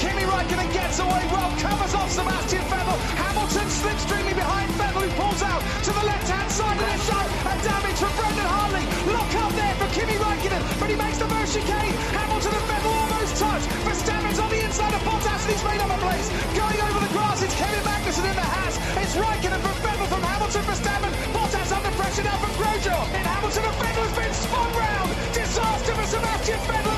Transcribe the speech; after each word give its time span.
Kimi 0.00 0.24
Raikkonen 0.24 0.72
gets 0.72 0.96
away 0.96 1.28
well, 1.28 1.52
covers 1.60 1.92
off 1.92 2.08
Sebastian 2.08 2.64
Vettel. 2.72 2.96
Hamilton 3.20 3.68
slips 3.68 4.00
slipstreaming 4.00 4.32
behind 4.32 4.72
Vettel, 4.80 5.04
who 5.04 5.12
pulls 5.20 5.44
out 5.44 5.60
to 5.60 5.92
the 5.92 6.04
left-hand 6.08 6.48
side 6.48 6.80
of 6.80 6.88
the 6.88 7.00
shot. 7.04 7.28
A 7.44 7.54
damage 7.60 8.00
from 8.00 8.12
Brendan 8.16 8.48
Hartley. 8.48 8.84
Lock 9.12 9.28
up 9.44 9.52
there 9.52 9.76
for 9.76 9.88
Kimi 9.92 10.16
Raikkonen, 10.16 10.62
but 10.80 10.88
he 10.88 10.96
makes 10.96 11.20
the 11.20 11.28
first 11.28 11.52
chicane. 11.52 11.92
Hamilton 12.16 12.48
and 12.48 12.66
Vettel 12.72 12.92
almost 12.96 13.32
touch. 13.36 13.64
Verstappen's 13.84 14.40
on 14.40 14.48
the 14.48 14.60
inside 14.64 14.94
of 14.96 15.02
Bottas, 15.04 15.42
and 15.44 15.52
he's 15.52 15.64
made 15.68 15.80
up 15.84 15.92
a 15.92 15.98
place. 16.00 16.26
Going 16.56 16.80
over 16.80 17.00
the 17.04 17.12
grass, 17.12 17.38
it's 17.44 17.56
Kevin 17.60 17.84
Magnussen 17.84 18.24
in 18.24 18.36
the 18.40 18.48
Haas. 18.56 18.74
It's 19.04 19.14
Raikkonen 19.20 19.60
from 19.60 19.76
Vettel 19.84 20.08
from 20.08 20.22
Hamilton, 20.24 20.64
for 20.64 20.80
Verstappen. 20.80 21.12
Bottas 21.36 21.70
under 21.76 21.92
pressure 22.00 22.24
now 22.24 22.40
from 22.40 22.52
Grosjean. 22.56 23.04
And 23.20 23.24
Hamilton 23.28 23.68
and 23.68 23.76
Vettel 23.84 24.04
has 24.08 24.16
been 24.16 24.32
spun 24.32 24.70
round. 24.80 25.08
Disaster 25.36 25.92
for 25.92 26.08
Sebastian 26.08 26.60
Vettel 26.64 26.96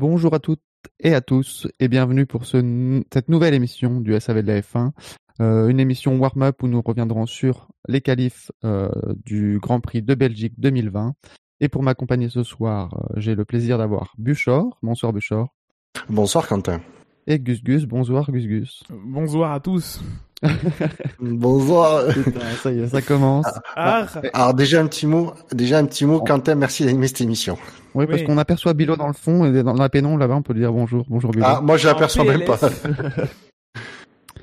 Bonjour 0.00 0.32
à 0.32 0.38
toutes 0.38 0.62
et 0.98 1.12
à 1.12 1.20
tous 1.20 1.68
et 1.78 1.86
bienvenue 1.88 2.24
pour 2.24 2.46
ce, 2.46 3.02
cette 3.12 3.28
nouvelle 3.28 3.52
émission 3.52 4.00
du 4.00 4.18
SAV 4.18 4.40
de 4.40 4.46
la 4.46 4.62
F1. 4.62 4.92
Euh, 5.42 5.68
une 5.68 5.78
émission 5.78 6.16
warm-up 6.16 6.62
où 6.62 6.68
nous 6.68 6.80
reviendrons 6.80 7.26
sur 7.26 7.68
les 7.86 8.00
qualifs 8.00 8.50
euh, 8.64 8.88
du 9.26 9.58
Grand 9.60 9.80
Prix 9.80 10.00
de 10.00 10.14
Belgique 10.14 10.54
2020. 10.56 11.12
Et 11.60 11.68
pour 11.68 11.82
m'accompagner 11.82 12.30
ce 12.30 12.42
soir, 12.42 12.94
euh, 12.94 13.20
j'ai 13.20 13.34
le 13.34 13.44
plaisir 13.44 13.76
d'avoir 13.76 14.14
Buchor. 14.16 14.78
Bonsoir 14.82 15.12
Buchor. 15.12 15.48
Bonsoir 16.08 16.48
Quentin. 16.48 16.80
Et 17.26 17.38
Gus 17.38 17.62
Gus. 17.62 17.84
Bonsoir 17.84 18.32
Gus 18.32 18.46
Gus. 18.46 18.82
Bonsoir 18.88 19.52
à 19.52 19.60
tous. 19.60 20.00
Bonsoir. 21.20 22.08
Putain, 22.08 22.40
ça 22.62 22.72
y 22.72 22.80
est, 22.80 22.88
ça 22.88 23.02
commence. 23.02 23.46
Ah, 23.76 24.06
Alors 24.32 24.54
déjà 24.54 24.80
un 24.80 24.86
petit 24.86 25.06
mot, 25.06 25.32
déjà 25.52 25.78
un 25.78 25.84
petit 25.86 26.04
mot. 26.06 26.20
Quentin, 26.20 26.54
merci 26.54 26.84
d'animer 26.84 27.08
cette 27.08 27.20
émission. 27.20 27.58
Oui, 27.94 28.06
parce 28.06 28.20
Oui. 28.20 28.26
qu'on 28.26 28.38
aperçoit 28.38 28.72
Bilo 28.72 28.96
dans 28.96 29.06
le 29.08 29.12
fond 29.12 29.44
et 29.44 29.62
dans 29.62 29.74
la 29.74 29.88
pénombre 29.88 30.18
là-bas, 30.18 30.36
on 30.36 30.42
peut 30.42 30.52
lui 30.52 30.60
dire 30.60 30.72
bonjour. 30.72 31.04
Bonjour 31.08 31.30
Bilo. 31.32 31.44
Ah, 31.46 31.60
moi 31.62 31.76
je 31.76 31.86
l'aperçois 31.88 32.24
même 32.24 32.44
pas. 32.44 32.58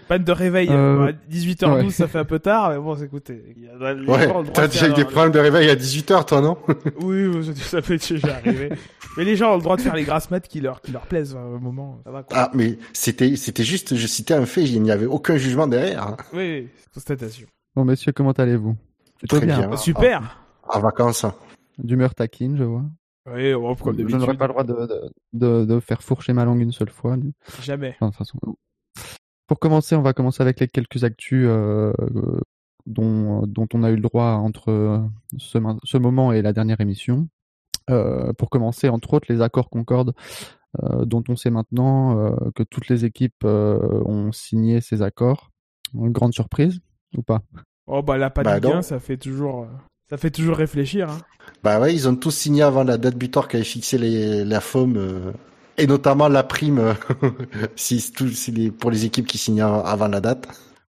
Panne 0.07 0.23
de 0.23 0.31
réveil. 0.31 0.69
Euh, 0.69 1.07
à 1.07 1.11
18h12, 1.11 1.83
ouais. 1.85 1.89
ça 1.91 2.07
fait 2.07 2.19
un 2.19 2.25
peu 2.25 2.39
tard, 2.39 2.69
mais 2.71 2.77
bon, 2.77 2.95
écoutez. 2.95 3.55
y 3.57 3.67
a- 3.67 3.93
les 3.93 4.07
Ouais, 4.07 4.27
t'as 4.53 4.67
déjà 4.67 4.87
eu 4.89 4.93
des 4.93 5.03
problèmes 5.05 5.31
de 5.31 5.39
réveil 5.39 5.69
à 5.69 5.75
18h 5.75 6.25
toi, 6.25 6.41
non? 6.41 6.57
Oui, 7.01 7.29
ça 7.55 7.81
peut 7.81 7.95
être 7.95 8.09
déjà 8.13 8.35
arrivé. 8.37 8.69
mais 9.17 9.23
les 9.25 9.35
gens 9.35 9.51
ont 9.53 9.57
le 9.57 9.61
droit 9.63 9.75
de 9.75 9.81
faire 9.81 9.95
les 9.95 10.03
grasses 10.03 10.31
maths 10.31 10.47
qui 10.47 10.61
leur, 10.61 10.81
qui 10.81 10.91
leur 10.91 11.05
plaisent 11.07 11.35
à 11.35 11.39
un 11.39 11.59
moment. 11.59 11.99
Ça 12.05 12.11
va, 12.11 12.23
quoi. 12.23 12.37
Ah, 12.37 12.51
mais 12.53 12.77
c'était 12.93 13.35
c'était 13.35 13.63
juste, 13.63 13.95
je 13.95 14.07
citais 14.07 14.33
un 14.33 14.45
fait, 14.45 14.63
il 14.63 14.81
n'y 14.81 14.91
avait 14.91 15.05
aucun 15.07 15.37
jugement 15.37 15.67
derrière. 15.67 16.03
hein. 16.07 16.17
Oui, 16.33 16.39
oui, 16.61 16.67
constatation. 16.93 17.47
Bon 17.75 17.83
messieurs, 17.85 18.11
comment 18.13 18.31
allez-vous? 18.31 18.75
Très 19.27 19.45
bien. 19.45 19.67
Bah, 19.67 19.77
super. 19.77 20.39
En 20.69 20.79
vacances. 20.79 21.25
D'humeur 21.77 22.15
taquine, 22.15 22.57
je 22.57 22.63
vois. 22.63 22.83
Oui, 23.31 23.53
bon, 23.53 23.75
comme 23.75 23.97
je 24.09 24.15
n'aurais 24.15 24.37
pas 24.37 24.47
le 24.47 24.53
droit 24.53 24.63
de, 24.63 24.73
de, 24.73 25.01
de, 25.33 25.65
de 25.65 25.79
faire 25.81 26.01
fourcher 26.01 26.31
ma 26.33 26.45
langue 26.45 26.61
une 26.61 26.71
seule 26.71 26.89
fois. 26.89 27.17
Jamais. 27.61 27.95
Enfin, 27.99 28.07
de 28.07 28.11
toute 28.11 28.17
façon. 28.19 28.39
Pour 29.47 29.59
commencer, 29.59 29.95
on 29.95 30.01
va 30.01 30.13
commencer 30.13 30.41
avec 30.41 30.59
les 30.59 30.67
quelques 30.67 31.03
actus 31.03 31.45
euh, 31.47 31.93
euh, 32.01 32.39
dont, 32.85 33.43
dont 33.47 33.67
on 33.73 33.83
a 33.83 33.89
eu 33.91 33.95
le 33.95 34.01
droit 34.01 34.31
entre 34.31 34.69
euh, 34.69 34.99
ce, 35.37 35.97
moment 35.97 36.33
et 36.33 36.41
la 36.41 36.53
dernière 36.53 36.81
émission. 36.81 37.27
Euh, 37.89 38.33
pour 38.33 38.49
commencer, 38.49 38.89
entre 38.89 39.13
autres, 39.13 39.27
les 39.29 39.41
accords 39.41 39.69
Concorde, 39.69 40.13
euh, 40.83 41.05
dont 41.05 41.23
on 41.29 41.37
sait 41.37 41.49
maintenant 41.49 42.17
euh, 42.19 42.35
que 42.55 42.63
toutes 42.63 42.89
les 42.89 43.05
équipes 43.05 43.45
euh, 43.45 44.03
ont 44.05 44.33
signé 44.33 44.81
ces 44.81 45.01
accords. 45.01 45.51
Une 45.93 46.11
grande 46.11 46.33
surprise 46.33 46.81
ou 47.15 47.21
pas? 47.23 47.41
Oh, 47.87 48.01
bah, 48.01 48.17
la 48.17 48.29
pas 48.29 48.43
Bah, 48.43 48.59
de 48.59 48.67
non. 48.67 48.73
gain, 48.75 48.81
ça 48.81 48.99
fait 48.99 49.15
toujours, 49.15 49.63
euh, 49.63 49.67
ça 50.09 50.17
fait 50.17 50.31
toujours 50.31 50.57
réfléchir, 50.57 51.09
hein. 51.09 51.17
Bah 51.63 51.79
ouais, 51.79 51.93
ils 51.93 52.09
ont 52.09 52.15
tous 52.17 52.31
signé 52.31 52.61
avant 52.61 52.83
la 52.83 52.97
date 52.97 53.15
butoir 53.15 53.47
qu'avait 53.47 53.63
fixé 53.63 53.97
les, 53.97 54.43
la 54.43 54.59
FOM, 54.59 54.97
euh, 54.97 55.31
et 55.77 55.87
notamment 55.87 56.27
la 56.27 56.43
prime 56.43 56.79
euh, 56.79 56.93
si, 57.75 58.11
tout- 58.11 58.29
si 58.29 58.51
les, 58.51 58.71
pour 58.71 58.91
les 58.91 59.05
équipes 59.05 59.27
qui 59.27 59.37
signent 59.37 59.61
avant 59.61 60.07
la 60.07 60.21
date. 60.21 60.47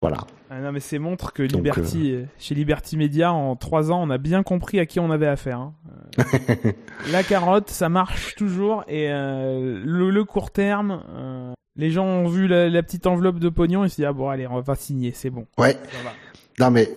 Voilà. 0.03 0.19
Ah 0.49 0.59
non, 0.61 0.73
mais 0.73 0.81
c'est 0.81 0.99
montre 0.99 1.33
que 1.33 1.43
Donc, 1.43 1.53
Liberty, 1.65 2.13
euh, 2.13 2.25
chez 2.39 2.55
Liberty 2.55 2.97
Media, 2.97 3.33
en 3.33 3.55
trois 3.55 3.93
ans, 3.93 4.03
on 4.03 4.11
a 4.11 4.19
bien 4.19 4.43
compris 4.43 4.81
à 4.81 4.87
qui 4.87 4.99
on 4.99 5.11
avait 5.11 5.27
affaire. 5.27 5.59
hein. 5.61 5.75
La 7.13 7.23
carotte, 7.23 7.71
ça 7.71 7.89
marche 7.89 8.35
toujours, 8.35 8.83
et 8.89 9.11
euh, 9.11 9.81
le, 9.85 10.11
le 10.11 10.25
court 10.25 10.51
terme, 10.51 11.03
euh, 11.15 11.53
les 11.77 11.91
gens 11.91 12.05
ont 12.07 12.27
vu 12.29 12.49
la, 12.49 12.69
la 12.69 12.83
petite 12.83 13.07
enveloppe 13.07 13.39
de 13.39 13.49
pognon 13.49 13.85
et 13.85 13.89
se 13.89 13.97
disent 13.97 14.07
ah 14.07 14.13
bon 14.13 14.29
allez, 14.29 14.47
on 14.47 14.61
va 14.61 14.75
signer, 14.75 15.13
c'est 15.13 15.31
bon. 15.31 15.47
Ouais. 15.59 15.77
Non 16.59 16.71
mais 16.71 16.89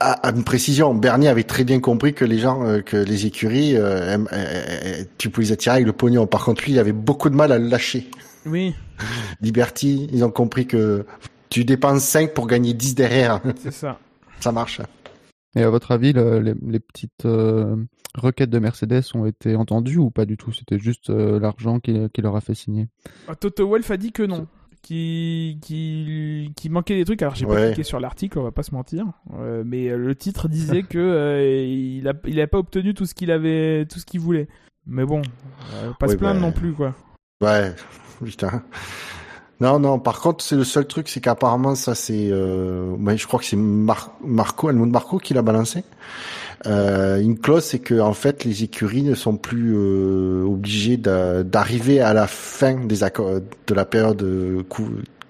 à, 0.00 0.12
à 0.28 0.30
une 0.32 0.44
précision, 0.44 0.94
Bernier 0.94 1.28
avait 1.28 1.42
très 1.44 1.64
bien 1.64 1.80
compris 1.80 2.14
que 2.14 2.24
les 2.24 2.38
gens, 2.38 2.64
euh, 2.64 2.80
que 2.82 2.96
les 2.96 3.26
écuries, 3.26 3.76
euh, 3.76 4.14
aiment- 4.14 4.28
euh, 4.32 5.04
tu 5.18 5.30
peux 5.30 5.42
les 5.42 5.52
attirer 5.52 5.76
avec 5.76 5.86
le 5.86 5.92
pognon. 5.92 6.26
Par 6.26 6.44
contre, 6.44 6.64
lui, 6.64 6.72
il 6.72 6.78
avait 6.78 6.92
beaucoup 6.92 7.30
de 7.30 7.34
mal 7.34 7.52
à 7.52 7.58
le 7.58 7.68
lâcher. 7.68 8.08
Oui, 8.46 8.74
Liberty, 9.40 10.08
ils 10.12 10.24
ont 10.24 10.30
compris 10.30 10.66
que 10.66 11.04
tu 11.50 11.64
dépenses 11.64 12.04
5 12.04 12.34
pour 12.34 12.46
gagner 12.46 12.74
10 12.74 12.94
derrière. 12.94 13.40
c'est 13.62 13.72
ça. 13.72 13.98
Ça 14.40 14.52
marche. 14.52 14.80
Et 15.56 15.62
à 15.62 15.70
votre 15.70 15.90
avis, 15.90 16.12
le- 16.12 16.38
les, 16.40 16.54
les 16.66 16.78
petites 16.78 17.24
euh, 17.24 17.74
requêtes 18.14 18.50
de 18.50 18.58
Mercedes 18.60 19.02
ont 19.14 19.26
été 19.26 19.56
entendues 19.56 19.98
ou 19.98 20.10
pas 20.10 20.26
du 20.26 20.36
tout? 20.36 20.52
C'était 20.52 20.78
juste 20.78 21.10
euh, 21.10 21.40
l'argent 21.40 21.80
qui, 21.80 21.98
qui 22.14 22.22
leur 22.22 22.36
a 22.36 22.40
fait 22.40 22.54
signer? 22.54 22.86
Ah, 23.26 23.34
Toto 23.34 23.66
Wolff 23.66 23.90
a 23.90 23.96
dit 23.96 24.12
que 24.12 24.22
non. 24.22 24.46
Qui, 24.88 25.58
qui, 25.60 26.50
qui 26.56 26.70
manquait 26.70 26.96
des 26.96 27.04
trucs. 27.04 27.20
Alors 27.20 27.34
j'ai 27.34 27.44
pas 27.44 27.52
Ouais. 27.52 27.66
cliqué 27.66 27.82
sur 27.82 28.00
l'article, 28.00 28.38
on 28.38 28.42
va 28.42 28.52
pas 28.52 28.62
se 28.62 28.74
mentir. 28.74 29.04
Euh, 29.38 29.62
mais 29.66 29.88
euh, 29.88 29.98
le 29.98 30.14
titre 30.14 30.48
disait 30.48 30.82
que 30.88 30.96
euh, 30.96 31.62
il 31.66 32.08
a, 32.08 32.14
il 32.26 32.40
a 32.40 32.46
pas 32.46 32.56
obtenu 32.56 32.94
tout 32.94 33.04
ce 33.04 33.12
qu'il 33.12 33.30
avait, 33.30 33.84
tout 33.84 33.98
ce 33.98 34.06
qu'il 34.06 34.20
voulait. 34.20 34.48
Mais 34.86 35.04
bon, 35.04 35.20
euh, 35.74 35.90
pas 36.00 36.08
se 36.08 36.16
plaindre 36.16 36.40
bah, 36.40 36.46
non 36.46 36.52
plus 36.52 36.72
quoi. 36.72 36.94
Ouais, 37.42 37.74
putain. 38.24 38.62
Non, 39.60 39.78
non, 39.78 39.98
par 39.98 40.22
contre, 40.22 40.42
c'est 40.42 40.56
le 40.56 40.64
seul 40.64 40.86
truc, 40.86 41.10
c'est 41.10 41.20
qu'apparemment, 41.20 41.74
ça, 41.74 41.94
c'est... 41.94 42.30
Euh... 42.30 42.96
je 43.14 43.26
crois 43.26 43.40
que 43.40 43.44
c'est 43.44 43.56
Mar- 43.56 44.16
Marco, 44.24 44.70
Helmut 44.70 44.90
Marco 44.90 45.18
qui 45.18 45.34
l'a 45.34 45.42
balancé. 45.42 45.84
Euh, 46.66 47.20
une 47.20 47.38
clause, 47.38 47.64
c'est 47.64 47.78
que 47.78 48.00
en 48.00 48.12
fait, 48.14 48.44
les 48.44 48.64
écuries 48.64 49.02
ne 49.02 49.14
sont 49.14 49.36
plus 49.36 49.74
euh, 49.76 50.44
obligées 50.44 50.96
d'a- 50.96 51.42
d'arriver 51.44 52.00
à 52.00 52.12
la 52.14 52.26
fin 52.26 52.74
des 52.84 53.04
accords 53.04 53.40
de 53.66 53.74
la 53.74 53.84
période 53.84 54.22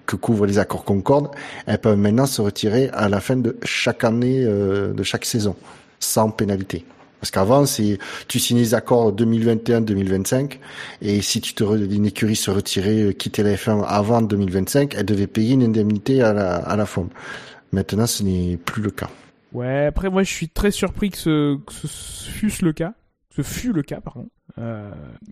que 0.05 0.15
couvrent 0.15 0.45
les 0.47 0.57
accords 0.57 0.83
Concorde. 0.83 1.29
Elles 1.67 1.77
peuvent 1.79 1.97
maintenant 1.97 2.25
se 2.25 2.41
retirer 2.41 2.89
à 2.93 3.09
la 3.09 3.19
fin 3.21 3.35
de 3.35 3.57
chaque 3.63 4.03
année, 4.03 4.43
euh, 4.43 4.91
de 4.93 5.03
chaque 5.03 5.25
saison, 5.25 5.55
sans 5.99 6.31
pénalité. 6.31 6.83
Parce 7.21 7.31
qu'avant, 7.31 7.65
c'est 7.65 7.99
tu 8.27 8.39
signes 8.39 8.59
les 8.59 8.73
accords 8.73 9.13
2021-2025 9.13 10.59
et 11.01 11.21
si 11.21 11.41
tu 11.41 11.53
te 11.53 11.63
une 11.63 12.05
écurie 12.05 12.35
se 12.37 12.49
retirait, 12.49 13.03
euh, 13.03 13.11
quitter 13.11 13.43
la 13.43 13.55
F1 13.55 13.83
avant 13.85 14.21
2025, 14.21 14.95
elle 14.97 15.05
devait 15.05 15.27
payer 15.27 15.53
une 15.53 15.63
indemnité 15.63 16.21
à 16.21 16.33
la, 16.33 16.55
à 16.55 16.75
la. 16.75 16.85
Maintenant, 17.71 18.07
ce 18.07 18.23
n'est 18.23 18.57
plus 18.57 18.81
le 18.81 18.91
cas. 18.91 19.09
Ouais, 19.53 19.85
après 19.85 20.09
moi 20.09 20.23
je 20.23 20.31
suis 20.31 20.49
très 20.49 20.71
surpris 20.71 21.09
que 21.09 21.17
ce, 21.17 21.55
que 21.57 21.71
ce 21.73 22.29
fût 22.29 22.51
le 22.65 22.73
cas. 22.73 22.93
Ce 23.31 23.41
fut 23.43 23.71
le 23.73 23.83
cas, 23.83 24.01
pardon. 24.01 24.27
Euh, 24.57 24.91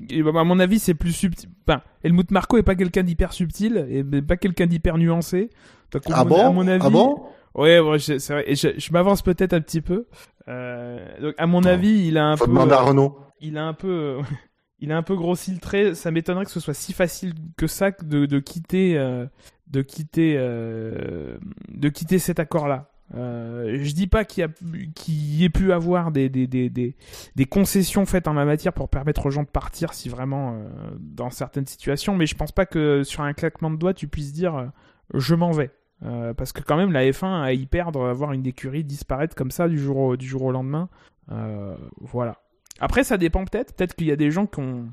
et 0.09 0.21
bah, 0.23 0.31
à 0.39 0.43
mon 0.43 0.59
avis, 0.59 0.79
c'est 0.79 0.93
plus 0.93 1.11
subtil. 1.11 1.49
Enfin, 1.67 1.81
Helmut 2.03 2.29
Marco 2.31 2.57
est 2.57 2.63
pas 2.63 2.75
quelqu'un 2.75 3.03
d'hyper 3.03 3.33
subtil 3.33 3.85
et 3.89 4.03
pas 4.21 4.37
quelqu'un 4.37 4.67
d'hyper 4.67 4.97
nuancé. 4.97 5.49
Donc, 5.91 6.03
Ah 6.11 6.23
mon- 6.23 6.29
bon 6.29 6.47
à 6.47 6.51
mon 6.51 6.67
avis, 6.67 6.83
Ah 6.85 6.89
bon 6.89 7.23
Ouais, 7.55 7.79
c'est 7.99 8.25
vrai. 8.29 8.43
Et 8.47 8.55
je, 8.55 8.69
je 8.77 8.91
m'avance 8.93 9.23
peut-être 9.23 9.53
un 9.53 9.61
petit 9.61 9.81
peu. 9.81 10.05
Euh, 10.47 10.99
donc, 11.21 11.33
à 11.39 11.47
mon 11.47 11.63
avis, 11.63 12.07
il 12.07 12.17
a 12.19 12.25
un 12.27 12.37
Faut 12.37 12.45
peu, 12.45 12.51
demander 12.51 12.73
à 12.73 12.81
Renault. 12.81 13.19
il 13.41 13.57
a 13.57 13.65
un 13.65 13.73
peu, 13.73 14.19
il 14.79 14.91
a 14.91 14.97
un 14.97 15.03
peu 15.03 15.15
grossi 15.15 15.51
le 15.51 15.57
trait. 15.59 15.95
Ça 15.95 16.11
m'étonnerait 16.11 16.45
que 16.45 16.51
ce 16.51 16.59
soit 16.59 16.75
si 16.75 16.93
facile 16.93 17.33
que 17.57 17.65
ça 17.67 17.91
que 17.91 18.05
de, 18.05 18.27
de 18.27 18.39
quitter, 18.39 18.97
euh, 18.97 19.25
de 19.67 19.81
quitter, 19.81 20.35
euh, 20.37 21.39
de 21.69 21.89
quitter 21.89 22.19
cet 22.19 22.39
accord-là. 22.39 22.91
Euh, 23.15 23.79
je 23.81 23.93
dis 23.93 24.07
pas 24.07 24.25
qu'il 24.25 24.49
y 25.07 25.43
ait 25.43 25.49
pu 25.49 25.71
avoir 25.71 26.11
des, 26.11 26.29
des, 26.29 27.45
concessions 27.49 28.05
faites 28.05 28.27
en 28.27 28.33
la 28.33 28.43
matière 28.43 28.73
pour 28.73 28.89
permettre 28.89 29.25
aux 29.27 29.29
gens 29.29 29.43
de 29.43 29.47
partir 29.47 29.93
si 29.93 30.09
vraiment 30.09 30.53
euh, 30.53 30.67
dans 30.99 31.29
certaines 31.29 31.65
situations, 31.65 32.15
mais 32.15 32.25
je 32.25 32.35
pense 32.35 32.51
pas 32.51 32.65
que 32.65 33.03
sur 33.03 33.21
un 33.21 33.33
claquement 33.33 33.71
de 33.71 33.77
doigts 33.77 33.93
tu 33.93 34.07
puisses 34.07 34.33
dire 34.33 34.55
euh, 34.55 34.65
je 35.13 35.35
m'en 35.35 35.51
vais. 35.51 35.71
Parce 36.37 36.51
que 36.51 36.61
quand 36.61 36.77
même 36.77 36.91
la 36.91 37.09
F1 37.09 37.41
à 37.41 37.53
y 37.53 37.65
perdre, 37.65 38.05
avoir 38.05 38.31
une 38.31 38.45
écurie 38.45 38.83
disparaître 38.83 39.35
comme 39.35 39.49
ça 39.49 39.67
du 39.67 39.79
jour 39.79 39.97
au, 39.97 40.19
jour 40.19 40.43
au 40.43 40.51
lendemain, 40.51 40.89
voilà. 41.99 42.43
Après 42.79 43.03
ça 43.03 43.17
dépend 43.17 43.43
peut-être, 43.45 43.73
peut-être 43.73 43.95
qu'il 43.95 44.05
y 44.05 44.11
a 44.11 44.15
des 44.15 44.29
gens 44.29 44.45
qui 44.45 44.59
ont 44.59 44.89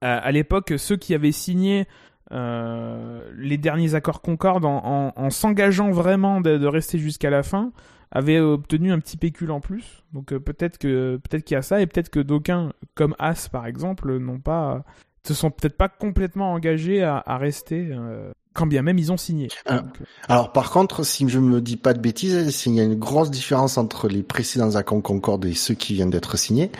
à, 0.00 0.32
l'époque 0.32 0.72
ceux 0.78 0.96
qui 0.96 1.14
avaient 1.14 1.32
signé 1.32 1.86
les 2.32 3.58
derniers 3.58 3.94
accords 3.94 4.22
Concorde 4.22 4.64
en, 4.64 4.82
en, 4.84 5.12
en 5.16 5.30
s'engageant 5.30 5.90
vraiment 5.90 6.40
de, 6.40 6.66
rester 6.66 6.98
jusqu'à 6.98 7.30
la 7.30 7.42
fin 7.42 7.72
avaient 8.10 8.40
obtenu 8.40 8.92
un 8.92 8.98
petit 8.98 9.16
pécule 9.16 9.50
en 9.50 9.60
plus. 9.60 10.04
Donc 10.12 10.32
euh, 10.32 10.38
peut-être 10.38 10.78
que 10.78 11.16
peut-être 11.16 11.44
qu'il 11.44 11.54
y 11.54 11.58
a 11.58 11.62
ça 11.62 11.80
et 11.80 11.86
peut-être 11.86 12.10
que 12.10 12.20
d'aucuns 12.20 12.72
comme 12.94 13.14
As 13.18 13.48
par 13.48 13.66
exemple 13.66 14.18
n'ont 14.18 14.38
pas 14.38 14.84
se 15.26 15.34
sont 15.34 15.50
peut-être 15.50 15.76
pas 15.76 15.88
complètement 15.88 16.52
engagés 16.52 17.02
à, 17.02 17.22
à 17.24 17.38
rester 17.38 17.88
euh, 17.90 18.32
quand 18.54 18.66
bien 18.66 18.82
même 18.82 18.98
ils 18.98 19.10
ont 19.12 19.16
signé. 19.16 19.48
Ah. 19.66 19.78
Donc, 19.78 20.00
euh, 20.00 20.04
Alors 20.28 20.52
par 20.52 20.70
contre, 20.70 21.04
si 21.04 21.28
je 21.28 21.38
me 21.38 21.60
dis 21.60 21.76
pas 21.76 21.94
de 21.94 22.00
bêtises, 22.00 22.64
il 22.66 22.74
y 22.74 22.80
a 22.80 22.84
une 22.84 22.98
grosse 22.98 23.30
différence 23.30 23.78
entre 23.78 24.08
les 24.08 24.22
précédents 24.22 24.74
accords 24.76 25.02
Concorde 25.02 25.46
et 25.46 25.54
ceux 25.54 25.74
qui 25.74 25.94
viennent 25.94 26.10
d'être 26.10 26.36
signés. 26.36 26.70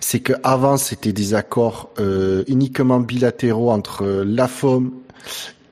C'est 0.00 0.20
que 0.20 0.32
avant 0.42 0.76
c'était 0.76 1.12
des 1.12 1.34
accords 1.34 1.90
euh, 2.00 2.42
uniquement 2.48 3.00
bilatéraux 3.00 3.70
entre 3.70 4.04
euh, 4.04 4.24
la 4.26 4.48
FOM 4.48 4.92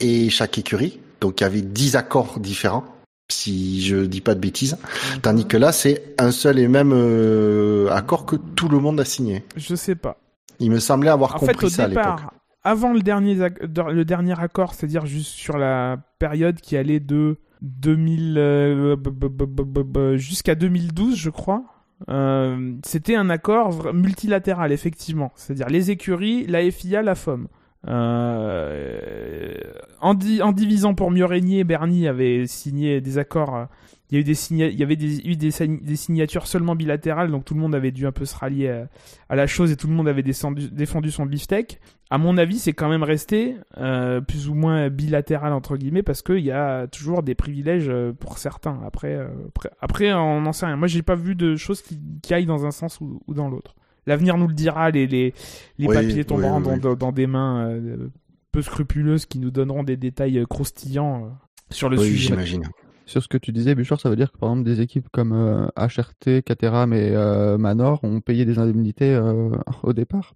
et 0.00 0.31
chaque 0.31 0.58
écurie. 0.58 1.00
Donc 1.20 1.40
il 1.40 1.44
y 1.44 1.46
avait 1.46 1.62
10 1.62 1.96
accords 1.96 2.38
différents, 2.38 2.84
si 3.28 3.82
je 3.82 3.96
dis 3.96 4.20
pas 4.20 4.34
de 4.34 4.40
bêtises. 4.40 4.78
Tandis 5.22 5.46
que 5.46 5.56
là, 5.56 5.72
c'est 5.72 6.14
un 6.19 6.31
seul 6.31 6.58
et 6.58 6.69
même 6.69 6.93
euh, 6.94 7.90
accord 7.90 8.26
que 8.26 8.37
tout 8.37 8.69
le 8.69 8.78
monde 8.78 9.00
a 9.00 9.04
signé. 9.04 9.44
je 9.56 9.75
sais 9.75 9.96
pas. 9.96 10.19
Il 10.61 10.70
me 10.70 10.81
semblait 10.81 11.11
avoir 11.11 11.37
En 11.37 11.38
compris 11.38 11.56
fait, 11.56 11.66
au 11.66 11.69
ça 11.69 11.84
à 11.84 11.88
l'époque. 11.88 12.20
Avant 12.68 12.92
le 12.92 13.00
dernier, 13.00 13.34
le 13.34 14.02
dernier 14.04 14.38
accord, 14.38 14.74
c'est-à-dire 14.74 15.06
juste 15.06 15.32
sur 15.32 15.56
la 15.56 15.96
période 16.18 16.60
qui 16.60 16.76
allait 16.76 17.00
de 17.00 17.38
2000 17.62 18.34
euh, 18.36 20.16
jusqu'à 20.16 20.54
2012, 20.54 21.16
je 21.16 21.30
crois. 21.30 21.64
euh, 22.10 22.74
c'était 22.84 23.16
un 23.16 23.30
accord 23.30 23.92
multilatéral, 23.94 24.70
effectivement. 24.70 25.32
C'est-à-dire 25.34 25.68
les 25.68 25.90
écuries, 25.90 26.46
la 26.46 26.70
FIA, 26.70 27.02
la 27.02 27.14
FOM. 27.14 27.48
Euh, 27.86 29.54
en, 30.00 30.14
en 30.42 30.52
divisant 30.52 30.94
pour 30.94 31.10
mieux 31.10 31.24
régner, 31.24 31.64
Bernie 31.64 32.06
avait 32.06 32.46
signé 32.46 33.00
des 33.00 33.16
accords. 33.16 33.66
Il 34.10 34.14
y 34.14 34.16
a 34.16 34.20
eu 34.20 34.25
des, 34.25 34.34
signa- 34.34 34.69
il 34.69 34.78
y 34.78 34.82
avait 34.82 34.96
des, 34.96 35.20
eu 35.26 35.37
des, 35.37 35.50
des 35.82 35.96
signatures 35.96 36.46
seulement 36.46 36.75
bilatérales, 36.75 37.31
donc 37.31 37.44
tout 37.44 37.52
le 37.55 37.60
monde 37.60 37.75
avait 37.75 37.90
dû 37.90 38.06
un 38.06 38.12
peu 38.12 38.25
se 38.25 38.34
rallier 38.34 38.69
à, 38.70 38.88
à 39.28 39.37
la 39.37 39.46
chose 39.46 39.70
et 39.70 39.76
tout 39.76 39.87
le 39.87 39.93
monde 39.93 40.08
avait 40.08 40.22
descendu- 40.22 40.70
défendu 40.70 41.10
son 41.10 41.26
beefsteak. 41.26 41.78
À 42.08 42.16
mon 42.16 42.38
avis, 42.38 42.58
c'est 42.58 42.72
quand 42.72 42.88
même 42.88 43.02
resté 43.02 43.56
euh, 43.76 44.22
plus 44.22 44.49
ou 44.49 44.55
moins 44.55 44.88
bilatéral 44.88 45.52
entre 45.52 45.76
guillemets 45.76 46.02
parce 46.02 46.22
qu'il 46.22 46.38
y 46.40 46.50
a 46.50 46.87
toujours 46.87 47.22
des 47.22 47.34
privilèges 47.34 47.88
euh, 47.90 48.14
pour 48.14 48.38
certains. 48.38 48.81
Après, 48.87 49.14
euh, 49.14 49.28
après, 49.49 49.70
après, 49.81 50.12
on 50.14 50.40
n'en 50.40 50.52
sait 50.54 50.64
rien. 50.64 50.76
Moi, 50.76 50.88
j'ai 50.88 51.02
pas 51.02 51.14
vu 51.14 51.34
de 51.34 51.56
choses 51.56 51.82
qui, 51.82 52.00
qui 52.22 52.32
aillent 52.32 52.46
dans 52.46 52.64
un 52.64 52.70
sens 52.70 53.02
ou, 53.02 53.20
ou 53.26 53.34
dans 53.34 53.50
l'autre. 53.50 53.75
L'avenir 54.06 54.38
nous 54.38 54.49
le 54.49 54.54
dira. 54.54 54.90
Les, 54.90 55.06
les, 55.06 55.34
les 55.76 55.87
Oui, 55.87 55.94
papiers 55.94 56.25
tomberont 56.25 56.56
oui, 56.56 56.64
dans, 56.64 56.72
oui. 56.75 56.81
dans, 56.81 56.94
dans 56.94 57.12
des 57.12 57.26
mains 57.26 57.69
euh, 57.69 58.08
peu 58.52 58.62
scrupuleuses 58.62 59.26
qui 59.26 59.38
nous 59.38 59.50
donneront 59.50 59.84
des 59.84 59.99
détails 59.99 60.43
croustillants 60.49 61.37
sur 61.69 61.90
le 61.90 61.99
sujet. 61.99 62.28
j'imagine. 62.28 62.62
Sur 63.08 63.22
ce 63.22 63.28
que 63.28 63.38
tu 63.38 63.52
disais, 63.52 63.75
Bouchard, 63.75 63.99
ça 64.00 64.10
veut 64.10 64.16
dire 64.16 64.31
que 64.31 64.37
par 64.38 64.50
exemple 64.50 64.69
des 64.69 64.81
équipes 64.82 65.08
comme 65.10 65.32
euh, 65.32 65.66
HRT, 65.78 66.43
Caterham 66.44 66.93
et 66.93 67.10
euh, 67.16 67.56
Manor 67.56 68.00
ont 68.05 68.20
payé 68.20 68.44
des 68.44 68.58
indemnités 68.58 69.14
euh, 69.14 69.50
au 69.82 69.93
départ? 69.94 70.34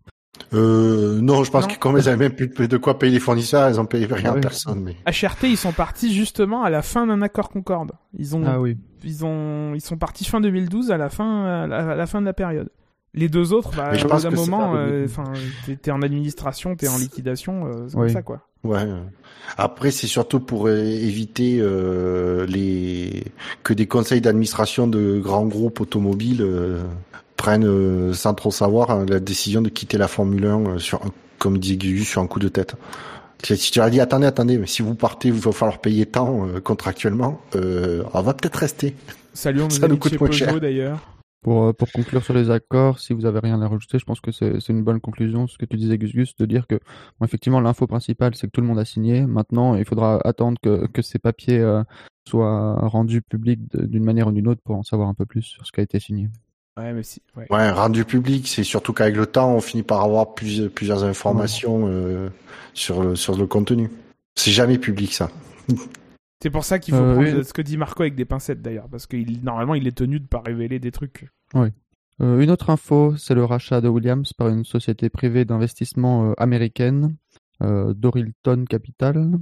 Euh, 0.54 1.20
non, 1.20 1.44
je 1.44 1.50
pense 1.50 1.66
que 1.66 1.78
comme 1.78 1.96
elles 1.98 2.08
avaient 2.08 2.28
même 2.30 2.34
plus 2.34 2.66
de 2.68 2.76
quoi 2.78 2.98
payer 2.98 3.12
les 3.12 3.20
fournisseurs, 3.20 3.68
elles 3.68 3.78
ont 3.78 3.84
payé 3.84 4.06
rien 4.06 4.30
Ah 4.30 4.32
à 4.32 4.34
oui. 4.36 4.40
personne. 4.40 4.80
Mais... 4.80 4.96
HRT, 5.06 5.44
ils 5.44 5.56
sont 5.58 5.72
partis 5.72 6.12
justement 6.14 6.62
à 6.62 6.70
la 6.70 6.80
fin 6.82 7.06
d'un 7.06 7.20
accord 7.20 7.50
Concorde. 7.50 7.92
Ils 8.18 8.34
ont 8.34 8.42
Ah 8.46 8.58
oui. 8.58 8.78
ils 9.04 9.24
ont 9.24 9.74
ils 9.74 9.80
sont 9.82 9.98
partis 9.98 10.24
fin 10.24 10.40
2012 10.40 10.90
à 10.90 10.96
la 10.96 11.10
fin 11.10 11.44
à 11.44 11.66
la, 11.66 11.90
à 11.90 11.94
la 11.94 12.06
fin 12.06 12.20
de 12.20 12.26
la 12.26 12.32
période. 12.32 12.70
Les 13.14 13.28
deux 13.28 13.52
autres, 13.52 13.70
bah, 13.76 13.92
je 13.94 14.06
pense 14.06 14.24
que 14.24 14.30
c'est 14.30 14.36
moment, 14.36 14.74
euh, 14.74 15.04
enfin, 15.04 15.24
t'es- 15.66 15.76
t'es 15.76 15.90
en 15.90 16.00
administration, 16.00 16.74
t'es 16.76 16.88
en 16.88 16.96
liquidation, 16.96 17.66
euh, 17.66 17.84
c'est 17.88 17.94
comme 17.94 18.02
Oui. 18.04 18.10
ça 18.12 18.22
quoi. 18.22 18.40
Ouais. 18.64 18.86
Après, 19.58 19.90
c'est 19.90 20.06
surtout 20.06 20.40
pour 20.40 20.68
euh, 20.68 20.78
éviter 20.78 21.58
euh, 21.60 22.46
les 22.46 23.24
que 23.64 23.74
des 23.74 23.86
conseils 23.86 24.20
d'administration 24.22 24.86
de 24.86 25.18
grands 25.22 25.44
groupes 25.46 25.80
automobiles 25.80 26.40
euh, 26.42 26.82
prennent 27.36 27.66
euh, 27.66 28.14
sans 28.14 28.32
trop 28.34 28.50
savoir 28.52 28.90
hein, 28.90 29.04
la 29.08 29.20
décision 29.20 29.60
de 29.60 29.68
quitter 29.68 29.98
la 29.98 30.08
Formule 30.08 30.46
1 30.46 30.60
euh, 30.66 30.78
sur, 30.78 31.04
un- 31.04 31.10
comme 31.38 31.58
dit 31.58 31.76
Gugu, 31.76 32.04
sur 32.04 32.22
un 32.22 32.26
coup 32.26 32.38
de 32.38 32.48
tête. 32.48 32.76
Si 33.44 33.72
tu 33.72 33.80
leur 33.80 33.90
dis 33.90 34.00
attendez, 34.00 34.26
attendez, 34.26 34.56
mais 34.56 34.68
si 34.68 34.80
vous 34.82 34.94
partez, 34.94 35.28
il 35.28 35.34
va 35.34 35.50
falloir 35.52 35.80
payer 35.80 36.06
tant 36.06 36.46
euh, 36.46 36.60
contractuellement, 36.60 37.40
euh, 37.56 38.04
on 38.14 38.22
va 38.22 38.32
peut-être 38.32 38.56
rester. 38.56 38.94
Salut, 39.34 39.60
on 39.62 39.64
nous 39.64 39.70
Ça 39.80 39.88
nous 39.88 39.96
coûte 39.98 40.12
chez 40.12 40.18
Peugeot 40.46 40.60
d'ailleurs. 40.60 41.00
Pour, 41.42 41.64
euh, 41.64 41.72
pour 41.72 41.90
conclure 41.90 42.24
sur 42.24 42.34
les 42.34 42.50
accords, 42.50 43.00
si 43.00 43.12
vous 43.12 43.26
avez 43.26 43.40
rien 43.40 43.60
à 43.60 43.68
rajouter, 43.68 43.98
je 43.98 44.04
pense 44.04 44.20
que 44.20 44.30
c'est 44.30 44.68
une 44.68 44.84
bonne 44.84 45.00
conclusion, 45.00 45.48
ce 45.48 45.58
que 45.58 45.66
tu 45.66 45.76
disais 45.76 45.98
Gus 45.98 46.12
Gus, 46.12 46.36
de 46.36 46.46
dire 46.46 46.68
que 46.68 46.76
bon, 47.18 47.26
effectivement 47.26 47.60
l'info 47.60 47.88
principale 47.88 48.36
c'est 48.36 48.46
que 48.46 48.52
tout 48.52 48.60
le 48.60 48.66
monde 48.68 48.78
a 48.78 48.84
signé. 48.84 49.26
Maintenant, 49.26 49.74
il 49.74 49.84
faudra 49.84 50.20
attendre 50.24 50.58
que, 50.62 50.86
que 50.86 51.02
ces 51.02 51.18
papiers 51.18 51.58
euh, 51.58 51.82
soient 52.28 52.76
rendus 52.86 53.22
publics 53.22 53.60
d'une 53.74 54.04
manière 54.04 54.28
ou 54.28 54.32
d'une 54.32 54.46
autre 54.46 54.60
pour 54.64 54.76
en 54.76 54.84
savoir 54.84 55.08
un 55.08 55.14
peu 55.14 55.26
plus 55.26 55.42
sur 55.42 55.66
ce 55.66 55.72
qui 55.72 55.80
a 55.80 55.82
été 55.82 55.98
signé. 55.98 56.28
Ouais, 56.76 56.92
mais 56.92 57.02
si. 57.02 57.20
Ouais. 57.36 57.46
Ouais, 57.50 57.70
rendu 57.70 58.04
public, 58.04 58.48
c'est 58.48 58.64
surtout 58.64 58.92
qu'avec 58.92 59.16
le 59.16 59.26
temps, 59.26 59.54
on 59.54 59.60
finit 59.60 59.82
par 59.82 60.02
avoir 60.02 60.34
plusieurs, 60.34 60.70
plusieurs 60.70 61.04
informations 61.04 61.86
euh, 61.86 62.30
sur 62.72 63.02
le, 63.02 63.16
sur 63.16 63.36
le 63.36 63.46
contenu. 63.46 63.90
C'est 64.36 64.52
jamais 64.52 64.78
public 64.78 65.12
ça. 65.12 65.28
C'est 66.42 66.50
pour 66.50 66.64
ça 66.64 66.78
qu'il 66.80 66.92
faut 66.92 67.00
Euh, 67.00 67.14
prendre 67.14 67.38
oui. 67.38 67.44
ce 67.44 67.52
que 67.52 67.62
dit 67.62 67.76
Marco 67.76 68.02
avec 68.02 68.16
des 68.16 68.24
pincettes 68.24 68.60
d'ailleurs, 68.62 68.88
parce 68.88 69.06
que 69.06 69.16
il- 69.16 69.44
normalement 69.44 69.74
il 69.74 69.86
est 69.86 69.96
tenu 69.96 70.18
de 70.18 70.26
pas 70.26 70.40
révéler 70.40 70.80
des 70.80 70.90
trucs. 70.90 71.28
Euh, 71.54 72.40
une 72.40 72.50
autre 72.50 72.68
info, 72.70 73.16
c'est 73.16 73.34
le 73.34 73.44
rachat 73.44 73.80
de 73.80 73.88
Williams 73.88 74.32
par 74.32 74.48
une 74.48 74.64
société 74.64 75.08
privée 75.08 75.44
d'investissement 75.44 76.30
euh, 76.30 76.34
américaine, 76.38 77.16
euh, 77.62 77.94
Dorilton 77.94 78.64
Capital. 78.68 79.38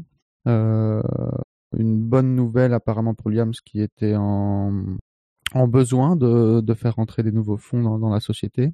Une 0.47 2.01
bonne 2.03 2.35
nouvelle 2.35 2.75
apparemment 2.75 3.15
pour 3.15 3.27
Williams 3.29 3.61
qui 3.61 3.81
était 3.81 4.17
en, 4.17 4.83
en 5.55 5.69
besoin 5.69 6.17
de, 6.17 6.61
de 6.61 6.75
faire 6.75 6.97
rentrer 6.97 7.23
des 7.23 7.31
nouveaux 7.33 7.57
fonds 7.59 7.83
dans, 7.83 7.99
dans 7.99 8.11
la 8.11 8.19
société. 8.21 8.73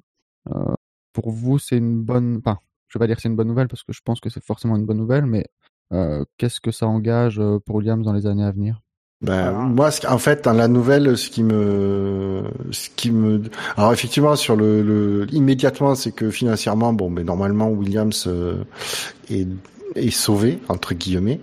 Pour 1.13 1.29
vous, 1.31 1.59
c'est 1.59 1.77
une 1.77 2.01
bonne... 2.01 2.37
Enfin, 2.37 2.57
je 2.87 2.97
vais 2.97 3.03
pas 3.03 3.07
dire 3.07 3.15
que 3.17 3.21
c'est 3.21 3.29
une 3.29 3.35
bonne 3.35 3.47
nouvelle 3.49 3.67
parce 3.67 3.83
que 3.83 3.93
je 3.93 4.01
pense 4.03 4.19
que 4.19 4.29
c'est 4.29 4.43
forcément 4.43 4.75
une 4.75 4.85
bonne 4.85 4.97
nouvelle, 4.97 5.27
mais 5.27 5.45
qu'est-ce 6.37 6.59
que 6.59 6.71
ça 6.71 6.87
engage 6.87 7.39
euh, 7.39 7.59
pour 7.65 7.77
Williams 7.77 8.05
dans 8.05 8.13
les 8.13 8.25
années 8.25 8.43
à 8.43 8.51
venir? 8.51 8.81
Ben, 9.21 9.33
Alors- 9.33 9.61
moi, 9.63 9.89
en 10.09 10.17
fait, 10.19 10.43
dans 10.43 10.53
la 10.53 10.67
nouvelle, 10.67 11.17
ce 11.17 11.29
qui 11.29 11.43
me, 11.43 12.43
ce 12.71 12.89
qui 12.95 13.09
me, 13.11 13.41
alors 13.75 13.91
effectivement, 13.91 14.35
sur 14.35 14.55
le, 14.55 14.83
le 14.83 15.25
immédiatement, 15.33 15.95
c'est 15.95 16.11
que 16.11 16.29
financièrement, 16.29 16.93
bon, 16.93 17.09
mais 17.09 17.23
normalement, 17.23 17.69
Williams 17.69 18.25
euh, 18.27 18.63
est, 19.31 19.47
est 19.95 20.11
sauvé 20.11 20.59
entre 20.69 20.93
guillemets. 20.93 21.39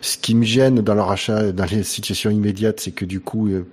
Ce 0.00 0.16
qui 0.16 0.34
me 0.34 0.44
gêne 0.44 0.80
dans 0.80 0.94
leur 0.94 1.10
achat, 1.10 1.52
dans 1.52 1.64
les 1.64 1.82
situations 1.82 2.30
immédiates, 2.30 2.80
c'est 2.80 2.92
que 2.92 3.04
du 3.04 3.20
coup, 3.20 3.48
euh, 3.48 3.66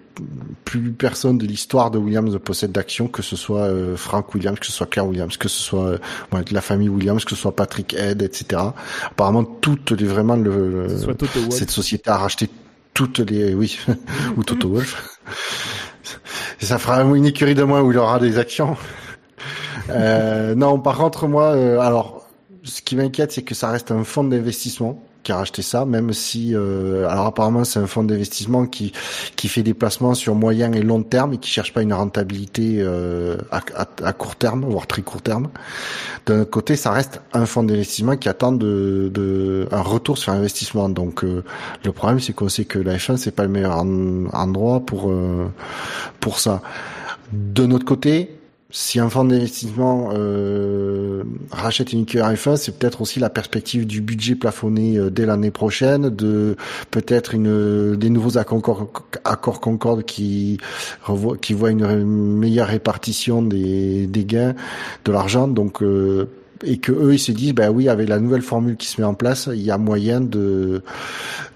plus 0.66 0.92
personne 0.92 1.38
de 1.38 1.46
l'histoire 1.46 1.92
de 1.92 1.98
Williams 1.98 2.34
ne 2.34 2.38
possède 2.38 2.72
d'actions, 2.72 3.08
que 3.08 3.22
ce 3.22 3.36
soit 3.36 3.64
euh, 3.64 3.96
Frank 3.96 4.34
Williams, 4.34 4.60
que 4.60 4.66
ce 4.66 4.72
soit 4.72 4.88
Claire 4.88 5.08
Williams, 5.08 5.38
que 5.38 5.48
ce 5.48 5.62
soit 5.62 5.86
euh, 5.86 5.98
ouais, 6.32 6.44
la 6.52 6.62
famille 6.62 6.90
Williams, 6.90 7.24
que 7.24 7.32
ce 7.32 7.36
soit 7.36 7.56
Patrick 7.56 7.94
Head, 7.94 8.22
etc. 8.22 8.62
Apparemment, 9.06 9.44
toutes 9.44 9.92
les 9.92 10.06
vraiment 10.06 10.36
le, 10.36 10.88
Wolff. 10.88 11.50
cette 11.52 11.72
société 11.72 12.10
a 12.10 12.18
racheté 12.18 12.50
toutes 12.94 13.20
les, 13.20 13.54
oui, 13.54 13.80
ou 14.38 14.44
Toto 14.44 14.70
Wolff. 14.70 15.20
Ça 16.60 16.78
fera 16.78 17.02
une 17.04 17.26
écurie 17.26 17.56
de 17.56 17.64
moins 17.64 17.82
où 17.82 17.92
il 17.92 17.98
aura 17.98 18.20
des 18.20 18.38
actions. 18.38 18.76
Euh, 19.90 20.56
non, 20.56 20.80
par 20.80 20.98
contre, 20.98 21.28
moi, 21.28 21.56
euh, 21.56 21.80
alors, 21.80 22.19
qui 22.90 22.96
m'inquiète, 22.96 23.32
c'est 23.32 23.44
que 23.44 23.54
ça 23.54 23.70
reste 23.70 23.92
un 23.92 24.04
fonds 24.04 24.24
d'investissement 24.24 25.04
qui 25.22 25.32
a 25.32 25.36
racheté 25.38 25.62
ça, 25.62 25.86
même 25.86 26.12
si, 26.12 26.56
euh, 26.56 27.08
alors 27.08 27.28
apparemment, 27.28 27.64
c'est 27.64 27.78
un 27.78 27.86
fonds 27.86 28.04
d'investissement 28.04 28.66
qui 28.66 28.94
qui 29.36 29.48
fait 29.48 29.62
des 29.62 29.76
placements 29.76 30.16
sur 30.16 30.34
moyen 30.34 30.72
et 30.74 30.82
long 30.82 31.04
terme 31.04 31.34
et 31.34 31.38
qui 31.38 31.52
cherche 31.52 31.72
pas 31.72 31.84
une 31.84 31.94
rentabilité 31.94 32.78
euh, 32.80 33.38
à, 33.52 33.62
à, 34.04 34.14
court 34.14 34.36
terme, 34.38 34.66
voire 34.66 34.88
très 34.88 35.04
court 35.04 35.22
terme. 35.22 35.50
D'un 36.26 36.46
côté, 36.46 36.76
ça 36.76 36.90
reste 36.92 37.22
un 37.34 37.46
fonds 37.46 37.62
d'investissement 37.64 38.18
qui 38.18 38.28
attend 38.28 38.54
de, 38.54 39.12
de 39.14 39.68
un 39.72 39.82
retour 39.82 40.18
sur 40.18 40.32
investissement. 40.34 40.90
Donc, 40.90 41.24
euh, 41.24 41.44
le 41.86 41.92
problème, 41.92 42.20
c'est 42.20 42.34
qu'on 42.34 42.50
sait 42.50 42.66
que 42.66 42.80
la 42.80 42.96
F1 42.98 43.18
c'est 43.18 43.36
pas 43.36 43.44
le 43.44 43.50
meilleur 43.50 43.78
en- 43.78 44.26
endroit 44.34 44.80
pour 44.80 45.12
euh, 45.12 45.46
pour 46.22 46.40
ça. 46.40 46.64
De 47.34 47.68
notre 47.68 47.86
côté, 47.86 48.39
si 48.72 49.00
un 49.00 49.10
fonds 49.10 49.26
d'investissement 49.26 50.12
euh, 50.14 51.24
rachète 51.50 51.92
une 51.92 52.02
écurie 52.02 52.36
F1, 52.36 52.56
c'est 52.56 52.78
peut-être 52.78 53.02
aussi 53.02 53.20
la 53.20 53.32
perspective 53.32 53.88
du 53.88 54.00
budget 54.00 54.36
plafonné 54.36 54.98
euh, 54.98 55.10
dès 55.10 55.26
l'année 55.26 55.50
prochaine, 55.50 56.10
de 56.10 56.56
peut-être 56.92 57.34
une 57.34 57.96
des 57.96 58.10
nouveaux 58.12 58.38
accords, 58.38 58.92
accords 59.24 59.60
Concorde 59.60 60.04
qui 60.04 60.60
revoient, 61.02 61.38
qui 61.38 61.54
voient 61.54 61.72
une 61.72 62.06
meilleure 62.06 62.68
répartition 62.68 63.42
des, 63.42 64.06
des 64.06 64.26
gains 64.26 64.54
de 65.04 65.12
l'argent. 65.12 65.48
Donc 65.48 65.82
euh, 65.82 66.30
et 66.64 66.78
que 66.78 66.92
eux 66.92 67.14
ils 67.14 67.20
se 67.20 67.32
disent 67.32 67.54
ben 67.54 67.70
oui 67.72 67.90
avec 67.90 68.10
la 68.10 68.20
nouvelle 68.20 68.42
formule 68.42 68.76
qui 68.76 68.88
se 68.88 69.00
met 69.00 69.08
en 69.08 69.14
place 69.14 69.50
il 69.52 69.62
y 69.62 69.72
a 69.72 69.78
moyen 69.78 70.20
de 70.20 70.84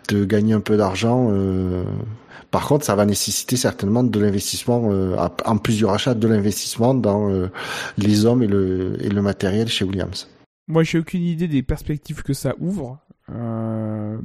de 0.09 0.25
gagner 0.25 0.53
un 0.53 0.61
peu 0.61 0.77
d'argent 0.77 1.27
euh, 1.29 1.83
par 2.53 2.67
contre, 2.67 2.85
ça 2.85 2.93
va 2.93 3.07
nécessiter 3.07 3.57
certainement 3.57 4.03
de 4.03 4.19
l'investissement, 4.19 4.91
euh, 4.91 5.17
en 5.43 5.57
plus 5.57 5.75
du 5.75 5.85
rachat, 5.85 6.13
de 6.13 6.27
l'investissement 6.27 6.93
dans 6.93 7.27
euh, 7.31 7.49
les 7.97 8.25
hommes 8.27 8.43
et 8.43 8.47
le, 8.47 9.21
matériel 9.23 9.67
chez 9.67 9.83
Williams. 9.83 10.29
Moi, 10.67 10.83
j'ai 10.83 10.99
aucune 10.99 11.23
idée 11.23 11.47
des 11.47 11.63
perspectives 11.63 12.21
que 12.21 12.33
ça 12.33 12.53
ouvre. 12.59 12.99
euh, 13.31 14.19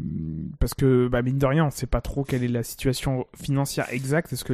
parce 0.61 0.75
que, 0.75 1.09
bah, 1.09 1.23
mine 1.23 1.39
de 1.39 1.47
rien, 1.47 1.65
on 1.65 1.71
sait 1.71 1.87
pas 1.87 2.03
trop 2.03 2.23
quelle 2.23 2.45
est 2.45 2.49
la 2.49 2.65
situation 2.65 3.25
financière 3.35 3.87
exacte. 3.93 4.31
Est-ce 4.35 4.45
que 4.45 4.53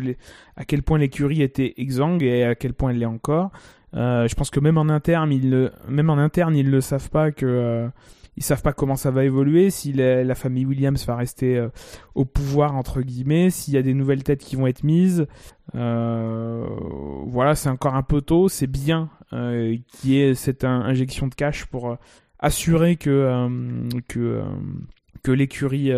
à 0.56 0.64
quel 0.64 0.84
point 0.84 0.98
l'écurie 0.98 1.42
était 1.42 1.74
exsangue 1.76 2.22
et 2.22 2.44
à 2.44 2.54
quel 2.54 2.74
point 2.74 2.90
elle 2.90 2.98
l'est 2.98 3.06
encore? 3.06 3.50
Je 3.92 4.34
pense 4.34 4.50
que 4.50 4.60
même 4.60 4.78
en 4.78 4.88
interne, 4.88 5.32
ils 5.32 5.50
le, 5.50 5.72
le 5.88 6.80
savent 6.80 7.10
pas 7.10 7.32
que, 7.32 7.90
ils 8.36 8.42
savent 8.42 8.62
pas 8.62 8.72
comment 8.72 8.96
ça 8.96 9.10
va 9.10 9.24
évoluer, 9.24 9.70
si 9.70 9.92
la, 9.92 10.34
famille 10.34 10.66
Williams 10.66 11.06
va 11.06 11.16
rester 11.16 11.56
euh, 11.56 11.68
au 12.14 12.24
pouvoir 12.24 12.74
entre 12.74 13.00
guillemets, 13.00 13.50
s'il 13.50 13.74
y 13.74 13.76
a 13.76 13.82
des 13.82 13.94
nouvelles 13.94 14.24
têtes 14.24 14.42
qui 14.42 14.56
vont 14.56 14.66
être 14.66 14.82
mises. 14.82 15.26
Euh, 15.74 16.66
voilà, 17.26 17.54
c'est 17.54 17.68
encore 17.68 17.94
un 17.94 18.02
peu 18.02 18.20
tôt. 18.20 18.48
C'est 18.48 18.66
bien 18.66 19.10
euh, 19.32 19.76
qu'il 19.88 20.10
y 20.10 20.20
ait 20.20 20.34
cette 20.34 20.64
injection 20.64 21.28
de 21.28 21.34
cash 21.34 21.66
pour 21.66 21.96
assurer 22.40 22.96
que 22.96 23.48
que 25.22 25.32
l'écurie 25.32 25.90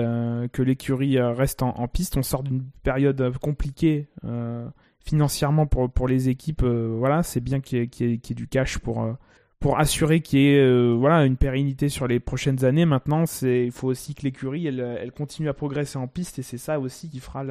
que 0.52 0.62
l'écurie 0.62 1.18
reste 1.20 1.62
en, 1.62 1.88
piste. 1.88 2.16
On 2.16 2.22
sort 2.22 2.42
d'une 2.42 2.64
période 2.82 3.32
compliquée 3.40 4.08
financièrement 5.00 5.66
pour 5.66 5.90
pour 5.90 6.06
les 6.06 6.28
équipes. 6.28 6.64
voilà, 6.64 7.22
c'est 7.22 7.40
bien 7.40 7.60
qu'il 7.60 7.78
y, 7.78 8.04
ait, 8.04 8.34
du 8.34 8.46
cash 8.46 8.78
pour 8.78 9.16
pour 9.60 9.78
assurer 9.78 10.20
qu'il 10.20 10.40
y 10.40 10.48
ait 10.48 10.60
euh, 10.60 10.94
voilà 10.98 11.24
une 11.24 11.36
pérennité 11.36 11.88
sur 11.88 12.06
les 12.06 12.20
prochaines 12.20 12.64
années. 12.64 12.84
Maintenant, 12.84 13.24
il 13.42 13.72
faut 13.72 13.88
aussi 13.88 14.14
que 14.14 14.22
l'écurie 14.22 14.66
elle, 14.66 15.12
continue 15.12 15.48
à 15.48 15.54
progresser 15.54 15.98
en 15.98 16.08
piste 16.08 16.38
et 16.38 16.42
c'est 16.42 16.58
ça 16.58 16.78
aussi 16.78 17.08
qui 17.08 17.20
fera 17.20 17.44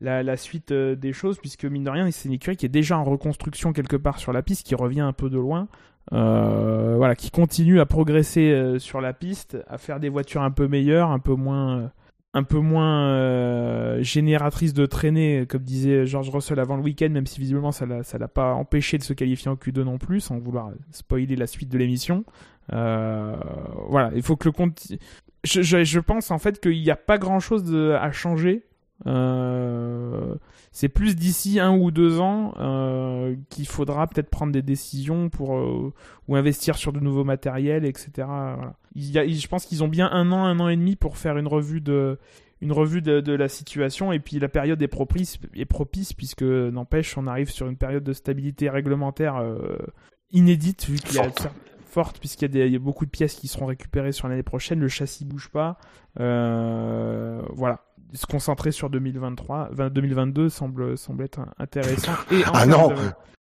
la 0.00 0.36
suite 0.36 0.72
euh, 0.72 0.94
des 0.94 1.12
choses 1.12 1.38
puisque 1.38 1.64
mine 1.64 1.84
de 1.84 1.90
rien 1.90 2.10
c'est 2.10 2.28
une 2.28 2.34
écurie 2.34 2.56
qui 2.56 2.66
est 2.66 2.70
déjà 2.70 2.98
en 2.98 3.04
reconstruction 3.04 3.72
quelque 3.72 3.96
part 3.96 4.18
sur 4.18 4.32
la 4.32 4.42
piste 4.42 4.66
qui 4.66 4.74
revient 4.74 5.00
un 5.00 5.12
peu 5.12 5.28
de 5.28 5.38
loin. 5.38 5.68
Euh, 6.12 6.94
voilà, 6.96 7.14
qui 7.14 7.30
continue 7.30 7.78
à 7.78 7.86
progresser 7.86 8.76
sur 8.78 9.00
la 9.00 9.12
piste, 9.12 9.58
à 9.68 9.78
faire 9.78 10.00
des 10.00 10.08
voitures 10.08 10.42
un 10.42 10.50
peu 10.50 10.66
meilleures, 10.66 11.10
un 11.10 11.18
peu 11.18 11.34
moins 11.34 11.92
un 12.32 12.44
peu 12.44 12.58
moins 12.58 13.08
euh, 13.08 14.02
génératrice 14.02 14.72
de 14.72 14.86
traînée, 14.86 15.46
comme 15.48 15.62
disait 15.62 16.06
George 16.06 16.30
Russell 16.30 16.60
avant 16.60 16.76
le 16.76 16.82
week-end, 16.82 17.08
même 17.10 17.26
si 17.26 17.40
visiblement 17.40 17.72
ça 17.72 17.86
l'a, 17.86 18.28
pas 18.28 18.54
empêché 18.54 18.98
de 18.98 19.02
se 19.02 19.12
qualifier 19.12 19.50
en 19.50 19.56
Q2 19.56 19.82
non 19.82 19.98
plus, 19.98 20.20
sans 20.20 20.38
vouloir 20.38 20.70
spoiler 20.92 21.34
la 21.34 21.46
suite 21.46 21.68
de 21.68 21.78
l'émission. 21.78 22.24
Euh, 22.72 23.36
voilà, 23.88 24.12
il 24.14 24.22
faut 24.22 24.36
que 24.36 24.48
le 24.48 24.52
compte. 24.52 24.92
Je, 25.42 25.62
je, 25.62 26.00
pense 26.00 26.30
en 26.30 26.38
fait 26.38 26.60
qu'il 26.60 26.80
n'y 26.80 26.90
a 26.90 26.96
pas 26.96 27.18
grand-chose 27.18 27.74
à 27.74 28.12
changer. 28.12 28.62
Euh, 29.06 30.34
c'est 30.72 30.88
plus 30.88 31.16
d'ici 31.16 31.58
un 31.58 31.76
ou 31.76 31.90
deux 31.90 32.20
ans 32.20 32.54
euh, 32.58 33.34
qu'il 33.48 33.66
faudra 33.66 34.06
peut-être 34.06 34.28
prendre 34.28 34.52
des 34.52 34.62
décisions 34.62 35.30
pour 35.30 35.56
euh, 35.56 35.92
ou 36.28 36.36
investir 36.36 36.76
sur 36.76 36.92
de 36.92 37.00
nouveaux 37.00 37.24
matériels, 37.24 37.84
etc. 37.84 38.10
Voilà. 38.16 38.74
Il 38.94 39.10
y 39.10 39.18
a, 39.18 39.26
je 39.26 39.46
pense 39.48 39.64
qu'ils 39.66 39.82
ont 39.82 39.88
bien 39.88 40.10
un 40.10 40.32
an, 40.32 40.44
un 40.44 40.60
an 40.60 40.68
et 40.68 40.76
demi 40.76 40.96
pour 40.96 41.16
faire 41.16 41.38
une 41.38 41.46
revue 41.46 41.80
de 41.80 42.18
une 42.62 42.72
revue 42.72 43.00
de, 43.00 43.20
de 43.20 43.32
la 43.32 43.48
situation 43.48 44.12
et 44.12 44.18
puis 44.18 44.38
la 44.38 44.48
période 44.48 44.82
est 44.82 44.88
propice, 44.88 45.38
est 45.54 45.64
propice 45.64 46.12
puisque 46.12 46.42
n'empêche 46.42 47.16
on 47.16 47.26
arrive 47.26 47.48
sur 47.50 47.66
une 47.68 47.76
période 47.76 48.04
de 48.04 48.12
stabilité 48.12 48.68
réglementaire 48.68 49.42
inédite 50.30 50.84
vu 50.84 50.98
qu'il 50.98 51.16
y 51.16 51.20
a 51.20 51.30
forte 51.86 52.18
puisqu'il 52.18 52.54
y, 52.54 52.76
a 52.76 52.78
beaucoup 52.78 53.06
de 53.06 53.10
pièces 53.10 53.36
qui 53.36 53.48
seront 53.48 53.64
récupérées 53.64 54.12
sur 54.12 54.28
l'année 54.28 54.42
prochaine, 54.42 54.78
le 54.78 54.88
châssis 54.88 55.24
bouge 55.24 55.48
pas, 55.48 55.78
voilà 56.16 57.80
se 58.12 58.26
concentrer 58.26 58.72
sur 58.72 58.90
2023, 58.90 59.70
2022 59.90 60.48
semble, 60.48 60.96
semble 60.98 61.24
être 61.24 61.40
intéressant. 61.58 62.12
Et 62.30 62.42
ah 62.52 62.66
non, 62.66 62.92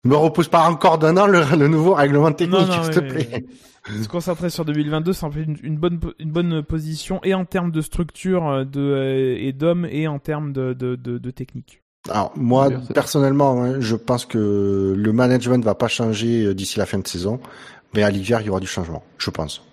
ne 0.06 0.10
me 0.12 0.16
repousse 0.16 0.48
pas 0.48 0.70
encore 0.70 1.00
d'un 1.00 1.18
an 1.18 1.26
le, 1.26 1.68
nouveau 1.68 1.96
règlement 1.96 2.32
technique, 2.32 2.72
s'il 2.72 2.94
te 2.94 3.00
plaît. 3.00 3.46
se 4.02 4.08
concentrer 4.08 4.52
sur 4.52 4.64
2022 4.64 5.14
semble 5.14 5.40
une, 5.40 5.58
une, 5.64 5.78
bonne, 5.78 6.00
une 6.20 6.32
bonne 6.32 6.64
position 6.64 7.20
et 7.24 7.34
en 7.34 7.46
termes 7.46 7.72
de 7.72 7.82
structure 7.82 8.48
euh, 8.48 8.66
de, 8.66 8.80
euh, 8.80 9.36
et 9.40 9.52
d'hommes 9.52 9.88
et 9.90 10.08
en 10.08 10.20
termes 10.20 10.54
de, 10.54 10.74
de, 10.74 10.96
de, 10.96 11.32
technique. 11.32 11.82
Alors 12.10 12.32
moi 12.36 12.70
personnellement, 12.94 13.64
hein, 13.64 13.80
je 13.80 13.96
pense 13.96 14.28
que 14.28 14.94
le 14.96 15.12
management 15.12 15.64
va 15.66 15.74
pas 15.74 15.88
changer 15.88 16.46
euh, 16.46 16.54
d'ici 16.54 16.78
la 16.78 16.86
fin 16.86 17.00
de 17.00 17.08
saison, 17.08 17.40
mais 17.96 18.04
à 18.04 18.12
l'hiver 18.12 18.42
il 18.42 18.48
y 18.48 18.50
aura 18.52 18.60
du 18.60 18.68
changement, 18.68 19.04
je 19.18 19.32
pense 19.32 19.64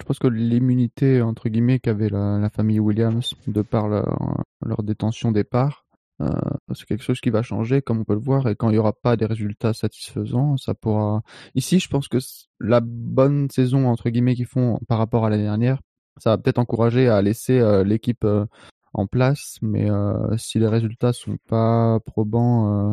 je 0.00 0.04
pense 0.04 0.18
que 0.18 0.26
l'immunité 0.26 1.22
entre 1.22 1.48
guillemets 1.48 1.78
qu'avait 1.78 2.08
la, 2.08 2.48
famille 2.50 2.80
Williams 2.80 3.34
de 3.46 3.62
par 3.62 3.88
leur, 3.88 4.82
détention 4.82 5.32
des 5.32 5.44
parts, 5.44 5.86
euh, 6.20 6.28
c'est 6.74 6.86
quelque 6.86 7.02
chose 7.02 7.20
qui 7.20 7.30
va 7.30 7.42
changer, 7.42 7.82
comme 7.82 8.00
on 8.00 8.04
peut 8.04 8.14
le 8.14 8.20
voir, 8.20 8.48
et 8.48 8.56
quand 8.56 8.68
il 8.70 8.72
n'y 8.72 8.78
aura 8.78 8.92
pas 8.92 9.16
des 9.16 9.26
résultats 9.26 9.72
satisfaisants, 9.72 10.56
ça 10.56 10.74
pourra. 10.74 11.22
Ici, 11.54 11.78
je 11.78 11.88
pense 11.88 12.08
que 12.08 12.18
la 12.60 12.80
bonne 12.80 13.50
saison 13.50 13.88
entre 13.88 14.10
guillemets 14.10 14.34
qu'ils 14.34 14.46
font 14.46 14.78
par 14.88 14.98
rapport 14.98 15.26
à 15.26 15.30
l'année 15.30 15.44
dernière, 15.44 15.80
ça 16.18 16.30
va 16.30 16.38
peut-être 16.38 16.58
encourager 16.58 17.08
à 17.08 17.22
laisser 17.22 17.58
euh, 17.58 17.84
l'équipe 17.84 18.24
euh, 18.24 18.46
en 18.94 19.06
place, 19.06 19.58
mais 19.62 19.88
si 20.36 20.58
les 20.58 20.68
résultats 20.68 21.14
sont 21.14 21.38
pas 21.48 21.98
probants 22.04 22.92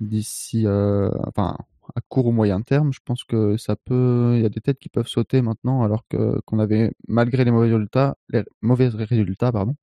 d'ici, 0.00 0.66
enfin 0.66 1.56
à 1.94 2.00
court 2.08 2.26
ou 2.26 2.32
moyen 2.32 2.60
terme, 2.62 2.92
je 2.92 3.00
pense 3.04 3.24
que 3.24 3.56
ça 3.56 3.76
peut, 3.76 4.32
il 4.36 4.42
y 4.42 4.46
a 4.46 4.48
des 4.48 4.60
têtes 4.60 4.78
qui 4.78 4.88
peuvent 4.88 5.08
sauter 5.08 5.42
maintenant, 5.42 5.82
alors 5.82 6.04
que 6.08 6.40
qu'on 6.44 6.58
avait 6.58 6.92
malgré 7.08 7.44
les 7.44 7.50
mauvais 7.50 7.72
résultats, 7.72 8.16
les 8.30 8.44
mauvais 8.62 8.88
résultats, 8.88 9.52
pardon, 9.52 9.74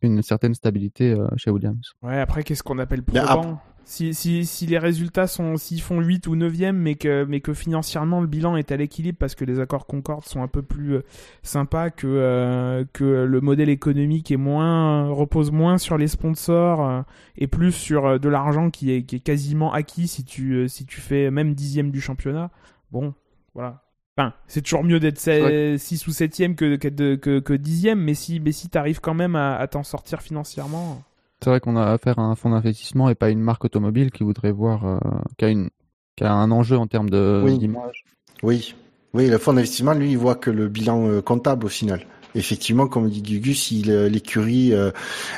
une 0.00 0.22
certaine 0.22 0.54
stabilité 0.54 1.12
euh, 1.12 1.26
chez 1.36 1.50
Williams. 1.50 1.92
Ouais, 2.02 2.18
après 2.18 2.42
qu'est-ce 2.42 2.62
qu'on 2.62 2.78
appelle 2.78 3.02
probant? 3.02 3.60
Si, 3.84 4.14
si, 4.14 4.46
si 4.46 4.66
les 4.66 4.78
résultats 4.78 5.26
sont 5.26 5.56
s'ils 5.56 5.80
font 5.80 6.00
8 6.00 6.26
ou 6.26 6.36
9e 6.36 6.72
mais 6.72 6.94
que 6.94 7.24
mais 7.24 7.40
que 7.40 7.52
financièrement 7.52 8.20
le 8.20 8.26
bilan 8.26 8.56
est 8.56 8.70
à 8.70 8.76
l'équilibre 8.76 9.18
parce 9.18 9.34
que 9.34 9.44
les 9.44 9.60
accords 9.60 9.86
Concorde 9.86 10.24
sont 10.24 10.42
un 10.42 10.48
peu 10.48 10.62
plus 10.62 10.96
euh, 10.96 11.04
sympas 11.42 11.90
que 11.90 12.06
euh, 12.06 12.84
que 12.92 13.04
le 13.04 13.40
modèle 13.40 13.68
économique 13.68 14.30
est 14.30 14.36
moins 14.36 15.08
repose 15.08 15.50
moins 15.50 15.78
sur 15.78 15.98
les 15.98 16.08
sponsors 16.08 16.86
euh, 16.86 17.02
et 17.36 17.46
plus 17.46 17.72
sur 17.72 18.20
de 18.20 18.28
l'argent 18.28 18.70
qui 18.70 18.92
est 18.92 19.02
qui 19.02 19.16
est 19.16 19.20
quasiment 19.20 19.72
acquis 19.72 20.06
si 20.06 20.24
tu 20.24 20.68
si 20.68 20.86
tu 20.86 21.00
fais 21.00 21.30
même 21.30 21.54
dixième 21.54 21.90
du 21.90 22.00
championnat. 22.00 22.50
Bon, 22.90 23.14
voilà. 23.54 23.82
Enfin, 24.16 24.34
c'est 24.46 24.60
toujours 24.60 24.84
mieux 24.84 25.00
d'être 25.00 25.18
6 25.18 26.06
ou 26.06 26.10
7e 26.10 26.54
que, 26.54 26.76
que, 26.76 27.14
que, 27.14 27.38
que 27.38 27.52
10e, 27.54 27.94
mais 27.94 28.12
si, 28.12 28.40
mais 28.40 28.52
si 28.52 28.68
t'arrives 28.68 29.00
quand 29.00 29.14
même 29.14 29.36
à, 29.36 29.56
à 29.56 29.66
t'en 29.66 29.82
sortir 29.82 30.20
financièrement. 30.20 31.02
C'est 31.42 31.50
vrai 31.50 31.58
qu'on 31.58 31.76
a 31.76 31.86
affaire 31.86 32.20
à 32.20 32.22
un 32.22 32.36
fonds 32.36 32.50
d'investissement 32.50 33.08
et 33.08 33.16
pas 33.16 33.30
une 33.30 33.40
marque 33.40 33.64
automobile 33.64 34.12
qui 34.12 34.22
voudrait 34.22 34.52
voir, 34.52 34.86
euh, 34.86 34.98
qui, 35.38 35.44
a 35.44 35.48
une, 35.48 35.70
qui 36.16 36.22
a 36.22 36.32
un 36.32 36.52
enjeu 36.52 36.76
en 36.76 36.86
termes 36.86 37.10
de 37.10 37.44
d'image. 37.58 38.04
Oui. 38.44 38.76
oui, 39.12 39.28
le 39.28 39.38
fonds 39.38 39.52
d'investissement, 39.52 39.92
lui, 39.92 40.12
il 40.12 40.18
voit 40.18 40.36
que 40.36 40.50
le 40.50 40.68
bilan 40.68 41.08
euh, 41.08 41.20
comptable 41.20 41.66
au 41.66 41.68
final. 41.68 42.06
Effectivement, 42.36 42.86
comme 42.86 43.10
dit 43.10 43.22
Gugus, 43.22 43.60
si 43.60 43.82
l'écurie 43.82 44.72
euh, 44.72 44.90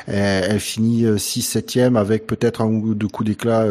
elle, 0.05 0.59
finit 0.59 1.05
6 1.17 1.41
7 1.41 1.77
avec 1.95 2.25
peut-être 2.25 2.61
un 2.61 2.67
ou 2.67 2.93
deux 2.93 3.09
coups 3.09 3.27
d'éclat, 3.27 3.65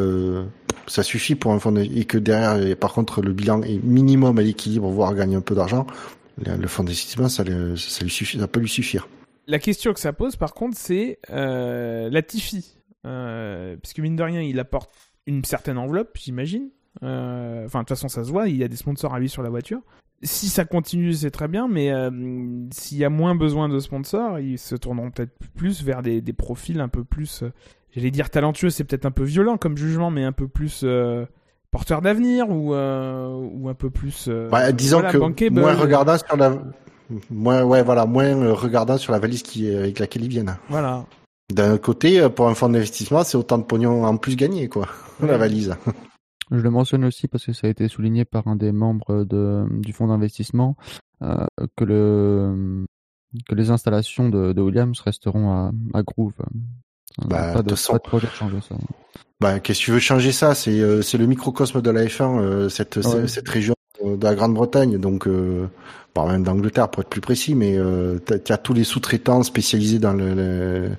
ça 0.86 1.02
suffit 1.02 1.34
pour 1.34 1.52
un 1.52 1.58
fonds 1.58 1.74
et 1.76 2.04
que 2.04 2.18
derrière, 2.18 2.76
par 2.76 2.92
contre, 2.92 3.22
le 3.22 3.32
bilan 3.32 3.62
est 3.62 3.82
minimum 3.82 4.38
à 4.38 4.42
l'équilibre, 4.42 4.90
voire 4.90 5.14
gagner 5.14 5.36
un 5.36 5.40
peu 5.40 5.54
d'argent. 5.54 5.86
Le 6.44 6.66
fonds 6.66 6.84
d'investissement, 6.84 7.30
ça, 7.30 7.44
ça 7.76 8.04
lui 8.04 8.10
suffit, 8.10 8.38
ça 8.38 8.46
peut 8.46 8.60
lui 8.60 8.68
suffire. 8.68 9.08
La 9.46 9.58
question 9.58 9.92
que 9.92 10.00
ça 10.00 10.12
pose, 10.12 10.36
par 10.36 10.54
contre, 10.54 10.76
c'est 10.76 11.18
euh, 11.30 12.08
la 12.10 12.22
Tiffy. 12.22 12.74
Euh, 13.06 13.76
puisque 13.82 13.98
mine 13.98 14.16
de 14.16 14.22
rien, 14.22 14.40
il 14.40 14.58
apporte 14.58 14.90
une 15.26 15.44
certaine 15.44 15.78
enveloppe, 15.78 16.16
j'imagine. 16.16 16.70
Euh, 17.02 17.66
enfin, 17.66 17.80
de 17.80 17.84
toute 17.84 17.90
façon, 17.90 18.08
ça 18.08 18.24
se 18.24 18.30
voit, 18.30 18.48
il 18.48 18.56
y 18.56 18.64
a 18.64 18.68
des 18.68 18.76
sponsors 18.76 19.14
à 19.14 19.18
lui 19.18 19.28
sur 19.28 19.42
la 19.42 19.50
voiture. 19.50 19.80
Si 20.22 20.48
ça 20.48 20.64
continue, 20.64 21.12
c'est 21.12 21.30
très 21.30 21.48
bien, 21.48 21.68
mais 21.68 21.92
euh, 21.92 22.10
s'il 22.72 22.98
y 22.98 23.04
a 23.04 23.10
moins 23.10 23.34
besoin 23.34 23.68
de 23.68 23.78
sponsors, 23.78 24.38
ils 24.38 24.58
se 24.58 24.74
tourneront 24.74 25.10
peut-être 25.10 25.32
plus 25.54 25.82
vers 25.82 26.02
des, 26.02 26.22
des, 26.22 26.32
profils 26.32 26.80
un 26.80 26.88
peu 26.88 27.04
plus, 27.04 27.44
j'allais 27.90 28.10
dire 28.10 28.30
talentueux, 28.30 28.70
c'est 28.70 28.84
peut-être 28.84 29.04
un 29.04 29.10
peu 29.10 29.24
violent 29.24 29.58
comme 29.58 29.76
jugement, 29.76 30.10
mais 30.10 30.24
un 30.24 30.32
peu 30.32 30.48
plus 30.48 30.86
porteur 31.70 32.00
d'avenir 32.00 32.48
ou, 32.48 32.74
ou 32.74 33.68
un 33.68 33.74
peu 33.74 33.90
plus. 33.90 34.30
Bah, 34.50 34.72
disons 34.72 35.02
que 35.02 35.50
moins 35.50 35.74
regardant 35.74 36.16
sur 36.16 36.36
la 36.36 36.58
Moins, 37.30 37.62
ouais, 37.62 37.82
voilà, 37.82 38.06
moins 38.06 38.25
euh, 38.25 38.52
regardant 38.52 38.96
sur 38.96 39.12
la 39.12 39.18
valise 39.18 39.42
qui, 39.42 39.68
avec 39.75 39.99
laquelle 39.99 40.25
ils 40.25 40.28
viennent. 40.28 40.56
Voilà. 40.68 41.04
D'un 41.52 41.76
côté, 41.76 42.20
euh, 42.20 42.28
pour 42.28 42.49
un 42.49 42.54
fonds 42.54 42.68
d'investissement, 42.68 43.25
c'est 43.25 43.37
autant 43.37 43.58
de 43.58 43.64
pognon 43.64 44.04
en 44.04 44.16
plus 44.16 44.37
gagné, 44.37 44.68
quoi, 44.68 44.88
la 45.20 45.37
valise. 45.37 45.76
Je 46.50 46.56
le 46.56 46.70
mentionne 46.70 47.04
aussi 47.04 47.28
parce 47.28 47.44
que 47.44 47.52
ça 47.52 47.66
a 47.66 47.70
été 47.70 47.88
souligné 47.88 48.25
par 48.25 48.46
un 48.49 48.56
des 48.56 48.73
membres 48.73 49.25
de, 49.25 49.66
du 49.70 49.92
fonds 49.92 50.08
d'investissement 50.08 50.76
euh, 51.23 51.46
que 51.76 51.84
le 51.84 52.84
que 53.49 53.54
les 53.56 53.70
installations 53.70 54.28
de, 54.28 54.52
de 54.52 54.62
Williams 54.62 55.00
resteront 55.00 55.50
à, 55.50 55.73
à 55.92 56.02
Groove. 56.02 56.34
Bah, 57.18 57.52
pas, 57.54 57.62
de, 57.62 57.75
pas 57.75 57.94
de 57.94 57.99
projet 57.99 58.26
de 58.28 58.32
changer 58.32 58.61
ça. 58.61 58.76
Bah, 59.40 59.58
qu'est-ce 59.58 59.80
que 59.80 59.84
tu 59.87 59.90
veux 59.90 59.99
changer 59.99 60.32
ça? 60.32 60.54
C'est 60.54 61.02
c'est 61.02 61.18
le 61.18 61.26
microcosme 61.26 61.80
de 61.82 61.90
la 61.90 62.04
F1, 62.04 62.68
cette 62.68 63.00
cette 63.26 63.49
région 63.49 63.75
de 64.04 64.23
la 64.23 64.34
Grande-Bretagne, 64.34 64.99
donc 64.99 65.26
pas 66.14 66.26
même 66.26 66.44
d'Angleterre 66.44 66.88
pour 66.88 67.02
être 67.02 67.09
plus 67.09 67.21
précis, 67.21 67.56
mais 67.56 67.76
euh, 67.76 68.18
tu 68.44 68.52
as 68.52 68.56
tous 68.56 68.73
les 68.73 68.85
sous-traitants 68.85 69.42
spécialisés 69.42 69.99
dans 69.99 70.12
le, 70.12 70.90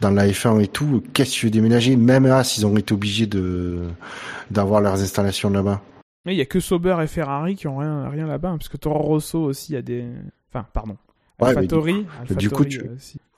dans 0.00 0.10
la 0.10 0.26
F1 0.26 0.60
et 0.62 0.68
tout. 0.68 1.04
Qu'est-ce 1.12 1.34
que 1.34 1.40
tu 1.40 1.46
veux 1.46 1.50
déménager? 1.50 1.96
Même 1.96 2.24
As, 2.24 2.56
ils 2.56 2.66
ont 2.66 2.76
été 2.76 2.94
obligés 2.94 3.26
de 3.26 3.82
d'avoir 4.50 4.80
leurs 4.80 5.00
installations 5.00 5.50
là-bas. 5.50 5.82
Il 6.26 6.34
y 6.34 6.40
a 6.40 6.46
que 6.46 6.60
Sauber 6.60 6.96
et 7.02 7.06
Ferrari 7.06 7.54
qui 7.54 7.68
ont 7.68 7.76
rien 7.76 8.08
rien 8.08 8.26
là-bas, 8.26 8.50
hein, 8.50 8.58
parce 8.58 8.70
que 8.70 8.78
Toro 8.78 9.00
Rosso 9.00 9.38
aussi 9.38 9.76
a 9.76 9.82
des, 9.82 10.06
enfin 10.50 10.66
pardon, 10.72 10.96
AlphaTauri, 11.38 12.06
du, 12.30 12.48
coup, 12.48 12.64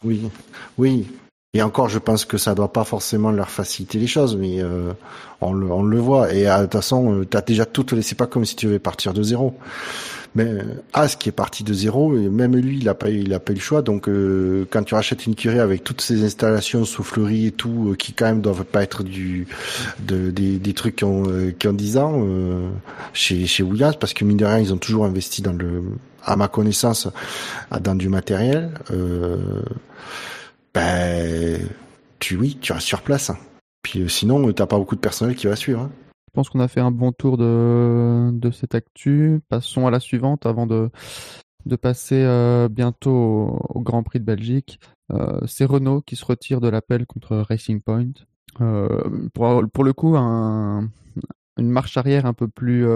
oui, 0.04 0.30
oui. 0.78 1.06
Et 1.54 1.62
encore, 1.62 1.88
je 1.88 1.98
pense 1.98 2.24
que 2.24 2.38
ça 2.38 2.54
doit 2.54 2.72
pas 2.72 2.84
forcément 2.84 3.32
leur 3.32 3.50
faciliter 3.50 3.98
les 3.98 4.06
choses, 4.06 4.36
mais 4.36 4.62
euh, 4.62 4.92
on, 5.40 5.54
le, 5.54 5.70
on 5.72 5.82
le 5.82 5.98
voit. 5.98 6.32
Et 6.32 6.46
euh, 6.46 6.58
de 6.58 6.62
toute 6.64 6.74
façon, 6.74 7.24
tu 7.28 7.36
as 7.36 7.40
déjà 7.40 7.64
tout. 7.64 7.84
C'est 8.02 8.14
pas 8.14 8.26
comme 8.26 8.44
si 8.44 8.54
tu 8.54 8.66
devais 8.66 8.78
partir 8.78 9.12
de 9.12 9.22
zéro. 9.22 9.56
Mais 10.36 10.52
As 10.92 11.16
qui 11.16 11.30
est 11.30 11.32
parti 11.32 11.64
de 11.64 11.72
zéro, 11.72 12.14
et 12.14 12.28
même 12.28 12.54
lui, 12.54 12.76
il 12.78 12.88
a 12.90 12.94
pas, 12.94 13.08
il 13.08 13.32
a 13.32 13.40
pas 13.40 13.52
eu 13.52 13.56
le 13.56 13.60
choix. 13.60 13.80
Donc, 13.80 14.06
euh, 14.06 14.66
quand 14.68 14.82
tu 14.82 14.94
rachètes 14.94 15.24
une 15.24 15.34
curie 15.34 15.60
avec 15.60 15.82
toutes 15.82 16.02
ces 16.02 16.24
installations, 16.24 16.84
souffleries 16.84 17.46
et 17.46 17.52
tout, 17.52 17.92
euh, 17.92 17.94
qui 17.94 18.12
quand 18.12 18.26
même 18.26 18.42
doivent 18.42 18.64
pas 18.64 18.82
être 18.82 19.02
du, 19.02 19.46
de, 19.98 20.30
des, 20.30 20.58
des 20.58 20.74
trucs 20.74 20.96
qui 20.96 21.04
ont, 21.04 21.24
euh, 21.26 21.52
qui 21.58 21.68
ont 21.68 21.72
10 21.72 21.96
ans 21.96 22.12
euh, 22.18 22.68
chez, 23.14 23.46
chez 23.46 23.62
Williams, 23.62 23.96
parce 23.98 24.12
que 24.12 24.26
mine 24.26 24.36
de 24.36 24.44
rien, 24.44 24.58
ils 24.58 24.74
ont 24.74 24.78
toujours 24.78 25.06
investi 25.06 25.40
dans 25.40 25.54
le, 25.54 25.82
à 26.22 26.36
ma 26.36 26.48
connaissance, 26.48 27.08
dans 27.80 27.94
du 27.94 28.10
matériel. 28.10 28.72
ben, 30.74 31.58
tu 32.18 32.36
oui, 32.36 32.58
tu 32.60 32.74
restes 32.74 32.86
sur 32.86 33.00
place. 33.00 33.32
Puis 33.80 34.04
sinon, 34.10 34.52
t'as 34.52 34.66
pas 34.66 34.76
beaucoup 34.76 34.96
de 34.96 35.00
personnel 35.00 35.34
qui 35.34 35.46
va 35.46 35.56
suivre. 35.56 35.80
Hein. 35.80 35.90
Je 36.36 36.40
pense 36.42 36.50
qu'on 36.50 36.60
a 36.60 36.68
fait 36.68 36.80
un 36.80 36.90
bon 36.90 37.12
tour 37.12 37.38
de, 37.38 38.28
de 38.30 38.50
cette 38.50 38.74
actu. 38.74 39.40
Passons 39.48 39.86
à 39.86 39.90
la 39.90 40.00
suivante 40.00 40.44
avant 40.44 40.66
de, 40.66 40.90
de 41.64 41.76
passer 41.76 42.22
euh, 42.22 42.68
bientôt 42.68 43.10
au, 43.10 43.78
au, 43.78 43.80
Grand 43.80 44.02
Prix 44.02 44.20
de 44.20 44.26
Belgique. 44.26 44.78
Euh, 45.10 45.40
c'est 45.46 45.64
Renault 45.64 46.02
qui 46.02 46.14
se 46.14 46.26
retire 46.26 46.60
de 46.60 46.68
l'appel 46.68 47.06
contre 47.06 47.38
Racing 47.38 47.80
Point. 47.80 48.10
Euh, 48.60 49.28
pour, 49.32 49.62
pour 49.72 49.82
le 49.82 49.94
coup, 49.94 50.14
un, 50.14 50.90
une 51.56 51.70
marche 51.70 51.96
arrière 51.96 52.26
un 52.26 52.34
peu 52.34 52.48
plus 52.48 52.86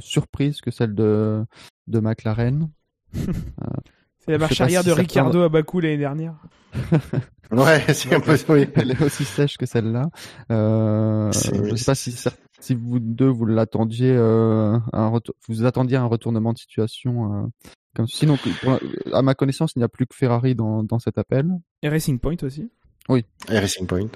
surprise 0.00 0.62
que 0.62 0.70
celle 0.70 0.94
de, 0.94 1.44
de 1.88 2.00
McLaren. 2.00 2.70
c'est 3.12 4.32
la 4.32 4.38
marche 4.38 4.58
arrière 4.58 4.80
si 4.80 4.88
de 4.88 4.92
Ricardo 4.94 5.42
à 5.42 5.50
Bakou 5.50 5.80
l'année 5.80 5.98
dernière. 5.98 6.36
ouais, 7.52 7.80
c'est 7.92 8.14
un 8.14 8.20
peu 8.20 8.36
oui. 8.48 8.66
Elle 8.74 8.92
est 8.92 9.02
aussi 9.02 9.24
sèche 9.24 9.56
que 9.56 9.66
celle-là. 9.66 10.08
Euh, 10.50 11.30
je 11.32 11.76
sais 11.76 11.84
pas 11.84 11.94
si 11.94 12.14
si 12.60 12.74
vous 12.74 12.98
deux 12.98 13.28
vous 13.28 13.46
l'attendiez 13.46 14.12
euh, 14.16 14.78
un 14.92 15.20
vous 15.48 15.64
attendiez 15.64 15.96
un 15.96 16.06
retournement 16.06 16.52
de 16.52 16.58
situation 16.58 17.44
euh, 17.44 17.46
comme 17.94 18.06
sinon 18.06 18.36
pour, 18.38 18.78
à 19.12 19.22
ma 19.22 19.34
connaissance 19.34 19.72
il 19.76 19.80
n'y 19.80 19.84
a 19.84 19.88
plus 19.88 20.06
que 20.06 20.16
Ferrari 20.16 20.54
dans, 20.54 20.82
dans 20.82 20.98
cet 20.98 21.18
appel 21.18 21.50
et 21.82 21.88
Racing 21.88 22.18
Point 22.18 22.36
aussi 22.42 22.70
oui 23.08 23.24
et 23.50 23.58
Racing 23.58 23.86
Point 23.86 24.08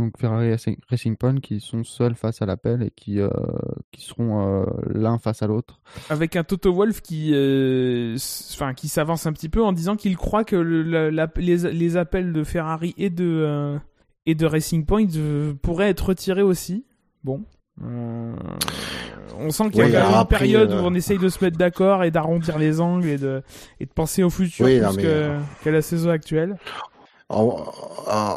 donc 0.00 0.18
Ferrari 0.18 0.48
et 0.48 0.56
Racing 0.88 1.16
Point 1.16 1.36
qui 1.40 1.60
sont 1.60 1.84
seuls 1.84 2.14
face 2.14 2.40
à 2.42 2.46
l'appel 2.46 2.82
et 2.82 2.90
qui 2.90 3.20
euh, 3.20 3.28
qui 3.92 4.04
seront 4.04 4.62
euh, 4.62 4.64
l'un 4.88 5.18
face 5.18 5.42
à 5.42 5.46
l'autre 5.46 5.80
avec 6.08 6.36
un 6.36 6.44
Toto 6.44 6.72
Wolf 6.72 7.02
qui 7.02 7.32
euh, 7.34 8.16
enfin 8.54 8.74
qui 8.74 8.88
s'avance 8.88 9.26
un 9.26 9.32
petit 9.32 9.48
peu 9.48 9.62
en 9.62 9.72
disant 9.72 9.96
qu'il 9.96 10.16
croit 10.16 10.44
que 10.44 10.56
le, 10.56 10.82
la, 10.82 11.10
la, 11.10 11.28
les, 11.36 11.72
les 11.72 11.96
appels 11.96 12.32
de 12.32 12.44
Ferrari 12.44 12.94
et 12.96 13.10
de 13.10 13.24
euh, 13.24 13.78
et 14.26 14.34
de 14.34 14.46
Racing 14.46 14.86
Point 14.86 15.06
pourraient 15.62 15.90
être 15.90 16.08
retirés 16.08 16.42
aussi 16.42 16.84
bon 17.22 17.44
euh, 17.82 18.34
on 19.38 19.50
sent 19.50 19.70
qu'il 19.70 19.88
y 19.88 19.96
a 19.96 20.20
une 20.20 20.26
période 20.26 20.72
euh... 20.72 20.82
où 20.82 20.86
on 20.86 20.94
essaye 20.94 21.18
de 21.18 21.28
se 21.28 21.42
mettre 21.42 21.56
d'accord 21.56 22.04
et 22.04 22.10
d'arrondir 22.10 22.58
les 22.58 22.80
angles 22.80 23.08
et 23.08 23.16
de, 23.16 23.42
et 23.78 23.86
de 23.86 23.90
penser 23.90 24.22
au 24.22 24.28
futur 24.28 24.66
oui, 24.66 24.78
plus 24.78 24.86
non, 24.86 24.92
mais... 24.94 25.02
qu'à 25.02 25.40
qu 25.62 25.70
la 25.70 25.80
saison 25.80 26.10
actuelle. 26.10 26.56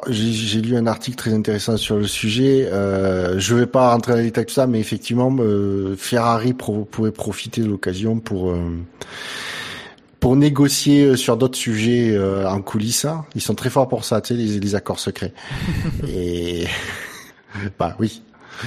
J'ai 0.09 0.61
lu 0.61 0.75
un 0.77 0.85
article 0.85 1.17
très 1.17 1.33
intéressant 1.33 1.77
sur 1.77 1.97
le 1.97 2.05
sujet. 2.05 2.67
Euh, 2.71 3.39
je 3.39 3.55
ne 3.55 3.61
vais 3.61 3.65
pas 3.65 3.91
rentrer 3.91 4.13
dans 4.13 4.17
les 4.19 4.25
détails 4.25 4.45
de 4.45 4.51
ça, 4.51 4.67
mais 4.67 4.79
effectivement, 4.79 5.35
euh, 5.39 5.95
Ferrari 5.97 6.53
pro 6.53 6.85
pourrait 6.85 7.11
profiter 7.11 7.61
de 7.61 7.67
l'occasion 7.67 8.19
pour 8.19 8.51
euh, 8.51 8.77
pour 10.19 10.35
négocier 10.35 11.17
sur 11.17 11.37
d'autres 11.37 11.57
sujets 11.57 12.11
euh, 12.11 12.47
en 12.47 12.61
coulisses. 12.61 13.07
Ils 13.35 13.41
sont 13.41 13.55
très 13.55 13.69
forts 13.69 13.87
pour 13.87 14.05
ça, 14.05 14.21
tu 14.21 14.29
sais, 14.29 14.39
les, 14.39 14.59
les 14.59 14.75
accords 14.75 14.99
secrets. 14.99 15.33
Et 16.07 16.65
bah 17.79 17.95
oui, 17.99 18.21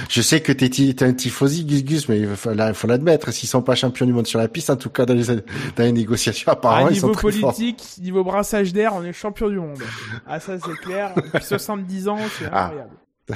je 0.09 0.21
sais 0.21 0.41
que 0.41 0.51
t'es, 0.51 0.69
t'es 0.69 1.03
un 1.03 1.13
tifosi, 1.13 1.65
Gus 1.65 1.83
Gus, 1.83 2.09
mais 2.09 2.19
il 2.19 2.35
faut, 2.35 2.51
faut 2.73 2.87
l'admettre. 2.87 3.31
S'ils 3.31 3.49
sont 3.49 3.61
pas 3.61 3.75
champions 3.75 4.05
du 4.05 4.13
monde 4.13 4.27
sur 4.27 4.39
la 4.39 4.47
piste, 4.47 4.69
en 4.69 4.75
tout 4.75 4.89
cas 4.89 5.05
dans 5.05 5.13
les, 5.13 5.25
dans 5.25 5.43
les 5.79 5.91
négociations, 5.91 6.51
apparemment, 6.51 6.87
à 6.87 6.91
ils 6.91 6.99
sont 6.99 7.11
très 7.11 7.31
politique, 7.31 7.81
forts. 7.81 8.03
niveau 8.03 8.23
brassage 8.23 8.73
d'air, 8.73 8.93
on 8.95 9.03
est 9.03 9.13
champion 9.13 9.49
du 9.49 9.59
monde. 9.59 9.79
Ah 10.25 10.39
ça 10.39 10.57
c'est 10.59 10.77
clair. 10.81 11.13
Depuis 11.15 11.43
70 11.43 12.07
ans, 12.07 12.17
c'est 12.37 12.45
incroyable. 12.45 12.89
Ah. 13.29 13.35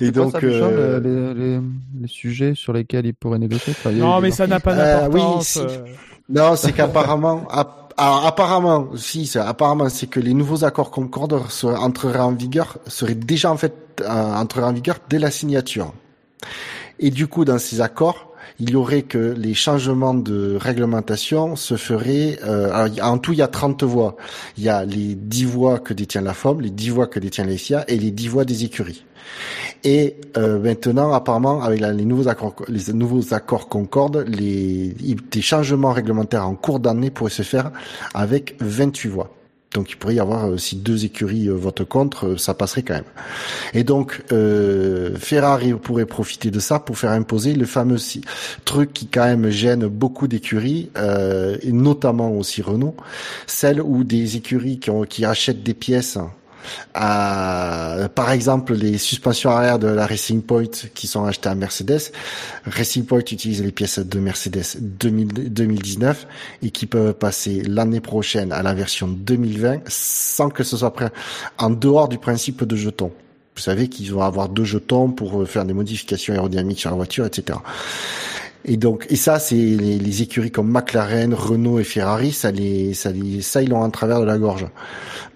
et 0.00 0.10
donc 0.10 0.32
ça, 0.32 0.38
euh... 0.42 1.00
les, 1.00 1.34
les, 1.34 1.60
les, 2.02 2.08
sujets 2.08 2.54
sur 2.54 2.74
lesquels 2.74 3.06
ils 3.06 3.14
pourraient 3.14 3.38
négocier. 3.38 3.72
Enfin, 3.72 3.92
non, 3.92 4.20
mais 4.20 4.30
ça 4.30 4.46
n'a 4.46 4.60
pas 4.60 4.74
d'importance. 4.74 5.56
Euh, 5.56 5.84
oui, 5.84 5.92
non, 6.28 6.54
c'est 6.56 6.72
qu'apparemment, 6.72 7.46
apparemment, 7.96 8.88
si, 8.96 9.30
apparemment, 9.38 9.88
c'est 9.88 10.06
que 10.06 10.20
les 10.20 10.34
nouveaux 10.34 10.64
accords 10.64 10.90
Concorde 10.90 11.40
entreraient 11.62 12.18
en 12.18 12.32
vigueur, 12.32 12.78
seraient 12.86 13.14
déjà 13.14 13.50
en 13.50 13.56
fait 13.56 13.74
euh, 14.00 14.44
en 14.56 14.72
vigueur 14.72 14.98
dès 15.08 15.18
la 15.18 15.30
signature. 15.30 15.92
Et 16.98 17.10
du 17.10 17.26
coup, 17.26 17.44
dans 17.44 17.58
ces 17.58 17.80
accords, 17.80 18.33
il 18.60 18.70
y 18.70 18.76
aurait 18.76 19.02
que 19.02 19.34
les 19.36 19.54
changements 19.54 20.14
de 20.14 20.56
réglementation 20.60 21.56
se 21.56 21.76
feraient. 21.76 22.38
Euh, 22.44 22.88
en 23.02 23.18
tout, 23.18 23.32
il 23.32 23.38
y 23.38 23.42
a 23.42 23.48
30 23.48 23.82
voix. 23.82 24.16
Il 24.56 24.64
y 24.64 24.68
a 24.68 24.84
les 24.84 25.14
10 25.14 25.44
voix 25.44 25.78
que 25.78 25.92
détient 25.92 26.20
la 26.20 26.34
FOM, 26.34 26.60
les 26.60 26.70
10 26.70 26.90
voix 26.90 27.06
que 27.06 27.18
détient 27.18 27.44
les 27.44 27.58
FIA 27.58 27.84
et 27.88 27.96
les 27.96 28.10
10 28.10 28.28
voix 28.28 28.44
des 28.44 28.64
écuries. 28.64 29.04
Et 29.82 30.16
euh, 30.36 30.58
maintenant, 30.58 31.12
apparemment, 31.12 31.62
avec 31.62 31.80
les 31.80 32.04
nouveaux 32.04 32.28
accords, 32.28 32.54
les 32.68 32.92
nouveaux 32.92 33.34
accords 33.34 33.68
Concorde, 33.68 34.24
les 34.28 34.94
des 35.30 35.42
changements 35.42 35.92
réglementaires 35.92 36.46
en 36.46 36.54
cours 36.54 36.80
d'année 36.80 37.10
pourraient 37.10 37.30
se 37.30 37.42
faire 37.42 37.72
avec 38.14 38.56
28 38.60 39.08
voix. 39.08 39.30
Donc 39.74 39.90
il 39.90 39.96
pourrait 39.96 40.14
y 40.14 40.20
avoir 40.20 40.48
euh, 40.48 40.56
si 40.56 40.76
deux 40.76 41.04
écuries 41.04 41.48
euh, 41.48 41.54
votent 41.54 41.84
contre, 41.84 42.26
euh, 42.26 42.36
ça 42.38 42.54
passerait 42.54 42.82
quand 42.82 42.94
même. 42.94 43.04
Et 43.74 43.82
donc 43.82 44.22
Ferrari 45.18 45.74
pourrait 45.74 46.06
profiter 46.06 46.50
de 46.50 46.60
ça 46.60 46.78
pour 46.78 46.96
faire 46.96 47.10
imposer 47.10 47.54
le 47.54 47.66
fameux 47.66 47.96
truc 48.64 48.92
qui 48.92 49.08
quand 49.08 49.24
même 49.24 49.50
gêne 49.50 49.86
beaucoup 49.86 50.28
d'écuries, 50.28 50.90
et 50.96 51.72
notamment 51.72 52.30
aussi 52.32 52.62
Renault, 52.62 52.94
celle 53.46 53.80
où 53.80 54.04
des 54.04 54.36
écuries 54.36 54.78
qui, 55.08 55.24
achètent 55.24 55.62
des 55.62 55.74
pièces 55.74 56.18
par 56.92 58.30
exemple, 58.32 58.74
les 58.74 58.98
suspensions 58.98 59.50
arrière 59.50 59.78
de 59.78 59.88
la 59.88 60.06
Racing 60.06 60.42
Point 60.42 60.88
qui 60.94 61.06
sont 61.06 61.24
achetées 61.24 61.48
à 61.48 61.54
Mercedes. 61.54 62.12
Racing 62.66 63.04
Point 63.04 63.18
utilise 63.18 63.62
les 63.62 63.72
pièces 63.72 63.98
de 63.98 64.18
Mercedes 64.18 64.80
2000, 64.80 65.52
2019 65.52 66.26
et 66.62 66.70
qui 66.70 66.86
peuvent 66.86 67.14
passer 67.14 67.62
l'année 67.62 68.00
prochaine 68.00 68.52
à 68.52 68.62
la 68.62 68.74
version 68.74 69.08
2020 69.08 69.80
sans 69.88 70.50
que 70.50 70.64
ce 70.64 70.76
soit 70.76 70.92
prêt 70.92 71.10
en 71.58 71.70
dehors 71.70 72.08
du 72.08 72.18
principe 72.18 72.64
de 72.64 72.76
jetons. 72.76 73.12
Vous 73.56 73.62
savez 73.62 73.88
qu'ils 73.88 74.12
vont 74.12 74.22
avoir 74.22 74.48
deux 74.48 74.64
jetons 74.64 75.10
pour 75.10 75.48
faire 75.48 75.64
des 75.64 75.74
modifications 75.74 76.34
aérodynamiques 76.34 76.80
sur 76.80 76.90
la 76.90 76.96
voiture, 76.96 77.24
etc. 77.24 77.58
Et 78.66 78.76
donc, 78.78 79.06
et 79.10 79.16
ça, 79.16 79.38
c'est 79.38 79.54
les, 79.54 80.22
écuries 80.22 80.50
comme 80.50 80.70
McLaren, 80.70 81.34
Renault 81.34 81.78
et 81.80 81.84
Ferrari, 81.84 82.32
ça 82.32 82.50
les, 82.50 82.94
ça 82.94 83.12
les, 83.12 83.42
ça 83.42 83.62
ils 83.62 83.68
l'ont 83.68 83.82
en 83.82 83.90
travers 83.90 84.20
de 84.20 84.24
la 84.24 84.38
gorge, 84.38 84.66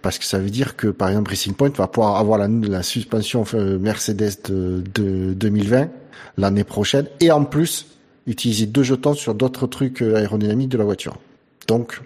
parce 0.00 0.18
que 0.18 0.24
ça 0.24 0.38
veut 0.38 0.48
dire 0.48 0.76
que 0.76 0.86
par 0.86 1.10
exemple 1.10 1.30
Racing 1.30 1.52
Point 1.52 1.70
va 1.76 1.88
pouvoir 1.88 2.16
avoir 2.16 2.38
la, 2.38 2.48
la 2.48 2.82
suspension 2.82 3.44
euh, 3.52 3.78
Mercedes 3.78 4.48
de, 4.48 4.82
de 4.94 5.34
2020 5.34 5.90
l'année 6.38 6.64
prochaine, 6.64 7.06
et 7.20 7.30
en 7.30 7.44
plus 7.44 7.86
utiliser 8.26 8.66
deux 8.66 8.82
jetons 8.82 9.14
sur 9.14 9.34
d'autres 9.34 9.66
trucs 9.66 10.02
euh, 10.02 10.16
aérodynamiques 10.16 10.70
de 10.70 10.78
la 10.78 10.84
voiture. 10.84 11.18
Donc, 11.66 12.00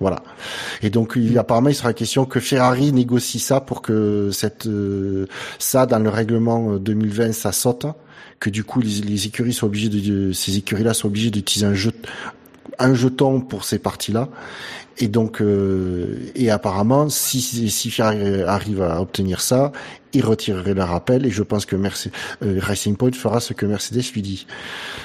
voilà. 0.00 0.22
Et 0.82 0.90
donc, 0.90 1.14
il, 1.16 1.38
apparemment, 1.38 1.68
il 1.68 1.74
sera 1.74 1.92
question 1.92 2.24
que 2.24 2.40
Ferrari 2.40 2.92
négocie 2.92 3.38
ça 3.38 3.60
pour 3.60 3.82
que 3.82 4.30
cette, 4.32 4.66
euh, 4.66 5.26
ça 5.58 5.86
dans 5.86 5.98
le 5.98 6.10
règlement 6.10 6.76
2020, 6.76 7.32
ça 7.32 7.52
saute 7.52 7.86
que 8.40 8.50
du 8.50 8.64
coup 8.64 8.80
les, 8.80 9.26
écuries 9.26 9.52
sont 9.52 9.66
obligées 9.66 9.88
de, 9.88 10.32
ces 10.32 10.58
écuries-là 10.58 10.92
sont 10.92 11.08
obligées 11.08 11.30
d'utiliser 11.30 11.66
un, 11.66 11.74
un 12.78 12.94
jeton 12.94 13.40
pour 13.40 13.64
ces 13.64 13.78
parties-là. 13.78 14.28
Et 14.98 15.08
donc, 15.08 15.40
euh, 15.40 16.18
et 16.34 16.50
apparemment, 16.50 17.08
si, 17.08 17.40
si 17.40 17.90
Ferrari 17.90 18.42
arrive 18.42 18.82
à 18.82 19.00
obtenir 19.00 19.40
ça, 19.40 19.72
il 20.14 20.24
retirerait 20.24 20.74
le 20.74 20.82
rappel. 20.82 21.26
Et 21.26 21.30
je 21.30 21.42
pense 21.42 21.66
que 21.66 21.76
Mercedes, 21.76 22.12
euh, 22.42 22.58
Racing 22.60 22.96
Point 22.96 23.12
fera 23.12 23.40
ce 23.40 23.52
que 23.52 23.66
Mercedes 23.66 24.12
lui 24.12 24.22
dit. 24.22 24.46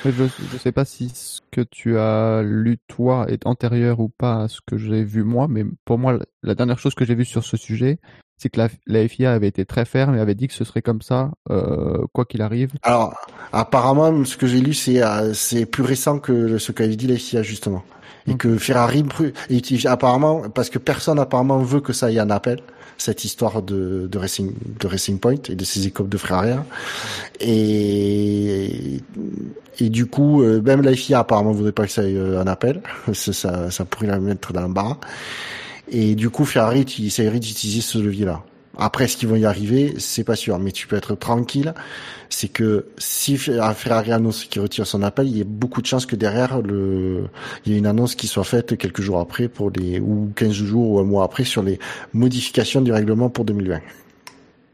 Je 0.06 0.24
ne 0.24 0.60
sais 0.60 0.72
pas 0.72 0.86
si 0.86 1.10
ce 1.10 1.42
que 1.52 1.62
tu 1.62 1.98
as 1.98 2.42
lu 2.44 2.78
toi 2.88 3.26
est 3.30 3.46
antérieur 3.46 4.00
ou 4.00 4.10
pas 4.10 4.44
à 4.44 4.48
ce 4.48 4.60
que 4.66 4.78
j'ai 4.78 5.04
vu 5.04 5.24
moi, 5.24 5.48
mais 5.50 5.66
pour 5.86 5.98
moi, 5.98 6.20
la 6.44 6.56
dernière 6.56 6.80
chose 6.80 6.96
que 6.96 7.06
j'ai 7.06 7.16
vue 7.16 7.26
sur 7.26 7.44
ce 7.44 7.58
sujet, 7.58 8.00
c'est 8.40 8.50
que 8.50 8.60
la, 8.60 8.70
la, 8.88 9.08
FIA 9.08 9.34
avait 9.34 9.48
été 9.48 9.66
très 9.66 9.84
ferme 9.84 10.16
et 10.16 10.20
avait 10.20 10.36
dit 10.36 10.48
que 10.48 10.54
ce 10.54 10.64
serait 10.64 10.82
comme 10.82 11.02
ça, 11.02 11.32
euh, 11.50 12.06
quoi 12.14 12.24
qu'il 12.26 12.42
arrive. 12.42 12.72
Alors, 12.84 13.14
apparemment, 13.52 14.24
ce 14.24 14.38
que 14.38 14.48
j'ai 14.48 14.62
lu, 14.62 14.74
c'est 14.74 15.04
euh, 15.04 15.34
c'est 15.34 15.66
plus 15.66 15.84
récent 15.84 16.20
que 16.20 16.58
ce 16.58 16.72
qu'avait 16.72 16.96
dit 16.96 17.08
la 17.08 17.18
FIA 17.18 17.44
justement, 17.44 17.84
et 18.30 18.34
mmh. 18.34 18.38
que 18.38 18.58
Ferrari 18.58 19.04
et 19.50 19.88
apparemment 19.88 20.44
parce 20.54 20.70
que 20.70 20.80
personne 20.80 21.20
apparemment 21.20 21.60
veut 21.60 21.82
que 21.82 21.94
ça 21.94 22.08
aille 22.08 22.22
en 22.22 22.30
appel 22.30 22.60
cette 22.98 23.24
histoire 23.24 23.62
de, 23.62 24.08
de 24.12 24.18
Racing 24.18 24.54
de 24.80 24.88
Racing 24.88 25.20
Point 25.20 25.36
et 25.50 25.56
de 25.56 25.64
ses 25.64 25.88
écopes 25.88 26.10
de 26.10 26.18
frères 26.18 26.40
arrière. 26.40 26.64
Et 27.40 29.02
et 29.80 29.90
du 29.90 30.06
coup, 30.06 30.44
euh, 30.44 30.62
même 30.62 30.82
la 30.82 30.94
FIA 30.94 31.20
apparemment 31.20 31.52
voudrait 31.52 31.72
pas 31.72 31.86
que 31.86 31.92
ça 31.92 32.02
aille 32.02 32.20
en 32.20 32.48
appel, 32.48 32.82
ça 33.14 33.72
ça 33.72 33.86
pourrait 33.86 34.08
la 34.08 34.20
mettre 34.20 34.54
dans 34.54 34.62
l'embarras. 34.62 34.98
Et 35.92 36.16
du 36.16 36.30
coup, 36.30 36.46
Ferrari 36.46 36.86
essaierait 37.00 37.40
d'utiliser 37.40 37.82
ce 37.82 37.98
levier-là. 37.98 38.44
Après, 38.82 39.04
est-ce 39.04 39.18
qu'ils 39.18 39.28
vont 39.28 39.36
y 39.36 39.46
arriver? 39.46 39.96
C'est 39.98 40.24
pas 40.24 40.38
sûr, 40.38 40.58
mais 40.58 40.72
tu 40.72 40.88
peux 40.88 40.96
être 40.96 41.14
tranquille. 41.14 41.74
C'est 42.30 42.48
que 42.48 42.88
si 42.98 43.38
Ferrari 43.38 44.14
annonce 44.14 44.46
qu'il 44.46 44.62
retire 44.62 44.88
son 44.88 45.04
appel, 45.04 45.28
il 45.28 45.38
y 45.38 45.42
a 45.42 45.46
beaucoup 45.46 45.82
de 45.82 45.86
chances 45.86 46.06
que 46.06 46.16
derrière 46.16 46.62
il 46.64 47.72
y 47.72 47.76
ait 47.76 47.78
une 47.78 47.88
annonce 47.88 48.16
qui 48.16 48.28
soit 48.28 48.46
faite 48.46 48.78
quelques 48.78 49.02
jours 49.02 49.20
après 49.20 49.50
pour 49.50 49.70
les 49.72 50.00
ou 50.00 50.32
15 50.34 50.52
jours 50.52 50.92
ou 50.92 51.00
un 51.00 51.04
mois 51.04 51.26
après 51.26 51.44
sur 51.44 51.62
les 51.62 51.78
modifications 52.14 52.82
du 52.82 52.94
règlement 52.94 53.30
pour 53.30 53.44
2020. 53.44 53.82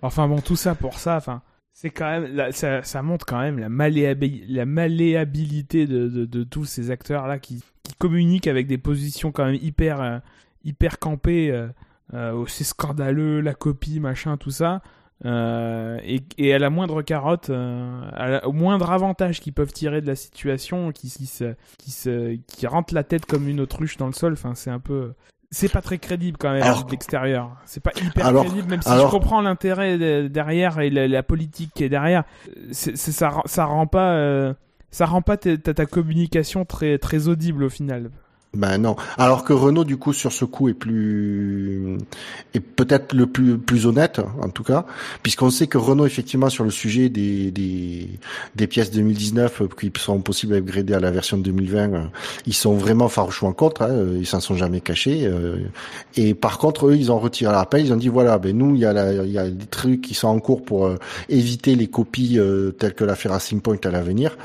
Enfin 0.03 0.27
bon, 0.27 0.39
tout 0.39 0.55
ça 0.55 0.75
pour 0.75 0.99
ça, 0.99 1.15
enfin, 1.15 1.41
c'est 1.73 1.89
quand 1.89 2.21
même, 2.21 2.51
ça, 2.51 3.01
montre 3.01 3.25
quand 3.25 3.39
même 3.39 3.57
la, 3.57 3.69
malléabilité, 3.69 4.45
la 4.47 4.65
malléabilité 4.65 5.87
de, 5.87 6.43
tous 6.43 6.65
ces 6.65 6.91
acteurs 6.91 7.25
là 7.25 7.39
qui, 7.39 7.63
qui, 7.81 7.95
communiquent 7.95 8.47
avec 8.47 8.67
des 8.67 8.77
positions 8.77 9.31
quand 9.31 9.45
même 9.45 9.59
hyper, 9.59 10.01
euh, 10.01 10.19
hyper 10.63 10.99
campées. 10.99 11.49
Euh, 11.49 11.67
euh, 12.13 12.45
c'est 12.47 12.63
scandaleux, 12.63 13.41
la 13.41 13.53
copie, 13.53 13.99
machin, 13.99 14.37
tout 14.37 14.51
ça. 14.51 14.81
Euh, 15.23 15.97
et, 16.03 16.21
et, 16.37 16.53
à 16.53 16.59
la 16.59 16.69
moindre 16.69 17.01
carotte, 17.01 17.49
euh, 17.49 18.41
au 18.43 18.51
moindre 18.51 18.91
avantage 18.91 19.39
qu'ils 19.39 19.53
peuvent 19.53 19.71
tirer 19.71 20.01
de 20.01 20.07
la 20.07 20.15
situation, 20.15 20.91
qui, 20.91 21.09
qui, 21.09 21.25
se, 21.25 21.55
qui, 21.77 21.91
se, 21.91 22.35
qui 22.47 22.67
rentre 22.67 22.93
la 22.93 23.03
tête 23.03 23.25
comme 23.25 23.47
une 23.47 23.61
autruche 23.61 23.97
dans 23.97 24.07
le 24.07 24.13
sol, 24.13 24.33
enfin, 24.33 24.53
c'est 24.55 24.71
un 24.71 24.79
peu. 24.79 25.13
C'est 25.51 25.71
pas 25.71 25.81
très 25.81 25.99
crédible 25.99 26.37
quand 26.37 26.51
même 26.51 26.63
de 26.63 26.91
l'extérieur. 26.91 27.55
C'est 27.65 27.81
pas 27.81 27.91
hyper 27.95 28.33
crédible, 28.33 28.67
même 28.69 28.81
si 28.81 28.89
je 28.89 29.09
comprends 29.09 29.41
l'intérêt 29.41 30.27
derrière 30.27 30.79
et 30.79 30.89
la, 30.89 31.23
politique 31.23 31.71
qui 31.73 31.85
est 31.85 31.89
derrière. 31.89 32.23
C'est, 32.71 32.97
ça, 32.97 33.41
ça 33.45 33.65
rend 33.65 33.87
pas, 33.87 34.15
euh, 34.15 34.53
ça 34.91 35.05
rend 35.05 35.21
pas 35.21 35.37
ta, 35.37 35.55
ta 35.57 35.85
communication 35.85 36.65
très, 36.65 36.97
très 36.97 37.29
audible 37.29 37.63
au 37.63 37.69
final. 37.69 38.09
Ben 38.55 38.77
non. 38.77 38.95
Alors 39.17 39.43
que 39.43 39.53
Renault 39.53 39.83
du 39.83 39.97
coup 39.97 40.13
sur 40.13 40.31
ce 40.31 40.45
coup 40.45 40.69
est 40.69 40.73
plus 40.73 41.97
est 42.53 42.59
peut-être 42.61 43.13
le 43.13 43.27
plus 43.27 43.57
plus 43.57 43.85
honnête 43.85 44.21
en 44.41 44.49
tout 44.49 44.63
cas, 44.63 44.85
puisqu'on 45.23 45.49
sait 45.49 45.67
que 45.67 45.77
Renault 45.77 46.05
effectivement 46.05 46.49
sur 46.49 46.63
le 46.63 46.71
sujet 46.71 47.09
des 47.09 47.51
des, 47.51 48.09
des 48.55 48.67
pièces 48.67 48.91
2019 48.91 49.61
euh, 49.61 49.67
qui 49.77 49.91
sont 49.97 50.19
possibles 50.19 50.53
à 50.53 50.57
upgrader 50.57 50.93
à 50.93 50.99
la 50.99 51.11
version 51.11 51.37
2020, 51.37 51.93
euh, 51.93 52.03
ils 52.45 52.53
sont 52.53 52.75
vraiment 52.75 53.09
farouchement 53.09 53.51
contre. 53.51 53.81
Hein, 53.81 54.05
ils 54.17 54.25
s'en 54.25 54.39
sont 54.39 54.55
jamais 54.55 54.79
cachés. 54.79 55.25
Euh, 55.25 55.57
et 56.15 56.33
par 56.33 56.57
contre 56.57 56.87
eux 56.87 56.95
ils 56.95 57.11
ont 57.11 57.19
retiré 57.19 57.51
l'appel. 57.51 57.85
Ils 57.85 57.93
ont 57.93 57.97
dit 57.97 58.09
voilà 58.09 58.37
ben 58.37 58.57
nous 58.57 58.75
il 58.75 58.81
y 58.81 58.85
a 58.85 58.93
la, 58.93 59.11
il 59.11 59.31
y 59.31 59.37
a 59.37 59.49
des 59.49 59.65
trucs 59.65 60.01
qui 60.01 60.13
sont 60.13 60.29
en 60.29 60.39
cours 60.39 60.63
pour 60.63 60.89
éviter 61.27 61.75
les 61.75 61.87
copies 61.87 62.39
telles 62.79 62.93
que 62.93 63.03
l'affaire 63.03 63.31
Racing 63.31 63.59
Point 63.59 63.77
à 63.83 63.89
l'avenir. 63.89 64.37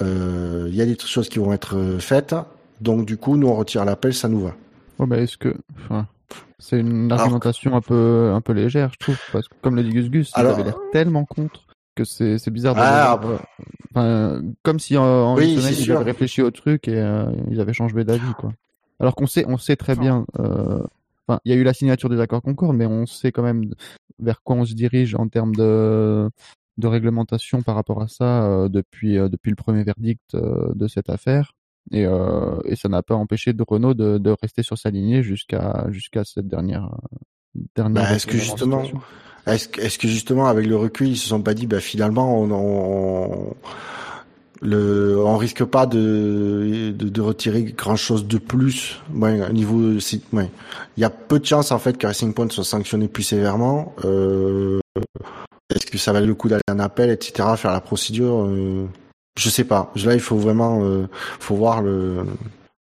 Il 0.00 0.74
y 0.74 0.80
a 0.80 0.86
des 0.86 0.96
choses 0.98 1.28
qui 1.28 1.38
vont 1.38 1.52
être 1.52 1.76
faites 1.98 2.34
donc 2.80 3.06
du 3.06 3.16
coup, 3.16 3.36
nous 3.36 3.48
on 3.48 3.54
retire 3.54 3.84
l'appel, 3.84 4.14
ça 4.14 4.28
nous 4.28 4.40
va. 4.40 4.54
Ouais, 4.98 5.06
bah, 5.06 5.18
est-ce 5.18 5.36
que, 5.36 5.54
enfin, 5.76 6.06
c'est 6.58 6.78
une 6.78 7.10
argumentation 7.10 7.74
un 7.74 7.80
peu, 7.80 8.32
un 8.34 8.40
peu 8.40 8.52
légère, 8.52 8.90
je 8.92 8.98
trouve, 8.98 9.18
parce 9.32 9.48
que 9.48 9.54
comme 9.62 9.76
le 9.76 9.82
dit 9.82 9.90
Gus 9.90 10.10
Gus, 10.10 10.30
Alors... 10.34 10.58
l'air 10.62 10.76
tellement 10.92 11.24
contre 11.24 11.66
que 11.94 12.04
c'est, 12.04 12.38
c'est 12.38 12.50
bizarre. 12.50 12.76
Ah, 12.78 13.20
enfin, 13.90 14.42
comme 14.62 14.78
si 14.78 14.96
en, 14.96 15.36
une 15.38 15.58
semaine 15.58 15.74
ils 15.78 15.92
avaient 15.92 16.04
réfléchi 16.04 16.42
au 16.42 16.50
truc 16.50 16.88
et 16.88 16.98
euh, 16.98 17.30
ils 17.50 17.60
avaient 17.60 17.72
changé 17.72 18.04
d'avis, 18.04 18.34
quoi. 18.38 18.52
Alors 19.00 19.14
qu'on 19.14 19.26
sait, 19.26 19.44
on 19.48 19.56
sait 19.56 19.76
très 19.76 19.96
bien. 19.96 20.26
Euh... 20.38 20.82
Enfin, 21.26 21.40
il 21.44 21.52
y 21.52 21.54
a 21.54 21.58
eu 21.58 21.62
la 21.62 21.72
signature 21.72 22.08
des 22.08 22.20
accords 22.20 22.42
Concorde, 22.42 22.76
mais 22.76 22.86
on 22.86 23.06
sait 23.06 23.32
quand 23.32 23.42
même 23.42 23.72
vers 24.18 24.42
quoi 24.42 24.56
on 24.56 24.64
se 24.64 24.74
dirige 24.74 25.14
en 25.14 25.28
termes 25.28 25.54
de 25.54 26.28
de 26.78 26.86
réglementation 26.88 27.62
par 27.62 27.76
rapport 27.76 28.02
à 28.02 28.08
ça 28.08 28.44
euh, 28.44 28.68
depuis 28.68 29.18
euh, 29.18 29.28
depuis 29.28 29.50
le 29.50 29.56
premier 29.56 29.84
verdict 29.84 30.34
euh, 30.34 30.72
de 30.74 30.88
cette 30.88 31.10
affaire. 31.10 31.52
Et, 31.92 32.06
euh, 32.06 32.56
et 32.64 32.76
ça 32.76 32.88
n'a 32.88 33.02
pas 33.02 33.14
empêché 33.14 33.52
de 33.52 33.64
Renault 33.66 33.94
de, 33.94 34.18
de, 34.18 34.34
rester 34.40 34.62
sur 34.62 34.78
sa 34.78 34.90
lignée 34.90 35.22
jusqu'à 35.22 35.86
jusqu'à 35.88 36.24
cette 36.24 36.46
dernière 36.46 36.88
dernière. 37.74 38.04
Bah, 38.04 38.14
est-ce 38.14 38.26
que 38.26 38.36
justement, 38.36 38.84
est-ce 39.46 39.68
que, 39.68 39.80
est-ce 39.80 39.98
que 39.98 40.06
justement 40.06 40.46
avec 40.46 40.66
le 40.66 40.76
recul 40.76 41.08
ils 41.08 41.16
se 41.16 41.28
sont 41.28 41.42
pas 41.42 41.54
dit 41.54 41.66
bah 41.66 41.80
finalement 41.80 42.38
on, 42.40 42.50
on 42.52 43.54
le, 44.62 45.18
on 45.18 45.36
risque 45.36 45.64
pas 45.64 45.86
de, 45.86 46.92
de, 46.94 47.08
de 47.08 47.20
retirer 47.20 47.62
grand 47.64 47.96
chose 47.96 48.26
de 48.26 48.38
plus. 48.38 49.00
Ouais, 49.14 49.40
au 49.48 49.52
niveau, 49.52 49.94
ouais. 50.32 50.50
il 50.96 51.00
y 51.00 51.04
a 51.04 51.10
peu 51.10 51.38
de 51.38 51.46
chances 51.46 51.72
en 51.72 51.78
fait 51.78 51.96
que 51.96 52.06
Racing 52.06 52.34
Point 52.34 52.50
soit 52.50 52.64
sanctionné 52.64 53.08
plus 53.08 53.22
sévèrement. 53.22 53.94
Euh, 54.04 54.80
est-ce 55.74 55.86
que 55.86 55.98
ça 55.98 56.12
valait 56.12 56.26
le 56.26 56.34
coup 56.34 56.48
d'aller 56.48 56.62
en 56.70 56.78
appel, 56.78 57.10
etc., 57.10 57.48
faire 57.56 57.72
la 57.72 57.80
procédure 57.80 58.44
euh, 58.44 58.86
je 59.40 59.48
sais 59.48 59.64
pas. 59.64 59.90
Là, 60.04 60.14
il 60.14 60.20
faut 60.20 60.36
vraiment, 60.36 60.84
euh, 60.84 61.06
faut 61.38 61.54
voir 61.54 61.82
le. 61.82 62.24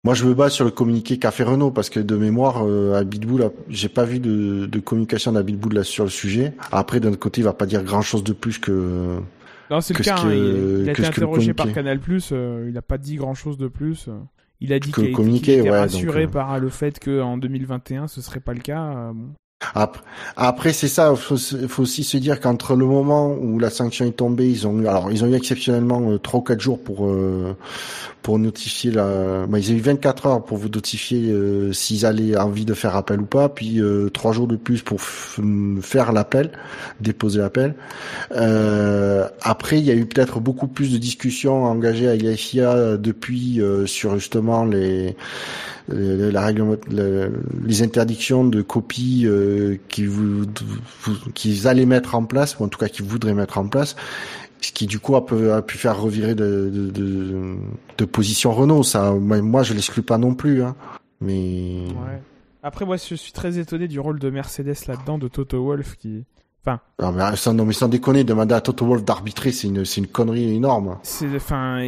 Moi, 0.03 0.13
je 0.13 0.25
me 0.25 0.33
base 0.33 0.51
sur 0.51 0.65
le 0.65 0.71
communiqué 0.71 1.17
qu'a 1.17 1.31
fait 1.31 1.43
Renault 1.43 1.71
parce 1.71 1.89
que 1.89 1.99
de 1.99 2.15
mémoire, 2.15 2.63
euh, 2.65 2.93
à 2.93 3.03
Bitbull, 3.03 3.49
j'ai 3.69 3.87
pas 3.87 4.03
vu 4.03 4.19
de, 4.19 4.65
de 4.65 4.79
communication 4.79 5.31
d'Abitbull 5.31 5.73
là 5.73 5.83
sur 5.83 6.03
le 6.03 6.09
sujet. 6.09 6.53
Après, 6.71 6.99
d'un 6.99 7.13
côté, 7.13 7.41
il 7.41 7.45
va 7.45 7.53
pas 7.53 7.65
dire 7.65 7.83
grand 7.83 8.01
chose 8.01 8.23
de 8.23 8.33
plus 8.33 8.59
que. 8.59 9.19
Non, 9.71 9.81
c'est 9.81 9.97
le 9.97 10.03
cas. 10.03 10.17
Hein, 10.19 10.33
il, 10.33 10.89
a 10.89 10.91
été 10.91 11.05
interrogé 11.05 11.53
par 11.53 11.71
Canal+. 11.71 11.99
Euh, 12.31 12.67
il 12.69 12.77
a 12.77 12.81
pas 12.81 12.97
dit 12.97 13.15
grand 13.15 13.33
chose 13.33 13.57
de 13.57 13.67
plus. 13.67 14.09
Il 14.59 14.73
a 14.73 14.79
dit 14.79 14.91
qu'il 14.91 15.35
était 15.35 15.61
ouais, 15.61 15.69
rassuré 15.71 16.27
par 16.27 16.59
le 16.59 16.69
fait 16.69 16.99
qu'en 16.99 17.37
2021, 17.37 18.07
ce 18.07 18.21
serait 18.21 18.39
pas 18.39 18.53
le 18.53 18.61
cas. 18.61 19.11
Bon. 19.13 19.33
Après, 20.35 20.73
c'est 20.73 20.87
ça. 20.87 21.15
Faut, 21.15 21.37
faut 21.37 21.83
aussi 21.83 22.03
se 22.03 22.17
dire 22.17 22.39
qu'entre 22.39 22.75
le 22.75 22.85
moment 22.85 23.33
où 23.33 23.59
la 23.59 23.69
sanction 23.69 24.05
est 24.05 24.11
tombée, 24.17 24.49
ils 24.49 24.67
ont 24.67 24.79
eu, 24.79 24.87
alors 24.87 25.11
ils 25.11 25.23
ont 25.23 25.27
eu 25.27 25.35
exceptionnellement 25.35 26.11
euh, 26.11 26.17
trois 26.17 26.39
ou 26.39 26.43
quatre 26.43 26.61
jours 26.61 26.81
pour 26.81 27.07
euh, 27.07 27.55
pour 28.21 28.39
notifier 28.39 28.91
la. 28.91 29.45
Bah, 29.47 29.59
ils 29.59 29.71
ont 29.71 29.75
eu 29.75 29.81
24 29.81 30.25
heures 30.25 30.43
pour 30.43 30.57
vous 30.57 30.69
notifier 30.69 31.29
euh, 31.31 31.73
s'ils 31.73 32.05
allaient 32.05 32.37
envie 32.37 32.65
de 32.65 32.73
faire 32.73 32.95
appel 32.95 33.21
ou 33.21 33.25
pas, 33.25 33.49
puis 33.49 33.81
trois 34.13 34.31
jours 34.31 34.47
de 34.47 34.55
plus 34.55 34.81
pour 34.81 35.01
faire 35.01 36.11
l'appel, 36.13 36.51
déposer 36.99 37.39
l'appel. 37.39 37.75
après, 38.31 39.79
il 39.79 39.85
y 39.85 39.91
a 39.91 39.95
eu 39.95 40.05
peut-être 40.05 40.39
beaucoup 40.39 40.67
plus 40.67 40.91
de 40.91 40.97
discussions 40.97 41.65
engagées 41.65 42.07
avec 42.07 42.23
la 42.23 42.97
depuis 42.97 43.61
sur 43.85 44.15
justement 44.15 44.65
les 44.65 45.15
la 45.89 46.41
règle, 46.41 46.79
les 47.65 47.83
interdictions 47.83 48.45
de 48.45 48.61
copies 48.61 49.23
euh, 49.25 49.77
qu'ils 49.87 51.67
allaient 51.67 51.85
mettre 51.85 52.15
en 52.15 52.25
place, 52.25 52.57
ou 52.59 52.63
en 52.63 52.67
tout 52.67 52.79
cas 52.79 52.87
qu'ils 52.87 53.05
voudraient 53.05 53.33
mettre 53.33 53.57
en 53.57 53.67
place, 53.67 53.95
ce 54.61 54.71
qui 54.71 54.87
du 54.87 54.99
coup 54.99 55.15
a 55.15 55.25
pu, 55.25 55.49
a 55.51 55.61
pu 55.61 55.77
faire 55.77 55.99
revirer 55.99 56.35
de, 56.35 56.69
de, 56.73 56.89
de, 56.89 57.55
de, 57.97 58.05
position 58.05 58.51
Renault. 58.51 58.83
Ça, 58.83 59.11
moi, 59.11 59.63
je 59.63 59.73
l'exclus 59.73 60.03
pas 60.03 60.17
non 60.17 60.35
plus. 60.35 60.63
Hein. 60.63 60.75
Mais 61.21 61.85
ouais. 61.87 62.21
après, 62.61 62.85
moi, 62.85 62.97
je 62.97 63.15
suis 63.15 63.31
très 63.31 63.59
étonné 63.59 63.87
du 63.87 63.99
rôle 63.99 64.19
de 64.19 64.29
Mercedes 64.29 64.87
là-dedans, 64.87 65.17
de 65.17 65.27
Toto 65.27 65.63
Wolff 65.63 65.97
qui. 65.97 66.25
Enfin. 66.65 66.79
Non 67.01 67.11
mais, 67.11 67.35
sans, 67.35 67.53
non, 67.53 67.65
mais 67.65 67.73
sans 67.73 67.89
déconner, 67.89 68.23
demander 68.23 68.55
à 68.55 68.61
Toto 68.61 68.85
Wolff 68.85 69.03
d'arbitrer, 69.03 69.51
c'est 69.51 69.67
une, 69.67 69.83
c'est 69.83 69.99
une 69.99 70.07
connerie 70.07 70.55
énorme. 70.55 70.97
C'est, 71.03 71.35
enfin, 71.35 71.85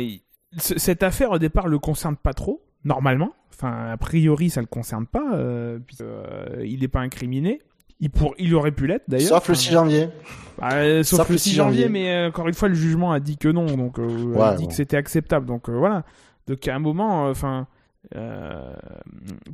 cette 0.57 1.01
affaire 1.01 1.31
au 1.31 1.39
départ 1.39 1.67
le 1.67 1.79
concerne 1.79 2.17
pas 2.17 2.33
trop, 2.33 2.61
normalement. 2.85 3.33
Enfin, 3.53 3.91
a 3.91 3.97
priori, 3.97 4.49
ça 4.49 4.61
le 4.61 4.67
concerne 4.67 5.05
pas, 5.05 5.33
euh, 5.33 5.79
euh, 6.01 6.63
il 6.65 6.81
n'est 6.81 6.87
pas 6.87 6.99
incriminé. 6.99 7.61
Il, 8.01 8.09
pour, 8.09 8.35
il 8.37 8.53
aurait 8.53 8.73
pu 8.73 8.87
l'être 8.87 9.05
d'ailleurs. 9.07 9.29
Sauf 9.29 9.47
le 9.47 9.55
6 9.55 9.71
janvier. 9.71 10.09
Bah, 10.59 11.03
sauf, 11.03 11.29
le 11.29 11.37
6 11.37 11.53
janvier, 11.55 11.87
mais 11.87 12.13
euh, 12.13 12.27
encore 12.27 12.47
une 12.47 12.53
fois, 12.53 12.67
le 12.67 12.75
jugement 12.75 13.13
a 13.13 13.21
dit 13.21 13.37
que 13.37 13.47
non, 13.47 13.65
donc 13.65 13.99
euh, 13.99 14.37
a 14.39 14.55
dit 14.55 14.67
que 14.67 14.73
c'était 14.73 14.97
acceptable. 14.97 15.45
Donc 15.45 15.69
voilà. 15.69 16.03
Donc 16.47 16.67
à 16.67 16.75
un 16.75 16.79
moment, 16.79 17.29
enfin, 17.29 17.67
euh, 18.15 18.73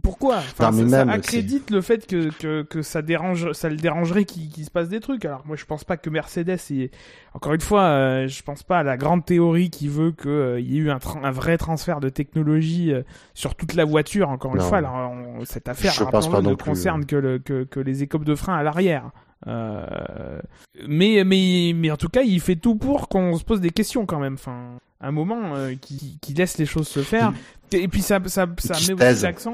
pourquoi? 0.04 0.38
Enfin, 0.38 0.72
ça, 0.90 1.02
accrédite 1.02 1.70
le 1.72 1.82
fait 1.82 2.06
que, 2.06 2.30
que, 2.38 2.64
que, 2.64 2.82
ça 2.82 3.02
dérange, 3.02 3.52
ça 3.54 3.70
le 3.70 3.78
dérangerait 3.78 4.26
qu'il 4.26 4.66
se 4.66 4.72
passe 4.72 4.90
des 4.90 5.00
trucs. 5.00 5.26
Alors 5.26 5.44
moi, 5.46 5.56
je 5.56 5.66
pense 5.66 5.84
pas 5.84 5.98
que 5.98 6.10
Mercedes, 6.10 6.60
est... 6.72 6.92
encore 7.34 7.54
une 7.54 7.62
fois, 7.62 7.84
euh, 7.84 8.28
je 8.28 8.44
pense 8.44 8.64
pas 8.64 8.80
à 8.80 8.84
la 8.84 8.98
grande 8.98 9.26
théorie 9.26 9.70
qui 9.70 9.88
veut 9.88 10.12
qu'il 10.12 10.30
euh, 10.30 10.60
y 10.60 10.78
ait 10.78 10.82
eu 10.82 10.92
un, 10.92 11.00
un, 11.24 11.32
vrai 11.32 11.58
transfert 11.58 12.00
de 12.00 12.10
technologie 12.10 12.94
sur 13.34 13.56
toute 13.56 13.74
la 13.74 13.86
voiture. 13.86 14.30
Encore 14.30 14.56
une 14.56 14.62
fois, 14.62 14.80
alors, 14.80 15.14
cette 15.46 15.70
affaire 15.70 15.94
ne 16.42 16.56
concerne 16.56 17.06
que, 17.06 17.16
le, 17.16 17.40
que, 17.40 17.64
que 17.64 17.80
les 17.80 18.04
écopes 18.04 18.26
de 18.26 18.36
frein 18.36 18.56
à 18.56 18.64
l'arrière. 18.64 19.12
Mais, 19.46 21.24
mais, 21.24 21.74
mais 21.76 21.92
en 21.92 21.98
tout 21.98 22.10
cas, 22.10 22.22
il 22.22 22.40
fait 22.40 22.56
tout 22.56 22.76
pour 22.76 23.08
qu'on 23.08 23.38
se 23.38 23.44
pose 23.44 23.62
des 23.62 23.72
questions 23.72 24.06
quand 24.06 24.20
même. 24.20 24.36
Enfin, 24.36 24.78
un 25.00 25.12
moment 25.12 25.54
qui, 25.82 26.20
qui 26.22 26.34
laisse 26.34 26.58
les 26.58 26.66
choses 26.66 26.88
se 26.88 27.02
faire. 27.02 27.34
Et 27.72 27.88
puis 27.88 28.02
ça, 28.02 28.20
ça, 28.26 28.48
ça 28.58 28.74
met 28.94 29.12
aussi 29.12 29.24
l'accent. 29.24 29.54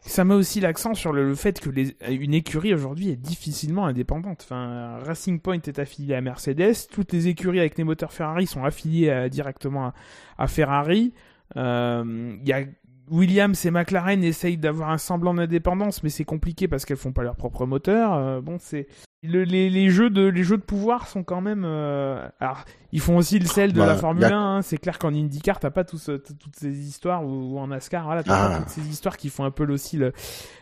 Ça 0.00 0.24
met 0.24 0.34
aussi 0.34 0.60
l'accent 0.60 0.94
sur 0.94 1.12
le, 1.12 1.34
fait 1.34 1.60
que 1.60 1.68
les, 1.68 1.94
une 2.08 2.32
écurie 2.32 2.72
aujourd'hui 2.72 3.10
est 3.10 3.16
difficilement 3.16 3.86
indépendante. 3.86 4.40
Enfin, 4.42 4.98
Racing 5.04 5.38
Point 5.38 5.60
est 5.66 5.78
affilié 5.78 6.14
à 6.14 6.20
Mercedes, 6.20 6.88
toutes 6.90 7.12
les 7.12 7.28
écuries 7.28 7.60
avec 7.60 7.76
les 7.76 7.84
moteurs 7.84 8.12
Ferrari 8.12 8.46
sont 8.46 8.64
affiliées 8.64 9.28
directement 9.28 9.92
à, 10.38 10.46
Ferrari. 10.46 11.12
Euh, 11.56 12.36
il 12.40 12.48
y 12.48 12.52
a 12.52 12.62
Williams 13.10 13.64
et 13.64 13.70
McLaren 13.70 14.22
essayent 14.22 14.58
d'avoir 14.58 14.90
un 14.90 14.98
semblant 14.98 15.34
d'indépendance, 15.34 16.02
mais 16.02 16.10
c'est 16.10 16.24
compliqué 16.24 16.68
parce 16.68 16.84
qu'elles 16.84 16.96
font 16.96 17.12
pas 17.12 17.22
leur 17.22 17.36
propre 17.36 17.66
moteur. 17.66 18.14
Euh, 18.14 18.40
bon, 18.40 18.56
c'est 18.58 18.86
les, 19.22 19.44
les, 19.44 19.90
jeux 19.90 20.10
de 20.10 20.26
les 20.26 20.44
jeux 20.44 20.56
de 20.56 20.62
pouvoir 20.62 21.08
sont 21.08 21.24
quand 21.24 21.40
même. 21.40 21.64
Euh... 21.64 22.28
Alors, 22.40 22.64
ils 22.92 23.00
font 23.00 23.16
aussi 23.16 23.38
le 23.38 23.46
sel 23.46 23.72
de 23.72 23.80
la 23.82 23.96
Formule 23.96 24.24
1. 24.24 24.30
Hein. 24.32 24.62
C'est 24.62 24.78
clair 24.78 24.98
qu'en 24.98 25.12
IndyCar, 25.12 25.58
t'as 25.58 25.70
pas 25.70 25.84
tous, 25.84 26.10
toutes 26.24 26.56
ces 26.56 26.86
histoires 26.86 27.24
ou, 27.26 27.58
en 27.58 27.68
NASCAR, 27.68 28.04
voilà, 28.04 28.22
t'as 28.22 28.30
pas 28.30 28.54
ah. 28.54 28.58
toutes 28.60 28.68
ces 28.68 28.88
histoires 28.88 29.16
qui 29.16 29.28
font 29.28 29.44
un 29.44 29.50
peu 29.50 29.70
aussi 29.72 29.96
le, 29.96 30.12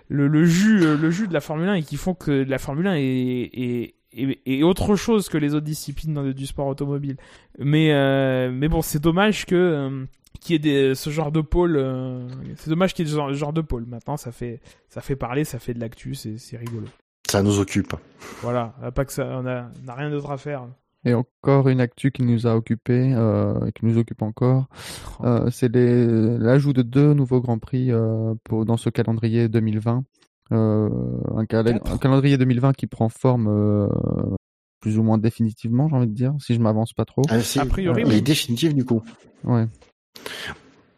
le, 0.08 0.26
le, 0.26 0.44
jus, 0.44 0.82
euh, 0.82 0.96
le 0.96 1.10
jus 1.10 1.28
de 1.28 1.34
la 1.34 1.40
Formule 1.40 1.68
1 1.68 1.74
et 1.74 1.82
qui 1.82 1.96
font 1.96 2.14
que 2.14 2.30
la 2.30 2.58
Formule 2.58 2.86
1 2.86 2.94
est, 2.96 3.94
est, 4.12 4.62
autre 4.62 4.96
chose 4.96 5.28
que 5.28 5.38
les 5.38 5.54
autres 5.54 5.66
disciplines 5.66 6.14
dans- 6.14 6.30
du 6.30 6.46
sport 6.46 6.66
automobile. 6.66 7.16
Mais, 7.58 7.92
euh, 7.92 8.50
mais 8.52 8.68
bon, 8.68 8.82
c'est 8.82 9.00
dommage 9.00 9.46
que 9.46 9.54
euh, 9.54 10.04
qu'il 10.40 10.54
y 10.54 10.56
ait 10.56 10.58
des, 10.58 10.94
ce 10.94 11.10
genre 11.10 11.32
de 11.32 11.40
pôle. 11.40 11.76
euh, 11.76 12.26
c'est 12.56 12.70
dommage 12.70 12.94
qu'il 12.94 13.06
y 13.06 13.08
ait 13.08 13.12
ce 13.12 13.34
genre, 13.34 13.52
de 13.52 13.60
pôle. 13.60 13.84
Maintenant, 13.86 14.16
ça 14.16 14.32
fait, 14.32 14.60
ça 14.88 15.00
fait 15.00 15.16
parler, 15.16 15.44
ça 15.44 15.58
fait 15.58 15.74
de 15.74 15.80
l'actu, 15.80 16.14
c'est 16.14 16.56
rigolo. 16.56 16.86
Ça 17.30 17.42
nous 17.42 17.58
occupe. 17.58 17.94
Voilà, 18.42 18.74
pas 18.94 19.04
que 19.04 19.12
ça, 19.12 19.26
on 19.26 19.46
a, 19.46 19.66
on 19.84 19.88
a 19.88 19.94
rien 19.94 20.10
d'autre 20.10 20.30
à 20.30 20.36
faire. 20.38 20.66
Et 21.04 21.14
encore 21.14 21.68
une 21.68 21.80
actu 21.80 22.10
qui 22.10 22.22
nous 22.22 22.46
a 22.46 22.56
occupé, 22.56 23.12
euh, 23.14 23.70
qui 23.74 23.86
nous 23.86 23.96
occupe 23.98 24.22
encore, 24.22 24.66
euh, 25.22 25.48
c'est 25.50 25.70
l'ajout 25.72 26.72
de 26.72 26.82
deux 26.82 27.14
nouveaux 27.14 27.40
grands 27.40 27.58
prix 27.58 27.92
euh, 27.92 28.34
pour, 28.44 28.64
dans 28.64 28.76
ce 28.76 28.90
calendrier 28.90 29.48
2020. 29.48 30.02
Euh, 30.52 30.88
un, 31.36 31.44
calendrier 31.46 32.38
2020 32.38 32.72
qui 32.72 32.86
prend 32.86 33.08
forme 33.08 33.48
euh, 33.48 33.88
plus 34.80 34.98
ou 34.98 35.02
moins 35.02 35.18
définitivement, 35.18 35.88
j'ai 35.88 35.96
envie 35.96 36.06
de 36.08 36.14
dire, 36.14 36.34
si 36.40 36.54
je 36.54 36.60
m'avance 36.60 36.92
pas 36.92 37.04
trop. 37.04 37.22
Ah, 37.28 37.40
c'est- 37.40 37.60
A 37.60 37.66
priori, 37.66 38.02
il 38.02 38.08
oui. 38.08 38.14
est 38.16 38.20
définitif 38.20 38.74
du 38.74 38.84
coup. 38.84 39.02
Ouais. 39.44 39.66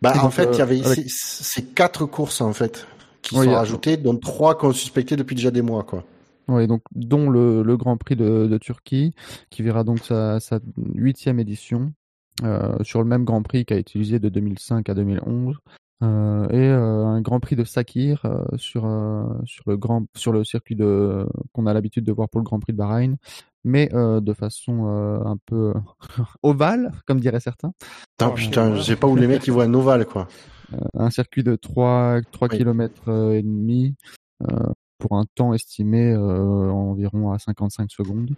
Bah, 0.01 0.13
Et 0.15 0.19
en 0.19 0.25
donc, 0.25 0.33
fait, 0.33 0.49
il 0.53 0.59
y 0.59 0.63
avait 0.63 0.85
avec- 0.87 1.05
c'est 1.09 1.75
quatre 1.75 2.07
courses 2.07 2.41
en 2.41 2.53
fait 2.53 2.87
qui 3.21 3.35
Oui, 3.35 3.41
sont 3.45 3.51
il 3.51 3.53
y 3.53 3.55
a- 3.55 3.59
rajoutées, 3.59 3.97
dont 3.97 4.17
trois 4.17 4.57
qu'on 4.57 4.73
suspectait 4.73 5.17
depuis 5.17 5.35
déjà 5.35 5.51
des 5.51 5.63
mois 5.63 5.83
quoi. 5.83 6.05
Ouais, 6.49 6.67
donc 6.67 6.83
dont 6.95 7.29
le, 7.29 7.63
le 7.63 7.77
Grand 7.77 7.97
Prix 7.99 8.17
de, 8.17 8.47
de 8.47 8.59
Turquie, 8.59 9.15
qui 9.51 9.63
verra 9.63 9.85
donc 9.85 9.99
sa, 10.01 10.39
huitième 10.95 11.39
édition 11.39 11.93
euh, 12.43 12.75
sur 12.83 13.01
le 13.01 13.05
même 13.07 13.25
Grand 13.25 13.43
Prix 13.43 13.65
qu'a 13.67 13.77
utilisé 13.79 14.19
de 14.19 14.29
2005 14.31 14.89
à 14.89 14.95
2011, 14.95 15.57
euh, 16.03 16.49
et 16.49 16.57
euh, 16.69 17.05
un 17.05 17.21
Grand 17.21 17.41
Prix 17.41 17.57
de 17.57 17.65
Sakir 17.65 18.23
euh, 18.25 18.45
sur 18.57 18.87
euh, 18.87 19.25
sur 19.45 19.65
le 19.67 19.77
grand 19.77 20.07
sur 20.17 20.33
le 20.33 20.45
circuit 20.45 20.77
de 20.77 21.27
qu'on 21.53 21.67
a 21.67 21.75
l'habitude 21.75 22.05
de 22.05 22.13
voir 22.13 22.29
pour 22.29 22.41
le 22.41 22.45
Grand 22.45 22.61
Prix 22.61 22.73
de 22.73 22.79
Bahreïn, 22.79 23.17
mais 23.65 23.91
euh, 23.93 24.21
de 24.21 24.33
façon 24.33 24.87
euh, 24.87 25.19
un 25.25 25.37
peu 25.45 25.75
ovale, 26.43 26.93
comme 27.07 27.21
diraient 27.21 27.41
certains. 27.41 27.73
Putain, 28.17 28.31
Oh, 28.31 28.35
putain, 28.35 28.63
voilà. 28.69 28.77
je 28.77 28.83
sais 28.83 28.97
pas 28.97 29.07
où 29.09 29.17
les 29.17 29.27
mecs 29.27 29.47
ils 29.47 29.53
voient 29.53 29.65
un 29.65 29.75
ovale 29.75 30.07
quoi. 30.07 30.29
Euh, 30.73 30.77
un 30.95 31.11
circuit 31.11 31.43
de 31.43 31.57
3 31.57 32.21
3 32.33 32.49
Oui. 32.53 32.57
km 32.59 33.33
et 33.35 33.43
demi 33.43 33.97
pour 34.99 35.17
un 35.17 35.25
temps 35.35 35.55
estimé 35.55 36.13
euh, 36.13 36.71
environ 36.71 37.33
à 37.33 37.39
55 37.39 37.91
secondes. 37.91 38.31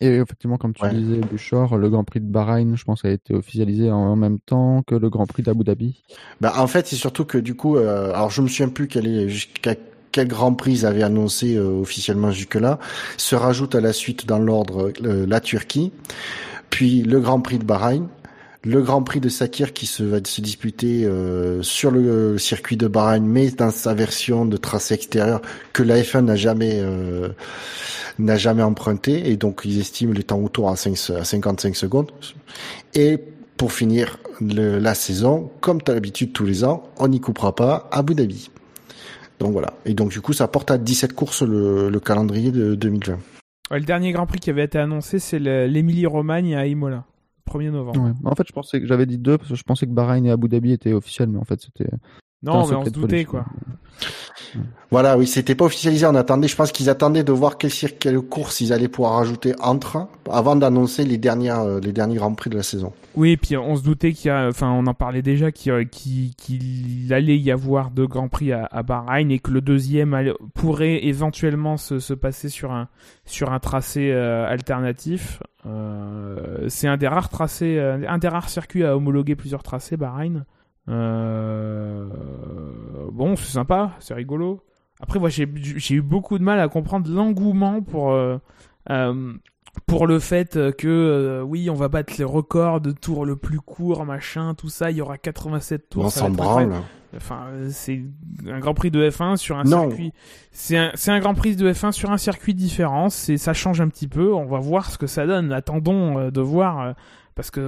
Et 0.00 0.08
effectivement, 0.08 0.56
comme 0.56 0.74
tu 0.74 0.82
Ouais. 0.84 0.92
disais, 0.92 1.20
Buchor, 1.20 1.78
le 1.78 1.88
Grand 1.88 2.02
Prix 2.04 2.20
de 2.20 2.26
Bahreïn, 2.26 2.74
je 2.76 2.84
pense, 2.84 3.04
a 3.04 3.10
été 3.10 3.32
officialisé 3.32 3.90
en, 3.92 3.96
en 3.96 4.16
même 4.16 4.40
temps 4.40 4.82
que 4.86 4.94
le 4.96 5.08
Grand 5.08 5.26
Prix 5.26 5.42
d'Abu 5.44 5.62
Dhabi. 5.64 6.02
Bah, 6.40 6.52
en 6.58 6.66
fait, 6.66 6.86
c'est 6.86 6.96
surtout 6.96 7.24
que 7.24 7.38
du 7.38 7.54
coup, 7.54 7.76
euh, 7.76 8.12
alors 8.12 8.30
je 8.30 8.42
me 8.42 8.48
souviens 8.48 8.68
plus 8.68 8.88
quel 8.88 9.06
est 9.06 9.28
jusqu'à 9.28 9.74
quel 10.10 10.28
Grand 10.28 10.52
Prix 10.54 10.72
ils 10.72 10.86
avaient 10.86 11.02
annoncé 11.04 11.56
euh, 11.56 11.80
officiellement 11.80 12.30
jusque-là. 12.32 12.78
Se 13.16 13.34
rajoute 13.36 13.74
à 13.76 13.80
la 13.80 13.92
suite 13.92 14.26
dans 14.26 14.38
l'ordre 14.38 14.92
euh, 15.04 15.26
la 15.26 15.40
Turquie, 15.40 15.92
puis 16.70 17.02
le 17.02 17.20
Grand 17.20 17.40
Prix 17.40 17.58
de 17.58 17.64
Bahreïn, 17.64 18.08
le 18.64 18.80
Grand 18.82 19.02
Prix 19.02 19.20
de 19.20 19.28
Sakir 19.28 19.72
qui 19.72 19.86
se 19.86 20.02
va 20.02 20.18
se 20.24 20.40
disputer 20.40 21.04
euh, 21.04 21.62
sur 21.62 21.90
le 21.90 22.38
circuit 22.38 22.76
de 22.76 22.88
Bahreïn, 22.88 23.24
mais 23.26 23.50
dans 23.50 23.70
sa 23.70 23.92
version 23.94 24.46
de 24.46 24.56
tracé 24.56 24.94
extérieur 24.94 25.42
que 25.72 25.82
la 25.82 26.00
F1 26.00 26.22
n'a 26.22 26.36
jamais 26.36 26.78
euh, 26.80 27.28
n'a 28.18 28.36
jamais 28.36 28.62
emprunté, 28.62 29.28
et 29.30 29.36
donc 29.36 29.62
ils 29.64 29.80
estiment 29.80 30.12
les 30.12 30.22
temps 30.22 30.38
autour 30.40 30.70
à, 30.70 30.76
5, 30.76 30.92
à 31.18 31.24
55 31.24 31.74
secondes. 31.76 32.10
Et 32.94 33.18
pour 33.56 33.72
finir 33.72 34.18
le- 34.40 34.78
la 34.78 34.94
saison, 34.94 35.50
comme 35.60 35.82
tu 35.82 35.90
as 35.90 35.94
l'habitude 35.94 36.32
tous 36.32 36.44
les 36.44 36.64
ans, 36.64 36.84
on 36.98 37.08
n'y 37.08 37.20
coupera 37.20 37.54
pas 37.54 37.88
à 37.90 37.98
Abu 37.98 38.14
Dhabi. 38.14 38.50
Donc 39.40 39.52
voilà. 39.52 39.74
Et 39.84 39.94
donc 39.94 40.10
du 40.10 40.20
coup, 40.20 40.32
ça 40.32 40.46
porte 40.48 40.70
à 40.70 40.78
17 40.78 41.12
courses 41.12 41.42
le, 41.42 41.88
le 41.90 42.00
calendrier 42.00 42.50
de 42.52 42.74
2020. 42.76 43.18
Ouais, 43.70 43.78
le 43.80 43.84
dernier 43.84 44.12
Grand 44.12 44.26
Prix 44.26 44.38
qui 44.40 44.50
avait 44.50 44.64
été 44.64 44.78
annoncé, 44.78 45.18
c'est 45.18 45.38
le- 45.40 45.66
l'Émilie-Romagne 45.66 46.54
à 46.54 46.66
Imola, 46.66 47.04
1er 47.50 47.70
novembre. 47.70 48.14
En 48.24 48.34
fait, 48.34 48.46
je 48.46 48.52
pensais 48.52 48.80
que 48.80 48.86
j'avais 48.86 49.06
dit 49.06 49.18
deux 49.18 49.38
parce 49.38 49.50
que 49.50 49.56
je 49.56 49.62
pensais 49.62 49.86
que 49.86 49.92
Bahreïn 49.92 50.24
et 50.24 50.30
Abu 50.30 50.48
Dhabi 50.48 50.72
étaient 50.72 50.92
officiels, 50.92 51.28
mais 51.28 51.38
en 51.38 51.44
fait, 51.44 51.60
c'était. 51.60 51.90
Non, 52.44 52.66
mais 52.68 52.76
on 52.76 52.84
se 52.84 52.90
doutait, 52.90 53.24
quoi. 53.24 53.44
Voilà, 54.90 55.18
oui, 55.18 55.26
c'était 55.26 55.56
pas 55.56 55.64
officialisé. 55.64 56.06
On 56.06 56.14
attendait, 56.14 56.46
je 56.46 56.54
pense 56.54 56.70
qu'ils 56.70 56.88
attendaient 56.88 57.24
de 57.24 57.32
voir 57.32 57.58
quelle, 57.58 57.72
quelle 57.98 58.20
course 58.20 58.60
ils 58.60 58.72
allaient 58.72 58.88
pouvoir 58.88 59.14
rajouter 59.14 59.54
entre 59.60 60.06
avant 60.30 60.54
d'annoncer 60.54 61.04
les 61.04 61.18
dernières, 61.18 61.60
euh, 61.60 61.80
les 61.80 61.92
derniers 61.92 62.16
grands 62.16 62.34
prix 62.34 62.50
de 62.50 62.56
la 62.56 62.62
saison. 62.62 62.92
Oui, 63.16 63.32
et 63.32 63.36
puis 63.36 63.56
on 63.56 63.74
se 63.74 63.82
doutait 63.82 64.12
qu'il 64.12 64.28
y 64.28 64.30
a, 64.30 64.46
enfin, 64.46 64.70
on 64.70 64.86
en 64.86 64.94
parlait 64.94 65.22
déjà, 65.22 65.50
qu'il 65.50 67.12
allait 67.12 67.38
y 67.38 67.50
avoir 67.50 67.90
deux 67.90 68.06
grands 68.06 68.28
prix 68.28 68.52
à, 68.52 68.68
à 68.70 68.82
Bahreïn 68.84 69.30
et 69.32 69.40
que 69.40 69.50
le 69.50 69.60
deuxième 69.60 70.14
allait- 70.14 70.34
pourrait 70.54 71.04
éventuellement 71.04 71.76
se, 71.76 71.98
se 71.98 72.14
passer 72.14 72.48
sur 72.48 72.70
un 72.70 72.88
sur 73.24 73.52
un 73.52 73.58
tracé 73.58 74.12
euh, 74.12 74.46
alternatif. 74.46 75.42
Euh, 75.66 76.66
c'est 76.68 76.86
un 76.86 76.96
des 76.98 77.08
rares 77.08 77.30
tracés, 77.30 77.80
un 77.80 78.18
des 78.18 78.28
rares 78.28 78.48
circuits 78.48 78.84
à 78.84 78.96
homologuer 78.96 79.34
plusieurs 79.34 79.62
tracés, 79.64 79.96
Bahreïn. 79.96 80.44
Euh, 80.88 82.08
bon, 83.12 83.36
c'est 83.36 83.52
sympa, 83.52 83.92
c'est 84.00 84.14
rigolo. 84.14 84.62
Après, 85.00 85.18
moi, 85.18 85.28
j'ai 85.28 85.46
eu 85.94 86.02
beaucoup 86.02 86.38
de 86.38 86.44
mal 86.44 86.60
à 86.60 86.68
comprendre 86.68 87.10
l'engouement 87.10 87.82
pour 87.82 88.12
euh, 88.12 88.38
euh, 88.90 89.32
pour 89.86 90.06
le 90.06 90.18
fait 90.20 90.52
que 90.76 90.86
euh, 90.86 91.42
oui, 91.42 91.68
on 91.68 91.74
va 91.74 91.88
battre 91.88 92.14
les 92.16 92.24
records 92.24 92.80
de 92.80 92.92
tour 92.92 93.26
le 93.26 93.36
plus 93.36 93.60
court, 93.60 94.04
machin, 94.04 94.54
tout 94.54 94.68
ça. 94.68 94.90
Il 94.90 94.98
y 94.98 95.00
aura 95.00 95.18
87 95.18 95.88
tours. 95.88 96.04
on 96.04 96.10
s'en 96.10 96.30
branle. 96.30 96.74
Enfin, 97.16 97.46
c'est 97.70 98.02
un 98.48 98.58
Grand 98.60 98.74
Prix 98.74 98.90
de 98.90 99.08
F1 99.08 99.36
sur 99.36 99.56
un 99.58 99.64
Non. 99.64 99.88
circuit. 99.88 100.12
C'est 100.52 100.76
un, 100.76 100.92
un 101.08 101.18
Grand 101.20 101.34
Prix 101.34 101.56
de 101.56 101.70
F1 101.72 101.92
sur 101.92 102.10
un 102.10 102.18
circuit 102.18 102.54
différent. 102.54 103.08
C'est, 103.10 103.36
ça 103.36 103.52
change 103.52 103.80
un 103.80 103.88
petit 103.88 104.08
peu. 104.08 104.32
On 104.34 104.44
va 104.46 104.58
voir 104.58 104.90
ce 104.90 104.98
que 104.98 105.06
ça 105.06 105.26
donne. 105.26 105.52
Attendons 105.52 106.18
euh, 106.18 106.30
de 106.30 106.40
voir. 106.40 106.80
euh, 106.80 106.92
parce 107.36 107.50
que 107.50 107.60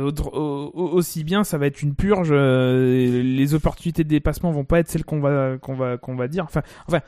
aussi 0.74 1.24
bien 1.24 1.42
ça 1.42 1.58
va 1.58 1.66
être 1.66 1.82
une 1.82 1.96
purge, 1.96 2.28
euh, 2.30 3.20
les 3.20 3.52
opportunités 3.52 4.04
de 4.04 4.08
dépassement 4.08 4.52
vont 4.52 4.62
pas 4.64 4.78
être 4.78 4.88
celles 4.88 5.04
qu'on 5.04 5.18
va 5.18 5.56
qu'on 5.60 5.74
va 5.74 5.96
qu'on 5.96 6.14
va 6.14 6.28
dire. 6.28 6.44
Enfin, 6.44 6.62
enfin, 6.86 7.00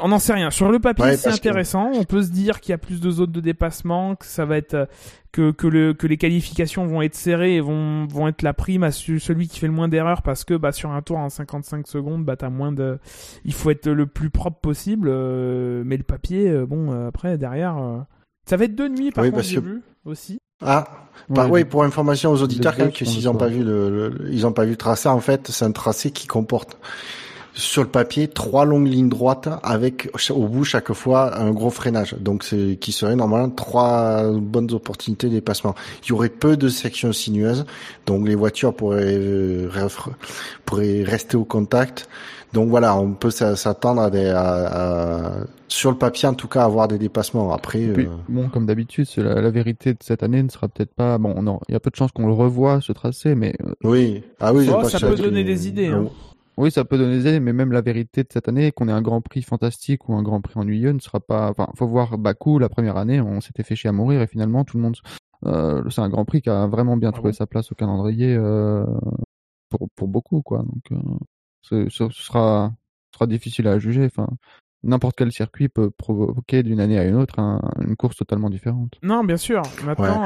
on 0.00 0.06
n'en 0.06 0.20
sait 0.20 0.32
rien. 0.32 0.52
Sur 0.52 0.70
le 0.70 0.78
papier, 0.78 1.04
Ouais, 1.04 1.16
c'est 1.16 1.30
que- 1.30 1.34
intéressant. 1.34 1.90
On 1.92 2.04
peut 2.04 2.22
se 2.22 2.30
dire 2.30 2.60
qu'il 2.60 2.70
y 2.70 2.74
a 2.74 2.78
plus 2.78 3.00
de 3.00 3.10
zones 3.10 3.32
de 3.32 3.40
dépassement, 3.40 4.14
que 4.14 4.26
ça 4.26 4.44
va 4.44 4.56
être 4.58 4.88
que 5.34 5.50
que 5.50 5.66
le 5.66 5.92
que 5.94 6.06
les 6.06 6.16
qualifications 6.16 6.86
vont 6.86 7.02
être 7.02 7.16
serrées 7.16 7.56
et 7.56 7.60
vont 7.60 8.06
vont 8.06 8.28
être 8.28 8.42
la 8.42 8.54
prime 8.54 8.84
à 8.84 8.92
ce- 8.92 9.18
celui 9.18 9.48
qui 9.48 9.58
fait 9.58 9.66
le 9.66 9.72
moins 9.72 9.88
d'erreurs 9.88 10.22
parce 10.22 10.44
que 10.44 10.54
bah 10.54 10.70
sur 10.70 10.92
un 10.92 11.02
tour 11.02 11.18
en 11.18 11.28
55 11.28 11.88
secondes, 11.88 12.24
bah 12.24 12.36
t'as 12.36 12.50
moins 12.50 12.70
de, 12.70 12.98
il 13.44 13.52
faut 13.52 13.70
être 13.70 13.88
le 13.90 14.06
plus 14.06 14.30
propre 14.30 14.60
possible. 14.60 15.08
euh, 15.10 15.82
mais 15.84 15.96
le 15.96 16.04
papier, 16.04 16.48
euh, 16.48 16.66
bon 16.66 16.92
euh, 16.92 17.08
après 17.08 17.36
derrière, 17.36 17.76
euh, 17.78 17.98
ça 18.46 18.56
va 18.56 18.64
être 18.66 18.76
de 18.76 18.86
nuit 18.86 19.10
par 19.10 19.24
Oui, 19.24 19.30
contre 19.32 19.42
j'ai 19.42 19.56
que- 19.56 19.60
vu 19.60 19.82
aussi. 20.04 20.38
Ah, 20.62 20.86
bah 21.28 21.48
oui, 21.50 21.64
pour 21.64 21.82
information 21.82 22.30
aux 22.30 22.40
auditeurs, 22.42 22.72
deux 22.72 22.78
quand 22.78 22.84
même, 22.84 22.92
qui 22.92 23.04
que 23.04 23.10
s'ils 23.10 23.24
n'ont 23.24 23.34
pas 23.34 23.48
vu 23.48 23.64
le, 23.64 23.90
le- 24.10 24.30
ils 24.32 24.46
ont 24.46 24.52
pas 24.52 24.64
vu 24.64 24.70
le 24.70 24.76
tracé, 24.76 25.08
en 25.08 25.18
fait, 25.20 25.48
c'est 25.48 25.64
un 25.64 25.72
tracé 25.72 26.10
qui 26.12 26.26
comporte 26.28 26.78
sur 27.56 27.82
le 27.84 27.88
papier 27.88 28.26
trois 28.26 28.64
longues 28.64 28.88
lignes 28.88 29.08
droites 29.08 29.48
avec 29.62 30.10
au 30.30 30.48
bout 30.48 30.64
chaque 30.64 30.92
fois 30.92 31.38
un 31.38 31.52
gros 31.52 31.70
freinage. 31.70 32.14
Donc 32.18 32.42
c'est 32.42 32.76
qui 32.80 32.90
serait 32.90 33.14
normalement 33.14 33.48
trois 33.50 34.24
bonnes 34.32 34.72
opportunités 34.72 35.28
de 35.28 35.34
dépassement. 35.34 35.74
Il 36.04 36.08
y 36.08 36.12
aurait 36.12 36.30
peu 36.30 36.56
de 36.56 36.68
sections 36.68 37.12
sinueuses, 37.12 37.64
donc 38.06 38.26
les 38.26 38.34
voitures 38.34 38.74
pourraient 38.74 39.14
euh, 39.16 39.68
pourraient 40.64 41.02
rester 41.04 41.36
au 41.36 41.44
contact. 41.44 42.08
Donc 42.52 42.68
voilà, 42.70 42.96
on 42.96 43.12
peut 43.14 43.30
s'a- 43.30 43.56
s'attendre 43.56 44.00
à 44.02 44.10
des 44.10 44.26
à- 44.28 44.66
à- 44.66 45.32
sur 45.66 45.90
le 45.90 45.96
papier 45.98 46.28
en 46.28 46.34
tout 46.34 46.46
cas 46.46 46.62
à 46.62 46.64
avoir 46.66 46.86
des 46.86 46.98
dépassements. 46.98 47.52
Après, 47.52 47.80
puis, 47.88 48.06
euh, 48.06 48.10
bon, 48.28 48.48
comme 48.48 48.64
d'habitude, 48.66 49.06
c'est 49.08 49.22
la, 49.22 49.40
la 49.40 49.50
vérité 49.50 49.92
de 49.92 49.98
cette 50.02 50.22
année 50.22 50.40
ne 50.42 50.48
sera 50.48 50.68
peut-être 50.68 50.94
pas. 50.94 51.18
Bon, 51.18 51.42
non, 51.42 51.58
il 51.68 51.72
y 51.72 51.74
a 51.74 51.80
peu 51.80 51.90
de 51.90 51.96
chances 51.96 52.12
qu'on 52.12 52.26
le 52.28 52.32
revoie 52.32 52.80
ce 52.80 52.92
tracé, 52.92 53.34
mais 53.34 53.54
euh, 53.64 53.72
oui, 53.82 54.22
ah 54.40 54.52
oui, 54.52 54.68
Oh, 54.72 54.88
ça 54.88 55.00
peut 55.00 55.16
donner 55.16 55.42
des 55.42 55.66
idées, 55.66 55.88
hein. 55.88 56.04
Oui, 56.56 56.70
ça 56.70 56.84
peut 56.84 56.96
donner 56.98 57.14
des 57.16 57.20
idées, 57.28 57.40
mais 57.40 57.52
même 57.52 57.72
la 57.72 57.80
vérité 57.80 58.22
de 58.22 58.28
cette 58.32 58.48
année, 58.48 58.70
qu'on 58.72 58.88
ait 58.88 58.92
un 58.92 59.02
Grand 59.02 59.20
Prix 59.20 59.42
fantastique 59.42 60.08
ou 60.08 60.14
un 60.14 60.22
Grand 60.22 60.40
Prix 60.40 60.54
ennuyeux, 60.58 60.92
ne 60.92 60.98
sera 61.00 61.20
pas. 61.20 61.50
Enfin, 61.50 61.68
faut 61.76 61.86
voir 61.86 62.16
Bakou 62.18 62.58
la 62.58 62.68
première 62.68 62.96
année, 62.96 63.20
on 63.20 63.40
s'était 63.40 63.62
fait 63.62 63.76
chier 63.76 63.88
à 63.90 63.92
mourir 63.92 64.20
et 64.22 64.26
finalement 64.26 64.64
tout 64.64 64.76
le 64.76 64.82
monde. 64.84 64.96
euh, 65.46 65.82
c'est 65.90 66.00
un 66.00 66.08
Grand 66.08 66.24
Prix 66.24 66.42
qui 66.42 66.50
a 66.50 66.66
vraiment 66.66 66.96
bien 66.96 67.10
Ah 67.10 67.12
trouvé 67.12 67.30
bon? 67.32 67.36
sa 67.36 67.46
place 67.46 67.70
au 67.72 67.74
calendrier 67.74 68.34
euh, 68.34 68.84
pour 69.70 69.88
pour 69.96 70.08
beaucoup, 70.08 70.42
quoi. 70.42 70.58
Donc, 70.58 70.92
euh, 70.92 70.96
ce, 71.62 71.88
ce 71.90 72.08
sera 72.10 72.72
ce 73.12 73.16
sera 73.18 73.26
difficile 73.26 73.66
à 73.68 73.78
juger. 73.78 74.04
Enfin, 74.06 74.28
n'importe 74.82 75.16
quel 75.16 75.32
circuit 75.32 75.68
peut 75.68 75.90
provoquer 75.90 76.62
d'une 76.62 76.80
année 76.80 76.98
à 76.98 77.04
une 77.04 77.14
autre 77.16 77.38
un- 77.38 77.60
une 77.80 77.96
course 77.96 78.16
totalement 78.16 78.50
différente. 78.50 78.92
Non, 79.02 79.24
bien 79.24 79.36
sûr. 79.36 79.62
Maintenant, 79.84 80.24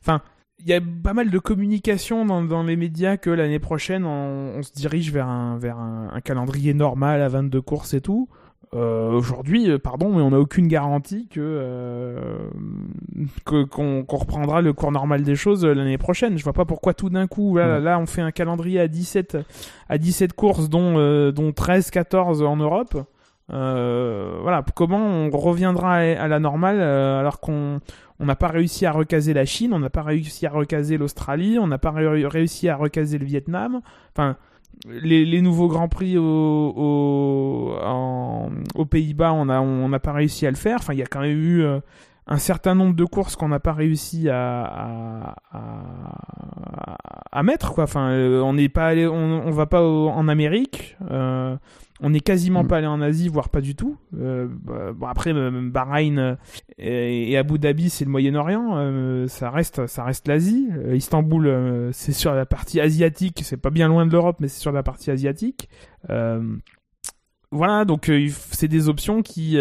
enfin, 0.00 0.20
il 0.58 0.66
y 0.66 0.72
a 0.72 0.80
pas 0.80 1.12
mal 1.12 1.30
de 1.30 1.38
communication 1.38 2.24
dans, 2.24 2.42
dans 2.42 2.62
les 2.62 2.76
médias 2.76 3.16
que 3.16 3.30
l'année 3.30 3.58
prochaine, 3.58 4.04
on, 4.04 4.54
on 4.58 4.62
se 4.62 4.72
dirige 4.72 5.12
vers 5.12 5.28
un 5.28 5.58
vers 5.58 5.78
un, 5.78 6.10
un 6.12 6.20
calendrier 6.20 6.74
normal 6.74 7.22
à 7.22 7.28
22 7.28 7.60
courses 7.60 7.94
et 7.94 8.00
tout. 8.00 8.28
Euh, 8.74 9.12
Aujourd'hui, 9.12 9.70
euh, 9.70 9.78
pardon, 9.78 10.12
mais 10.12 10.22
on 10.22 10.30
n'a 10.30 10.40
aucune 10.40 10.66
garantie 10.66 11.28
que 11.28 11.40
euh, 11.40 12.50
qu'on 13.44 14.04
reprendra 14.08 14.60
le 14.60 14.72
cours 14.72 14.90
normal 14.90 15.22
des 15.22 15.36
choses 15.36 15.64
euh, 15.64 15.72
l'année 15.72 15.98
prochaine. 15.98 16.36
Je 16.36 16.44
vois 16.44 16.52
pas 16.52 16.64
pourquoi 16.64 16.92
tout 16.92 17.08
d'un 17.08 17.26
coup, 17.26 17.56
là, 17.56 17.98
on 18.00 18.06
fait 18.06 18.22
un 18.22 18.32
calendrier 18.32 18.80
à 18.80 18.88
17 18.88 19.38
à 19.88 19.98
17 19.98 20.32
courses, 20.32 20.68
dont 20.68 20.98
euh, 20.98 21.30
dont 21.32 21.52
13, 21.52 21.90
14 21.90 22.42
en 22.42 22.56
Europe. 22.56 22.96
Euh, 23.52 24.38
voilà, 24.42 24.64
comment 24.74 24.98
on 24.98 25.30
reviendra 25.30 25.98
à 25.98 26.26
la 26.26 26.40
normale 26.40 26.78
euh, 26.80 27.20
alors 27.20 27.38
qu'on 27.38 27.78
on 28.18 28.26
n'a 28.26 28.36
pas 28.36 28.48
réussi 28.48 28.86
à 28.86 28.92
recaser 28.92 29.34
la 29.34 29.44
Chine, 29.44 29.72
on 29.72 29.78
n'a 29.78 29.90
pas 29.90 30.02
réussi 30.02 30.46
à 30.46 30.50
recaser 30.50 30.96
l'Australie, 30.96 31.58
on 31.58 31.66
n'a 31.66 31.78
pas 31.78 31.90
réussi 31.90 32.68
à 32.68 32.76
recaser 32.76 33.18
le 33.18 33.26
Vietnam. 33.26 33.80
Enfin, 34.14 34.36
les, 34.86 35.40
nouveaux 35.42 35.68
grands 35.68 35.88
prix 35.88 36.16
au, 36.18 37.78
aux 38.74 38.84
Pays-Bas, 38.84 39.32
on 39.32 39.46
n'a 39.46 39.60
on 39.60 39.88
n'a 39.88 39.98
pas 40.00 40.12
réussi 40.12 40.46
à 40.46 40.50
le 40.50 40.56
faire. 40.56 40.78
Enfin, 40.78 40.92
il 40.94 40.98
y 40.98 41.02
a 41.02 41.06
quand 41.06 41.20
même 41.20 41.38
eu 41.38 41.62
euh, 41.62 41.80
un 42.26 42.38
certain 42.38 42.74
nombre 42.74 42.94
de 42.94 43.04
courses 43.04 43.36
qu'on 43.36 43.48
n'a 43.48 43.60
pas 43.60 43.72
réussi 43.72 44.28
à, 44.28 45.36
à, 47.30 47.42
mettre. 47.42 47.72
Quoi. 47.72 47.84
Enfin, 47.84 48.10
euh, 48.10 48.40
on 48.40 48.54
n'est 48.54 48.68
pas 48.68 48.86
allé, 48.86 49.06
on, 49.06 49.46
on 49.46 49.50
va 49.50 49.66
pas 49.66 49.82
en 49.82 50.26
Amérique. 50.26 50.96
Euh, 51.10 51.56
on 52.00 52.10
n'est 52.10 52.20
quasiment 52.20 52.64
mm. 52.64 52.66
pas 52.66 52.78
allé 52.78 52.88
en 52.88 53.00
Asie, 53.00 53.28
voire 53.28 53.48
pas 53.48 53.60
du 53.60 53.76
tout. 53.76 53.96
Euh, 54.18 54.48
bah, 54.50 54.92
bon 54.92 55.06
après, 55.06 55.32
Bahreïn 55.32 56.18
euh, 56.18 56.34
et, 56.78 57.36
Abu 57.36 57.60
Dhabi, 57.60 57.90
c'est 57.90 58.04
le 58.04 58.10
Moyen-Orient. 58.10 59.26
ça 59.28 59.50
reste, 59.50 59.86
ça 59.86 60.02
reste 60.02 60.26
l'Asie. 60.26 60.68
Istanbul, 60.92 61.90
c'est 61.92 62.12
sur 62.12 62.34
la 62.34 62.44
partie 62.44 62.80
asiatique. 62.80 63.42
C'est 63.44 63.56
pas 63.56 63.70
bien 63.70 63.86
loin 63.86 64.04
de 64.04 64.10
l'Europe, 64.10 64.38
mais 64.40 64.48
c'est 64.48 64.60
sur 64.60 64.72
la 64.72 64.82
partie 64.82 65.12
asiatique. 65.12 65.68
Voilà, 67.52 67.84
donc 67.84 68.10
c'est 68.50 68.68
des 68.68 68.88
options 68.88 69.22
qui 69.22 69.58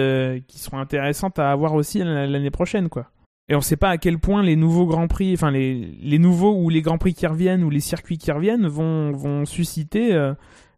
qui 0.48 0.60
seront 0.60 0.80
intéressantes 0.80 1.39
à 1.39 1.52
avoir 1.52 1.74
aussi 1.74 2.00
l'année 2.00 2.52
prochaine, 2.52 2.89
quoi. 2.89 3.12
Et 3.48 3.54
on 3.54 3.60
ne 3.60 3.63
sait 3.63 3.78
pas 3.78 3.91
à 3.91 3.98
quel 3.98 4.17
point 4.17 4.41
les 4.41 4.56
nouveaux 4.56 4.88
grands 4.88 5.08
prix, 5.08 5.34
enfin 5.34 5.52
les, 5.52 5.95
les 6.02 6.17
nouveaux 6.17 6.60
ou 6.60 6.69
les 6.69 6.82
grands 6.82 6.98
prix 6.98 7.13
qui 7.13 7.28
reviennent 7.28 7.63
ou 7.63 7.69
les 7.69 7.80
circuits 7.80 8.17
qui 8.17 8.32
reviennent 8.32 8.67
vont 8.67 9.12
vont 9.12 9.45
susciter 9.45 10.34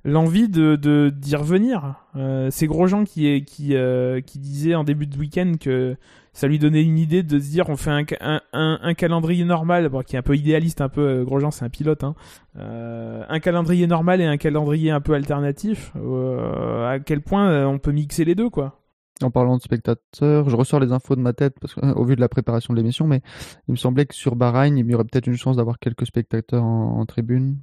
l'envie 0.08 0.48
de 0.48 1.10
d'y 1.10 1.36
revenir. 1.36 1.96
Euh, 2.15 2.50
c'est 2.50 2.65
Grosjean 2.65 3.04
qui 3.04 3.43
qui 3.43 3.76
euh, 3.76 4.22
qui 4.22 4.39
disait 4.39 4.74
en 4.74 4.84
début 4.84 5.06
de 5.06 5.17
week-end 5.17 5.54
que 5.60 5.98
ça 6.38 6.47
lui 6.47 6.60
donnait 6.60 6.84
une 6.84 7.00
idée 7.00 7.23
de 7.23 7.39
se 7.39 7.50
dire 7.50 7.67
on 7.67 7.76
fait 7.76 7.89
un, 7.89 8.06
un, 8.21 8.80
un, 8.80 8.93
calendrier 8.93 9.43
normal, 9.43 9.89
bon, 9.89 10.04
qui 10.04 10.15
est 10.15 10.19
un 10.19 10.21
peu 10.21 10.36
idéaliste, 10.36 10.82
un 10.82 10.89
peu 10.89 11.02
euh, 11.02 11.23
Grosjean 11.23 11.50
c'est 11.50 11.65
un 11.65 11.69
pilote, 11.69 12.04
hein. 12.04 12.13
euh, 12.60 13.23
un 13.28 13.39
calendrier 13.39 13.88
normal 13.88 14.21
et 14.21 14.26
un 14.26 14.38
calendrier 14.38 14.91
un 14.91 15.02
peu 15.02 15.13
alternatif. 15.13 15.91
Euh, 15.95 16.93
à 16.93 17.00
quel 17.00 17.21
point 17.21 17.65
on 17.65 17.80
peut 17.80 17.91
mixer 17.91 18.23
les 18.23 18.36
deux 18.36 18.52
quoi. 18.52 18.84
En 19.23 19.32
parlant 19.32 19.58
de 19.58 19.63
spectateurs, 19.63 20.47
je 20.47 20.56
ressors 20.56 20.80
les 20.80 20.91
infos 20.91 21.15
de 21.15 21.21
ma 21.21 21.34
tête 21.34 21.56
parce 21.60 21.73
que, 21.73 21.80
au 21.95 22.06
vu 22.06 22.15
de 22.15 22.21
la 22.21 22.30
préparation 22.30 22.71
de 22.71 22.78
l'émission, 22.78 23.08
mais 23.08 23.21
il 23.67 23.71
me 23.71 23.78
semblait 23.78 24.06
que 24.06 24.13
sur 24.13 24.36
Bahreïn, 24.36 24.78
il 24.78 24.86
y 24.86 24.93
aurait 24.93 25.06
peut-être 25.06 25.26
une 25.26 25.38
chance 25.38 25.58
d'avoir 25.58 25.80
quelques 25.80 26.06
spectateurs 26.06 26.63
en 26.63 27.04
tribune. 27.08 27.58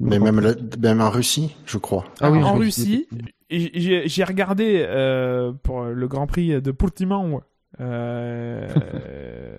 Mais 0.00 0.18
même, 0.18 0.40
même 0.80 1.00
en 1.00 1.10
Russie, 1.10 1.54
je 1.66 1.78
crois. 1.78 2.04
Ah 2.20 2.30
oui, 2.30 2.42
en 2.42 2.54
Russie, 2.54 3.06
j'ai 3.50 4.24
regardé 4.24 4.84
euh, 4.88 5.52
pour 5.62 5.84
le 5.84 6.08
Grand 6.08 6.26
Prix 6.26 6.60
de 6.60 6.70
Portimão. 6.72 7.40
Euh, 7.80 9.58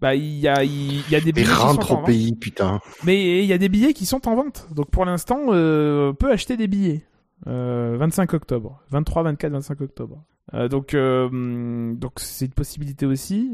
bah 0.00 0.14
il 0.14 0.38
y 0.38 0.48
a 0.48 0.64
il 0.64 1.08
y 1.10 1.16
a 1.16 1.20
des 1.20 1.32
billets 1.32 1.46
qui 1.46 1.54
sont 1.54 1.92
en 1.92 2.02
pays 2.02 2.30
vente. 2.30 2.40
putain. 2.40 2.80
Mais 3.04 3.40
il 3.42 3.46
y 3.46 3.52
a 3.52 3.58
des 3.58 3.68
billets 3.68 3.94
qui 3.94 4.06
sont 4.06 4.26
en 4.28 4.34
vente. 4.34 4.68
Donc 4.74 4.90
pour 4.90 5.04
l'instant, 5.04 5.40
euh, 5.48 6.10
on 6.10 6.14
peut 6.14 6.30
acheter 6.30 6.56
des 6.56 6.68
billets. 6.68 7.04
25 7.46 8.32
octobre, 8.32 8.80
23, 8.90 9.22
24, 9.24 9.52
25 9.52 9.80
octobre. 9.82 10.24
donc 10.70 10.96
donc 10.96 12.12
c'est 12.16 12.46
une 12.46 12.52
possibilité 12.52 13.04
aussi. 13.06 13.52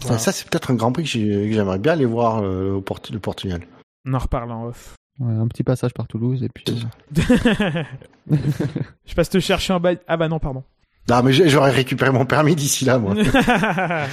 Ça, 0.00 0.32
c'est 0.32 0.48
peut-être 0.48 0.70
un 0.70 0.74
Grand 0.74 0.90
Prix 0.90 1.02
que 1.04 1.08
j'aimerais 1.52 1.78
bien 1.78 1.92
aller 1.92 2.06
voir 2.06 2.42
au 2.42 2.80
Portugal. 2.80 3.66
On 4.06 4.14
en 4.14 4.18
reparle 4.18 4.50
en 4.52 4.64
off. 4.68 4.94
un 5.20 5.46
petit 5.48 5.64
passage 5.64 5.92
par 5.92 6.06
Toulouse 6.08 6.42
et 6.42 6.48
puis. 6.48 6.64
je 8.30 9.14
passe 9.14 9.28
te 9.28 9.38
chercher 9.38 9.74
en 9.74 9.80
bas. 9.80 9.92
Ah 10.06 10.16
bah 10.16 10.28
non, 10.28 10.38
pardon. 10.38 10.64
Non, 11.08 11.22
mais 11.22 11.32
j'aurais 11.32 11.70
récupéré 11.70 12.10
mon 12.10 12.26
permis 12.26 12.54
d'ici 12.54 12.84
là, 12.84 12.98
moi. 12.98 13.14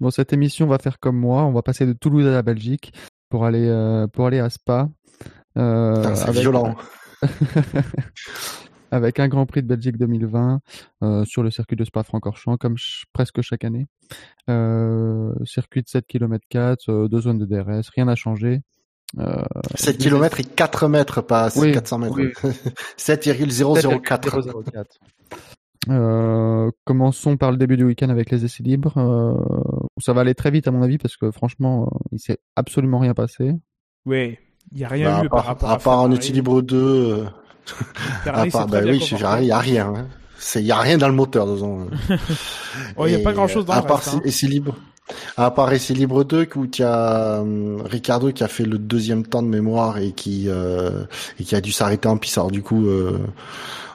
bon, 0.00 0.10
cette 0.10 0.32
émission 0.32 0.66
va 0.66 0.78
faire 0.78 0.98
comme 0.98 1.16
moi. 1.16 1.44
On 1.44 1.52
va 1.52 1.62
passer 1.62 1.86
de 1.86 1.92
Toulouse 1.92 2.26
à 2.26 2.30
la 2.30 2.42
Belgique 2.42 2.92
pour 3.28 3.44
aller, 3.44 3.68
euh, 3.68 4.06
pour 4.06 4.26
aller 4.26 4.40
à 4.40 4.50
Spa. 4.50 4.88
Euh, 5.58 6.14
c'est 6.14 6.30
violent. 6.32 6.76
avec 8.90 9.20
un 9.20 9.28
Grand 9.28 9.46
Prix 9.46 9.62
de 9.62 9.68
Belgique 9.68 9.98
2020 9.98 10.60
euh, 11.02 11.24
sur 11.24 11.42
le 11.42 11.50
circuit 11.50 11.76
de 11.76 11.84
Spa-Francorchamps, 11.84 12.56
comme 12.56 12.76
presque 13.12 13.40
chaque 13.42 13.64
année. 13.64 13.86
circuit 15.44 15.82
de 15.82 15.88
7 15.88 16.06
km 16.06 16.44
4, 16.48 17.08
deux 17.08 17.20
zones 17.20 17.38
de 17.38 17.44
DRS, 17.44 17.90
rien 17.94 18.06
n'a 18.06 18.16
changé. 18.16 18.62
Euh, 19.18 19.42
7 19.74 19.98
km 19.98 20.40
et 20.40 20.44
4 20.44 20.88
mètres, 20.88 21.20
pas 21.20 21.50
400 21.50 21.98
mètres. 21.98 22.20
7,004. 22.96 24.00
Euh, 25.88 26.70
commençons 26.84 27.36
par 27.36 27.50
le 27.50 27.56
début 27.56 27.76
du 27.76 27.84
week-end 27.84 28.10
avec 28.10 28.30
les 28.30 28.44
essais 28.44 28.62
libres. 28.62 28.94
Euh, 28.98 29.34
ça 29.98 30.12
va 30.12 30.20
aller 30.20 30.34
très 30.34 30.50
vite 30.50 30.68
à 30.68 30.70
mon 30.70 30.82
avis 30.82 30.98
parce 30.98 31.16
que 31.16 31.30
franchement, 31.30 31.84
euh, 31.84 31.98
il 32.12 32.18
s'est 32.18 32.38
absolument 32.56 32.98
rien 32.98 33.14
passé. 33.14 33.52
Oui, 34.04 34.38
il 34.72 34.78
n'y 34.78 34.84
a 34.84 34.88
rien 34.88 35.18
bah, 35.18 35.24
eu 35.24 35.28
par 35.28 35.44
rapport 35.46 35.70
à, 35.70 35.74
à 35.74 35.78
part 35.78 36.00
en 36.00 36.10
équilibre 36.10 36.60
2. 36.60 36.76
Euh... 36.76 37.24
à 38.26 38.46
part, 38.46 38.66
bah 38.66 38.80
oui, 38.84 39.02
il 39.10 39.44
n'y 39.44 39.50
a 39.50 39.58
rien. 39.58 39.94
Hein. 39.94 40.06
Il 40.54 40.64
n'y 40.64 40.72
a 40.72 40.78
rien 40.78 40.98
dans 40.98 41.08
le 41.08 41.14
moteur, 41.14 41.46
disons. 41.46 41.88
Il 42.98 43.06
n'y 43.06 43.14
a 43.14 43.18
pas 43.18 43.32
grand-chose 43.32 43.66
dans 43.66 43.74
à 43.74 43.82
le 43.82 43.86
part 43.86 43.98
reste, 43.98 44.14
hein. 44.14 44.20
essais 44.24 44.46
libres. 44.46 44.76
À 45.36 45.50
part 45.50 45.72
Essai 45.72 45.94
Libre 45.94 46.24
2, 46.24 46.48
où 46.56 46.64
il 46.64 46.78
y 46.78 46.82
a 46.82 47.42
Ricardo 47.84 48.32
qui 48.32 48.44
a 48.44 48.48
fait 48.48 48.64
le 48.64 48.78
deuxième 48.78 49.26
temps 49.26 49.42
de 49.42 49.48
mémoire 49.48 49.98
et 49.98 50.12
qui, 50.12 50.44
euh, 50.48 51.04
et 51.38 51.44
qui 51.44 51.54
a 51.54 51.60
dû 51.60 51.72
s'arrêter 51.72 52.08
en 52.08 52.16
piste. 52.16 52.38
Alors 52.38 52.50
du 52.50 52.62
coup, 52.62 52.86
euh, 52.86 53.18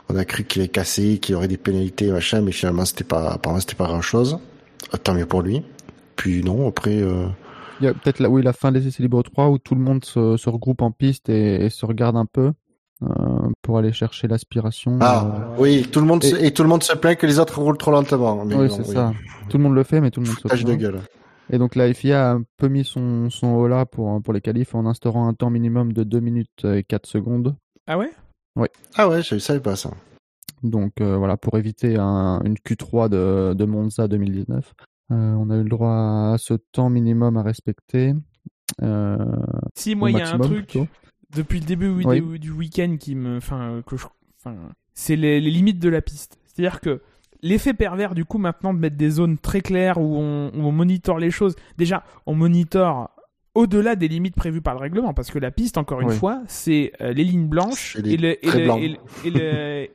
on 0.09 0.15
a 0.15 0.25
cru 0.25 0.43
qu'il 0.43 0.61
est 0.61 0.67
cassé, 0.67 1.17
qu'il 1.19 1.35
aurait 1.35 1.47
des 1.47 1.57
pénalités, 1.57 2.11
machin, 2.11 2.41
mais 2.41 2.51
finalement 2.51 2.85
c'était 2.85 3.03
pas, 3.03 3.31
apparemment 3.31 3.59
c'était 3.59 3.75
pas 3.75 3.87
grand 3.87 4.01
chose. 4.01 4.39
Tant 5.03 5.13
mieux 5.13 5.25
pour 5.25 5.41
lui. 5.41 5.63
Puis 6.15 6.43
non, 6.43 6.67
après. 6.67 7.01
Euh... 7.01 7.27
Il 7.81 7.85
y 7.85 7.87
a 7.87 7.93
peut-être 7.93 8.19
là, 8.19 8.29
oui, 8.29 8.41
la 8.41 8.53
fin 8.53 8.71
des 8.71 8.87
essais 8.87 9.03
libres 9.03 9.23
3 9.23 9.49
où 9.49 9.57
tout 9.57 9.75
le 9.75 9.81
monde 9.81 10.05
se, 10.05 10.37
se 10.37 10.49
regroupe 10.49 10.81
en 10.81 10.91
piste 10.91 11.27
et, 11.29 11.65
et, 11.65 11.69
se 11.69 11.85
regarde 11.85 12.15
un 12.15 12.25
peu. 12.25 12.53
Euh, 13.03 13.07
pour 13.61 13.77
aller 13.77 13.91
chercher 13.91 14.29
l'aspiration. 14.29 14.99
Ah 15.01 15.25
euh, 15.25 15.55
oui, 15.59 15.85
tout 15.91 15.99
le 15.99 16.05
monde 16.05 16.23
et... 16.23 16.29
Se, 16.29 16.35
et... 16.37 16.51
tout 16.51 16.63
le 16.63 16.69
monde 16.69 16.81
se 16.81 16.93
plaint 16.95 17.17
que 17.17 17.27
les 17.27 17.39
autres 17.39 17.59
roulent 17.59 17.77
trop 17.77 17.91
lentement. 17.91 18.45
Mais 18.45 18.55
oui, 18.55 18.69
c'est 18.69 18.87
oui. 18.87 18.93
ça. 18.93 19.11
Tout 19.49 19.57
le 19.57 19.63
monde 19.63 19.75
le 19.75 19.83
fait, 19.83 19.99
mais 19.99 20.11
tout 20.11 20.21
le 20.21 20.27
monde 20.27 20.37
se 20.37 20.47
plaint. 20.47 20.63
de 20.63 20.75
gueule. 20.75 21.01
Et 21.49 21.57
donc 21.57 21.75
la 21.75 21.93
FIA 21.93 22.31
a 22.31 22.33
un 22.35 22.43
peu 22.55 22.69
mis 22.69 22.85
son, 22.85 23.29
son 23.29 23.47
haut 23.47 23.67
là 23.67 23.85
pour, 23.85 24.21
pour 24.21 24.33
les 24.33 24.39
qualifs 24.39 24.73
en 24.75 24.85
instaurant 24.85 25.27
un 25.27 25.33
temps 25.33 25.49
minimum 25.49 25.91
de 25.91 26.03
2 26.03 26.19
minutes 26.21 26.63
et 26.63 26.83
4 26.83 27.05
secondes. 27.05 27.55
Ah 27.85 27.97
ouais? 27.97 28.11
Oui. 28.55 28.67
Ah 28.95 29.09
ouais, 29.09 29.21
je 29.21 29.37
savais 29.37 29.59
pas 29.59 29.75
ça. 29.75 29.91
Donc 30.63 31.01
euh, 31.01 31.17
voilà, 31.17 31.37
pour 31.37 31.57
éviter 31.57 31.97
un, 31.97 32.41
une 32.43 32.55
Q3 32.55 33.09
de, 33.09 33.53
de 33.53 33.65
Monza 33.65 34.07
2019. 34.07 34.73
Euh, 35.11 35.15
on 35.33 35.49
a 35.49 35.57
eu 35.57 35.63
le 35.63 35.69
droit 35.69 36.33
à 36.33 36.35
ce 36.39 36.55
temps 36.71 36.89
minimum 36.89 37.37
à 37.37 37.43
respecter. 37.43 38.13
Euh, 38.81 39.17
si, 39.75 39.95
moi, 39.95 40.09
il 40.09 40.17
y 40.17 40.21
a 40.21 40.33
un 40.33 40.39
truc 40.39 40.67
plutôt. 40.67 40.87
depuis 41.35 41.59
le 41.59 41.65
début 41.65 41.89
oui. 41.89 42.21
du, 42.21 42.39
du 42.39 42.51
week-end 42.51 42.97
qui 42.99 43.15
me. 43.15 43.37
Enfin, 43.37 43.81
que 43.85 43.97
je. 43.97 44.05
Enfin, 44.39 44.55
c'est 44.93 45.15
les, 45.15 45.39
les 45.39 45.51
limites 45.51 45.79
de 45.79 45.89
la 45.89 46.01
piste. 46.01 46.39
C'est-à-dire 46.47 46.81
que 46.81 47.01
l'effet 47.41 47.73
pervers 47.73 48.15
du 48.15 48.25
coup 48.25 48.37
maintenant 48.37 48.73
de 48.73 48.79
mettre 48.79 48.97
des 48.97 49.09
zones 49.11 49.37
très 49.37 49.61
claires 49.61 49.99
où 49.99 50.15
on, 50.17 50.51
où 50.55 50.61
on 50.61 50.71
monitore 50.71 51.19
les 51.19 51.31
choses. 51.31 51.55
Déjà, 51.77 52.03
on 52.25 52.33
monitore 52.33 53.14
au-delà 53.55 53.95
des 53.95 54.09
limites 54.09 54.35
prévues 54.35 54.61
par 54.61 54.75
le 54.75 54.81
règlement, 54.81 55.13
parce 55.13 55.31
que 55.31 55.39
la 55.39 55.49
piste, 55.49 55.77
encore 55.77 56.01
une 56.01 56.09
oui. 56.09 56.15
fois, 56.15 56.43
c'est 56.47 56.91
euh, 57.01 57.13
les 57.13 57.23
lignes 57.23 57.47
blanches 57.47 57.97
et, 58.05 58.17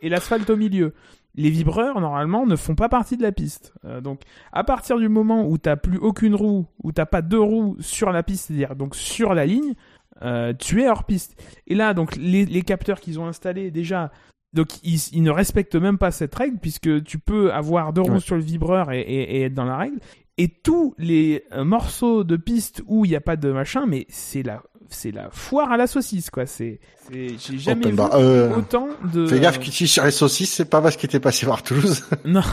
l'asphalte 0.02 0.48
au 0.50 0.56
milieu. 0.56 0.94
Les 1.36 1.50
vibreurs, 1.50 2.00
normalement, 2.00 2.46
ne 2.46 2.56
font 2.56 2.74
pas 2.74 2.88
partie 2.88 3.16
de 3.16 3.22
la 3.22 3.32
piste. 3.32 3.72
Euh, 3.84 4.00
donc, 4.00 4.22
à 4.52 4.64
partir 4.64 4.98
du 4.98 5.08
moment 5.08 5.46
où 5.46 5.58
t'as 5.58 5.76
plus 5.76 5.98
aucune 5.98 6.34
roue, 6.34 6.66
où 6.82 6.90
t'as 6.90 7.06
pas 7.06 7.22
deux 7.22 7.38
roues 7.38 7.76
sur 7.80 8.10
la 8.10 8.22
piste, 8.22 8.46
c'est-à-dire 8.46 8.74
donc 8.74 8.96
sur 8.96 9.34
la 9.34 9.46
ligne, 9.46 9.74
euh, 10.22 10.52
tu 10.58 10.82
es 10.82 10.88
hors 10.88 11.04
piste. 11.04 11.40
Et 11.66 11.74
là, 11.74 11.94
donc, 11.94 12.16
les, 12.16 12.46
les 12.46 12.62
capteurs 12.62 12.98
qu'ils 12.98 13.20
ont 13.20 13.26
installés, 13.26 13.70
déjà, 13.70 14.10
donc 14.54 14.82
ils, 14.82 14.98
ils, 15.12 15.22
ne 15.22 15.30
respectent 15.30 15.76
même 15.76 15.98
pas 15.98 16.10
cette 16.10 16.34
règle 16.34 16.58
puisque 16.58 17.04
tu 17.04 17.18
peux 17.18 17.52
avoir 17.52 17.92
deux 17.92 18.00
roues 18.00 18.14
ouais. 18.14 18.20
sur 18.20 18.34
le 18.34 18.42
vibreur 18.42 18.90
et, 18.90 19.00
et, 19.00 19.36
et, 19.36 19.42
être 19.42 19.54
dans 19.54 19.64
la 19.64 19.76
règle. 19.76 20.00
Et 20.40 20.48
tous 20.48 20.94
les 20.96 21.44
euh, 21.52 21.64
morceaux 21.64 22.24
de 22.24 22.38
piste 22.38 22.82
où 22.86 23.04
il 23.04 23.10
n'y 23.10 23.14
a 23.14 23.20
pas 23.20 23.36
de 23.36 23.52
machin, 23.52 23.84
mais 23.86 24.06
c'est 24.08 24.42
la 24.42 24.62
c'est 24.88 25.10
la 25.10 25.28
foire 25.30 25.70
à 25.70 25.76
la 25.76 25.86
saucisse 25.86 26.30
quoi. 26.30 26.46
C'est 26.46 26.80
j'ai 27.12 27.58
jamais 27.58 27.82
Open 27.82 27.90
vu 27.90 27.96
bar. 27.98 28.14
Euh, 28.14 28.56
autant 28.56 28.88
de. 29.12 29.26
Fais 29.26 29.38
gaffe 29.38 29.60
tu 29.60 29.86
sur 29.86 30.02
les 30.02 30.10
saucisses, 30.10 30.54
c'est 30.54 30.70
pas 30.70 30.80
parce 30.80 30.96
qu'il 30.96 31.10
était 31.10 31.20
passé 31.20 31.44
par 31.44 31.62
Toulouse. 31.62 32.04
non. 32.24 32.40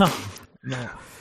Non. 0.65 0.75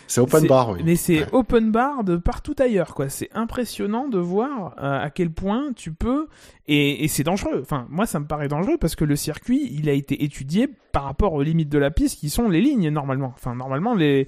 C'est 0.09 0.21
open 0.21 0.47
bar, 0.47 0.71
oui. 0.71 0.81
Mais 0.85 0.97
c'est 0.97 1.21
ouais. 1.21 1.29
open 1.33 1.71
bar 1.71 2.05
de 2.05 2.17
partout 2.17 2.55
ailleurs, 2.59 2.95
quoi. 2.95 3.09
C'est 3.09 3.29
impressionnant 3.35 4.09
de 4.09 4.19
voir 4.19 4.75
euh, 4.79 5.05
à 5.05 5.11
quel 5.11 5.31
point 5.31 5.73
tu 5.75 5.93
peux 5.93 6.29
et, 6.69 7.05
et 7.05 7.09
c'est 7.09 7.23
dangereux. 7.23 7.61
Enfin, 7.63 7.87
moi, 7.91 8.07
ça 8.07 8.21
me 8.21 8.27
paraît 8.27 8.49
dangereux 8.49 8.77
parce 8.81 8.95
que 8.95 9.05
le 9.05 9.17
circuit, 9.17 9.69
il 9.73 9.89
a 9.89 9.93
été 9.93 10.25
étudié 10.25 10.69
par 10.93 11.05
rapport 11.05 11.33
aux 11.33 11.43
limites 11.43 11.69
de 11.69 11.79
la 11.79 11.91
piste 11.91 12.21
qui 12.21 12.31
sont 12.31 12.49
les 12.49 12.61
lignes 12.61 12.89
normalement. 12.91 13.33
Enfin, 13.37 13.55
normalement, 13.55 13.95
les 13.95 14.27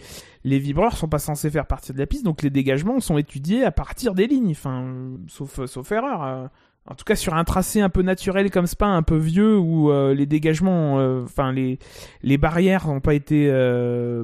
les 0.49 0.59
vibreurs 0.59 0.96
sont 0.96 1.09
pas 1.09 1.18
censés 1.18 1.51
faire 1.51 1.66
partie 1.66 1.92
de 1.92 1.99
la 1.99 2.07
piste, 2.07 2.24
donc 2.24 2.42
les 2.42 2.51
dégagements 2.51 3.01
sont 3.01 3.18
étudiés 3.18 3.64
à 3.64 3.70
partir 3.70 4.14
des 4.14 4.26
lignes. 4.26 4.51
Enfin, 4.51 4.84
sauf 5.28 5.64
sauf 5.66 5.92
erreur. 5.92 6.24
Euh, 6.24 6.46
en 6.90 6.94
tout 6.94 7.05
cas 7.05 7.16
sur 7.16 7.34
un 7.34 7.44
tracé 7.44 7.82
un 7.82 7.90
peu 7.90 8.01
naturel 8.01 8.51
comme 8.51 8.66
Spa, 8.66 8.86
un 8.86 9.03
peu 9.03 9.16
vieux 9.16 9.59
où 9.59 9.90
euh, 9.90 10.14
les 10.14 10.24
dégagements, 10.24 10.99
euh, 10.99 11.22
enfin 11.24 11.53
les 11.53 11.78
les 12.22 12.38
barrières 12.38 12.88
n'ont 12.88 13.01
pas 13.01 13.12
été, 13.12 13.46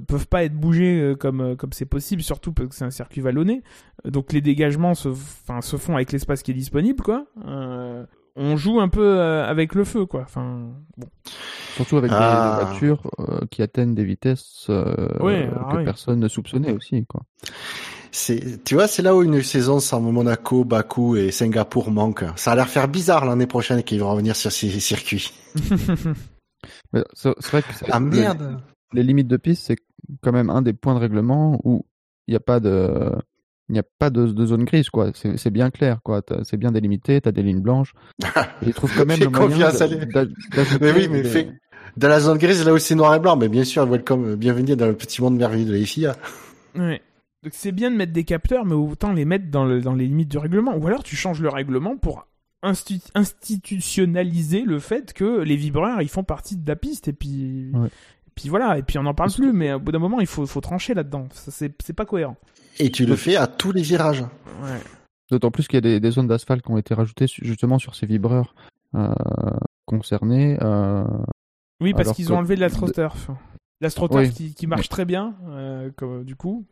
peuvent 0.07 0.29
pas 0.29 0.45
être 0.45 0.55
bougées 0.55 1.15
comme 1.21 1.57
comme 1.57 1.73
c'est 1.73 1.85
possible, 1.85 2.23
surtout 2.23 2.53
parce 2.53 2.71
que 2.71 2.75
c'est 2.75 2.87
un 2.87 2.91
circuit 2.91 3.21
vallonné. 3.21 3.63
Donc 4.05 4.33
les 4.33 4.41
dégagements 4.41 4.95
se, 4.95 5.11
se 5.61 5.77
font 5.77 5.95
avec 5.95 6.11
l'espace 6.11 6.43
qui 6.43 6.53
est 6.53 6.55
disponible, 6.55 7.03
quoi. 7.03 7.27
On 8.37 8.57
joue 8.57 8.81
un 8.81 8.89
peu 8.89 9.21
avec 9.21 9.75
le 9.75 9.85
feu, 9.85 10.07
quoi. 10.07 10.23
Enfin 10.23 10.73
bon. 10.97 11.09
Surtout 11.75 11.97
avec 11.97 12.11
des 12.11 12.17
ah. 12.19 12.61
voitures 12.63 13.03
qui 13.51 13.63
atteignent 13.63 13.95
des 13.95 14.05
vitesses 14.05 14.65
que 14.69 15.85
personne 15.85 16.21
ne 16.21 16.29
soupçonnait 16.29 16.73
aussi, 16.73 17.05
quoi 17.07 17.23
tu 18.65 18.75
vois, 18.75 18.87
c'est 18.87 19.03
là 19.03 19.15
où 19.17 19.23
une 19.23 19.43
saison 19.43 19.81
sans 19.81 20.01
Monaco, 20.01 20.65
Bakou 20.65 21.17
et 21.17 21.31
Singapour 21.31 21.91
manque. 21.91 22.25
Ça 22.37 22.53
a 22.53 22.55
l'air 22.55 22.69
faire 22.69 22.89
bizarre 22.89 23.25
l'année 23.25 23.47
prochaine 23.47 23.83
qu'ils 23.83 24.01
vont 24.01 24.11
revenir 24.11 24.37
sur 24.37 24.53
ces 24.53 24.69
circuits. 24.81 25.33
c'est 27.15 27.47
vrai 27.49 27.63
que 27.63 27.69
ah 27.91 28.01
merde. 28.01 28.61
Les, 28.93 29.03
limites 29.03 29.27
de 29.27 29.37
piste, 29.37 29.65
c'est 29.67 29.77
quand 30.23 30.33
même 30.33 30.51
un 30.51 30.63
des 30.63 30.73
points 30.73 30.95
de 30.95 31.01
règlement 31.01 31.61
où 31.65 31.85
il 32.29 32.33
n'y 32.33 32.37
a 32.37 32.41
pas 32.41 32.61
de, 32.61 33.11
il 33.69 33.73
n'y 33.73 33.79
a 33.79 33.85
pas 33.99 34.11
de, 34.11 34.45
zone 34.45 34.65
grise, 34.65 34.91
quoi. 34.91 35.11
C'est 35.15 35.51
bien 35.51 35.71
clair, 35.71 36.01
quoi. 36.03 36.23
C'est 36.43 36.57
bien 36.57 36.71
délimité, 36.71 37.21
t'as 37.21 37.33
des 37.33 37.43
lignes 37.43 37.63
blanches. 37.63 37.95
je 38.63 38.71
trouve 38.73 38.95
quand 38.95 39.07
même 39.07 39.21
le 39.21 39.29
moyen 39.29 39.71
Mais 40.81 40.93
oui, 40.93 41.09
mais 41.09 41.25
fait... 41.25 41.49
dans 41.97 42.09
la 42.09 42.21
zone 42.21 42.39
grise, 42.39 42.65
là 42.65 42.75
où 42.75 42.79
c'est 42.79 42.95
noir 42.95 43.15
et 43.15 43.21
blanc, 43.21 43.37
mais 43.37 43.49
bien 43.49 43.65
sûr, 43.65 43.87
welcome, 43.87 44.37
bienvenue 44.37 44.77
dans 44.77 44.87
le 44.87 44.95
petit 44.95 45.23
monde 45.23 45.37
merveilleux 45.37 45.67
de 45.67 45.75
la 45.75 45.85
FIA. 45.85 46.17
Ouais. 46.75 47.01
Donc 47.43 47.53
c'est 47.55 47.73
bien 47.73 47.91
de 47.91 47.97
mettre 47.97 48.13
des 48.13 48.25
capteurs, 48.25 48.65
mais 48.65 48.75
autant 48.75 49.13
les 49.13 49.25
mettre 49.25 49.51
dans, 49.51 49.67
dans 49.79 49.95
les 49.95 50.07
limites 50.07 50.31
du 50.31 50.39
règlement. 50.39 50.77
Ou 50.77 50.87
alors 50.87 51.03
tu 51.03 51.15
changes 51.15 51.41
le 51.41 51.49
règlement 51.49 51.97
pour 51.97 52.27
institutionnaliser 52.63 54.63
le 54.63 54.79
fait 54.79 55.13
que 55.13 55.41
les 55.41 55.57
vibreurs 55.57 56.01
ils 56.01 56.09
font 56.09 56.25
partie 56.25 56.57
de 56.57 56.67
la 56.67 56.77
piste 56.77 57.09
et 57.09 57.13
puis 57.13 57.71
puis 58.35 58.49
voilà 58.49 58.79
et 58.79 58.83
puis 58.83 58.97
on 58.97 59.03
n'en 59.03 59.13
parle 59.13 59.33
plus 59.33 59.53
mais 59.53 59.75
au 59.75 59.81
bout 59.81 59.93
d'un 59.93 59.99
moment 59.99 60.19
il 60.21 60.27
faut, 60.27 60.47
faut 60.47 60.63
trancher 60.63 60.95
là-dedans 60.95 61.29
c'est 61.31 61.93
pas 61.93 62.07
cohérent 62.07 62.39
et 62.79 62.91
tu 62.91 63.07
le 63.07 63.17
fais 63.17 63.37
à 63.37 63.47
tous 63.47 63.73
les 63.73 63.83
virages 63.83 64.23
ouais. 64.63 64.81
d'autant 65.31 65.51
plus 65.51 65.67
qu'il 65.67 65.85
y 65.85 65.95
a 65.95 66.01
des, 66.01 66.11
zones 66.11 66.29
d'asphalte 66.29 66.63
qui 66.63 66.71
ont 66.71 66.79
été 66.79 66.95
rajoutées 66.95 67.27
justement 67.27 67.79
sur 67.79 67.95
ces 67.95 68.07
vibreurs 68.07 68.55
euh, 68.95 69.13
concernés 69.87 70.59
euh, 70.63 71.05
oui 71.81 71.93
parce 71.95 72.13
qu'ils 72.13 72.33
ont 72.33 72.39
enlevé 72.39 72.57
de 72.57 72.61
l'astroturf 72.61 73.31
l'astroturf 73.81 74.31
qui, 74.31 74.55
qui, 74.55 74.67
marche 74.67 74.89
très 74.89 75.05
bien 75.05 75.35
euh, 75.49 75.91
comme, 75.97 76.25
du 76.25 76.37
coup 76.37 76.67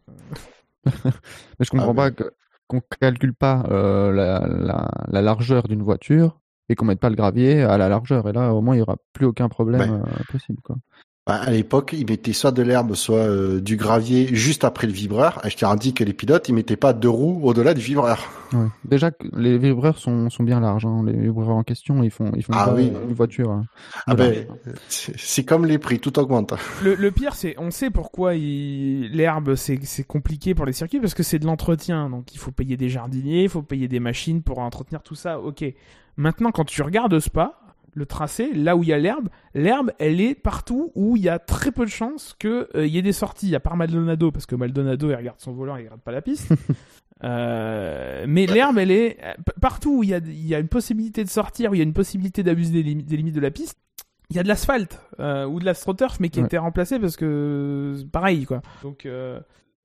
mais 0.86 1.12
je 1.61 1.70
comprends 1.70 1.92
ah, 1.92 2.11
pas 2.11 2.24
qu'on 2.72 2.80
calcule 3.00 3.34
pas 3.34 3.64
euh, 3.70 4.12
la, 4.12 5.22
largeur 5.22 5.68
d'une 5.68 5.82
voiture 5.82 6.40
et 6.68 6.74
qu'on 6.74 6.86
mette 6.86 7.00
pas 7.00 7.11
le 7.11 7.16
gravier 7.16 7.62
à 7.62 7.76
la 7.76 7.88
largeur. 7.88 8.28
Et 8.28 8.32
là, 8.32 8.55
au 8.55 8.62
moins, 8.62 8.76
il 8.76 8.78
y 8.78 8.82
aura 8.82 8.96
plus 9.12 9.26
aucun 9.26 9.48
problème 9.48 10.03
euh, 10.07 10.22
possible. 10.30 10.61
Quoi. 10.62 10.76
Bah, 11.25 11.35
à 11.35 11.53
l'époque, 11.53 11.95
ils 11.97 12.05
mettaient 12.05 12.33
soit 12.33 12.51
de 12.51 12.62
l'herbe, 12.62 12.95
soit 12.95 13.18
euh, 13.18 13.61
du 13.61 13.77
gravier 13.77 14.35
juste 14.35 14.64
après 14.64 14.89
le 14.89 14.93
vibreur. 14.93 15.41
Et 15.45 15.51
je 15.51 15.57
t'ai 15.57 15.66
dit 15.79 15.95
que 15.95 16.03
les 16.03 16.14
pilotes, 16.14 16.49
ils 16.49 16.53
mettaient 16.53 16.75
pas 16.75 16.93
deux 16.93 17.09
roues 17.09 17.43
au-delà 17.45 17.75
du 17.75 17.81
vibreur. 17.81 18.29
Ouais. 18.53 18.66
Déjà, 18.85 19.12
les 19.37 19.57
vibreurs 19.57 19.99
sont, 19.99 20.31
sont 20.31 20.43
bien 20.43 20.59
larges. 20.59 20.85
Hein. 20.85 21.05
Les 21.07 21.12
vibreurs 21.12 21.51
en 21.51 21.62
question, 21.62 22.03
ils 22.03 22.11
font, 22.11 22.33
ils 22.35 22.43
font 22.43 22.53
ah, 22.57 22.75
oui. 22.75 22.91
une 23.09 23.14
voiture. 23.14 23.53
Hein. 23.53 23.66
Ah 24.09 24.16
ben, 24.16 24.49
c'est 24.89 25.45
comme 25.45 25.64
les 25.64 25.79
prix, 25.79 26.01
tout 26.01 26.18
augmente. 26.18 26.55
Le, 26.83 26.97
le 26.97 27.11
pire, 27.12 27.37
c'est, 27.37 27.55
on 27.57 27.70
sait 27.70 27.91
pourquoi 27.91 28.35
l'herbe, 28.35 29.55
c'est 29.55 29.79
compliqué 30.05 30.57
pour 30.57 30.66
les 30.66 30.73
circuits, 30.73 30.99
parce 30.99 31.14
que 31.14 31.23
c'est 31.23 31.39
de 31.39 31.47
l'entretien. 31.47 32.11
Donc, 32.11 32.35
il 32.35 32.39
faut 32.39 32.51
payer 32.51 32.77
des 32.77 32.89
jardiniers, 32.89 33.45
il 33.45 33.49
faut 33.49 33.62
payer 33.62 33.87
des 33.87 34.01
machines 34.01 34.43
pour 34.43 34.59
entretenir 34.59 35.03
tout 35.03 35.14
ça. 35.14 35.39
Ok. 35.39 35.64
Maintenant, 36.16 36.51
quand 36.51 36.64
tu 36.64 36.83
regardes 36.83 37.18
Spa, 37.20 37.62
le 37.95 38.07
tracé, 38.07 38.53
là 38.53 38.76
où 38.76 38.82
il 38.82 38.88
y 38.88 38.93
a 38.93 38.99
l'herbe, 38.99 39.28
l'herbe, 39.55 39.93
elle 39.99 40.20
est 40.20 40.34
partout 40.34 40.93
où 40.95 41.16
il 41.16 41.22
y 41.22 41.28
a 41.28 41.38
très 41.38 41.72
peu 41.72 41.84
de 41.84 41.90
chances 41.90 42.34
qu'il 42.38 42.66
euh, 42.74 42.86
y 42.86 42.99
ait 42.99 43.03
des 43.03 43.12
sorties, 43.12 43.55
à 43.55 43.61
part 43.61 43.76
Maldonado, 43.76 44.30
parce 44.30 44.47
que 44.47 44.55
Maldonado, 44.55 45.11
il 45.11 45.14
regarde 45.14 45.40
son 45.40 45.53
volant, 45.53 45.76
il 45.76 45.84
regarde 45.84 46.01
pas 46.01 46.12
la 46.12 46.22
piste. 46.22 46.53
Euh, 47.24 48.24
mais 48.26 48.47
l'herbe, 48.47 48.78
elle 48.78 48.90
est 48.90 49.16
partout 49.61 49.99
où 49.99 50.03
il 50.03 50.09
y, 50.09 50.14
a, 50.14 50.18
il 50.18 50.45
y 50.45 50.57
a 50.57 50.59
une 50.59 50.66
possibilité 50.66 51.22
de 51.22 51.28
sortir, 51.28 51.70
où 51.70 51.74
il 51.74 51.78
y 51.78 51.80
a 51.80 51.84
une 51.84 51.93
possibilité 51.93 52.43
d'abuser 52.43 52.82
des, 52.82 53.16
limites 53.16 53.36
de 53.36 53.40
la 53.40 53.53
piste. 53.53 53.78
Il 54.30 54.34
y 54.34 54.40
a 54.40 54.43
de 54.43 54.49
l'asphalte 54.49 55.01
euh, 55.20 55.47
ou 55.47 55.61
de 55.61 55.64
l'astroturf, 55.64 56.18
mais 56.18 56.30
qui 56.30 56.40
a 56.40 56.45
été 56.45 56.59
remplacé 56.59 56.99
parce 56.99 57.16
que 57.16 57.95
pareil 58.11 58.45
quoi. 58.45 58.61
Donc 58.82 59.07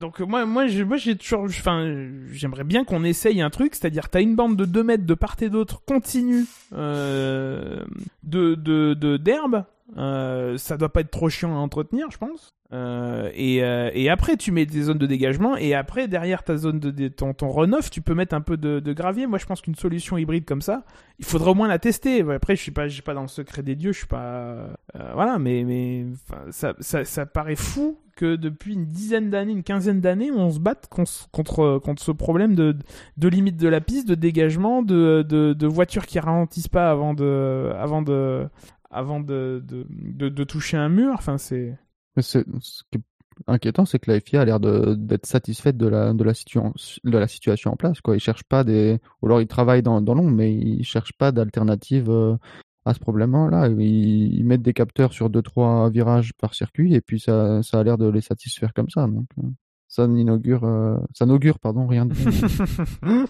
donc 0.00 0.20
moi, 0.20 0.46
moi, 0.46 0.68
j'ai, 0.68 0.84
moi, 0.84 0.96
j'ai 0.96 1.16
toujours, 1.16 1.44
enfin, 1.44 2.08
j'aimerais 2.30 2.64
bien 2.64 2.84
qu'on 2.84 3.02
essaye 3.02 3.40
un 3.42 3.50
truc, 3.50 3.74
c'est-à-dire 3.74 4.08
t'as 4.08 4.22
une 4.22 4.36
bande 4.36 4.56
de 4.56 4.64
2 4.64 4.82
mètres 4.84 5.06
de 5.06 5.14
part 5.14 5.36
et 5.40 5.48
d'autre 5.48 5.82
continue 5.84 6.44
euh, 6.72 7.84
de, 8.22 8.54
de, 8.54 8.94
de 8.94 9.16
d'herbe. 9.16 9.64
Euh, 9.96 10.56
ça 10.56 10.76
doit 10.76 10.92
pas 10.92 11.00
être 11.00 11.10
trop 11.10 11.28
chiant 11.28 11.54
à 11.56 11.58
entretenir, 11.58 12.10
je 12.10 12.18
pense. 12.18 12.54
Euh, 12.70 13.30
et, 13.34 13.64
euh, 13.64 13.90
et, 13.94 14.10
après, 14.10 14.36
tu 14.36 14.52
mets 14.52 14.66
des 14.66 14.82
zones 14.82 14.98
de 14.98 15.06
dégagement. 15.06 15.56
Et 15.56 15.74
après, 15.74 16.06
derrière 16.06 16.42
ta 16.42 16.56
zone 16.56 16.78
de, 16.78 17.08
ton, 17.08 17.32
ton 17.32 17.50
runoff, 17.50 17.90
tu 17.90 18.02
peux 18.02 18.14
mettre 18.14 18.34
un 18.34 18.40
peu 18.40 18.56
de, 18.56 18.92
gravier. 18.92 19.26
Moi, 19.26 19.38
je 19.38 19.46
pense 19.46 19.60
qu'une 19.60 19.74
solution 19.74 20.18
hybride 20.18 20.44
comme 20.44 20.60
ça, 20.60 20.84
il 21.18 21.24
faudrait 21.24 21.50
au 21.50 21.54
moins 21.54 21.68
la 21.68 21.78
tester. 21.78 22.20
Après, 22.30 22.56
je 22.56 22.62
suis 22.62 22.70
pas, 22.70 22.88
suis 22.88 23.02
pas 23.02 23.14
dans 23.14 23.22
le 23.22 23.28
secret 23.28 23.62
des 23.62 23.74
dieux. 23.74 23.92
Je 23.92 23.98
suis 23.98 24.06
pas, 24.06 24.20
euh, 24.20 24.68
voilà. 25.14 25.38
Mais, 25.38 25.64
mais 25.64 26.06
ça, 26.50 26.74
ça, 26.80 27.04
ça 27.04 27.24
paraît 27.24 27.56
fou 27.56 27.98
que 28.16 28.36
depuis 28.36 28.74
une 28.74 28.86
dizaine 28.86 29.30
d'années, 29.30 29.52
une 29.52 29.62
quinzaine 29.62 30.00
d'années, 30.00 30.32
on 30.32 30.50
se 30.50 30.58
batte 30.58 30.88
contre, 30.88 31.78
contre 31.78 32.02
ce 32.02 32.10
problème 32.10 32.54
de, 32.54 32.76
de 33.16 33.28
limite 33.28 33.56
de 33.56 33.68
la 33.68 33.80
piste, 33.80 34.08
de 34.08 34.16
dégagement, 34.16 34.82
de, 34.82 35.22
de, 35.22 35.66
voitures 35.66 36.04
qui 36.04 36.18
ralentissent 36.18 36.68
pas 36.68 36.90
avant 36.90 37.14
de, 37.14 37.70
avant 37.78 38.02
de, 38.02 38.48
avant 38.90 39.20
de, 39.20 39.62
de, 39.64 40.44
toucher 40.44 40.76
un 40.76 40.88
mur. 40.88 41.14
Enfin, 41.14 41.38
c'est. 41.38 41.78
Ce 42.22 42.38
qui 42.38 42.98
est 42.98 43.02
inquiétant, 43.46 43.84
c'est 43.84 43.98
que 43.98 44.10
la 44.10 44.20
FIA 44.20 44.42
a 44.42 44.44
l'air 44.44 44.60
d'être 44.60 45.26
satisfaite 45.26 45.76
de 45.76 45.86
la, 45.86 47.28
situation 47.28 47.72
en 47.72 47.76
place. 47.76 48.00
Quoi. 48.00 48.16
Ils 48.16 48.20
cherchent 48.20 48.44
pas 48.44 48.64
des. 48.64 48.98
Ou 49.22 49.26
alors 49.26 49.40
ils 49.40 49.46
travaillent 49.46 49.82
dans, 49.82 50.00
l'ombre, 50.00 50.30
mais 50.30 50.54
ils 50.54 50.84
cherchent 50.84 51.16
pas 51.16 51.32
d'alternative 51.32 52.10
euh, 52.10 52.36
à 52.84 52.94
ce 52.94 52.98
problème-là. 53.00 53.68
Ils, 53.68 54.44
mettent 54.44 54.62
des 54.62 54.72
capteurs 54.72 55.12
sur 55.12 55.30
2-3 55.30 55.90
virages 55.90 56.32
par 56.34 56.54
circuit 56.54 56.94
et 56.94 57.00
puis 57.00 57.20
ça, 57.20 57.60
a 57.72 57.82
l'air 57.82 57.98
de 57.98 58.08
les 58.08 58.20
satisfaire 58.20 58.72
comme 58.74 58.90
ça. 58.90 59.04
Euh, 59.04 59.42
ça 59.88 60.06
n'inaugure, 60.06 60.64
euh, 60.64 60.96
ça 61.14 61.24
n'augure 61.24 61.58
pardon 61.58 61.86
rien. 61.86 62.04
De... 62.04 62.14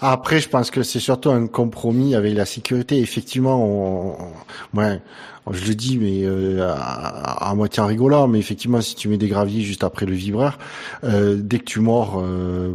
Après, 0.00 0.40
je 0.40 0.48
pense 0.48 0.70
que 0.70 0.82
c'est 0.82 0.98
surtout 0.98 1.30
un 1.30 1.46
compromis 1.46 2.14
avec 2.14 2.34
la 2.34 2.46
sécurité. 2.46 2.98
Effectivement, 3.00 3.62
on, 3.62 4.16
ouais, 4.78 5.02
je 5.50 5.68
le 5.68 5.74
dis, 5.74 5.98
mais 5.98 6.24
euh, 6.24 6.72
à, 6.74 7.52
moitié 7.54 7.82
en 7.82 7.86
rigolant, 7.86 8.28
mais 8.28 8.38
effectivement, 8.38 8.80
si 8.80 8.94
tu 8.94 9.10
mets 9.10 9.18
des 9.18 9.28
graviers 9.28 9.60
juste 9.60 9.84
après 9.84 10.06
le 10.06 10.14
vibreur, 10.14 10.58
euh, 11.04 11.36
dès 11.38 11.58
que 11.58 11.64
tu 11.64 11.80
mords, 11.80 12.24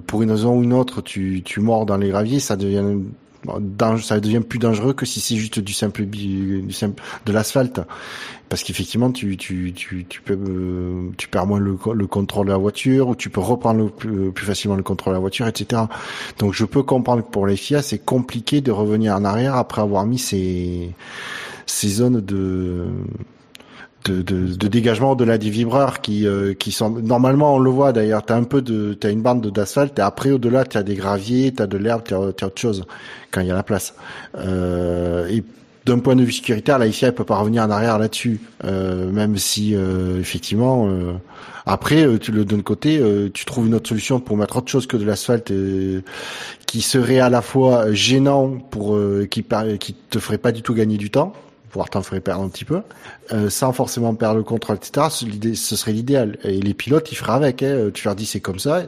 pour 0.05 0.21
une 0.21 0.29
raison 0.29 0.55
ou 0.55 0.63
une 0.63 0.73
autre, 0.73 1.01
tu, 1.01 1.41
tu 1.43 1.61
mords 1.61 1.87
dans 1.87 1.97
les 1.97 2.09
graviers, 2.09 2.39
ça 2.39 2.55
devient 2.55 2.99
ça 4.01 4.19
devient 4.19 4.41
plus 4.41 4.59
dangereux 4.59 4.93
que 4.93 5.05
si 5.05 5.21
c'est 5.21 5.37
juste 5.37 5.59
du 5.59 5.71
simple, 5.71 6.05
du 6.05 6.71
simple 6.71 7.01
de 7.25 7.31
l'asphalte 7.31 7.79
parce 8.49 8.63
qu'effectivement 8.63 9.11
tu 9.11 9.37
tu 9.37 9.71
tu 9.73 10.05
tu 10.09 10.21
peux 10.21 10.33
euh, 10.37 11.09
tu 11.17 11.27
perds 11.27 11.45
moins 11.45 11.59
le, 11.59 11.77
le 11.93 12.07
contrôle 12.07 12.47
de 12.47 12.51
la 12.51 12.57
voiture 12.57 13.09
ou 13.09 13.15
tu 13.15 13.29
peux 13.29 13.39
reprendre 13.39 13.89
plus, 13.91 14.33
facilement 14.35 14.75
le 14.75 14.83
contrôle 14.83 15.13
de 15.13 15.17
la 15.17 15.21
voiture 15.21 15.47
etc 15.47 15.83
donc 16.39 16.53
je 16.53 16.65
peux 16.65 16.83
comprendre 16.83 17.23
que 17.23 17.29
pour 17.29 17.45
les 17.45 17.55
FIA 17.55 17.81
c'est 17.81 17.99
compliqué 17.99 18.61
de 18.61 18.71
revenir 18.71 19.15
en 19.15 19.23
arrière 19.23 19.55
après 19.55 19.81
avoir 19.81 20.05
mis 20.05 20.17
ces 20.17 20.93
ces 21.65 21.89
zones 21.89 22.21
de 22.21 22.87
de, 24.05 24.21
de, 24.21 24.55
de, 24.55 24.67
dégagement 24.69 25.11
au-delà 25.11 25.37
des 25.37 25.49
vibreurs 25.49 25.99
qui 25.99 26.25
euh, 26.25 26.53
qui 26.53 26.71
sont 26.71 26.89
normalement 26.89 27.55
on 27.55 27.59
le 27.59 27.69
voit 27.69 27.91
d'ailleurs 27.91 28.25
t'as 28.25 28.37
un 28.37 28.45
peu 28.45 28.61
de 28.61 28.93
t'as 28.93 29.11
une 29.11 29.21
bande 29.21 29.45
d'asphalte 29.51 29.99
et 29.99 30.01
après 30.01 30.31
au-delà 30.31 30.63
t'as 30.63 30.83
des 30.83 30.95
graviers 30.95 31.51
t'as 31.53 31.67
de 31.67 31.77
l'herbe 31.77 32.03
t'as 32.05 32.15
as 32.15 32.19
autre 32.19 32.51
chose 32.55 32.85
quand 33.29 33.41
il 33.41 33.47
y 33.47 33.51
a 33.51 33.55
la 33.55 33.63
place. 33.63 33.93
Euh, 34.35 35.27
et 35.27 35.43
d'un 35.89 35.99
point 35.99 36.15
de 36.15 36.23
vue 36.23 36.31
sécuritaire, 36.31 36.77
la 36.77 36.91
FIA 36.91 37.09
elle 37.09 37.15
peut 37.15 37.23
pas 37.23 37.37
revenir 37.37 37.63
en 37.63 37.69
arrière 37.71 37.97
là-dessus, 37.97 38.39
euh, 38.63 39.11
même 39.11 39.37
si 39.37 39.75
euh, 39.75 40.19
effectivement 40.19 40.87
euh, 40.87 41.13
après 41.65 42.19
tu 42.19 42.31
le 42.31 42.45
donnes 42.45 42.63
côté, 42.63 43.01
tu 43.33 43.45
trouves 43.45 43.67
une 43.67 43.75
autre 43.75 43.89
solution 43.89 44.19
pour 44.19 44.37
mettre 44.37 44.57
autre 44.57 44.69
chose 44.69 44.87
que 44.87 44.97
de 44.97 45.05
l'asphalte 45.05 45.51
qui 46.65 46.81
serait 46.81 47.19
à 47.19 47.29
la 47.29 47.41
fois 47.41 47.91
gênant 47.91 48.57
pour 48.57 48.97
qui 49.29 49.45
qui 49.79 49.93
te 50.09 50.19
ferait 50.19 50.37
pas 50.39 50.51
du 50.51 50.63
tout 50.63 50.73
gagner 50.73 50.97
du 50.97 51.11
temps, 51.11 51.33
voire 51.71 51.89
t'en 51.89 52.01
ferait 52.01 52.21
perdre 52.21 52.43
un 52.43 52.49
petit 52.49 52.65
peu, 52.65 52.81
sans 53.49 53.71
forcément 53.71 54.15
perdre 54.15 54.37
le 54.37 54.43
contrôle, 54.43 54.77
etc. 54.77 55.07
Ce 55.11 55.75
serait 55.75 55.91
l'idéal. 55.91 56.39
Et 56.43 56.59
les 56.59 56.73
pilotes, 56.73 57.11
ils 57.11 57.15
feraient 57.15 57.33
avec. 57.33 57.61
Hein. 57.61 57.91
Tu 57.93 58.05
leur 58.05 58.15
dis 58.15 58.25
c'est 58.25 58.39
comme 58.39 58.59
ça, 58.59 58.83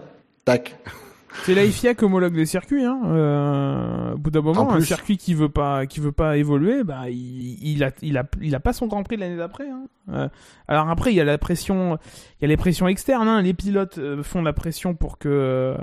tac. 0.45 0.75
C'est 1.43 1.55
la 1.55 1.65
FIA 1.65 1.93
homologue 2.01 2.35
les 2.35 2.45
circuits. 2.45 2.83
Hein. 2.83 2.99
Euh, 3.05 4.13
au 4.13 4.17
bout 4.17 4.31
d'un 4.31 4.41
moment, 4.41 4.71
un 4.71 4.81
circuit 4.81 5.17
qui 5.17 5.33
veut 5.33 5.49
pas, 5.49 5.85
qui 5.85 5.99
veut 5.99 6.11
pas 6.11 6.37
évoluer, 6.37 6.83
bah, 6.83 7.09
il, 7.09 7.57
il 7.61 7.83
a, 7.83 7.91
il 8.01 8.17
a, 8.17 8.25
il 8.41 8.53
a 8.55 8.59
pas 8.59 8.73
son 8.73 8.87
Grand 8.87 9.03
Prix 9.03 9.17
l'année 9.17 9.37
d'après. 9.37 9.69
Hein. 9.69 9.83
Euh, 10.09 10.29
alors 10.67 10.89
après, 10.89 11.11
il 11.11 11.15
y 11.15 11.21
a 11.21 11.23
la 11.23 11.37
pression, 11.37 11.97
il 12.39 12.43
y 12.43 12.45
a 12.45 12.47
les 12.47 12.57
pressions 12.57 12.87
externes. 12.87 13.27
Hein. 13.27 13.41
Les 13.41 13.53
pilotes 13.53 13.97
euh, 13.97 14.23
font 14.23 14.41
la 14.41 14.53
pression 14.53 14.93
pour 14.93 15.17
que 15.17 15.75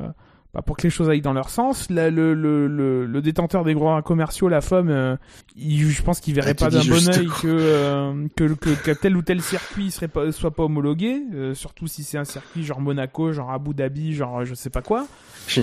bah, 0.58 0.62
pour 0.66 0.76
que 0.76 0.82
les 0.82 0.90
choses 0.90 1.08
aillent 1.08 1.20
dans 1.20 1.32
leur 1.34 1.50
sens. 1.50 1.86
Le, 1.88 2.10
le, 2.10 2.34
le, 2.34 3.06
le 3.06 3.22
détenteur 3.22 3.62
des 3.62 3.74
droits 3.74 4.02
commerciaux, 4.02 4.48
la 4.48 4.60
FOM, 4.60 4.88
euh, 4.90 5.14
il- 5.56 5.88
je 5.88 6.02
pense 6.02 6.18
qu'il 6.18 6.34
verrait 6.34 6.54
pas 6.54 6.68
d'un 6.68 6.80
bon 6.80 6.96
que, 6.96 7.46
euh, 7.46 8.26
que, 8.34 8.54
que, 8.54 8.70
que 8.70 8.90
tel 8.90 9.16
ou 9.16 9.22
tel 9.22 9.40
circuit 9.40 9.92
serait 9.92 10.08
pas, 10.08 10.32
soit 10.32 10.50
pas 10.50 10.64
homologué, 10.64 11.22
euh, 11.32 11.54
surtout 11.54 11.86
si 11.86 12.02
c'est 12.02 12.18
un 12.18 12.24
circuit 12.24 12.64
genre 12.64 12.80
Monaco, 12.80 13.32
genre 13.32 13.52
Abu 13.52 13.72
Dhabi, 13.72 14.14
genre 14.14 14.44
je 14.44 14.54
sais 14.54 14.68
pas 14.70 14.82
quoi. 14.82 15.06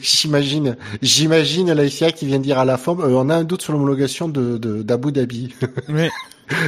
J'imagine, 0.00 0.76
j'imagine 1.02 1.72
la 1.72 1.88
FIA 1.88 2.12
qui 2.12 2.26
vient 2.26 2.38
dire 2.38 2.58
à 2.60 2.64
la 2.64 2.76
FOM, 2.76 3.00
euh, 3.00 3.08
on 3.08 3.28
a 3.28 3.34
un 3.34 3.44
doute 3.44 3.62
sur 3.62 3.72
l'homologation 3.72 4.28
de 4.28 4.56
d'Abu 4.82 5.10
Dhabi. 5.10 5.52
mais, 5.88 6.10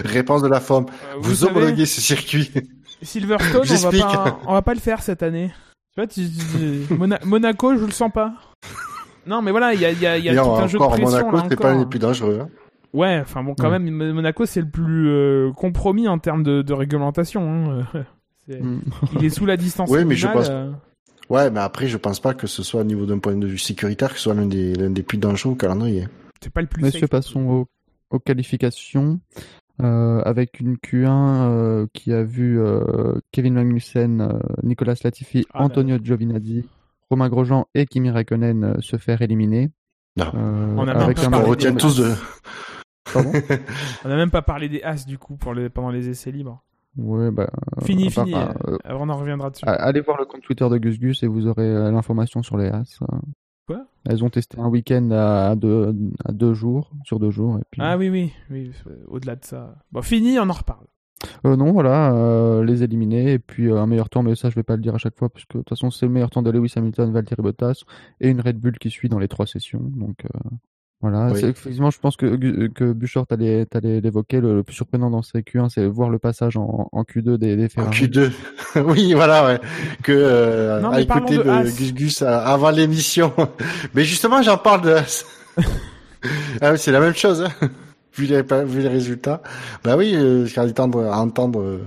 Réponse 0.05 0.43
de 0.43 0.49
la 0.49 0.59
FOM, 0.61 0.87
euh, 0.87 1.15
vous, 1.21 1.37
savez, 1.37 1.53
homologuez 1.53 1.87
ce 1.87 2.01
circuit. 2.01 2.51
Silverstone, 3.01 3.63
on 3.71 3.91
va, 3.91 3.91
pas, 3.93 4.41
on 4.47 4.53
va 4.55 4.63
pas 4.63 4.75
le 4.75 4.81
faire 4.81 5.03
cette 5.03 5.23
année. 5.23 5.53
Tu 5.95 6.01
vois, 6.01 6.07
tu- 6.07 6.23
tu- 6.29 6.95
Mona- 6.95 7.25
Monaco, 7.25 7.77
je 7.77 7.85
le 7.85 7.91
sens 7.91 8.11
pas. 8.13 8.35
Non, 9.27 9.43
mais 9.43 9.51
voilà, 9.51 9.75
il 9.75 9.81
y 9.81 9.85
a, 9.85 9.93
y 9.93 10.07
a, 10.07 10.19
il 10.19 10.25
y 10.25 10.29
a 10.31 10.35
tout 10.43 10.51
un 10.51 10.67
jeu 10.67 10.79
de 10.79 10.83
encore, 10.83 10.97
pression 10.97 11.31
Monaco, 11.31 11.47
c'est 11.51 11.57
pas 11.61 11.75
les 11.75 11.87
plus 11.87 11.99
dangereux. 11.99 12.41
hein. 12.43 12.49
Ouais, 12.93 13.21
enfin 13.23 13.43
bon, 13.43 13.55
quand 13.55 13.71
Ouais. 13.71 13.79
même, 13.79 13.91
Mo- 13.91 14.13
Monaco, 14.15 14.45
c'est 14.47 14.61
le 14.61 14.69
plus 14.69 15.09
euh, 15.09 15.51
compromis 15.53 16.09
en 16.09 16.19
termes 16.19 16.43
de, 16.43 16.63
de 16.63 16.73
réglementation. 16.73 17.81
hein. 17.81 17.87
Mm. 18.49 18.81
Il 19.15 19.25
est 19.25 19.31
sous 19.31 19.47
la 19.47 19.57
distance 19.57 19.89
Oui, 19.93 20.05
mais 20.05 20.17
je 20.17 20.27
pense- 20.27 20.49
euh. 20.51 20.73
Ouais, 21.31 21.49
mais 21.49 21.61
après, 21.61 21.87
je 21.87 21.97
pense 21.97 22.19
pas 22.19 22.35
que 22.35 22.49
ce 22.49 22.65
soit 22.65 22.81
au 22.81 22.85
niveau 22.85 23.07
d'un 23.07 23.19
point 23.21 23.37
de 23.37 23.47
vue 23.47 23.57
sécuritaire 23.57 24.11
que 24.11 24.17
ce 24.17 24.25
soit 24.25 24.35
l'un 24.35 24.47
des, 24.47 25.03
plus 25.05 25.17
dangereux 25.17 25.53
au 25.53 25.55
calendrier. 25.55 26.09
C'est 26.43 26.53
pas 26.53 26.61
le 26.61 26.67
plus 26.67 26.83
Messieurs, 26.83 27.03
safe. 27.03 27.11
passons 27.11 27.47
aux, 27.49 27.69
aux 28.11 28.19
qualifications. 28.19 29.21
Euh, 29.81 30.21
avec 30.25 30.61
une 30.61 30.77
Q1 30.77 31.09
euh, 31.09 31.87
qui 31.95 32.13
a 32.13 32.23
vu 32.23 32.61
euh, 32.61 33.15
Kevin 33.33 33.55
Magnussen, 33.55 34.21
euh, 34.21 34.39
Nicolas 34.63 34.95
Latifi, 35.03 35.47
Ah 35.53 35.61
là 35.61 35.65
Antonio 35.65 35.97
Giovinazzi, 36.03 36.69
Romain 37.11 37.29
Grosjean 37.29 37.67
et 37.75 37.87
Kimi 37.87 38.11
Raikkonen 38.11 38.65
euh, 38.65 38.75
se 38.81 38.97
faire 38.97 39.23
éliminer. 39.23 39.71
Non. 40.17 40.27
Euh, 40.35 40.75
On 40.77 40.83
a 40.87 40.95
même 40.95 41.03
avec 41.03 41.17
pas 41.17 41.27
un 41.27 41.31
parlé 41.31 41.45
On 41.45 41.47
des 41.47 41.51
retient 41.51 41.75
tous 41.75 41.97
de. 41.97 42.13
Pardon? 43.13 43.33
On 44.05 44.11
a 44.11 44.17
même 44.17 44.31
pas 44.31 44.43
parlé 44.43 44.69
des 44.69 44.83
As 44.83 45.07
du 45.07 45.19
coup 45.19 45.37
pour 45.37 45.55
les, 45.55 45.71
pendant 45.71 45.91
les 45.91 46.09
essais 46.09 46.31
libres. 46.31 46.63
Ouais, 46.99 47.31
bah, 47.31 47.49
fini, 47.83 48.11
fini. 48.11 48.35
on 48.85 49.09
en 49.09 49.17
reviendra 49.17 49.49
dessus. 49.49 49.65
allez 49.67 50.03
voir 50.03 50.19
le 50.19 50.27
compte 50.27 50.43
Twitter 50.43 50.69
de 50.69 50.77
Gus 50.77 50.99
Gus 50.99 51.23
et 51.23 51.27
vous 51.27 51.47
aurez 51.47 51.65
euh, 51.67 51.91
l'information 51.91 52.43
sur 52.43 52.59
les 52.59 52.69
As. 52.69 53.01
Elles 54.09 54.25
ont 54.25 54.31
testé 54.31 54.59
un 54.59 54.69
week-end 54.69 55.11
à 55.13 55.55
deux, 55.57 55.95
à 56.25 56.33
deux 56.33 56.55
jours, 56.55 56.91
sur 57.05 57.19
deux 57.21 57.31
jours. 57.31 57.59
Et 57.59 57.63
puis... 57.71 57.81
Ah 57.83 57.97
oui, 57.97 58.09
oui, 58.11 58.33
oui. 58.51 58.73
euh, 58.89 58.97
Au-delà 59.09 59.37
de 59.37 59.45
ça. 59.45 59.77
Bon, 59.93 60.03
fini, 60.03 60.39
on 60.39 60.49
en 60.49 60.53
reparle. 60.53 60.87
Euh, 61.47 61.55
non, 61.55 61.71
voilà, 61.73 62.13
euh, 62.13 62.65
les 62.65 62.83
éliminer 62.83 63.35
et 63.35 63.39
puis 63.39 63.69
euh, 63.71 63.79
un 63.81 63.87
meilleur 63.87 64.09
temps, 64.11 64.25
mais 64.25 64.35
ça 64.35 64.51
je 64.51 64.57
vais 64.57 64.65
pas 64.65 64.75
le 64.75 64.83
dire 64.83 64.97
à 64.97 64.99
chaque 64.99 65.17
fois 65.17 65.29
parce 65.29 65.45
que 65.45 65.59
de 65.59 65.63
toute 65.63 65.69
façon 65.69 65.89
c'est 65.93 66.07
le 66.07 66.11
meilleur 66.11 66.31
temps 66.31 66.43
de 66.43 66.51
Lewis 66.51 66.73
Hamilton, 66.75 67.13
Valtteri 67.13 67.43
Bottas 67.43 67.83
et 68.21 68.29
une 68.29 68.41
Red 68.41 68.59
Bull 68.59 68.77
qui 68.79 68.91
suit 68.91 69.09
dans 69.09 69.21
les 69.21 69.29
trois 69.29 69.47
sessions. 69.47 69.83
Donc 69.95 70.25
euh, 70.25 70.51
voilà, 71.03 71.33
Oui. 71.33 71.41
effectivement 71.45 71.91
je 71.91 71.99
pense 71.99 72.17
que 72.17 72.27
Gu- 72.37 72.71
que 72.75 72.93
Buchort 72.93 73.27
allait, 73.31 73.67
allait 73.75 74.01
l'évoquer. 74.01 74.41
Le, 74.41 74.55
le 74.55 74.63
plus 74.63 74.75
surprenant 74.75 75.11
dans 75.11 75.21
ces 75.23 75.41
Q1, 75.41 75.69
c'est 75.69 75.85
voir 75.87 76.09
le 76.09 76.19
passage 76.19 76.57
en, 76.57 76.89
en 76.93 77.03
Q2 77.03 77.37
des, 77.37 77.57
des 77.57 77.65
En 77.67 77.69
Ferrari. 77.91 77.97
Q2. 78.07 78.31
oui, 78.87 79.13
voilà, 79.13 79.45
ouais. 79.45 79.61
Que, 80.03 80.13
euh, 80.13 80.81
Non, 80.81 80.91
à 80.91 81.01
écouter 81.01 81.37
de. 81.39 81.65
Gus 81.77 81.93
Gus 81.93 82.23
euh, 82.23 82.27
avant 82.29 82.71
l'émission. 82.71 83.33
mais 83.95 84.05
justement, 84.05 84.41
j'en 84.43 84.57
parle 84.59 84.83
de 84.83 84.91
As. 84.93 85.27
ah 86.61 86.73
oui, 86.73 86.79
c'est 86.79 86.93
la 86.93 87.01
même 87.01 87.15
chose, 87.15 87.43
hein. 87.43 87.69
Vu 88.15 88.27
les, 88.27 88.43
vu 88.43 88.81
les 88.83 88.89
résultats. 88.89 89.43
Bah 89.85 89.97
oui, 89.97 90.15
euh, 90.15 90.45
j'ai 90.45 90.61
entendre, 90.61 91.07
entendre 91.11 91.61
euh, 91.63 91.79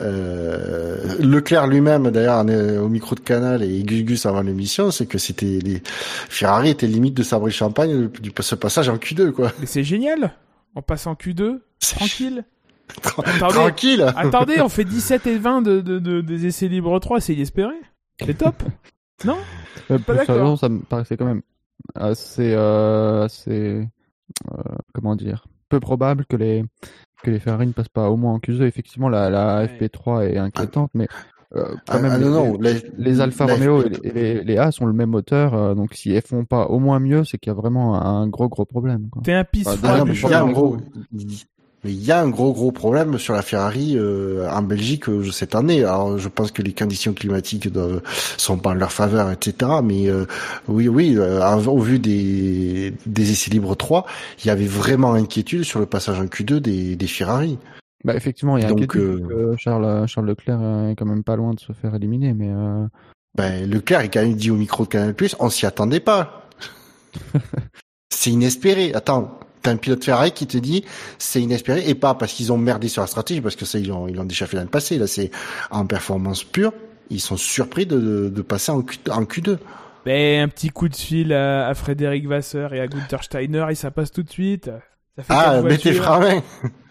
euh, 0.00 1.16
Leclerc 1.20 1.66
lui-même, 1.66 2.10
d'ailleurs, 2.10 2.44
au 2.82 2.88
micro 2.88 3.14
de 3.14 3.20
Canal 3.20 3.62
et 3.62 3.82
Gus 3.82 4.04
Gus 4.04 4.26
avant 4.26 4.42
l'émission, 4.42 4.90
c'est 4.90 5.06
que 5.06 5.18
c'était 5.18 5.58
les 5.62 5.82
Ferrari 5.84 6.70
était 6.70 6.86
limite 6.86 7.14
de 7.14 7.22
sabrer 7.22 7.50
champagne 7.50 8.08
du 8.08 8.32
ce 8.40 8.54
passage 8.54 8.88
en 8.88 8.96
Q2, 8.96 9.32
quoi. 9.32 9.52
Mais 9.60 9.66
c'est 9.66 9.84
génial. 9.84 10.32
On 10.74 10.82
passe 10.82 11.06
en 11.06 11.14
Q2, 11.14 11.58
C'est 11.80 11.96
tranquille. 11.96 12.44
Tra- 13.02 13.20
Attendez. 13.28 13.54
Tranquille. 13.54 14.12
Attendez, 14.16 14.60
on 14.60 14.68
fait 14.70 14.84
17 14.84 15.26
et 15.26 15.38
20 15.38 15.62
de, 15.62 15.80
de, 15.80 15.98
de- 15.98 16.20
des 16.20 16.46
essais 16.46 16.68
libres 16.68 16.98
3, 17.00 17.20
c'est 17.20 17.34
inespéré. 17.34 17.74
C'est 18.24 18.38
top. 18.38 18.62
Non? 19.24 19.36
Euh, 19.90 19.98
Pas 19.98 20.14
d'accord. 20.14 20.58
ça 20.58 20.68
me 20.68 20.78
paraissait 20.80 21.16
quand 21.16 21.24
même 21.26 21.42
assez, 21.94 22.52
euh, 22.54 23.24
assez 23.24 23.86
euh, 24.52 24.62
comment 24.94 25.16
dire, 25.16 25.46
peu 25.68 25.80
probable 25.80 26.24
que 26.26 26.36
les 26.36 26.64
que 27.22 27.30
les 27.30 27.38
Ferrari 27.40 27.66
ne 27.66 27.72
passent 27.72 27.88
pas 27.88 28.10
au 28.10 28.16
moins 28.16 28.34
en 28.34 28.38
Q2. 28.38 28.62
Effectivement, 28.64 29.08
la, 29.08 29.30
la 29.30 29.58
Ouais. 29.62 29.66
FP3 29.80 30.28
est 30.28 30.36
inquiétante, 30.38 30.90
mais 30.94 31.08
euh, 31.56 31.74
quand 31.88 31.96
Ah, 31.96 31.98
même, 32.00 32.12
ah, 32.12 32.18
les, 32.18 32.24
non, 32.24 32.30
non, 32.52 32.58
les, 32.60 32.82
les 32.98 33.20
Alfa 33.20 33.46
Romeo 33.46 33.82
et 33.82 33.88
FP3. 33.88 34.02
les, 34.02 34.08
et 34.08 34.12
les, 34.12 34.44
les 34.44 34.58
As 34.58 34.80
ont 34.80 34.86
le 34.86 34.92
même 34.92 35.10
moteur, 35.10 35.54
euh, 35.54 35.74
donc 35.74 35.94
si 35.94 36.12
elles 36.12 36.22
font 36.22 36.44
pas 36.44 36.66
au 36.66 36.78
moins 36.78 37.00
mieux, 37.00 37.24
c'est 37.24 37.38
qu'il 37.38 37.50
y 37.50 37.54
a 37.56 37.58
vraiment 37.58 38.00
un 38.00 38.28
gros 38.28 38.48
gros 38.48 38.64
problème. 38.66 39.08
T'es 39.24 39.32
un 39.32 39.44
pisse 39.44 39.66
Ah, 39.66 39.72
Ah 39.82 40.04
froid, 40.04 40.30
non, 40.40 40.76
mais 41.84 41.92
il 41.92 42.04
y 42.04 42.12
a 42.12 42.20
un 42.20 42.28
gros, 42.28 42.52
gros. 42.52 42.72
problème 42.72 43.18
sur 43.18 43.34
la 43.34 43.42
Ferrari 43.42 43.96
euh, 43.96 44.48
en 44.50 44.62
Belgique 44.62 45.08
euh, 45.08 45.30
cette 45.30 45.54
année. 45.54 45.84
Alors, 45.84 46.18
je 46.18 46.28
pense 46.28 46.50
que 46.50 46.62
les 46.62 46.72
conditions 46.72 47.12
climatiques 47.12 47.70
doivent, 47.70 48.02
sont 48.36 48.58
pas 48.58 48.70
en 48.70 48.74
leur 48.74 48.92
faveur, 48.92 49.30
etc. 49.30 49.70
Mais 49.84 50.08
euh, 50.08 50.26
oui, 50.68 50.88
oui, 50.88 51.14
euh, 51.16 51.42
au 51.66 51.78
vu 51.78 51.98
des 51.98 52.92
des 53.06 53.30
essais 53.32 53.50
libres 53.50 53.76
3, 53.76 54.06
il 54.42 54.46
y 54.48 54.50
avait 54.50 54.66
vraiment 54.66 55.14
inquiétude 55.14 55.64
sur 55.64 55.80
le 55.80 55.86
passage 55.86 56.20
en 56.20 56.24
Q2 56.24 56.58
des, 56.58 56.96
des 56.96 57.06
Ferrari. 57.06 57.58
Bah 58.06 58.14
effectivement, 58.14 58.56
il 58.56 58.62
y 58.62 58.64
a 58.64 58.68
Donc, 58.68 58.82
inquiétude, 58.82 59.26
euh, 59.32 59.54
que 59.54 59.56
Charles 59.58 60.06
Charles 60.06 60.26
Leclerc 60.26 60.60
euh, 60.60 60.90
est 60.90 60.94
quand 60.94 61.06
même 61.06 61.24
pas 61.24 61.34
loin 61.34 61.54
de 61.54 61.58
se 61.58 61.72
faire 61.72 61.92
éliminer, 61.92 62.34
mais 62.34 62.50
euh, 62.50 62.86
Ben, 63.36 63.68
Leclerc, 63.68 63.98
a 63.98 64.06
quand 64.08 64.20
même 64.20 64.34
dit 64.34 64.52
au 64.52 64.54
micro 64.54 64.84
de 64.84 64.88
Canal+, 64.88 65.14
on 65.40 65.50
s'y 65.50 65.66
attendait 65.66 65.98
pas. 65.98 66.48
c'est 68.14 68.30
inespéré. 68.30 68.94
Attends, 68.94 69.40
t'as 69.66 69.72
un 69.72 69.76
pilote 69.76 70.04
Ferrari 70.04 70.30
qui 70.30 70.46
te 70.46 70.56
dit 70.58 70.84
c'est 71.18 71.42
inespéré 71.42 71.88
et 71.88 71.94
pas 71.94 72.14
parce 72.14 72.32
qu'ils 72.32 72.52
ont 72.52 72.58
merdé 72.58 72.88
sur 72.88 73.02
la 73.02 73.08
stratégie, 73.08 73.40
parce 73.40 73.56
que 73.56 73.64
ça 73.64 73.78
ils 73.78 73.88
l'ont 73.88 74.06
ils 74.08 74.14
l'ont 74.14 74.24
déjà 74.24 74.46
fait 74.46 74.56
l'année 74.56 74.70
passée. 74.70 74.98
Là, 74.98 75.06
c'est 75.06 75.30
en 75.70 75.86
performance 75.86 76.44
pure. 76.44 76.72
Ils 77.10 77.20
sont 77.20 77.36
surpris 77.36 77.86
de, 77.86 77.98
de, 77.98 78.28
de 78.28 78.42
passer 78.42 78.72
en, 78.72 78.82
Q, 78.82 78.98
en 79.10 79.22
Q2. 79.22 79.58
Ben, 80.04 80.42
un 80.42 80.48
petit 80.48 80.70
coup 80.70 80.88
de 80.88 80.96
fil 80.96 81.32
à, 81.32 81.66
à 81.66 81.74
Frédéric 81.74 82.26
Vasseur 82.26 82.74
et 82.74 82.80
à 82.80 82.86
Gunther 82.86 83.22
Steiner 83.24 83.66
et 83.70 83.74
ça 83.74 83.90
passe 83.90 84.12
tout 84.12 84.22
de 84.22 84.30
suite. 84.30 84.70
Ça 85.16 85.22
fait 85.22 85.32
Ah, 85.34 85.60
voitures. 85.62 86.02
freins 86.04 86.20
à. 86.20 86.42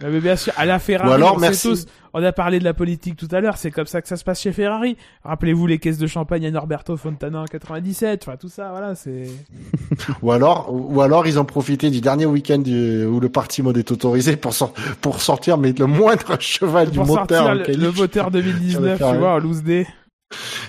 Ah, 0.04 0.08
mais 0.10 0.20
bien 0.20 0.36
sûr, 0.36 0.52
à 0.58 0.66
la 0.66 0.80
Ferrari, 0.80 1.10
Ou 1.10 1.14
alors, 1.14 1.36
on 1.38 1.40
merci. 1.40 1.68
tous, 1.70 1.86
on 2.14 2.24
a 2.24 2.32
parlé 2.32 2.58
de 2.58 2.64
la 2.64 2.74
politique 2.74 3.16
tout 3.18 3.28
à 3.32 3.40
l'heure, 3.40 3.56
c'est 3.58 3.70
comme 3.70 3.86
ça 3.86 4.02
que 4.02 4.08
ça 4.08 4.18
se 4.18 4.24
passe 4.24 4.42
chez 4.42 4.52
Ferrari. 4.52 4.98
Rappelez-vous 5.24 5.68
les 5.68 5.78
caisses 5.78 6.00
de 6.00 6.08
champagne 6.08 6.44
à 6.48 6.50
Norberto 6.52 6.98
Fontana 6.98 7.42
en 7.42 7.46
97, 7.46 8.24
enfin 8.28 8.36
tout 8.38 8.50
ça, 8.50 8.70
voilà, 8.72 8.96
c'est... 8.96 9.26
Ou 10.24 10.32
alors, 10.32 10.74
ou 10.74 11.02
alors 11.02 11.28
ils 11.28 11.38
ont 11.40 11.46
profité 11.46 11.92
du 11.92 12.02
dernier 12.02 12.26
week-end 12.26 12.58
du- 12.58 13.06
où 13.06 13.20
le 13.20 13.30
party 13.30 13.62
mode 13.62 13.78
est 13.78 13.92
autorisé 13.92 14.38
pour, 14.38 14.54
pour 15.02 15.22
sortir 15.22 15.58
mais 15.60 15.74
le 15.78 15.86
moindre 15.86 16.36
cheval 16.40 16.90
du 16.90 17.00
moteur 17.00 17.54
le, 17.54 17.92
moteur 17.92 18.32
2019, 18.32 18.98
tu 18.98 19.18
vois, 19.18 19.34
en 19.34 19.38
loose 19.38 19.62
day. 19.64 19.86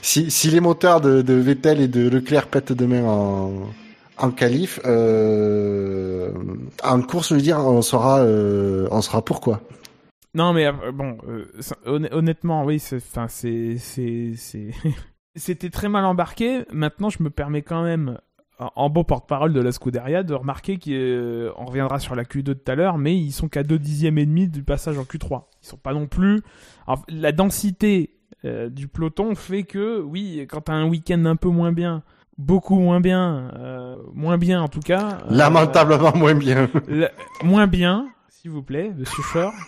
Si, 0.03 0.31
si 0.31 0.51
les 0.51 0.61
moteurs 0.61 1.01
de, 1.01 1.23
de 1.23 1.33
Vettel 1.33 1.81
et 1.81 1.89
de 1.89 2.09
Leclerc 2.11 2.49
pètent 2.49 2.73
demain 2.73 3.03
en, 3.05 3.53
en 4.19 4.31
qualif, 4.31 4.81
euh, 4.85 6.33
en 6.83 7.03
course, 7.03 7.31
je 7.31 7.35
veux 7.35 7.41
dire, 7.41 7.59
on 7.59 7.83
saura, 7.83 8.21
euh, 8.21 8.89
on 8.91 9.21
pourquoi. 9.21 9.61
Non, 10.35 10.53
mais 10.53 10.67
euh, 10.67 10.93
bon, 10.93 11.17
euh, 11.29 11.47
honnêtement, 12.13 12.65
oui, 12.65 12.83
enfin, 12.93 13.27
c'est, 13.29 13.79
c'est, 13.79 14.35
c'était 15.35 15.71
très 15.71 15.89
mal 15.89 16.05
embarqué. 16.05 16.65
Maintenant, 16.73 17.09
je 17.09 17.23
me 17.23 17.31
permets 17.31 17.63
quand 17.63 17.83
même, 17.83 18.19
en, 18.59 18.91
bon 18.91 19.03
porte-parole 19.03 19.55
de 19.55 19.61
la 19.61 19.73
Scuderia, 19.73 20.23
de 20.23 20.35
remarquer 20.35 20.77
qu'on 20.79 21.65
reviendra 21.65 22.01
sur 22.01 22.15
la 22.15 22.25
Q2 22.25 22.55
tout 22.55 22.71
à 22.71 22.75
l'heure, 22.75 22.99
mais 22.99 23.17
ils 23.17 23.33
sont 23.33 23.49
qu'à 23.49 23.63
2 23.63 23.79
dixièmes 23.79 24.19
et 24.19 24.27
demi 24.27 24.47
du 24.47 24.63
passage 24.63 24.99
en 24.99 25.05
Q3. 25.05 25.45
Ils 25.63 25.67
sont 25.69 25.79
pas 25.79 25.95
non 25.95 26.07
plus. 26.07 26.43
La 27.09 27.33
densité 27.33 28.17
euh, 28.45 28.69
du 28.69 28.89
peloton 28.89 29.35
fait 29.35 29.63
que, 29.63 30.01
oui, 30.03 30.47
quand 30.51 30.63
t'as 30.63 30.75
un 30.75 30.89
week-end 30.89 31.25
un 31.25 31.37
peu 31.37 31.49
moins 31.49 31.73
bien, 31.73 32.03
beaucoup 32.39 32.79
moins 32.79 33.01
bien, 33.01 33.51
euh, 33.59 33.97
moins 34.15 34.39
bien 34.39 34.63
en 34.63 34.69
tout 34.69 34.81
cas. 34.81 35.19
euh, 35.31 35.35
Lamentablement 35.35 36.15
moins 36.17 36.35
bien. 36.35 36.69
le- 36.87 37.09
moins 37.43 37.67
bien, 37.67 38.09
s'il 38.29 38.51
vous 38.51 38.63
plaît, 38.63 38.93
Monsieur 38.97 39.23
Shore. 39.23 39.53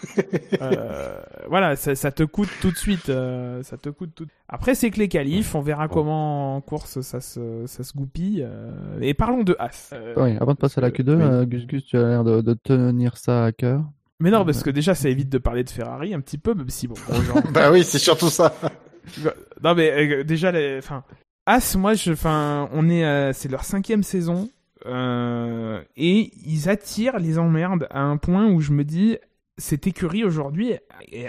Euh, 0.61 1.21
voilà, 1.49 1.77
ça, 1.77 1.95
ça 1.95 2.11
te 2.11 2.23
coûte 2.25 2.49
tout 2.61 2.71
de 2.73 2.77
suite. 2.77 3.09
euh, 3.11 3.63
ça 3.63 3.77
te 3.77 3.89
coûte 3.91 4.11
tout. 4.15 4.27
Après, 4.49 4.75
c'est 4.75 4.91
que 4.91 4.99
les 4.99 5.09
qualifs, 5.09 5.55
on 5.55 5.61
verra 5.61 5.87
comment 5.89 6.57
en 6.57 6.61
course 6.61 7.01
ça 7.01 7.21
se, 7.21 7.65
ça 7.67 7.85
se 7.85 7.93
goupille. 7.97 8.43
euh, 8.47 8.99
et 9.01 9.15
parlons 9.15 9.45
de 9.45 9.55
As. 9.59 9.91
Euh, 9.93 10.15
oui, 10.17 10.37
avant 10.41 10.53
de 10.55 10.59
passer 10.59 10.79
à 10.79 10.83
la 10.83 10.91
Q2, 10.91 11.11
oui. 11.15 11.23
euh, 11.23 11.45
Gus 11.45 11.67
Gus, 11.67 11.85
tu 11.85 11.97
as 11.97 12.09
l'air 12.09 12.25
de, 12.25 12.41
de 12.41 12.55
tenir 12.55 13.17
ça 13.17 13.45
à 13.45 13.53
cœur. 13.53 13.83
Mais 14.21 14.31
non, 14.31 14.45
parce 14.45 14.63
que 14.65 14.71
déjà, 14.71 14.95
ça 14.97 15.09
évite 15.09 15.29
de 15.29 15.39
parler 15.39 15.63
de 15.63 15.71
Ferrari 15.71 16.13
un 16.13 16.21
petit 16.21 16.39
peu, 16.39 16.55
même 16.55 16.71
si 16.71 16.89
bon, 16.89 16.95
bah 17.55 17.71
oui, 17.71 17.85
c'est 17.85 17.99
surtout 18.01 18.31
ça. 18.31 18.53
non 19.63 19.75
mais 19.77 19.93
euh, 20.21 20.25
déjà, 20.25 20.51
les, 20.51 20.79
enfin, 20.79 21.05
As, 21.51 21.77
moi, 21.77 21.95
je, 21.95 22.13
enfin, 22.13 22.69
on 22.73 22.91
est, 22.91 23.07
euh, 23.07 23.33
c'est 23.33 23.49
leur 23.49 23.65
cinquième 23.65 24.03
saison. 24.03 24.51
euh, 24.85 25.81
et 25.97 26.31
ils 26.45 26.69
attirent 26.69 27.19
les 27.19 27.39
emmerdes 27.39 27.87
à 27.91 28.03
un 28.03 28.19
point 28.19 28.49
où 28.49 28.61
je 28.61 28.73
me 28.73 28.85
dis, 28.85 29.17
cette 29.57 29.87
écurie 29.87 30.25
aujourd'hui 30.25 30.75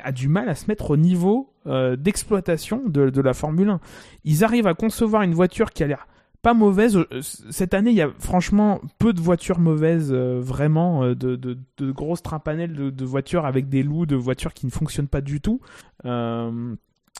a, 0.03 0.11
du 0.11 0.27
mal 0.27 0.49
à 0.49 0.55
se 0.55 0.67
mettre 0.67 0.91
au 0.91 0.97
niveau 0.97 1.53
euh, 1.67 1.95
d'exploitation 1.95 2.83
de, 2.85 3.21
la 3.21 3.33
Formule 3.33 3.69
1. 3.69 3.79
Ils 4.25 4.43
arrivent 4.43 4.67
à 4.67 4.73
concevoir 4.73 5.21
une 5.21 5.33
voiture 5.33 5.71
qui 5.71 5.83
a 5.83 5.87
l'air 5.87 6.05
pas 6.41 6.53
mauvaise. 6.53 6.99
Cette 7.21 7.73
année, 7.73 7.91
il 7.91 7.97
y 7.97 8.01
a 8.01 8.11
franchement 8.19 8.81
peu 8.97 9.13
de 9.13 9.21
voitures 9.21 9.59
mauvaises, 9.59 10.11
vraiment, 10.13 11.07
de, 11.15 11.37
de, 11.37 11.91
grosses 11.91 12.23
trimpanelles 12.23 12.73
de, 12.73 13.05
voitures 13.05 13.45
avec 13.45 13.69
des 13.69 13.83
loups, 13.83 14.05
de 14.05 14.17
voitures 14.17 14.53
qui 14.53 14.65
ne 14.65 14.71
fonctionnent 14.71 15.07
pas 15.07 15.21
du 15.21 15.39
tout. 15.39 15.61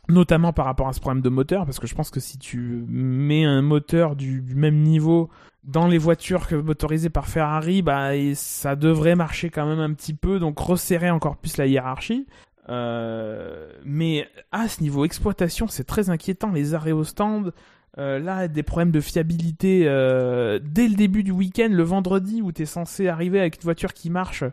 Notamment 0.10 0.51
par 0.53 0.66
rapport 0.66 0.88
à 0.88 0.93
ce 0.93 0.99
problème 0.99 1.22
de 1.22 1.30
moteur, 1.30 1.66
parce 1.66 1.80
que 1.80 1.88
je 1.88 1.95
pense 1.95 2.10
que 2.10 2.20
si 2.20 2.38
tu 2.38 2.84
mets 2.88 3.45
un 3.45 3.62
moteur 3.62 4.16
du, 4.16 4.43
même 4.55 4.82
niveau 4.82 5.30
dans 5.64 5.88
les 5.88 5.97
voitures 5.97 6.47
que 6.47 6.55
motorisées 6.55 7.10
par 7.10 7.28
Ferrari, 7.28 7.82
bah, 7.82 8.12
ça 8.34 8.76
devrait 8.76 9.16
marcher 9.16 9.49
quand 9.49 9.68
même 9.68 9.80
un 9.80 9.93
petit 9.93 10.14
peu, 10.14 10.39
donc 10.39 10.60
resserrer 10.60 11.12
encore 11.12 11.38
plus 11.38 11.57
la 11.57 11.68
hiérarchie. 11.68 12.26
Euh, 12.70 13.72
mais 13.84 14.28
à 14.51 14.68
ce 14.68 14.82
niveau 14.82 15.05
exploitation, 15.05 15.68
c'est 15.68 15.84
très 15.84 16.10
inquiétant. 16.10 16.51
Les 16.51 16.74
arrêts 16.74 16.91
au 16.91 17.03
stand, 17.03 17.53
euh, 17.97 18.20
là, 18.20 18.47
des 18.47 18.64
problèmes 18.64 18.91
de 18.91 19.01
fiabilité 19.01 19.84
euh, 19.86 20.60
dès 20.64 20.88
le 20.88 20.95
début 20.95 21.24
du 21.24 21.32
week-end, 21.32 21.70
le 21.70 21.84
vendredi 21.84 22.41
où 22.41 22.51
tu 22.51 22.64
es 22.64 22.66
censé 22.66 23.07
arriver 23.07 23.39
avec 23.39 23.55
une 23.55 23.64
voiture 23.64 23.93
qui 23.93 24.10
marche, 24.10 24.43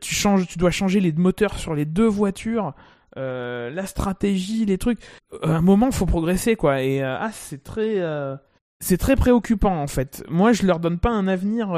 tu 0.00 0.14
changes, 0.14 0.46
tu 0.46 0.58
dois 0.58 0.70
changer 0.70 1.00
les 1.00 1.12
moteurs 1.12 1.58
sur 1.58 1.74
les 1.74 1.84
deux 1.84 2.08
voitures. 2.08 2.74
Euh, 3.16 3.70
la 3.70 3.86
stratégie, 3.86 4.64
les 4.66 4.78
trucs. 4.78 4.98
Un 5.42 5.62
moment, 5.62 5.90
faut 5.90 6.06
progresser, 6.06 6.56
quoi. 6.56 6.82
Et 6.82 7.02
euh, 7.02 7.16
ah, 7.18 7.30
c'est 7.32 7.62
très, 7.62 8.00
euh, 8.00 8.36
c'est 8.80 8.98
très 8.98 9.16
préoccupant 9.16 9.74
en 9.80 9.86
fait. 9.86 10.22
Moi, 10.28 10.52
je 10.52 10.66
leur 10.66 10.80
donne 10.80 10.98
pas 10.98 11.10
un 11.10 11.26
avenir. 11.28 11.68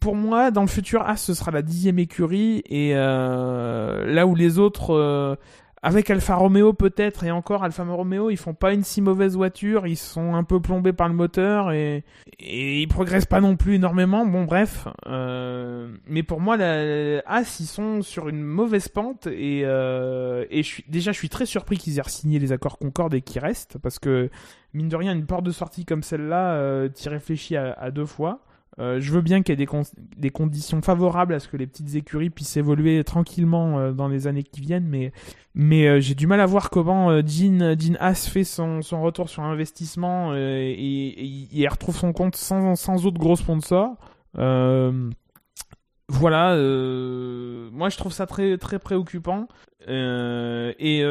Pour 0.00 0.16
moi, 0.16 0.50
dans 0.50 0.62
le 0.62 0.68
futur, 0.68 1.02
ah, 1.06 1.16
ce 1.16 1.34
sera 1.34 1.50
la 1.50 1.62
dixième 1.62 1.98
écurie 1.98 2.62
et 2.66 2.94
là 2.94 4.26
où 4.26 4.34
les 4.34 4.58
autres, 4.58 5.38
avec 5.84 6.08
Alfa 6.08 6.36
Romeo 6.36 6.72
peut-être 6.72 7.24
et 7.24 7.30
encore 7.30 7.62
Alfa 7.62 7.84
Romeo, 7.84 8.30
ils 8.30 8.38
font 8.38 8.54
pas 8.54 8.72
une 8.72 8.82
si 8.82 9.02
mauvaise 9.02 9.36
voiture. 9.36 9.86
Ils 9.86 9.98
sont 9.98 10.34
un 10.34 10.42
peu 10.42 10.58
plombés 10.58 10.94
par 10.94 11.08
le 11.08 11.14
moteur 11.14 11.72
et, 11.72 12.04
ils 12.40 12.88
progressent 12.88 13.26
pas 13.26 13.42
non 13.42 13.54
plus 13.56 13.74
énormément. 13.74 14.24
Bon, 14.24 14.44
bref. 14.44 14.88
Euh, 15.06 15.94
mais 16.06 16.22
pour 16.22 16.40
moi, 16.40 16.56
la, 16.56 17.20
As, 17.26 17.60
ils 17.60 17.66
sont 17.66 18.00
sur 18.00 18.30
une 18.30 18.42
mauvaise 18.42 18.88
pente 18.88 19.26
et, 19.26 19.60
euh, 19.66 20.46
déjà, 20.88 21.12
je 21.12 21.18
suis 21.18 21.28
très 21.28 21.44
surpris 21.44 21.76
qu'ils 21.76 21.98
aient 21.98 22.08
signé 22.08 22.38
les 22.38 22.50
accords 22.50 22.78
Concorde 22.78 23.12
et 23.12 23.20
qu'ils 23.20 23.42
restent 23.42 23.76
parce 23.76 23.98
que 23.98 24.30
mine 24.72 24.88
de 24.88 24.96
rien, 24.96 25.12
une 25.12 25.26
porte 25.26 25.44
de 25.44 25.50
sortie 25.50 25.84
comme 25.84 26.02
celle-là, 26.02 26.54
euh, 26.54 26.88
t'y 26.88 27.10
réfléchis 27.10 27.58
à 27.58 27.90
deux 27.90 28.06
fois. 28.06 28.40
Euh, 28.80 29.00
je 29.00 29.12
veux 29.12 29.20
bien 29.20 29.42
qu'il 29.42 29.52
y 29.52 29.54
ait 29.54 29.56
des, 29.56 29.66
con- 29.66 29.82
des 30.16 30.30
conditions 30.30 30.82
favorables 30.82 31.34
à 31.34 31.38
ce 31.40 31.48
que 31.48 31.56
les 31.56 31.66
petites 31.66 31.94
écuries 31.94 32.30
puissent 32.30 32.56
évoluer 32.56 33.04
tranquillement 33.04 33.78
euh, 33.78 33.92
dans 33.92 34.08
les 34.08 34.26
années 34.26 34.42
qui 34.42 34.60
viennent, 34.60 34.88
mais, 35.54 35.86
euh, 35.86 36.00
j'ai 36.00 36.14
du 36.14 36.26
mal 36.26 36.40
à 36.40 36.46
voir 36.46 36.70
comment 36.70 37.10
Jean, 37.24 37.76
Jean 37.78 37.96
Haas 38.00 38.28
fait 38.28 38.44
son, 38.44 38.80
retour 39.02 39.28
sur 39.28 39.42
investissement 39.44 40.34
et, 40.34 41.48
et, 41.52 41.68
retrouve 41.68 41.96
son 41.96 42.12
compte 42.12 42.34
sans, 42.36 42.74
sans 42.74 43.06
autre 43.06 43.18
gros 43.18 43.36
sponsor. 43.36 43.96
Voilà, 46.08 46.54
moi 47.72 47.88
je 47.88 47.96
trouve 47.96 48.12
ça 48.12 48.26
très 48.26 48.58
très 48.58 48.78
préoccupant. 48.78 49.48
Et 49.88 51.02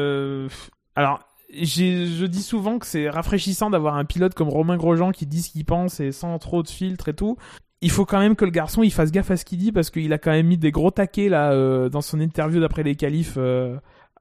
alors, 0.96 1.20
je 1.62 2.26
dis 2.26 2.42
souvent 2.42 2.78
que 2.78 2.86
c'est 2.86 3.08
rafraîchissant 3.08 3.70
d'avoir 3.70 3.96
un 3.96 4.04
pilote 4.04 4.34
comme 4.34 4.48
Romain 4.48 4.76
Grosjean 4.76 5.12
qui 5.12 5.26
dit 5.26 5.42
ce 5.42 5.50
qu'il 5.50 5.64
pense 5.64 6.00
et 6.00 6.12
sans 6.12 6.38
trop 6.38 6.62
de 6.62 6.68
filtres 6.68 7.08
et 7.08 7.14
tout. 7.14 7.36
Il 7.80 7.90
faut 7.90 8.06
quand 8.06 8.18
même 8.18 8.34
que 8.34 8.44
le 8.44 8.50
garçon 8.50 8.82
il 8.82 8.92
fasse 8.92 9.12
gaffe 9.12 9.30
à 9.30 9.36
ce 9.36 9.44
qu'il 9.44 9.58
dit 9.58 9.72
parce 9.72 9.90
qu'il 9.90 10.12
a 10.12 10.18
quand 10.18 10.30
même 10.30 10.46
mis 10.46 10.56
des 10.56 10.70
gros 10.70 10.90
taquets 10.90 11.28
là 11.28 11.52
euh, 11.52 11.88
dans 11.88 12.00
son 12.00 12.20
interview 12.20 12.60
d'après 12.60 12.82
les 12.82 12.94
qualifs 12.94 13.34
euh, 13.36 13.76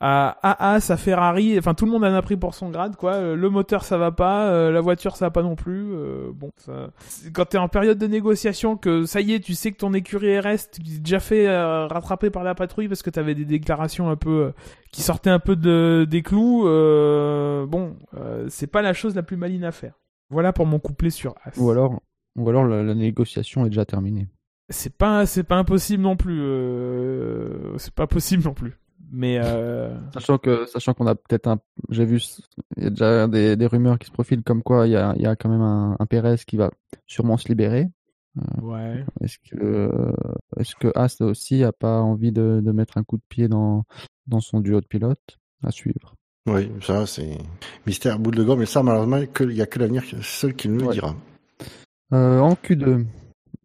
à 0.06 0.74
Haas, 0.74 0.90
à 0.90 0.98
Ferrari. 0.98 1.58
Enfin 1.58 1.74
tout 1.74 1.86
le 1.86 1.92
monde 1.92 2.04
en 2.04 2.14
a 2.14 2.22
pris 2.22 2.36
pour 2.36 2.54
son 2.54 2.70
grade 2.70 2.98
quoi. 2.98 3.14
Euh, 3.14 3.36
Le 3.38 3.50
moteur 3.50 3.86
ça 3.86 3.98
va 3.98 4.12
pas, 4.12 4.50
euh, 4.50 4.70
la 4.70 4.82
voiture 4.82 5.16
ça 5.16 5.28
va 5.28 5.32
pas 5.32 5.44
non 5.44 5.56
plus. 5.56 5.94
Euh, 5.94 6.30
bon, 6.34 6.50
ça... 6.58 6.90
quand 7.32 7.46
t'es 7.46 7.58
en 7.58 7.70
période 7.70 7.98
de 7.98 8.08
négociation 8.08 8.76
que 8.76 9.06
ça 9.06 9.22
y 9.22 9.34
est, 9.34 9.40
tu 9.40 9.54
sais 9.54 9.72
que 9.72 9.78
ton 9.78 9.94
écurie 9.94 10.40
reste, 10.40 10.74
tu 10.76 10.84
t'es 10.84 11.00
déjà 11.00 11.22
fait 11.22 11.48
euh, 11.48 11.88
rattraper 11.88 12.30
par 12.30 12.44
la 12.44 12.54
patrouille 12.54 12.90
parce 12.90 13.02
que 13.02 13.10
t'avais 13.10 13.34
des 13.34 13.46
déclarations 13.46 14.10
un 14.10 14.18
peu 14.18 14.30
euh, 14.30 14.52
qui 14.92 15.02
sortaient 15.02 15.30
un 15.30 15.40
peu 15.40 15.56
de, 15.56 16.06
des 16.10 16.22
clous. 16.22 16.64
bon, 16.64 17.96
c'est 18.50 18.68
pas 18.68 18.82
la 18.82 18.94
chose 18.94 19.16
la 19.16 19.24
plus 19.24 19.38
maline 19.38 19.64
à 19.64 19.72
faire. 19.72 19.94
Voilà 20.30 20.52
pour 20.52 20.66
mon 20.66 20.80
couplet 20.80 21.12
sur 21.12 21.34
As. 21.46 21.58
Ou 21.58 21.70
alors, 21.72 22.02
ou 22.38 22.50
alors 22.50 22.66
la, 22.66 22.84
la 22.84 22.94
négociation 22.94 23.66
est 23.66 23.70
déjà 23.70 23.86
terminée. 23.86 24.28
C'est 24.70 24.98
pas, 24.98 25.26
c'est 25.26 25.44
pas 25.44 25.56
impossible 25.56 26.04
non 26.04 26.18
plus. 26.18 26.42
c'est 27.78 27.94
pas 27.94 28.08
possible 28.08 28.44
non 28.44 28.54
plus. 28.54 28.78
Mais 29.16 29.38
euh, 29.38 29.96
Sachant 30.12 30.40
que, 30.40 30.66
sachant 30.66 30.96
qu'on 30.96 31.06
a 31.06 31.14
peut-être 31.14 31.46
un, 31.48 31.60
j'ai 31.90 32.04
vu, 32.04 32.20
il 32.78 32.84
y 32.84 32.88
a 32.88 32.90
déjà 32.90 33.28
des, 33.28 33.56
des 33.56 33.68
rumeurs 33.68 34.00
qui 34.00 34.08
se 34.08 34.12
profilent 34.12 34.42
comme 34.42 34.64
quoi 34.64 34.88
il 34.88 34.94
y 34.94 34.96
a, 34.96 35.14
il 35.16 35.22
y 35.22 35.28
a 35.28 35.36
quand 35.36 35.50
même 35.50 35.62
un, 35.62 35.96
un 36.00 36.06
Pérez 36.08 36.38
qui 36.48 36.58
va 36.58 36.72
sûrement 37.06 37.38
se 37.38 37.48
libérer. 37.48 37.90
ouais. 38.64 39.06
Est-ce 39.22 39.38
que, 39.52 39.92
est-ce 40.58 40.76
que 40.76 40.92
As 40.96 41.22
aussi 41.22 41.64
a 41.64 41.72
pas 41.72 42.02
envie 42.02 42.32
de, 42.32 42.60
de 42.66 42.72
mettre 42.72 42.98
un 42.98 43.04
coup 43.04 43.18
de 43.18 43.24
pied 43.30 43.48
dans, 43.48 43.84
dans 44.26 44.40
son 44.40 44.60
duo 44.62 44.82
de 44.82 44.88
pilotes 44.88 45.38
à 45.64 45.70
suivre? 45.70 46.16
Oui, 46.48 46.72
ça 46.82 47.06
c'est 47.06 47.38
mystère 47.86 48.18
boule 48.20 48.36
de 48.36 48.44
gomme, 48.44 48.60
mais 48.60 48.66
ça 48.66 48.82
malheureusement 48.84 49.18
il 49.42 49.52
y 49.54 49.62
a 49.62 49.66
que 49.68 49.78
l'avenir 49.80 50.04
seul 50.24 50.56
qui 50.56 50.68
nous 50.70 50.80
le 50.80 50.88
Ouais. 50.88 50.94
dira. 50.94 51.16
Euh, 52.14 52.40
en 52.40 52.54
Q2, 52.56 53.06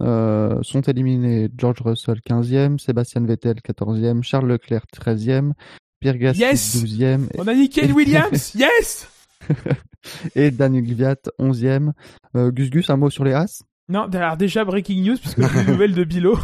euh, 0.00 0.58
sont 0.62 0.80
éliminés 0.82 1.48
George 1.56 1.80
Russell 1.80 2.20
15e, 2.28 2.78
Sébastien 2.78 3.24
Vettel 3.24 3.56
14e, 3.56 4.22
Charles 4.22 4.48
Leclerc 4.48 4.84
13e, 4.94 5.52
Pierre 6.00 6.18
Gasly 6.18 6.40
Yes 6.42 6.76
12e 6.84 7.26
On 7.38 7.46
a 7.48 7.54
niqué 7.54 7.86
le 7.86 7.94
Williams? 7.94 8.54
yes. 8.54 9.08
et 10.36 10.50
Daniel 10.50 10.84
Gviat 10.84 11.16
11e. 11.40 11.92
Euh, 12.36 12.50
Gus 12.50 12.70
Gus, 12.70 12.90
un 12.90 12.96
mot 12.96 13.10
sur 13.10 13.24
les 13.24 13.32
As? 13.32 13.62
Non, 13.88 14.02
alors 14.12 14.36
déjà 14.36 14.64
breaking 14.64 15.02
news 15.02 15.16
puisque 15.16 15.42
c'est 15.42 15.62
une 15.62 15.72
nouvelle 15.72 15.94
de 15.94 16.04
Bilo. 16.04 16.38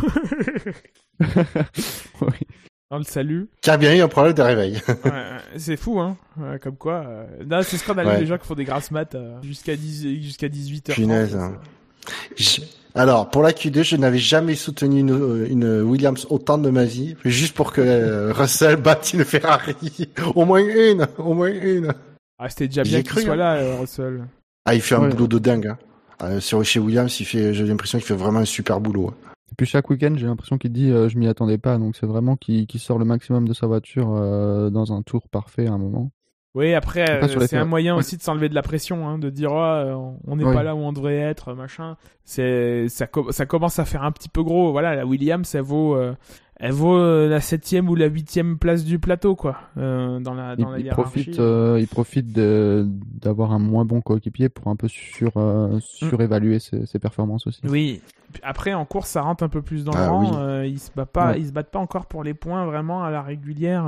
Oui. 2.21 2.29
On 2.91 2.99
le 2.99 3.05
salue. 3.05 3.45
Qui 3.61 3.71
a 3.71 3.77
bien 3.77 3.95
eu 3.97 4.01
un 4.01 4.09
problème 4.09 4.35
de 4.35 4.43
réveil. 4.43 4.81
Ouais, 5.05 5.37
c'est 5.57 5.77
fou, 5.77 5.99
hein. 6.01 6.17
Ouais, 6.37 6.59
comme 6.59 6.77
quoi. 6.77 7.05
Euh... 7.07 7.27
Non, 7.47 7.61
c'est 7.63 7.79
scandaleux 7.79 8.11
Ouais. 8.11 8.21
les 8.21 8.27
gens 8.27 8.39
qui 8.39 8.47
font 8.47 8.55
des 8.55 8.65
grasses 8.65 8.91
maths 8.91 9.15
euh, 9.15 9.41
jusqu'à 9.43 9.75
10 9.75 10.21
jusqu'à 10.23 10.49
18 10.49 10.91
h 10.91 10.95
Punaise, 10.95 11.35
hein. 11.35 11.59
Je- 12.37 12.61
Alors, 12.95 13.29
pour 13.29 13.43
la 13.43 13.51
Q2, 13.51 13.83
je 13.83 13.97
n'avais 13.97 14.19
jamais 14.19 14.55
soutenu 14.55 15.01
une, 15.01 15.47
une 15.51 15.81
Williams 15.83 16.27
autant 16.31 16.59
de 16.59 16.71
ma 16.71 16.85
vie, 16.85 17.17
juste 17.25 17.55
pour 17.57 17.73
que 17.73 17.81
euh, 17.81 18.33
Russell 18.33 18.77
batte 18.77 19.13
une 19.15 19.25
Ferrari. 19.25 19.75
Au 20.37 20.45
moins 20.45 20.61
une, 20.61 21.07
au 21.19 21.35
moins 21.35 21.49
une. 21.53 21.93
Ah, 22.39 22.49
c'était 22.49 22.69
déjà 22.69 22.83
bien 22.85 23.03
qu'il 23.03 23.11
cru, 23.11 23.23
soit 23.23 23.33
hein. 23.33 23.37
là, 23.37 23.55
euh, 23.57 23.77
Russell. 23.81 24.25
Ah, 24.65 24.75
il 24.77 24.81
fait 24.81 24.95
un 24.95 25.03
Ouais. 25.03 25.09
boulot 25.09 25.27
de 25.27 25.39
dingue. 25.39 25.67
Hein. 25.67 25.79
Euh, 26.23 26.41
sur 26.41 26.65
chez 26.65 26.79
Williams, 26.79 27.19
il 27.19 27.27
fait, 27.27 27.53
j'ai 27.53 27.65
l'impression 27.65 27.99
qu'il 27.99 28.07
fait 28.07 28.15
vraiment 28.15 28.39
un 28.41 28.45
super 28.45 28.81
boulot. 28.81 29.09
hein. 29.09 29.15
Et 29.51 29.55
puis 29.57 29.67
chaque 29.67 29.91
week-end, 29.91 30.15
j'ai 30.17 30.27
l'impression 30.27 30.57
qu'il 30.59 30.73
dit 30.73 30.91
euh, 30.91 31.09
je 31.09 31.19
m'y 31.19 31.29
attendais 31.29 31.59
pas, 31.59 31.77
donc 31.79 31.97
c'est 31.97 32.07
vraiment 32.07 32.35
qu'il 32.37 32.67
qu'il 32.67 32.81
sort 32.81 32.99
le 32.99 33.05
maximum 33.05 33.47
de 33.47 33.53
sa 33.55 33.67
voiture 33.67 34.13
euh, 34.17 34.71
dans 34.71 34.93
un 34.93 35.03
tour 35.03 35.29
parfait 35.29 35.67
à 35.67 35.73
un 35.73 35.79
moment. 35.79 36.11
Oui, 36.55 36.73
après, 36.73 37.05
c'est 37.47 37.57
un 37.57 37.65
moyen 37.65 37.95
ouais. 37.95 37.99
aussi 37.99 38.17
de 38.17 38.23
s'enlever 38.23 38.49
de 38.49 38.55
la 38.55 38.63
pression, 38.63 39.09
hein, 39.09 39.19
de 39.19 39.29
dire 39.29 39.51
ah, 39.53 39.79
euh, 39.79 39.95
on 40.27 40.37
n'est 40.37 40.45
pas 40.45 40.63
là 40.63 40.77
où 40.77 40.79
on 40.79 40.93
devrait 40.93 41.17
être, 41.17 41.53
machin. 41.55 41.97
C'est 42.25 42.89
ça, 42.89 43.07
co- 43.09 43.33
ça 43.33 43.45
commence 43.45 43.79
à 43.81 43.85
faire 43.85 44.05
un 44.05 44.13
petit 44.13 44.29
peu 44.29 44.43
gros. 44.45 44.71
Voilà, 44.71 44.95
la 44.95 45.05
Williams, 45.05 45.53
elle 45.57 45.63
vaut, 45.63 45.97
euh, 45.97 46.15
elle 46.61 46.71
vaut 46.71 46.97
euh, 46.97 47.29
la 47.29 47.41
septième 47.41 47.89
ou 47.89 47.97
la 47.97 48.07
huitième 48.07 48.57
place 48.59 48.85
du 48.85 49.01
plateau, 49.01 49.35
quoi, 49.35 49.57
euh, 49.79 50.21
dans 50.21 50.33
la 50.35 50.55
dans 50.55 50.69
Il, 50.77 50.85
la 50.85 50.91
il 50.91 50.91
profite, 50.91 51.41
euh, 51.41 51.79
il 51.81 51.89
profite 51.89 52.33
d'avoir 52.33 53.51
un 53.53 53.59
moins 53.59 53.85
bon 53.85 54.01
coéquipier 54.01 54.49
pour 54.49 54.69
un 54.69 54.77
peu 54.77 54.87
sur, 54.87 55.33
euh, 55.37 55.81
surévaluer 55.81 56.61
ses, 56.61 56.87
ses 56.87 57.01
performances 57.01 57.49
aussi. 57.49 57.63
Oui. 57.65 58.01
Après, 58.45 58.75
en 58.75 58.85
course, 58.85 59.09
ça 59.11 59.23
rentre 59.23 59.43
un 59.43 59.49
peu 59.49 59.61
plus 59.63 59.85
dans 59.85 59.93
le 59.93 59.99
Ah 59.99 60.09
rang. 60.09 60.61
oui. 60.61 60.71
ils 60.71 60.79
se 60.79 60.91
battent 60.95 61.11
pas, 61.11 61.33
Ouais. 61.33 61.41
ils 61.41 61.49
se 61.49 61.53
battent 61.53 61.73
pas 61.73 61.81
encore 61.81 62.07
pour 62.07 62.23
les 62.23 62.35
points 62.35 62.65
vraiment 62.65 63.03
à 63.03 63.11
la 63.11 63.23
régulière. 63.23 63.85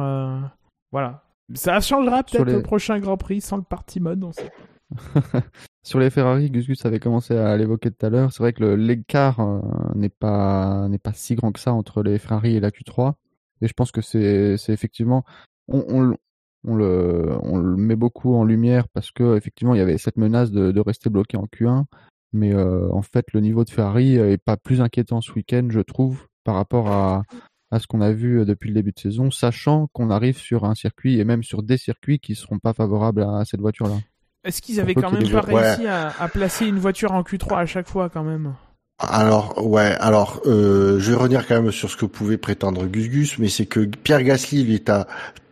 Voilà. 0.90 1.22
Ça 1.54 1.80
changera 1.80 2.22
peut-être 2.24 2.44
les- 2.44 2.54
au 2.56 2.62
prochain 2.62 2.98
Grand 2.98 3.16
Prix 3.16 3.40
sans 3.40 3.56
le 3.56 3.62
party 3.62 4.00
mode. 4.00 4.22
On 4.24 4.32
sait. 4.32 4.50
Sur 5.82 5.98
les 6.00 6.10
Ferrari, 6.10 6.50
Gus 6.50 6.66
Gus 6.66 6.84
avait 6.86 6.98
commencé 7.00 7.36
à 7.36 7.56
l'évoquer 7.56 7.90
tout 7.90 8.04
à 8.06 8.10
l'heure. 8.10 8.32
C'est 8.32 8.42
vrai 8.42 8.52
que 8.52 8.64
l'écart 8.64 9.40
euh, 9.40 9.60
n'est 9.94 10.08
pas 10.08 10.88
n'est 10.88 10.98
pas 10.98 11.12
si 11.12 11.34
grand 11.34 11.52
que 11.52 11.60
ça 11.60 11.72
entre 11.72 12.02
les 12.02 12.18
Ferrari 12.18 12.56
et 12.56 12.60
la 12.60 12.70
Q3. 12.70 13.14
Et 13.62 13.68
je 13.68 13.72
pense 13.72 13.90
que 13.92 14.00
c'est 14.00 14.56
c'est 14.56 14.72
effectivement 14.72 15.24
on, 15.68 15.84
on, 15.88 16.00
le- 16.02 16.16
on 16.64 16.74
le 16.74 17.36
on 17.42 17.58
le 17.58 17.76
met 17.76 17.96
beaucoup 17.96 18.34
en 18.34 18.44
lumière 18.44 18.88
parce 18.88 19.10
que 19.12 19.36
effectivement 19.36 19.74
il 19.74 19.78
y 19.78 19.80
avait 19.80 19.98
cette 19.98 20.16
menace 20.18 20.50
de, 20.50 20.72
de 20.72 20.80
rester 20.80 21.10
bloqué 21.10 21.36
en 21.36 21.46
Q1. 21.46 21.84
Mais 22.32 22.52
euh, 22.52 22.88
en 22.92 23.02
fait 23.02 23.32
le 23.32 23.40
niveau 23.40 23.64
de 23.64 23.70
Ferrari 23.70 24.16
est 24.16 24.42
pas 24.42 24.56
plus 24.56 24.80
inquiétant 24.80 25.20
ce 25.20 25.32
week-end, 25.32 25.68
je 25.70 25.80
trouve, 25.80 26.26
par 26.44 26.56
rapport 26.56 26.88
à 26.90 27.22
à 27.70 27.78
ce 27.78 27.86
qu'on 27.86 28.00
a 28.00 28.12
vu 28.12 28.40
euh, 28.40 28.44
depuis 28.44 28.68
le 28.68 28.74
début 28.74 28.92
de 28.92 29.00
saison, 29.00 29.30
sachant 29.30 29.88
qu'on 29.92 30.10
arrive 30.10 30.38
sur 30.38 30.64
un 30.64 30.74
circuit 30.74 31.18
et 31.18 31.24
même 31.24 31.42
sur 31.42 31.62
des 31.62 31.78
circuits 31.78 32.18
qui 32.18 32.34
seront 32.34 32.58
pas 32.58 32.72
favorables 32.72 33.22
à 33.22 33.44
cette 33.44 33.60
voiture-là. 33.60 33.96
Est-ce 34.44 34.62
qu'ils 34.62 34.80
avaient 34.80 34.94
quand 34.94 35.10
même 35.10 35.28
pas 35.28 35.44
ouais. 35.46 35.74
réussi 35.74 35.86
à, 35.86 36.12
à 36.20 36.28
placer 36.28 36.66
une 36.66 36.78
voiture 36.78 37.12
en 37.12 37.22
Q3 37.22 37.58
à 37.58 37.66
chaque 37.66 37.88
fois 37.88 38.08
quand 38.08 38.22
même? 38.22 38.54
Alors, 38.98 39.62
ouais, 39.66 39.94
alors, 40.00 40.40
euh, 40.46 40.98
je 40.98 41.10
vais 41.10 41.16
revenir 41.16 41.46
quand 41.46 41.60
même 41.60 41.70
sur 41.70 41.90
ce 41.90 41.96
que 41.96 42.06
pouvait 42.06 42.38
prétendre 42.38 42.86
Gus 42.86 43.10
Gus, 43.10 43.38
mais 43.38 43.48
c'est 43.48 43.66
que 43.66 43.80
Pierre 43.80 44.22
Gasly, 44.22 44.62
il 44.62 44.72
est 44.72 44.88
à 44.88 45.06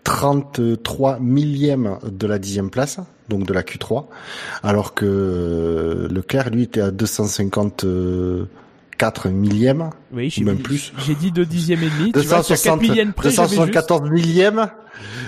33 0.04 1.18
millième 1.18 1.98
de 2.04 2.26
la 2.26 2.38
dixième 2.38 2.70
place. 2.70 3.00
donc 3.28 3.46
de 3.46 3.52
la 3.52 3.62
Q3, 3.62 4.06
alors 4.62 4.94
que 4.94 5.04
euh, 5.06 6.08
Leclerc, 6.08 6.50
lui, 6.50 6.62
était 6.62 6.80
à 6.80 6.90
254 8.98 9.28
millièmes, 9.30 9.90
Oui, 10.12 10.34
ou 10.40 10.44
même 10.44 10.58
plus. 10.58 10.92
J'ai 11.06 11.14
dit 11.14 11.30
2 11.32 11.44
dixièmes 11.46 11.82
et 11.82 11.90
demi. 11.98 12.12
Tu 12.12 12.20
vois, 12.20 12.42
sur 12.42 12.56
4 12.56 12.78
260, 12.78 12.80
millièmes 12.82 13.12
près, 13.12 13.30
j'avais 13.30 13.48
juste. 13.48 13.58
274 13.60 14.10
millièmes. 14.10 14.66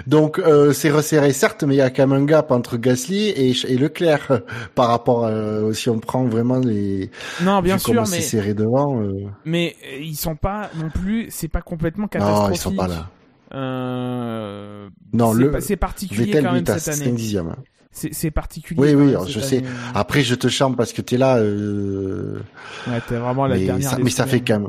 Donc 0.07 0.39
euh, 0.39 0.73
c'est 0.73 0.91
resserré 0.91 1.33
certes, 1.33 1.64
mais 1.64 1.75
il 1.75 1.79
y 1.79 1.83
a 1.83 1.91
quand 1.91 2.07
même 2.07 2.23
un 2.23 2.25
gap 2.25 2.53
entre 2.53 2.77
Gasly 2.77 3.29
et, 3.31 3.51
et 3.67 3.77
Leclerc 3.77 4.43
par 4.77 4.89
rapport 4.89 5.25
euh, 5.27 5.73
si 5.73 5.91
on 5.91 5.99
prend 5.99 6.25
vraiment 6.25 6.59
les 6.59 7.11
Non, 7.43 7.61
bien 7.62 7.77
sûr, 7.79 8.07
c'est 8.07 8.17
mais 8.17 8.23
serré 8.23 8.55
devant. 8.55 9.01
euh, 9.03 9.12
mais 9.45 9.75
euh, 9.93 9.99
ils 10.01 10.14
sont 10.17 10.37
pas 10.37 10.71
non 10.77 10.89
plus. 10.91 11.27
C'est 11.31 11.49
pas 11.49 11.62
complètement 11.62 12.05
non, 12.05 12.09
catastrophique. 12.09 12.57
ils 12.57 12.61
sont 12.61 12.75
pas 12.77 12.87
là. 12.89 13.09
Euh, 13.55 14.89
Non, 15.12 15.33
c'est 15.33 15.39
le 15.39 15.61
c'est 15.61 15.77
particulier 15.77 16.27
Vettel 16.27 16.45
quand 16.45 16.53
même 16.53 16.64
à 16.69 16.79
cette 16.79 16.95
5 16.95 17.03
année. 17.07 17.12
dixièmes. 17.17 17.55
C'est 17.97 18.31
particulier. 18.31 18.81
Oui, 18.81 18.95
oui, 18.95 19.13
même 19.13 19.27
je 19.27 19.41
sais. 19.41 19.59
année. 19.59 19.67
Après, 19.95 20.23
je 20.23 20.35
te 20.35 20.49
chante 20.49 20.77
parce 20.77 20.93
que 20.93 21.01
t'es 21.01 21.17
là. 21.17 21.39
Euh... 21.39 22.39
Ouais, 22.87 23.01
t'es 23.09 23.17
vraiment 23.17 23.47
la 23.47 23.57
mais, 23.57 23.65
dernière. 23.65 23.91
ça, 23.91 23.97
des 23.97 24.03
mais 24.03 24.11
ça 24.11 24.27
fait 24.27 24.41
quand 24.41 24.61
même. 24.61 24.69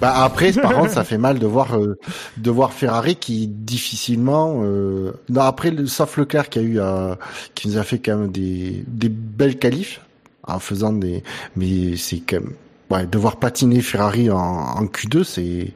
Bah 0.00 0.24
après, 0.24 0.52
par 0.52 0.72
contre, 0.72 0.90
ça 0.90 1.04
fait 1.04 1.18
mal 1.18 1.38
de 1.38 1.46
voir 1.46 1.76
euh, 1.76 1.98
de 2.38 2.50
voir 2.50 2.72
Ferrari 2.72 3.16
qui 3.16 3.46
difficilement. 3.46 4.60
Euh... 4.62 5.12
Non, 5.28 5.42
après, 5.42 5.70
le, 5.70 5.86
sauf 5.86 6.16
Leclerc 6.16 6.48
qui 6.48 6.58
a 6.58 6.62
eu 6.62 6.80
euh, 6.80 7.14
qui 7.54 7.68
nous 7.68 7.76
a 7.76 7.82
fait 7.82 7.98
quand 7.98 8.16
même 8.16 8.32
des 8.32 8.84
des 8.86 9.10
belles 9.10 9.58
qualifs 9.58 10.00
en 10.44 10.58
faisant 10.58 10.92
des. 10.92 11.22
Mais 11.56 11.96
c'est 11.96 12.20
quand 12.20 12.40
même. 12.40 12.52
Ouais, 12.88 13.06
de 13.06 13.18
voir 13.18 13.36
patiner 13.36 13.80
Ferrari 13.80 14.30
en, 14.30 14.38
en 14.38 14.84
Q2, 14.84 15.24
c'est 15.24 15.74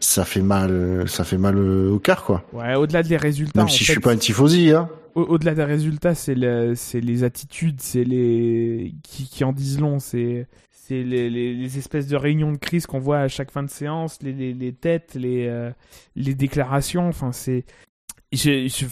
ça 0.00 0.24
fait 0.24 0.42
mal, 0.42 1.08
ça 1.08 1.24
fait 1.24 1.38
mal 1.38 1.56
au 1.58 1.98
cœur 1.98 2.24
quoi. 2.24 2.44
Ouais, 2.52 2.74
au-delà 2.74 3.02
des 3.02 3.16
résultats. 3.16 3.60
Même 3.60 3.68
si 3.68 3.78
je 3.80 3.84
fait, 3.84 3.92
suis 3.92 4.00
pas 4.00 4.12
un 4.12 4.16
tifosi, 4.16 4.72
hein. 4.72 4.88
au- 5.14 5.22
au-delà 5.22 5.54
des 5.54 5.64
résultats, 5.64 6.14
c'est 6.14 6.34
le, 6.34 6.74
c'est 6.74 7.00
les 7.00 7.22
attitudes, 7.24 7.80
c'est 7.80 8.04
les 8.04 8.94
qui, 9.02 9.28
qui 9.28 9.44
en 9.44 9.52
disent 9.52 9.78
long, 9.80 9.98
c'est 9.98 10.46
c'est 10.72 11.04
les, 11.04 11.30
les, 11.30 11.54
les 11.54 11.78
espèces 11.78 12.08
de 12.08 12.16
réunions 12.16 12.50
de 12.50 12.56
crise 12.56 12.86
qu'on 12.86 12.98
voit 12.98 13.20
à 13.20 13.28
chaque 13.28 13.52
fin 13.52 13.62
de 13.62 13.70
séance, 13.70 14.18
les, 14.22 14.32
les, 14.32 14.52
les 14.54 14.72
têtes, 14.72 15.14
les 15.14 15.46
euh, 15.46 15.70
les 16.16 16.34
déclarations. 16.34 17.06
Enfin, 17.08 17.30
c'est 17.32 17.58
je, 17.60 17.62
je- 17.62 17.89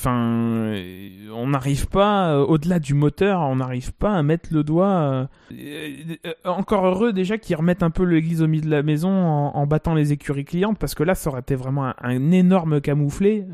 euh, 0.07 0.76
on 1.32 1.47
n'arrive 1.47 1.86
pas 1.86 2.32
euh, 2.32 2.45
au-delà 2.45 2.80
du 2.80 2.95
moteur, 2.95 3.41
on 3.41 3.57
n'arrive 3.57 3.93
pas 3.93 4.12
à 4.14 4.22
mettre 4.24 4.49
le 4.53 4.64
doigt. 4.64 5.28
euh, 5.53 6.16
euh, 6.26 6.32
encore 6.45 6.84
heureux 6.86 7.12
déjà 7.12 7.39
qu'ils 7.39 7.55
remettent 7.55 7.84
un 7.84 7.91
peu 7.91 8.03
l'église 8.03 8.43
au 8.43 8.49
milieu 8.49 8.64
de 8.64 8.70
la 8.70 8.82
maison 8.82 9.11
en, 9.11 9.55
en 9.55 9.66
battant 9.66 9.95
les 9.95 10.12
écuries 10.12 10.45
clientes, 10.45 10.78
parce 10.78 10.97
que 10.97 11.05
là, 11.05 11.14
ça 11.14 11.30
aurait 11.30 11.41
été 11.41 11.55
vraiment 11.55 11.86
un, 11.86 11.95
un 12.03 12.32
énorme 12.32 12.80
camouflé. 12.80 13.45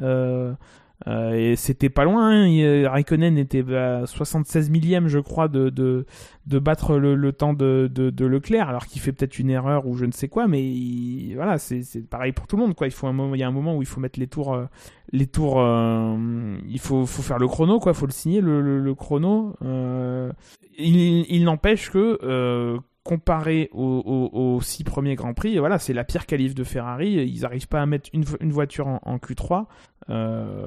Euh, 1.06 1.32
et 1.34 1.56
c'était 1.56 1.90
pas 1.90 2.04
loin. 2.04 2.30
Hein. 2.46 2.88
Raikkonen 2.88 3.36
était 3.38 3.64
à 3.74 4.06
76 4.06 4.70
millième, 4.70 5.08
je 5.08 5.18
crois, 5.18 5.48
de, 5.48 5.68
de, 5.70 6.06
de 6.46 6.58
battre 6.58 6.96
le, 6.98 7.14
le 7.14 7.32
temps 7.32 7.52
de, 7.54 7.90
de, 7.92 8.10
de 8.10 8.24
Leclerc, 8.26 8.68
alors 8.68 8.86
qu'il 8.86 9.00
fait 9.02 9.12
peut-être 9.12 9.38
une 9.38 9.50
erreur 9.50 9.86
ou 9.86 9.96
je 9.96 10.06
ne 10.06 10.12
sais 10.12 10.28
quoi. 10.28 10.46
Mais 10.48 10.62
il- 10.62 11.34
voilà, 11.34 11.58
c'est 11.58 11.82
c'est 11.82 12.02
pareil 12.08 12.32
pour 12.32 12.46
tout 12.46 12.56
le 12.56 12.62
monde. 12.62 12.74
Quoi. 12.74 12.86
Il 12.86 12.92
faut 12.92 13.06
un 13.06 13.12
moment, 13.12 13.34
il 13.34 13.40
y 13.40 13.44
a 13.44 13.48
un 13.48 13.52
moment 13.52 13.76
où 13.76 13.82
il 13.82 13.86
faut 13.88 14.00
mettre 14.00 14.18
les 14.18 14.26
tours, 14.28 14.54
euh, 14.54 14.64
les 15.12 15.26
tours. 15.26 15.60
euh, 15.60 16.56
il 16.68 16.78
faut, 16.80 17.04
faut 17.06 17.22
faire 17.22 17.38
le 17.38 17.48
chrono, 17.48 17.78
quoi. 17.80 17.92
Faut 17.94 18.06
le 18.06 18.12
signer 18.12 18.40
le, 18.40 18.60
le, 18.62 18.80
le 18.80 18.94
chrono. 18.94 19.54
Euh, 19.62 20.32
il 20.78 21.24
il 21.28 21.44
n'empêche 21.44 21.90
que 21.90 22.18
euh, 22.22 22.78
comparé 23.04 23.68
aux, 23.72 24.58
six 24.62 24.82
premiers 24.82 25.14
Grands 25.14 25.34
Prix, 25.34 25.58
voilà, 25.58 25.78
c'est 25.78 25.92
la 25.92 26.04
pire 26.04 26.26
qualif 26.26 26.54
de 26.54 26.64
Ferrari. 26.64 27.12
Ils 27.12 27.42
n'arrivent 27.42 27.68
pas 27.68 27.82
à 27.82 27.86
mettre 27.86 28.08
une, 28.14 28.24
vo- 28.24 28.38
une 28.40 28.50
voiture 28.50 28.86
en, 28.88 29.00
en 29.04 29.18
Q3. 29.18 29.66
Euh, 30.10 30.66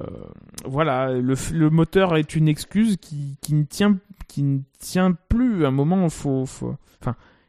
voilà, 0.65 1.13
le, 1.13 1.69
moteur 1.69 2.15
est 2.15 2.35
une 2.35 2.47
excuse 2.47 2.97
qui, 2.97 3.37
ne 3.53 3.63
tient 3.63 5.11
plus. 5.29 5.65
À 5.65 5.69
un 5.69 5.71
moment, 5.71 6.07
faut, 6.09 6.45
faut 6.45 6.75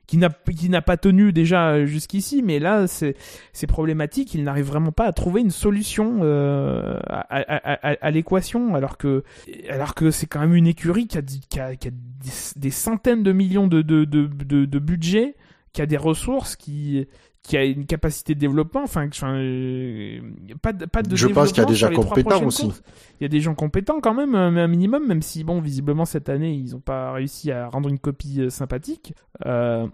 qui 0.09 0.17
n'a 0.17 0.31
qui 0.31 0.71
n'a 0.71 0.83
pas 0.83 0.97
tenu 0.97 1.33
déjà 1.33 1.85
jusqu'ici, 1.85 2.43
mais 2.43 2.59
là, 2.59 2.87
c'est 2.89 3.15
c'est 3.53 3.67
problématique. 3.69 4.35
Il 4.35 4.43
n'arrive 4.43 4.65
vraiment 4.65 4.91
pas 4.91 5.05
à 5.05 5.13
trouver 5.13 5.43
une 5.43 5.51
solution 5.51 6.21
euh, 6.23 6.99
à, 7.07 7.21
à, 7.29 7.89
à, 7.93 7.97
à 8.01 8.11
l'équation, 8.11 8.75
alors 8.75 8.97
que 8.97 9.23
alors 9.69 9.95
que 9.95 10.11
c'est 10.11 10.27
quand 10.27 10.41
même 10.41 10.55
une 10.55 10.67
écurie 10.67 11.07
qui 11.07 11.19
a, 11.19 11.23
qui 11.23 11.61
a, 11.61 11.77
qui 11.77 11.89
a 11.89 11.91
des, 11.91 12.31
des 12.57 12.71
centaines 12.71 13.23
de 13.23 13.33
millions 13.33 13.69
de 13.69 13.83
de, 13.83 14.05
de, 14.05 14.27
de, 14.27 14.65
de 14.65 14.79
budget, 14.79 15.37
qui 15.75 15.83
a 15.83 15.87
des 15.87 15.99
ressources, 15.99 16.57
qui 16.57 17.07
qui 17.49 17.57
a 17.57 17.65
une 17.65 17.87
capacité 17.87 18.35
de 18.35 18.41
développement, 18.41 18.83
enfin, 18.83 19.09
euh, 19.25 20.21
pas 20.61 20.75
de, 20.75 20.85
pas 20.85 21.03
de 21.03 21.17
Je 21.17 21.29
pense 21.29 21.51
qu'il 21.51 21.63
y 21.63 21.67
a 21.67 21.69
des 21.69 21.75
gens 21.75 21.91
compétents 21.91 22.45
aussi. 22.45 22.65
courses. 22.65 22.83
Il 23.19 23.23
y 23.23 23.25
a 23.25 23.29
des 23.29 23.41
gens 23.41 23.55
compétents 23.55 24.01
quand 24.03 24.13
même, 24.13 24.35
un 24.35 24.55
un 24.55 24.67
minimum, 24.69 25.07
même 25.07 25.23
si, 25.23 25.45
bon, 25.45 25.59
visiblement, 25.63 26.05
cette 26.05 26.29
année, 26.29 26.53
ils 26.53 26.73
n'ont 26.73 26.81
pas 26.81 27.11
réussi 27.13 27.51
à 27.51 27.69
rendre 27.69 27.89
une 27.89 27.99
copie 27.99 28.43
euh, 28.43 28.51
sympathique. 28.51 29.15
Euh, 29.47 29.87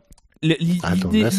Attends, 0.82 1.10
L'idée 1.10 1.30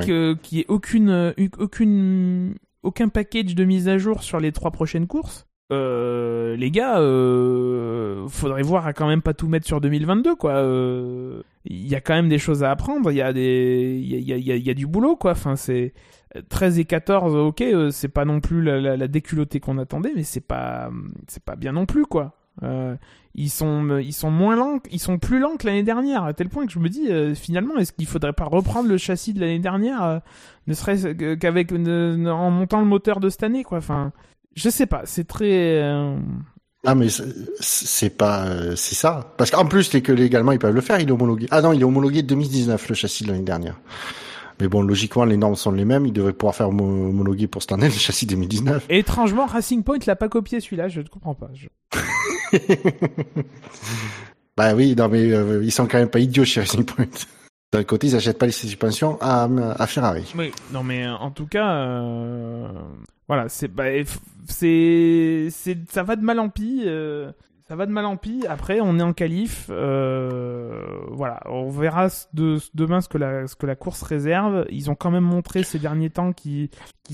qu'il 0.00 0.36
n'y 0.52 0.60
ait 0.60 0.66
aucune, 0.68 1.10
euh, 1.10 1.32
aucune, 1.58 2.54
aucun 2.82 3.08
package 3.08 3.54
de 3.54 3.64
mise 3.64 3.88
à 3.88 3.98
jour 3.98 4.22
sur 4.22 4.40
les 4.40 4.52
trois 4.52 4.70
prochaines 4.70 5.06
courses, 5.06 5.46
euh, 5.70 6.56
les 6.56 6.70
gars, 6.70 6.98
euh, 6.98 8.26
faudrait 8.28 8.62
voir 8.62 8.86
à 8.86 8.92
quand 8.92 9.06
même 9.06 9.22
pas 9.22 9.34
tout 9.34 9.48
mettre 9.48 9.66
sur 9.66 9.80
2022, 9.80 10.34
quoi. 10.36 10.52
Euh, 10.56 11.42
Il 11.64 11.86
y 11.86 11.94
a 11.94 12.00
quand 12.00 12.14
même 12.14 12.28
des 12.28 12.38
choses 12.38 12.64
à 12.64 12.70
apprendre, 12.70 13.10
il 13.10 13.16
y 13.16 13.22
a 13.22 13.30
y 13.30 14.70
a, 14.70 14.74
du 14.74 14.86
boulot, 14.86 15.16
quoi. 15.16 15.32
Enfin, 15.32 15.56
c'est 15.56 15.94
13 16.48 16.78
et 16.78 16.84
14, 16.84 17.34
ok, 17.36 17.60
euh, 17.62 17.90
c'est 17.90 18.08
pas 18.08 18.24
non 18.24 18.40
plus 18.40 18.62
la, 18.62 18.96
la, 18.96 19.08
déculottée 19.08 19.60
qu'on 19.60 19.78
attendait, 19.78 20.12
mais 20.14 20.24
c'est 20.24 20.40
pas, 20.40 20.90
pas 21.44 21.56
bien 21.56 21.72
non 21.72 21.86
plus, 21.86 22.06
quoi. 22.06 22.36
Euh, 22.62 22.96
ils 23.34 23.50
sont, 23.50 23.98
ils 23.98 24.12
sont 24.12 24.30
moins 24.30 24.56
lents, 24.56 24.78
ils 24.90 25.00
sont 25.00 25.18
plus 25.18 25.38
lents 25.38 25.56
que 25.56 25.66
l'année 25.66 25.82
dernière, 25.82 26.24
à 26.24 26.34
tel 26.34 26.48
point 26.48 26.66
que 26.66 26.72
je 26.72 26.78
me 26.78 26.88
dis, 26.88 27.10
euh, 27.10 27.34
finalement, 27.34 27.76
est-ce 27.76 27.92
qu'il 27.92 28.06
faudrait 28.06 28.34
pas 28.34 28.44
reprendre 28.44 28.88
le 28.88 28.98
châssis 28.98 29.32
de 29.32 29.40
l'année 29.40 29.58
dernière, 29.58 30.02
euh, 30.02 30.18
ne 30.66 30.74
serait-ce 30.74 31.08
qu'avec, 31.34 31.72
en 31.72 32.50
montant 32.50 32.80
le 32.80 32.86
moteur 32.86 33.20
de 33.20 33.30
cette 33.30 33.42
année, 33.42 33.64
quoi. 33.64 33.80
Je 34.54 34.68
sais 34.70 34.86
pas, 34.86 35.02
c'est 35.04 35.24
très. 35.26 35.80
euh, 35.82 36.16
Ah 36.84 36.94
mais 36.94 37.08
c'est- 37.08 38.10
pas 38.16 38.44
euh, 38.46 38.74
c'est 38.76 38.94
ça 38.96 39.32
parce 39.36 39.50
qu'en 39.50 39.64
plus 39.66 39.92
les 39.92 40.02
que 40.02 40.10
légalement 40.12 40.52
ils 40.52 40.58
peuvent 40.58 40.74
le 40.74 40.80
faire 40.80 40.98
il 41.00 41.08
est 41.08 41.12
homologué 41.12 41.46
ah 41.52 41.62
non 41.62 41.72
il 41.72 41.80
est 41.80 41.84
homologué 41.84 42.22
2019 42.22 42.88
le 42.88 42.94
châssis 42.96 43.22
de 43.24 43.30
l'année 43.30 43.44
dernière 43.44 43.78
mais 44.60 44.66
bon 44.68 44.82
logiquement 44.82 45.24
les 45.24 45.36
normes 45.36 45.54
sont 45.54 45.70
les 45.72 45.84
mêmes 45.84 46.06
il 46.06 46.12
devrait 46.12 46.32
pouvoir 46.32 46.54
faire 46.56 46.68
homo- 46.68 47.08
homologuer 47.08 47.46
pour 47.46 47.62
cette 47.62 47.72
année 47.72 47.86
le 47.86 47.92
châssis 47.92 48.26
2019 48.26 48.86
Et 48.90 48.98
étrangement, 48.98 49.46
Racing 49.46 49.82
Point 49.84 49.98
l'a 50.06 50.16
pas 50.16 50.28
copié 50.28 50.58
celui-là, 50.60 50.88
je 50.88 51.00
ne 51.02 51.06
comprends 51.08 51.34
pas. 51.36 51.50
Je- 51.54 51.68
bah 54.56 54.74
oui 54.74 54.94
non 54.96 55.08
mais 55.08 55.32
euh, 55.32 55.62
ils 55.64 55.72
sont 55.72 55.86
quand 55.86 55.98
même 55.98 56.08
pas 56.10 56.18
idiots 56.20 56.44
chez 56.44 56.60
Racing 56.60 56.84
Point 56.84 57.06
d'un 57.72 57.84
côté 57.84 58.08
ils 58.08 58.16
achètent 58.16 58.38
pas 58.38 58.46
les 58.46 58.52
suspensions 58.52 59.18
à, 59.20 59.48
Ferrari 59.86 60.30
Oui, 60.36 60.52
non 60.72 60.82
mais 60.82 61.06
euh, 61.06 61.14
en 61.14 61.30
tout 61.30 61.46
cas, 61.46 61.72
euh, 61.72 62.68
voilà, 63.26 63.48
c'est, 63.48 63.68
bah, 63.68 63.84
c'est, 64.46 65.48
ça 65.88 66.02
va 66.02 66.16
de 66.16 66.22
mal 66.22 66.38
en 66.38 66.50
pis. 66.50 66.82
euh, 66.84 67.32
ça 67.68 67.76
va 67.76 67.86
de 67.86 67.92
mal 67.92 68.04
en 68.04 68.18
pis. 68.18 68.44
Après, 68.46 68.80
on 68.82 68.98
est 68.98 69.02
en 69.02 69.14
qualif. 69.14 69.68
voilà, 69.68 71.40
on 71.46 71.70
verra 71.70 72.08
demain 72.34 73.00
ce 73.00 73.08
que 73.08 73.16
la, 73.16 73.46
ce 73.46 73.56
que 73.56 73.64
la 73.64 73.76
course 73.76 74.02
réserve. 74.02 74.66
Ils 74.68 74.90
ont 74.90 74.94
quand 74.94 75.10
même 75.10 75.24
montré 75.24 75.62
ces 75.62 75.78
derniers 75.78 76.10
temps 76.10 76.32
qu'ils 76.32 76.68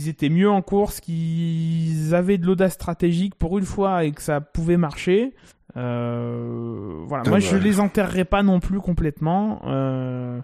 étaient 0.08 0.30
mieux 0.30 0.50
en 0.50 0.62
course, 0.62 0.98
qu'ils 0.98 2.12
avaient 2.12 2.38
de 2.38 2.46
l'audace 2.46 2.72
stratégique 2.72 3.36
pour 3.36 3.58
une 3.58 3.66
fois 3.66 4.02
et 4.02 4.10
que 4.10 4.22
ça 4.22 4.40
pouvait 4.40 4.78
marcher. 4.78 5.32
Euh, 5.76 7.02
voilà, 7.06 7.28
moi 7.28 7.38
je 7.40 7.56
les 7.56 7.78
enterrerai 7.80 8.24
pas 8.24 8.42
non 8.42 8.58
plus 8.60 8.80
complètement. 8.80 9.60
Euh, 9.66 10.38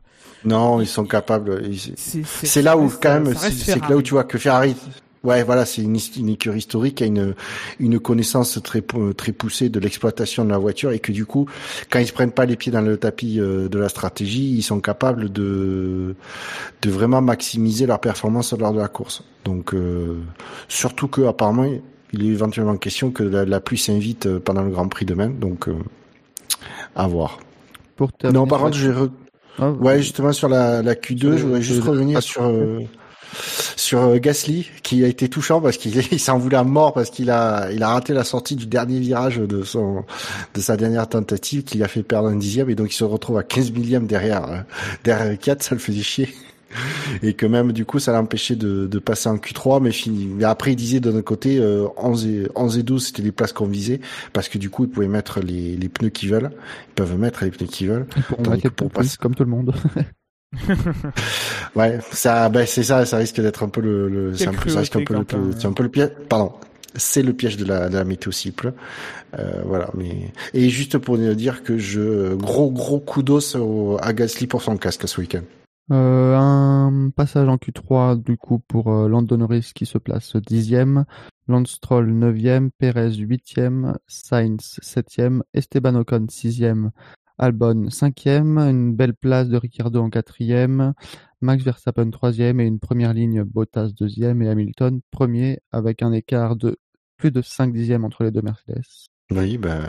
non 0.45 0.81
ils 0.81 0.87
sont 0.87 1.05
capables 1.05 1.63
ils- 1.67 1.95
c'est, 1.97 2.63
là 2.63 2.77
où 2.77 2.91
quand 3.01 3.21
même 3.21 3.35
c'est 3.35 3.81
là 3.89 3.97
où 3.97 4.03
tu 4.03 4.13
vois 4.13 4.25
que 4.25 4.37
Ferrari 4.39 4.77
ouais 5.23 5.43
voilà 5.43 5.65
c'est 5.65 5.81
une, 5.83 5.97
une 6.19 6.29
écurie 6.29 6.59
historique 6.59 6.97
qui 6.97 7.05
a 7.05 7.07
une 7.07 7.35
une 7.81 7.99
connaissance 7.99 8.61
très 8.63 8.83
très 9.17 9.33
poussée 9.33 9.71
de 9.71 9.81
l'exploitation 9.81 10.45
de 10.45 10.51
la 10.51 10.59
voiture 10.59 10.91
et 10.93 10.99
que 10.99 11.13
du 11.13 11.25
coup 11.25 11.47
quand 11.91 11.99
ils 11.99 12.07
se 12.07 12.13
prennent 12.13 12.31
pas 12.33 12.45
les 12.45 12.57
pieds 12.57 12.71
dans 12.73 12.83
le 12.83 12.99
tapis 12.99 13.41
euh, 13.41 13.69
de 13.71 13.79
la 13.79 13.89
stratégie 13.89 14.51
ils 14.55 14.63
sont 14.63 14.81
capables 14.81 15.33
de 15.33 16.15
de 16.83 16.91
vraiment 16.91 17.23
maximiser 17.23 17.87
leur 17.87 18.01
performance 18.01 18.53
lors 18.53 18.73
de 18.75 18.79
la 18.79 18.89
course. 18.89 19.25
Donc 19.47 19.73
euh, 19.73 20.21
surtout 20.69 21.09
que 21.09 21.23
apparemment 21.23 21.67
il 22.13 22.25
est 22.25 22.29
éventuellement 22.33 22.77
question 22.77 23.11
que 23.11 23.23
la, 23.23 23.45
la 23.45 23.61
pluie 23.61 23.79
s'invite 23.79 24.27
euh, 24.27 24.41
pendant 24.41 24.63
le 24.63 24.71
Grand 24.71 24.89
Prix 24.89 25.05
demain 25.07 25.29
donc 25.31 25.69
euh, 25.69 25.75
à 26.95 27.07
voir. 27.07 27.39
Pour 27.97 28.13
terminer 28.13 28.39
non 28.41 28.47
par 28.47 28.61
contre 28.61 28.79
re- 28.79 29.11
Ah, 29.59 29.71
Ouais, 29.71 29.99
justement 29.99 30.33
sur 30.33 30.49
la, 30.49 30.83
la 30.83 30.95
Q2, 30.95 31.19
Sur- 31.21 31.39
je 31.39 31.43
voudrais 31.45 31.63
juste 31.63 31.83
revenir 31.83 32.15
pas- 32.17 32.21
sur 32.21 32.43
euh, 32.45 32.81
sur 33.77 34.01
euh, 34.01 34.19
Gasly 34.19 34.69
qui 34.85 35.03
a 35.05 35.09
été 35.09 35.29
touchant 35.29 35.61
parce 35.61 35.77
qu'il 35.77 35.97
il 36.13 36.21
s'en 36.21 36.39
voulait 36.39 36.57
à 36.57 36.63
mort 36.65 36.93
parce 36.93 37.11
qu'il 37.11 37.31
a 37.31 37.71
il 37.73 37.83
a 37.83 37.89
raté 37.89 38.13
la 38.13 38.23
sortie 38.25 38.55
du 38.57 38.67
dernier 38.67 39.01
virage 39.01 39.39
de 39.39 39.63
son 39.65 40.05
de 40.55 40.61
sa 40.61 40.77
dernière 40.77 41.09
tentative 41.09 41.65
qui 41.65 41.79
lui 41.79 41.85
a 41.85 41.89
fait 41.89 42.03
perdre 42.05 42.29
un 42.29 42.37
dixième 42.37 42.71
et 42.71 42.75
donc 42.77 42.93
il 42.93 42.97
se 42.97 43.05
retrouve 43.05 43.39
à 43.39 43.43
15 43.43 43.73
millièmes 43.73 44.07
derrière 44.07 44.45
euh, 44.49 44.59
derrière 45.03 45.37
4, 45.39 45.63
ça 45.63 45.75
le 45.75 45.81
faisait 45.81 46.03
chier. 46.03 46.29
Et 47.23 47.35
que 47.35 47.47
même 47.47 47.73
du 47.73 47.85
coup 47.85 47.99
ça 47.99 48.13
l'empêchait 48.13 48.57
de, 48.57 48.87
de 48.87 48.99
passer 48.99 49.29
en 49.29 49.37
Q3 49.37 49.83
mais 49.83 49.93
fini 49.93 50.27
mais 50.27 50.45
après 50.45 50.73
il 50.73 50.77
disait 50.77 51.01
notre 51.01 51.21
côté 51.21 51.59
euh, 51.59 51.87
11 51.97 52.27
et 52.27 52.49
11 52.55 52.79
et 52.79 52.83
12 52.83 53.07
c'était 53.07 53.23
les 53.23 53.33
places 53.33 53.53
qu'on 53.53 53.67
visait 53.67 54.01
parce 54.33 54.49
que 54.49 54.59
du 54.59 54.71
coup 54.71 54.85
ils 54.85 54.91
pouvaient 54.91 55.09
mettre 55.09 55.41
les, 55.41 55.77
les 55.77 55.89
pneus 55.89 56.11
qu'ils 56.11 56.31
veulent 56.31 56.51
ils 56.91 56.95
peuvent 56.95 57.19
mettre 57.19 57.45
les 57.45 57.51
pneus 57.51 57.67
qu'ils 57.69 57.89
veulent 57.89 58.07
Ils 58.57 58.71
pour 58.71 58.91
passer- 58.91 59.17
comme 59.19 59.35
tout 59.35 59.45
le 59.45 59.51
monde. 59.51 59.75
ouais 61.77 61.99
ça 62.13 62.49
ben 62.49 62.67
c'est 62.67 62.83
ça 62.85 63.05
ça 63.07 63.17
risque 63.19 63.41
d'être 63.41 63.63
un 63.63 63.69
peu 63.69 63.81
le, 63.81 64.09
le 64.09 64.35
c'est 64.37 64.49
un 64.49 64.53
peu 64.53 64.71
ça 64.71 64.81
risque 64.81 64.97
un 64.97 65.05
peu 65.05 65.15
le, 65.15 65.25
c'est 65.59 65.67
un 65.67 65.73
peu 65.73 65.83
le 65.83 65.89
piège 65.89 66.11
pardon 66.29 66.53
c'est 66.97 67.23
le 67.23 67.33
piège 67.33 67.57
de 67.57 67.65
la, 67.65 67.89
de 67.89 67.95
la 67.97 68.05
météo 68.05 68.31
cible. 68.31 68.73
Euh, 69.37 69.63
voilà, 69.67 69.91
mais 69.97 70.31
et 70.53 70.69
juste 70.71 70.97
pour 70.99 71.19
dire 71.19 71.65
que 71.65 71.77
je 71.77 72.35
gros 72.35 72.71
gros 72.71 73.01
coup 73.01 73.25
d'os 73.25 73.57
au- 73.57 73.99
à 74.01 74.13
Gasly 74.13 74.47
pour 74.47 74.63
son 74.63 74.77
casque 74.77 75.09
ce 75.09 75.21
week-end. 75.21 75.41
Euh, 75.91 76.35
un 76.35 77.11
passage 77.11 77.47
en 77.47 77.57
Q3 77.57 78.23
du 78.23 78.39
coup 78.39 78.59
pour 78.59 78.91
euh, 78.91 79.07
Lando 79.07 79.37
Norris 79.37 79.73
qui 79.75 79.85
se 79.85 79.99
place 79.99 80.35
dixième, 80.37 81.05
Lance 81.47 81.73
Stroll 81.73 82.11
neuvième, 82.11 82.71
Perez 82.71 83.17
huitième, 83.17 83.99
Sainz 84.07 84.79
septième, 84.81 85.43
Esteban 85.53 85.95
Ocon 85.97 86.25
sixième, 86.31 86.91
Albon 87.37 87.91
cinquième, 87.91 88.57
une 88.57 88.97
belle 88.97 89.13
place 89.13 89.49
de 89.49 89.59
Ricciardo 89.59 90.01
en 90.01 90.09
quatrième, 90.09 90.95
Max 91.43 91.63
Verstappen 91.63 92.11
troisième 92.11 92.61
et 92.61 92.65
une 92.65 92.81
première 92.81 93.13
ligne 93.13 93.43
Bottas 93.43 93.89
deuxième 93.89 94.41
et 94.41 94.49
Hamilton 94.49 95.03
premier 95.11 95.59
avec 95.71 96.01
un 96.01 96.13
écart 96.13 96.57
de 96.57 96.79
plus 97.19 97.31
de 97.31 97.43
5 97.43 97.75
dixièmes 97.75 98.05
entre 98.05 98.25
les 98.25 98.31
deux 98.31 98.43
Mercedes. 98.43 98.83
Oui, 99.31 99.59
ben 99.59 99.87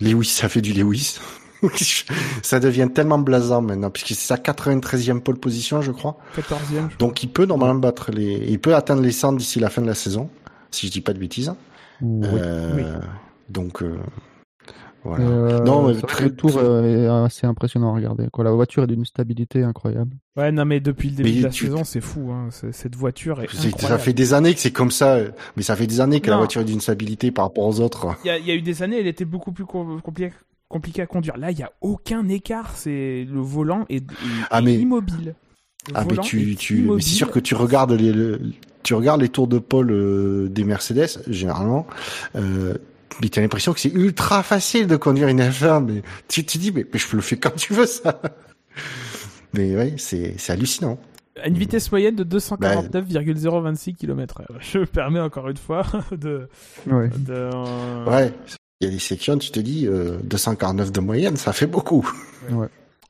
Lewis, 0.00 0.26
ça 0.26 0.48
fait 0.48 0.60
du 0.60 0.72
Lewis. 0.72 1.18
ça 2.42 2.60
devient 2.60 2.88
tellement 2.94 3.18
blasant 3.18 3.62
maintenant, 3.62 3.90
puisque 3.90 4.08
c'est 4.08 4.14
sa 4.26 4.36
93e 4.36 5.20
pole 5.20 5.38
position, 5.38 5.82
je 5.82 5.92
crois. 5.92 6.16
14e. 6.36 6.96
Donc 6.98 7.22
il 7.22 7.28
peut 7.28 7.46
normalement 7.46 7.80
battre 7.80 8.10
les, 8.12 8.34
il 8.48 8.58
peut 8.60 8.74
atteindre 8.74 9.02
les 9.02 9.12
100 9.12 9.34
d'ici 9.34 9.60
la 9.60 9.70
fin 9.70 9.82
de 9.82 9.86
la 9.86 9.94
saison, 9.94 10.30
si 10.70 10.86
je 10.86 10.92
dis 10.92 11.00
pas 11.00 11.12
de 11.12 11.18
bêtises. 11.18 11.52
Oui. 12.00 12.26
Euh, 12.34 12.72
Oui. 12.76 12.82
Donc 13.48 13.82
euh, 13.82 13.96
voilà. 15.04 15.24
Euh, 15.24 15.60
Non, 15.60 15.92
très- 15.94 16.24
le 16.24 16.34
tour 16.36 16.60
est 16.84 17.06
assez 17.06 17.46
impressionnant 17.46 17.92
à 17.92 17.96
regarder. 17.96 18.26
Quoi. 18.30 18.44
La 18.44 18.50
voiture 18.50 18.82
est 18.82 18.86
d'une 18.88 19.04
stabilité 19.06 19.62
incroyable. 19.62 20.10
Ouais, 20.36 20.52
non, 20.52 20.64
mais 20.64 20.80
depuis 20.80 21.08
le 21.10 21.16
début 21.16 21.30
Mais 21.32 21.38
de 21.38 21.42
la 21.44 21.48
tu- 21.50 21.64
saison, 21.66 21.82
c'est 21.84 22.00
fou. 22.00 22.30
Hein. 22.30 22.48
C'est- 22.50 22.72
Cette 22.72 22.94
voiture 22.94 23.40
est 23.40 23.46
C'est- 23.50 23.68
incroyable. 23.68 23.80
Ça 23.88 23.98
fait 23.98 24.12
des 24.12 24.34
années 24.34 24.54
que 24.54 24.60
c'est 24.60 24.70
comme 24.72 24.90
ça, 24.90 25.18
mais 25.56 25.62
ça 25.62 25.76
fait 25.76 25.86
des 25.86 26.00
années 26.00 26.20
que 26.20 26.30
la 26.30 26.36
voiture 26.36 26.60
est 26.60 26.64
d'une 26.66 26.80
stabilité 26.80 27.30
par 27.30 27.46
rapport 27.46 27.64
aux 27.64 27.80
autres. 27.80 28.06
Il 28.24 28.28
y, 28.28 28.30
a, 28.30 28.38
il 28.38 28.46
y 28.46 28.50
a 28.50 28.54
eu 28.54 28.62
des 28.62 28.82
années, 28.82 29.00
elle 29.00 29.06
était 29.06 29.24
beaucoup 29.24 29.50
plus 29.52 29.64
com- 29.64 30.00
compliquée 30.02 30.32
compliqué 30.68 31.02
à 31.02 31.06
conduire. 31.06 31.36
Là, 31.36 31.50
il 31.50 31.58
y 31.58 31.62
a 31.62 31.72
aucun 31.80 32.28
écart. 32.28 32.72
C'est 32.76 33.26
le 33.30 33.40
volant 33.40 33.84
est, 33.88 33.96
est- 33.96 34.16
Ah, 34.50 34.60
est 34.60 34.74
immobile. 34.74 35.34
Le 35.88 35.92
Ah 35.94 36.04
mais 36.08 36.16
tu, 36.18 36.54
tu, 36.56 36.88
c'est 37.00 37.08
sûr 37.08 37.30
que 37.30 37.38
tu 37.38 37.54
regardes 37.54 37.92
les, 37.92 38.12
le- 38.12 38.40
tu 38.82 38.94
regardes 38.94 39.20
les 39.22 39.28
tours 39.30 39.48
de 39.48 39.58
pôle 39.58 39.90
euh, 39.90 40.48
des 40.48 40.64
Mercedes 40.64 41.22
généralement, 41.28 41.86
euh, 42.36 42.74
mais 43.22 43.28
t'as 43.30 43.40
l'impression 43.40 43.72
que 43.72 43.80
c'est 43.80 43.92
ultra 43.92 44.42
facile 44.42 44.86
de 44.86 44.96
conduire 44.96 45.28
une 45.28 45.40
F1, 45.40 45.84
mais 45.86 46.02
tu 46.28 46.44
te 46.44 46.58
dis 46.58 46.72
mais, 46.72 46.86
mais 46.92 46.98
je 46.98 47.16
le 47.16 47.22
fais 47.22 47.36
quand 47.38 47.54
tu 47.56 47.72
veux 47.72 47.86
ça. 47.86 48.20
Mais 49.54 49.74
ouais, 49.76 49.94
c'est 49.96 50.34
c'est 50.36 50.52
hallucinant. 50.52 50.98
À 51.40 51.48
une 51.48 51.56
vitesse 51.56 51.90
moyenne 51.90 52.16
de 52.16 52.24
249,026 52.24 53.94
km/h. 53.94 54.44
Je 54.60 54.78
me 54.80 54.86
permets 54.86 55.20
encore 55.20 55.48
une 55.48 55.56
fois 55.56 55.82
de. 56.12 56.48
Ouais. 56.86 57.08
de 57.16 57.32
euh, 57.32 58.04
Ouais, 58.04 58.32
il 58.80 58.84
y 58.86 58.90
a 58.90 58.90
des 58.92 58.98
sections, 59.00 59.36
tu 59.38 59.50
te 59.50 59.60
dis 59.60 59.86
euh, 59.86 60.18
249 60.24 60.92
de 60.92 61.00
moyenne, 61.00 61.36
ça 61.36 61.52
fait 61.52 61.66
beaucoup. 61.66 62.08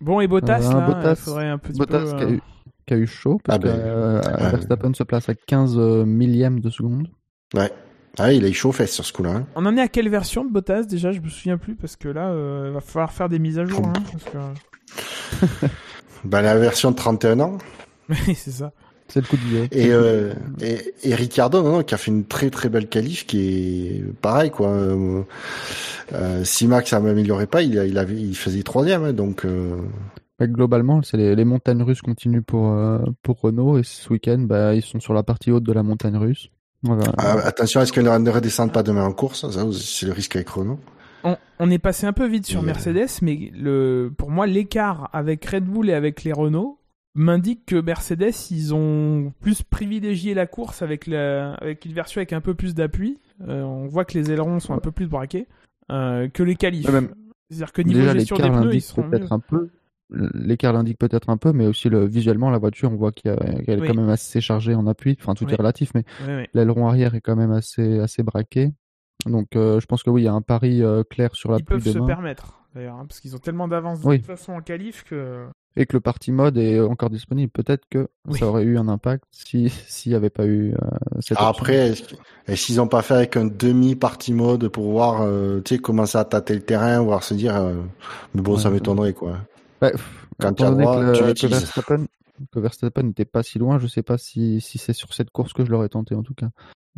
Bon, 0.00 0.20
et 0.20 0.26
Bottas, 0.28 0.60
Euh, 0.66 0.72
là, 0.72 0.86
Bottas- 0.88 1.10
il 1.12 1.16
faudrait 1.16 1.48
un 1.48 1.58
petit 1.58 1.78
Bottas 1.78 1.98
peu. 1.98 2.16
qui, 2.16 2.22
a 2.22 2.26
euh, 2.26 2.30
eu, 2.30 2.40
qui 2.86 2.94
a 2.94 2.96
eu 2.96 3.06
chaud 3.06 3.40
parce 3.44 3.56
Ah 3.56 3.58
ben, 3.58 3.72
que 3.76 3.80
euh, 3.80 4.20
ouais. 4.22 4.50
Verstappen 4.52 4.94
se 4.94 5.02
place 5.02 5.28
à 5.28 5.34
15 5.34 5.76
millièmes 6.06 6.60
de 6.60 6.70
seconde. 6.70 7.08
Ouais. 7.54 7.70
Ah, 8.18 8.32
il 8.32 8.44
a 8.44 8.48
eu 8.48 8.52
chaud 8.54 8.70
aux 8.70 8.72
fesses 8.72 8.92
sur 8.94 9.04
ce 9.04 9.12
coup-là. 9.12 9.30
hein. 9.30 9.46
On 9.54 9.64
en 9.66 9.76
est 9.76 9.80
à 9.80 9.88
quelle 9.88 10.08
version 10.08 10.44
de 10.44 10.50
Bottas 10.50 10.84
déjà? 10.84 11.12
Je 11.12 11.20
me 11.20 11.28
souviens 11.28 11.58
plus 11.58 11.74
parce 11.76 11.96
que 11.96 12.08
là, 12.08 12.28
euh, 12.30 12.66
il 12.68 12.72
va 12.74 12.80
falloir 12.80 13.12
faire 13.12 13.28
des 13.28 13.38
mises 13.38 13.58
à 13.58 13.64
jour. 13.64 13.86
Hein, 13.86 13.92
parce 14.12 14.24
que... 14.24 15.66
Bah, 16.24 16.42
la 16.42 16.56
version 16.58 16.90
de 16.90 16.96
31 16.96 17.40
ans. 17.40 17.58
Oui, 18.08 18.34
c'est 18.34 18.50
ça. 18.50 18.72
C'est 19.08 19.20
le 19.20 19.26
coup 19.26 19.36
de 19.36 19.42
vieux. 19.42 19.68
Et, 19.72 19.90
euh, 19.90 20.32
et, 20.60 20.94
et 21.02 21.14
Ricardo, 21.14 21.62
non, 21.62 21.72
non, 21.72 21.82
qui 21.82 21.94
a 21.94 21.98
fait 21.98 22.10
une 22.10 22.24
très 22.24 22.50
très 22.50 22.68
belle 22.68 22.88
qualif, 22.88 23.26
qui 23.26 23.40
est 23.40 24.04
pareil 24.20 24.50
quoi. 24.50 24.68
Euh, 24.68 25.22
euh, 26.12 26.44
si 26.44 26.66
Max 26.66 26.92
m'améliorait 26.92 27.46
pas, 27.46 27.62
il, 27.62 27.74
il 27.74 27.98
avait, 27.98 28.16
il 28.16 28.36
faisait 28.36 28.62
troisième, 28.62 29.04
hein, 29.04 29.12
donc. 29.12 29.44
Euh, 29.44 29.76
globalement, 30.40 31.02
c'est 31.02 31.16
les, 31.16 31.34
les 31.34 31.44
montagnes 31.44 31.82
russes 31.82 32.00
continuent 32.00 32.42
pour, 32.42 32.70
euh, 32.70 32.98
pour 33.22 33.40
Renault 33.40 33.78
et 33.78 33.82
ce 33.82 34.08
week-end, 34.12 34.38
bah, 34.38 34.74
ils 34.74 34.82
sont 34.82 35.00
sur 35.00 35.12
la 35.12 35.24
partie 35.24 35.50
haute 35.50 35.64
de 35.64 35.72
la 35.72 35.82
montagne 35.82 36.16
russe. 36.16 36.48
Voilà. 36.84 37.10
ah, 37.18 37.38
attention, 37.44 37.80
est-ce 37.80 37.92
qu'elle 37.92 38.04
ne 38.04 38.30
redescende 38.30 38.72
pas 38.72 38.84
demain 38.84 39.04
en 39.04 39.12
course? 39.12 39.50
Ça, 39.50 39.66
c'est 39.72 40.06
le 40.06 40.12
risque 40.12 40.36
avec 40.36 40.48
Renault. 40.48 40.78
On, 41.24 41.36
on 41.58 41.70
est 41.72 41.80
passé 41.80 42.06
un 42.06 42.12
peu 42.12 42.28
vite 42.28 42.46
sur 42.46 42.62
Mercedes, 42.62 43.08
mais 43.20 43.50
le, 43.52 44.12
pour 44.16 44.30
moi, 44.30 44.46
l'écart 44.46 45.10
avec 45.12 45.44
Red 45.44 45.64
Bull 45.64 45.90
et 45.90 45.94
avec 45.94 46.22
les 46.22 46.32
Renault 46.32 46.77
m'indique 47.18 47.66
que 47.66 47.76
Mercedes, 47.76 48.32
ils 48.50 48.74
ont 48.74 49.32
plus 49.40 49.62
privilégié 49.62 50.34
la 50.34 50.46
course 50.46 50.82
avec, 50.82 51.06
la, 51.06 51.54
avec 51.54 51.84
une 51.84 51.92
version 51.92 52.20
avec 52.20 52.32
un 52.32 52.40
peu 52.40 52.54
plus 52.54 52.74
d'appui. 52.74 53.18
Euh, 53.46 53.62
on 53.62 53.86
voit 53.86 54.04
que 54.04 54.16
les 54.16 54.30
ailerons 54.30 54.60
sont 54.60 54.72
un 54.72 54.78
peu 54.78 54.92
plus 54.92 55.06
braqués 55.08 55.46
euh, 55.90 56.28
que 56.28 56.42
les 56.42 56.54
qualifs. 56.54 56.88
Ouais, 56.88 57.00
C'est-à-dire 57.50 57.72
que 57.72 57.82
niveau 57.82 58.00
Déjà, 58.00 58.12
gestion 58.14 58.36
des 58.36 58.42
l'écart 58.44 58.60
pneus, 58.62 58.74
ils 58.74 59.02
peut-être 59.10 59.32
un 59.32 59.40
peu. 59.40 59.68
L'écart 60.10 60.72
l'indique 60.72 60.96
peut-être 60.96 61.28
un 61.28 61.36
peu, 61.36 61.52
mais 61.52 61.66
aussi 61.66 61.90
le, 61.90 62.06
visuellement, 62.06 62.50
la 62.50 62.58
voiture, 62.58 62.90
on 62.90 62.96
voit 62.96 63.12
qu'elle 63.12 63.36
est 63.66 63.80
Oui. 63.80 63.86
quand 63.86 63.94
même 63.94 64.08
assez 64.08 64.40
chargée 64.40 64.74
en 64.74 64.86
appui. 64.86 65.18
Enfin, 65.20 65.34
tout 65.34 65.44
Oui. 65.44 65.52
est 65.52 65.56
relatif, 65.56 65.92
mais 65.94 66.04
l'aileron 66.54 66.88
arrière 66.88 67.14
est 67.14 67.20
quand 67.20 67.36
même 67.36 67.52
assez, 67.52 67.98
assez 67.98 68.22
braqué. 68.22 68.72
Donc, 69.26 69.56
euh, 69.56 69.80
je 69.80 69.86
pense 69.86 70.02
que 70.02 70.10
oui, 70.10 70.22
il 70.22 70.24
y 70.24 70.28
a 70.28 70.32
un 70.32 70.40
pari 70.40 70.82
clair 71.10 71.34
sur 71.34 71.50
la 71.50 71.58
Ils 71.58 71.64
peuvent 71.64 71.82
se 71.82 71.98
permettre, 71.98 72.62
d'ailleurs, 72.74 72.94
hein, 72.94 73.06
parce 73.06 73.20
qu'ils 73.20 73.34
ont 73.34 73.40
tellement 73.40 73.68
d'avance 73.68 74.00
de 74.00 74.16
toute 74.16 74.24
façon 74.26 74.52
en 74.52 74.60
qualif 74.60 75.04
que. 75.04 75.46
Et 75.80 75.86
que 75.86 75.96
le 75.96 76.00
party 76.00 76.32
mode 76.32 76.58
est 76.58 76.80
encore 76.80 77.08
disponible. 77.08 77.52
Peut-être 77.52 77.84
que 77.88 78.08
Oui. 78.26 78.38
ça 78.40 78.46
aurait 78.46 78.64
eu 78.64 78.76
un 78.78 78.88
impact 78.88 79.24
si 79.30 79.68
s'il 79.86 80.10
n'y 80.10 80.16
avait 80.16 80.28
pas 80.28 80.44
eu 80.44 80.72
euh, 80.72 80.76
cette. 81.20 81.38
Après, 81.40 81.90
est-ce 81.90 82.02
que- 82.02 82.16
est-ce 82.48 82.66
qu'ils 82.66 82.80
ont 82.80 82.88
pas 82.88 83.02
fait 83.02 83.14
avec 83.14 83.36
un 83.36 83.44
demi 83.44 83.94
party 83.94 84.32
mode 84.32 84.66
pour 84.68 84.90
voir, 84.90 85.22
euh, 85.22 85.60
tu 85.64 85.76
sais, 85.76 85.80
commencer 85.80 86.18
à 86.18 86.24
tâter 86.24 86.54
le 86.54 86.62
terrain, 86.62 87.00
voir 87.00 87.22
se 87.22 87.32
dire, 87.34 87.54
euh, 87.54 87.74
mais 88.34 88.42
bon, 88.42 88.56
ça 88.56 88.70
m'étonnerait 88.70 89.12
quoi. 89.12 89.38
Ouais, 89.80 89.92
pff, 89.92 90.26
Quand 90.40 90.52
tu 90.54 90.64
as 90.64 90.70
droit, 90.72 90.96
que, 90.96 91.00
tu 91.00 91.06
le- 91.06 91.12
que 91.22 91.28
l'utilises. 91.28 91.58
Verstappen, 91.60 92.06
que 92.52 92.58
Verstappen 92.58 93.02
n'était 93.04 93.24
pas 93.24 93.44
si 93.44 93.58
loin, 93.60 93.78
je 93.78 93.86
sais 93.86 94.02
pas 94.02 94.18
si, 94.18 94.60
si 94.60 94.78
c'est 94.78 94.92
sur 94.92 95.14
cette 95.14 95.30
course 95.30 95.52
que 95.52 95.64
je 95.64 95.70
l'aurais 95.70 95.88
tenté 95.88 96.16
en 96.16 96.22
tout 96.24 96.34
cas. 96.34 96.48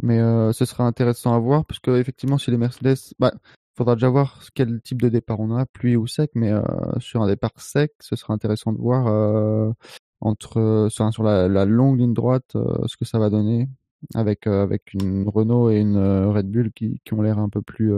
Mais 0.03 0.19
euh, 0.21 0.53
ce 0.53 0.65
sera 0.65 0.85
intéressant 0.85 1.35
à 1.35 1.39
voir, 1.39 1.67
puisque 1.67 1.89
effectivement, 1.89 2.39
si 2.39 2.51
les 2.51 2.57
Mercedes, 2.57 2.97
bah, 3.19 3.33
faudra 3.81 3.95
déjà 3.95 4.11
voir 4.11 4.41
quel 4.55 4.83
type 4.83 5.01
de 5.01 5.09
départ 5.09 5.41
on 5.41 5.57
a, 5.57 5.65
pluie 5.65 5.97
ou 5.97 6.07
sec, 6.07 6.31
mais 6.35 6.53
euh, 6.53 6.61
sur 6.99 7.23
un 7.23 7.27
départ 7.27 7.53
sec, 7.57 7.93
ce 8.01 8.15
sera 8.15 8.35
intéressant 8.35 8.73
de 8.75 8.79
voir 8.79 9.07
euh, 9.07 9.71
entre 10.21 10.59
euh, 10.61 10.89
sur, 10.91 11.11
sur 11.15 11.23
la, 11.23 11.49
la 11.49 11.65
longue 11.65 11.99
ligne 11.99 12.13
droite 12.13 12.57
euh, 12.57 12.87
ce 12.87 12.99
que 12.99 13.07
ça 13.07 13.19
va 13.19 13.31
donner 13.31 13.71
avec 14.15 14.47
euh, 14.47 14.63
avec 14.63 14.93
une 14.93 15.27
Renault 15.29 15.71
et 15.71 15.79
une 15.79 15.97
euh, 15.97 16.31
Red 16.31 16.51
Bull 16.51 16.73
qui, 16.73 17.01
qui 17.07 17.15
ont 17.15 17.23
l'air 17.23 17.39
un 17.39 17.49
peu 17.49 17.63
plus 17.63 17.91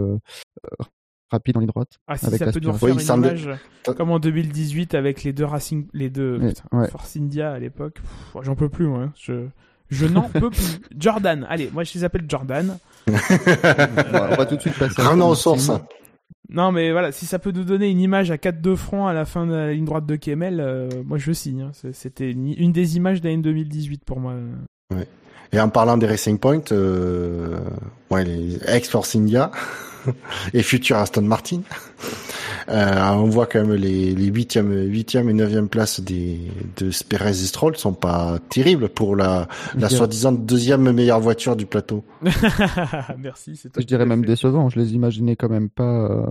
rapides 1.30 1.56
en 1.56 1.60
ligne 1.60 1.68
droite. 1.68 1.98
Ah, 2.06 2.16
si 2.16 2.26
Avec 2.26 2.38
ça 2.38 2.52
peut 2.52 2.60
nous 2.60 2.70
refaire 2.72 2.94
Oui, 2.94 3.02
une 3.02 3.16
image 3.16 3.50
comme 3.96 4.10
en 4.10 4.20
2018 4.20 4.94
avec 4.94 5.24
les 5.24 5.32
deux 5.32 5.46
Racing, 5.46 5.88
les 5.92 6.10
deux 6.10 6.38
Mais, 6.38 6.48
putain, 6.52 6.78
ouais. 6.78 6.88
Force 6.88 7.16
India 7.16 7.50
à 7.52 7.58
l'époque. 7.58 8.00
J'en 8.42 8.54
peux 8.54 8.68
plus, 8.68 8.86
moi. 8.86 9.04
hein. 9.04 9.12
Je, 9.16 9.46
je 9.92 10.06
n'en 10.06 10.22
peux 10.28 10.50
plus. 10.50 10.80
Jordan, 10.98 11.46
allez, 11.48 11.70
moi 11.72 11.84
je 11.84 11.92
les 11.94 12.04
appelle 12.04 12.24
Jordan. 12.28 12.76
on, 13.08 13.12
va, 13.12 14.28
on 14.32 14.36
va 14.36 14.46
tout 14.46 14.56
de 14.56 14.60
suite 14.60 14.78
passer. 14.78 15.00
aux 15.00 15.34
Team. 15.34 15.34
sources. 15.34 15.70
Non, 16.48 16.70
mais 16.70 16.92
voilà, 16.92 17.12
si 17.12 17.24
ça 17.24 17.38
peut 17.38 17.50
nous 17.52 17.64
donner 17.64 17.88
une 17.88 18.00
image 18.00 18.30
à 18.30 18.36
4 18.38 18.60
de 18.60 18.74
front 18.74 19.06
à 19.06 19.12
la 19.14 19.24
fin 19.24 19.46
de 19.46 19.52
la 19.54 19.72
ligne 19.72 19.84
droite 19.86 20.04
de 20.06 20.16
Kemel, 20.16 20.60
euh, 20.60 20.88
moi 21.04 21.16
je 21.18 21.32
signe. 21.32 21.62
hein. 21.62 21.90
C'était 21.92 22.30
une, 22.30 22.72
des 22.72 22.96
images 22.96 23.20
d'année 23.20 23.38
2018 23.38 24.04
pour 24.04 24.20
moi. 24.20 24.34
Et 25.52 25.60
en 25.60 25.68
parlant 25.68 25.96
des 25.96 26.06
Racing 26.06 26.38
Point, 26.38 26.60
euh, 26.72 27.58
ouais, 28.10 28.24
les 28.24 28.58
ex-Force 28.66 29.14
India 29.16 29.50
et 30.54 30.62
futur 30.62 30.96
Aston 30.96 31.22
Martin, 31.22 31.60
euh, 32.68 33.10
on 33.12 33.24
voit 33.24 33.46
quand 33.46 33.60
même 33.62 33.74
les, 33.74 34.14
les 34.14 34.30
8e, 34.30 34.88
8e 34.90 35.28
et 35.28 35.34
9e 35.34 35.68
places 35.68 36.00
des, 36.00 36.40
de 36.76 36.90
Perez 37.08 37.30
et 37.30 37.34
Stroll 37.34 37.76
sont 37.76 37.92
pas 37.92 38.38
terribles 38.48 38.88
pour 38.88 39.16
la, 39.16 39.48
soi-disant 39.88 40.32
deuxième 40.32 40.90
meilleure 40.92 41.20
voiture 41.20 41.56
du 41.56 41.66
plateau. 41.66 42.04
Merci, 43.18 43.56
c'est 43.56 43.70
Je 43.78 43.84
dirais 43.86 44.06
même 44.06 44.22
fait. 44.22 44.28
décevant. 44.28 44.68
Je 44.68 44.78
les 44.78 44.94
imaginais 44.94 45.36
quand 45.36 45.48
même 45.48 45.68
pas 45.68 46.08
euh, 46.10 46.24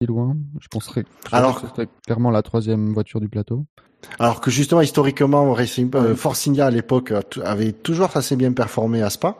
si 0.00 0.06
loin. 0.06 0.36
Je 0.60 0.68
penserais 0.68 1.04
je 1.30 1.36
Alors- 1.36 1.60
que 1.60 1.68
ce 1.68 1.74
serait 1.74 1.88
clairement 2.04 2.30
la 2.30 2.42
troisième 2.42 2.92
voiture 2.92 3.20
du 3.20 3.28
plateau. 3.28 3.64
Alors 4.18 4.42
que 4.42 4.50
justement, 4.50 4.82
historiquement, 4.82 5.52
Racing, 5.54 5.90
euh, 5.94 6.14
Force 6.14 6.46
India 6.46 6.66
à 6.66 6.70
l'époque 6.70 7.12
avait 7.42 7.72
toujours 7.72 8.14
assez 8.14 8.36
bien 8.36 8.52
performé 8.52 9.02
à 9.02 9.08
Spa. 9.08 9.36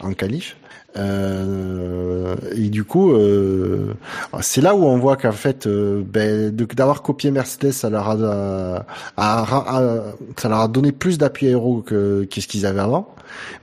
en 0.00 0.14
qualif. 0.14 0.56
Euh, 0.96 2.36
et 2.54 2.68
du 2.68 2.84
coup, 2.84 3.12
euh, 3.12 3.94
c'est 4.40 4.60
là 4.60 4.74
où 4.74 4.84
on 4.84 4.98
voit 4.98 5.16
qu'en 5.16 5.32
fait, 5.32 5.66
euh, 5.66 6.02
ben, 6.04 6.50
d'avoir 6.50 7.02
copié 7.02 7.30
Mercedes, 7.30 7.72
ça 7.72 7.88
leur 7.90 8.10
a, 8.10 8.84
ça 10.36 10.48
leur 10.48 10.60
a 10.60 10.68
donné 10.68 10.92
plus 10.92 11.18
d'appui 11.18 11.46
aéro 11.48 11.82
que 11.82 12.24
qu'est-ce 12.24 12.46
qu'ils 12.46 12.66
avaient 12.66 12.80
avant, 12.80 13.14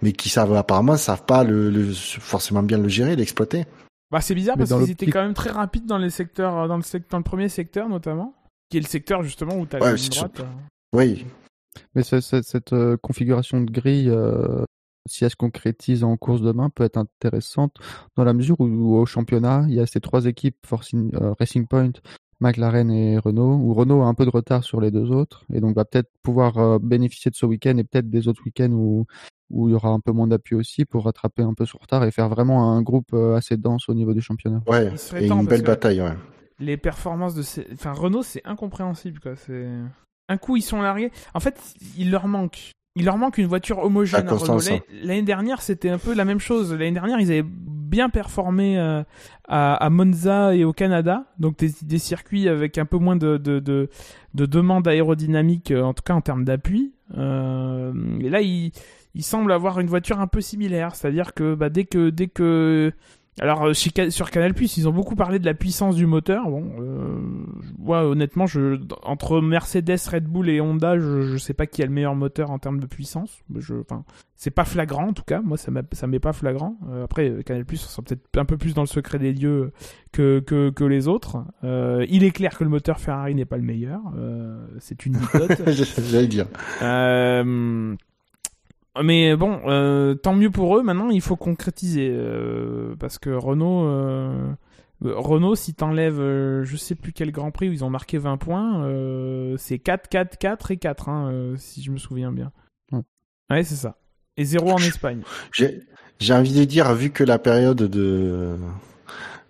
mais 0.01 0.11
qui 0.11 0.29
savent 0.29 0.55
apparemment 0.55 0.97
savent 0.97 1.25
pas 1.25 1.43
le, 1.43 1.69
le 1.69 1.91
forcément 1.93 2.63
bien 2.63 2.77
le 2.77 2.89
gérer, 2.89 3.15
l'exploiter. 3.15 3.65
Bah 4.11 4.21
c'est 4.21 4.33
bizarre 4.33 4.57
parce 4.57 4.73
qu'ils 4.73 4.89
étaient 4.89 5.05
quand 5.05 5.21
même 5.21 5.35
très 5.35 5.51
rapides 5.51 5.85
dans 5.85 5.99
les 5.99 6.09
secteurs, 6.09 6.67
dans 6.67 6.77
le, 6.77 6.83
secteur, 6.83 7.09
dans 7.11 7.17
le 7.19 7.23
premier 7.23 7.47
secteur 7.47 7.89
notamment, 7.89 8.33
qui 8.71 8.77
est 8.77 8.81
le 8.81 8.87
secteur 8.87 9.21
justement 9.21 9.55
où 9.55 9.67
tu 9.67 9.75
as 9.75 9.79
ouais, 9.79 9.91
la 9.91 10.09
droite. 10.09 10.41
Oui. 10.93 11.25
Mais 11.93 12.01
cette 12.01 12.73
configuration 13.03 13.61
de 13.61 13.69
grille, 13.69 14.11
si 15.09 15.23
elle 15.23 15.31
se 15.31 15.35
concrétise 15.35 16.03
en 16.03 16.15
course 16.17 16.41
demain, 16.41 16.69
peut 16.69 16.83
être 16.83 16.97
intéressante 16.97 17.75
dans 18.15 18.23
la 18.23 18.33
mesure 18.33 18.59
où, 18.59 18.95
au 18.95 19.05
championnat, 19.05 19.65
il 19.67 19.75
y 19.75 19.79
a 19.79 19.85
ces 19.85 19.99
trois 19.99 20.25
équipes, 20.25 20.57
Forcing, 20.65 21.11
euh, 21.15 21.33
Racing 21.39 21.67
Point, 21.67 21.91
McLaren 22.39 22.89
et 22.89 23.17
Renault, 23.17 23.55
où 23.55 23.73
Renault 23.73 24.01
a 24.01 24.05
un 24.05 24.13
peu 24.13 24.25
de 24.25 24.29
retard 24.29 24.63
sur 24.63 24.79
les 24.79 24.91
deux 24.91 25.11
autres, 25.11 25.45
et 25.53 25.59
donc 25.59 25.75
va 25.75 25.83
peut-être 25.83 26.09
pouvoir 26.23 26.57
euh, 26.57 26.79
bénéficier 26.79 27.29
de 27.31 27.35
ce 27.35 27.45
week-end 27.45 27.77
et 27.77 27.83
peut-être 27.83 28.09
des 28.09 28.27
autres 28.29 28.41
week-ends 28.45 28.71
où, 28.71 29.05
où 29.49 29.67
il 29.67 29.71
y 29.73 29.75
aura 29.75 29.89
un 29.89 29.99
peu 29.99 30.11
moins 30.11 30.27
d'appui 30.27 30.55
aussi 30.55 30.85
pour 30.85 31.03
rattraper 31.03 31.41
un 31.41 31.53
peu 31.53 31.65
son 31.65 31.79
retard 31.81 32.03
et 32.05 32.11
faire 32.11 32.29
vraiment 32.29 32.71
un 32.71 32.81
groupe 32.81 33.09
euh, 33.13 33.35
assez 33.35 33.57
dense 33.57 33.89
au 33.89 33.93
niveau 33.93 34.13
du 34.13 34.21
championnat. 34.21 34.61
Ouais, 34.67 34.93
et 35.17 35.27
une 35.27 35.45
belle 35.45 35.63
bataille, 35.63 36.01
ouais. 36.01 36.15
Les 36.59 36.77
performances 36.77 37.35
de 37.35 37.41
ces... 37.41 37.67
enfin 37.73 37.93
Renault, 37.93 38.23
c'est 38.23 38.45
incompréhensible 38.45 39.19
quoi. 39.19 39.35
C'est 39.35 39.67
un 40.27 40.37
coup 40.37 40.55
ils 40.57 40.61
sont 40.61 40.81
largués. 40.81 41.11
En 41.33 41.39
fait, 41.39 41.57
il 41.97 42.11
leur 42.11 42.27
manque 42.27 42.71
il 42.99 43.05
leur 43.05 43.17
manque 43.17 43.37
une 43.37 43.47
voiture 43.47 43.79
homogène 43.79 44.27
à 44.27 44.33
Renault. 44.33 44.59
L'année 45.03 45.21
dernière, 45.21 45.61
c'était 45.61 45.89
un 45.89 45.97
peu 45.97 46.13
la 46.13 46.25
même 46.25 46.39
chose. 46.39 46.73
L'année 46.73 46.91
dernière, 46.91 47.19
ils 47.19 47.31
avaient 47.31 47.45
bien 47.45 48.09
performé 48.09 48.77
euh, 48.77 49.03
à, 49.47 49.89
Monza 49.89 50.55
et 50.55 50.63
au 50.63 50.73
Canada, 50.73 51.25
donc 51.39 51.57
des, 51.57 51.97
circuits 51.97 52.47
avec 52.47 52.77
un 52.77 52.85
peu 52.85 52.97
moins 52.97 53.15
de, 53.15 53.37
de, 53.37 53.59
de, 53.59 54.45
demande 54.45 54.87
aérodynamique, 54.87 55.71
euh, 55.71 55.81
en 55.81 55.93
tout 55.93 56.03
cas 56.03 56.13
en 56.13 56.21
termes 56.21 56.43
d'appui. 56.43 56.93
Euh, 57.17 57.93
et 58.19 58.29
là, 58.29 58.41
ils 58.41 58.71
il 59.15 59.23
semble 59.23 59.51
avoir 59.51 59.79
une 59.79 59.87
voiture 59.87 60.19
un 60.19 60.27
peu 60.27 60.39
similaire, 60.39 60.95
c'est-à-dire 60.95 61.33
que 61.33 61.55
bah, 61.55 61.69
dès 61.69 61.85
que 61.85 62.11
dès 62.11 62.27
que 62.27 62.93
alors 63.39 63.63
euh, 63.65 63.73
sur 63.73 64.31
Canal 64.31 64.53
ils 64.59 64.87
ont 64.87 64.91
beaucoup 64.91 65.15
parlé 65.15 65.39
de 65.39 65.45
la 65.45 65.53
puissance 65.53 65.95
du 65.95 66.05
moteur. 66.05 66.49
Bon, 66.49 66.71
euh, 66.79 68.01
honnêtement, 68.03 68.47
je, 68.47 68.79
entre 69.03 69.41
Mercedes, 69.41 69.99
Red 70.11 70.25
Bull 70.25 70.49
et 70.49 70.61
Honda, 70.61 70.99
je, 70.99 71.21
je 71.21 71.37
sais 71.37 71.53
pas 71.53 71.65
qui 71.65 71.81
a 71.81 71.85
le 71.85 71.91
meilleur 71.91 72.15
moteur 72.15 72.51
en 72.51 72.59
termes 72.59 72.79
de 72.79 72.85
puissance. 72.85 73.39
Je, 73.55 73.75
enfin, 73.75 74.03
c'est 74.35 74.51
pas 74.51 74.65
flagrant 74.65 75.07
en 75.07 75.13
tout 75.13 75.23
cas. 75.23 75.41
Moi, 75.41 75.57
ça 75.57 75.71
ça 75.93 76.07
m'est 76.07 76.19
pas 76.19 76.33
flagrant. 76.33 76.77
Euh, 76.89 77.05
après, 77.05 77.43
Canal 77.45 77.65
Plus, 77.65 77.77
sera 77.77 78.01
peut-être 78.01 78.25
un 78.37 78.45
peu 78.45 78.57
plus 78.57 78.73
dans 78.73 78.83
le 78.83 78.87
secret 78.87 79.19
des 79.19 79.33
dieux 79.33 79.71
que 80.11 80.39
que, 80.39 80.69
que 80.69 80.83
les 80.83 81.07
autres. 81.07 81.43
Euh, 81.63 82.05
il 82.09 82.23
est 82.23 82.31
clair 82.31 82.57
que 82.57 82.63
le 82.63 82.69
moteur 82.69 82.99
Ferrari 82.99 83.35
n'est 83.35 83.45
pas 83.45 83.57
le 83.57 83.63
meilleur. 83.63 84.01
C'est 84.79 85.05
une 85.05 85.15
hypothèse. 85.21 85.95
J'allais 86.11 86.27
dire. 86.27 86.47
Euh, 86.81 87.95
mais 89.03 89.35
bon, 89.35 89.61
euh, 89.65 90.15
tant 90.15 90.33
mieux 90.33 90.49
pour 90.49 90.77
eux. 90.77 90.83
Maintenant, 90.83 91.09
il 91.09 91.21
faut 91.21 91.35
concrétiser 91.35 92.09
euh, 92.11 92.95
parce 92.99 93.17
que 93.17 93.29
Renault, 93.29 93.85
euh, 93.85 94.53
Renault, 95.01 95.55
si 95.55 95.73
t'enlèves, 95.73 96.19
je 96.63 96.75
sais 96.75 96.95
plus 96.95 97.13
quel 97.13 97.31
Grand 97.31 97.51
Prix 97.51 97.69
où 97.69 97.71
ils 97.71 97.83
ont 97.83 97.89
marqué 97.89 98.17
20 98.17 98.37
points, 98.37 99.57
c'est 99.57 99.79
4, 99.79 100.09
4, 100.09 100.37
4 100.37 100.71
et 100.71 100.77
4, 100.77 101.09
hein, 101.09 101.53
si 101.57 101.81
je 101.81 101.91
me 101.91 101.97
souviens 101.97 102.31
bien. 102.31 102.51
Ouais, 103.49 103.63
c'est 103.63 103.75
ça. 103.75 103.97
Et 104.37 104.45
0 104.45 104.71
en 104.71 104.77
Espagne. 104.77 105.23
J'ai 105.53 106.33
envie 106.33 106.53
de 106.53 106.63
dire, 106.65 106.93
vu 106.93 107.09
que 107.11 107.23
la 107.23 107.39
période 107.39 107.77
de 107.77 108.57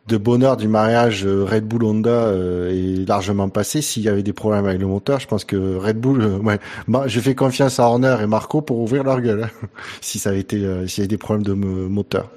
de 0.09 0.17
bonheur 0.17 0.57
du 0.57 0.67
mariage 0.67 1.25
euh, 1.25 1.45
Red 1.45 1.65
Bull 1.65 1.83
Honda 1.83 2.09
euh, 2.09 2.71
est 2.71 3.07
largement 3.07 3.47
passé. 3.47 3.81
S'il 3.81 4.03
y 4.03 4.09
avait 4.09 4.23
des 4.23 4.33
problèmes 4.33 4.65
avec 4.65 4.81
le 4.81 4.87
moteur, 4.87 5.19
je 5.19 5.27
pense 5.27 5.45
que 5.45 5.77
Red 5.77 5.97
Bull, 5.97 6.21
euh, 6.21 6.37
ouais, 6.39 6.59
bah, 6.87 7.03
je 7.05 7.19
fais 7.19 7.35
confiance 7.35 7.79
à 7.79 7.83
Horner 7.83 8.17
et 8.21 8.25
Marco 8.25 8.61
pour 8.61 8.79
ouvrir 8.79 9.03
leur 9.03 9.21
gueule. 9.21 9.43
Hein, 9.43 9.67
si 10.01 10.19
ça 10.19 10.31
avait 10.31 10.39
été, 10.39 10.57
s'il 10.87 10.99
y 10.99 11.01
avait 11.01 11.07
des 11.07 11.17
problèmes 11.17 11.45
de 11.45 11.53
moteur. 11.53 12.29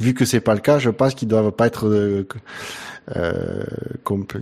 Vu 0.00 0.12
que 0.12 0.24
c'est 0.24 0.40
pas 0.40 0.54
le 0.54 0.60
cas, 0.60 0.78
je 0.78 0.90
pense 0.90 1.14
qu'ils 1.14 1.28
doivent 1.28 1.52
pas 1.52 1.68
être, 1.68 1.86
euh, 1.86 2.24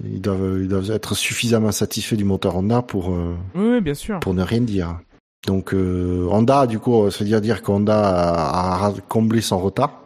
ils 0.05 0.21
doivent, 0.21 0.59
ils 0.61 0.69
doivent 0.69 0.91
être 0.91 1.15
suffisamment 1.15 1.73
satisfaits 1.73 2.17
du 2.17 2.25
moteur 2.25 2.57
Honda 2.57 2.81
pour, 2.81 3.15
oui, 3.55 3.83
bien 3.83 3.93
sûr, 3.93 4.19
pour 4.21 4.33
ne 4.33 4.43
rien 4.43 4.63
dire. 4.63 4.99
Donc 5.47 5.75
Honda, 5.75 6.67
du 6.67 6.79
coup, 6.79 7.11
ça 7.11 7.19
veut 7.19 7.27
dire 7.27 7.43
dire 7.43 7.61
qu'Honda 7.61 8.01
a, 8.01 8.87
a 8.87 8.95
comblé 9.11 9.43
son 9.43 9.59
retard. 9.59 10.01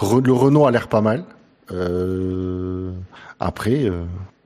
le 0.00 0.32
Renault 0.32 0.66
a 0.66 0.70
l'air 0.70 0.86
pas 0.86 1.00
mal. 1.00 1.24
Euh, 1.72 2.92
après, 3.40 3.84
euh, 3.84 4.04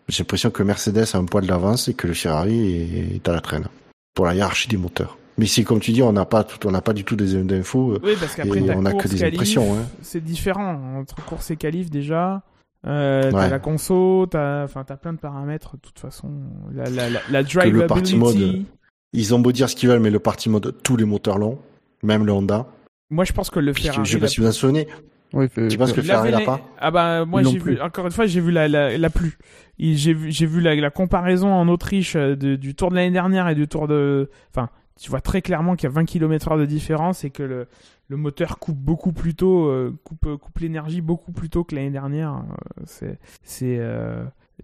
j'ai 0.08 0.22
l'impression 0.22 0.50
que 0.50 0.62
Mercedes 0.62 1.04
a 1.14 1.18
un 1.18 1.24
poids 1.24 1.40
de 1.40 1.48
l'avance 1.48 1.88
et 1.88 1.94
que 1.94 2.06
le 2.06 2.14
Ferrari 2.14 3.14
est 3.16 3.28
à 3.28 3.32
la 3.32 3.40
traîne 3.40 3.66
pour 4.14 4.26
la 4.26 4.34
hiérarchie 4.34 4.68
des 4.68 4.76
moteurs. 4.76 5.18
Mais 5.38 5.46
c'est 5.46 5.64
comme 5.64 5.80
tu 5.80 5.92
dis, 5.92 6.02
on 6.02 6.12
n'a 6.12 6.26
pas 6.26 6.44
tout, 6.44 6.66
on 6.66 6.70
n'a 6.70 6.82
pas 6.82 6.92
du 6.92 7.04
tout 7.04 7.16
des 7.16 7.36
infos. 7.36 7.98
Oui, 8.02 8.12
parce 8.18 8.34
qu'après 8.34 8.60
on 8.76 8.84
a 8.84 8.92
que 8.92 9.08
des 9.08 9.24
impressions. 9.24 9.74
Hein. 9.74 9.86
C'est 10.02 10.20
différent 10.22 10.98
entre 10.98 11.24
course 11.24 11.50
et 11.50 11.56
qualif 11.56 11.90
déjà. 11.90 12.42
Euh, 12.86 13.30
T'as 13.30 13.48
la 13.48 13.58
conso, 13.58 14.26
t'as, 14.26 14.64
enfin, 14.64 14.84
t'as 14.84 14.96
plein 14.96 15.12
de 15.12 15.18
paramètres. 15.18 15.76
De 15.76 15.80
toute 15.80 15.98
façon, 15.98 16.30
la, 16.74 16.84
la, 16.88 17.10
la, 17.10 17.20
la 17.30 17.42
drivability. 17.42 18.16
mode, 18.16 18.64
ils 19.12 19.34
ont 19.34 19.38
beau 19.38 19.52
dire 19.52 19.68
ce 19.68 19.76
qu'ils 19.76 19.88
veulent, 19.88 20.00
mais 20.00 20.10
le 20.10 20.18
party 20.18 20.48
mode, 20.48 20.74
tous 20.82 20.96
les 20.96 21.04
moteurs 21.04 21.38
longs, 21.38 21.58
même 22.02 22.24
le 22.24 22.32
Honda. 22.32 22.66
Moi, 23.10 23.24
je 23.24 23.32
pense 23.32 23.50
que 23.50 23.60
le 23.60 23.72
Ferrari. 23.72 24.04
Je 24.04 24.12
sais 24.12 24.18
pas 24.18 24.28
si 24.28 24.40
vous 24.40 24.46
en 24.46 24.52
souvenez. 24.52 24.88
Oui, 25.32 25.48
tu 25.48 25.78
penses 25.78 25.92
que 25.92 26.02
Ferrari 26.02 26.30
l'a 26.30 26.40
pas 26.40 26.60
Ah 26.78 26.90
bah 26.90 27.24
moi 27.24 27.42
j'ai 27.42 27.58
vu 27.58 27.80
encore 27.80 28.06
une 28.06 28.12
fois 28.12 28.26
j'ai 28.26 28.40
vu 28.40 28.50
la 28.50 28.68
la, 28.68 28.96
la 28.98 29.10
plus. 29.10 29.38
J'ai 29.78 30.12
vu 30.12 30.30
j'ai 30.30 30.46
vu 30.46 30.60
la, 30.60 30.74
la, 30.74 30.90
comparaison 30.90 31.52
en 31.52 31.68
Autriche 31.68 32.16
euh, 32.16 32.36
de, 32.36 32.56
du 32.56 32.74
Tour 32.74 32.90
de 32.90 32.96
l'année 32.96 33.10
dernière 33.12 33.48
et 33.48 33.54
du 33.54 33.66
Tour 33.68 33.88
de 33.88 34.30
enfin 34.52 34.68
tu 35.00 35.08
vois 35.08 35.20
très 35.20 35.40
clairement 35.40 35.76
qu'il 35.76 35.88
y 35.88 35.92
a 35.92 35.94
20 35.94 36.04
km/h 36.04 36.58
de 36.58 36.66
différence 36.66 37.24
et 37.24 37.30
que 37.30 37.42
le 37.42 37.66
le 38.08 38.16
moteur 38.16 38.58
coupe 38.58 38.76
beaucoup 38.76 39.12
plus 39.12 39.34
tôt 39.34 39.68
euh, 39.68 39.96
coupe 40.04 40.36
coupe 40.36 40.58
l'énergie 40.58 41.00
beaucoup 41.00 41.32
plus 41.32 41.48
tôt 41.48 41.64
que 41.64 41.74
l'année 41.74 41.90
dernière. 41.90 42.34
Euh, 42.34 42.82
c'est 42.84 43.18
c'est 43.42 43.80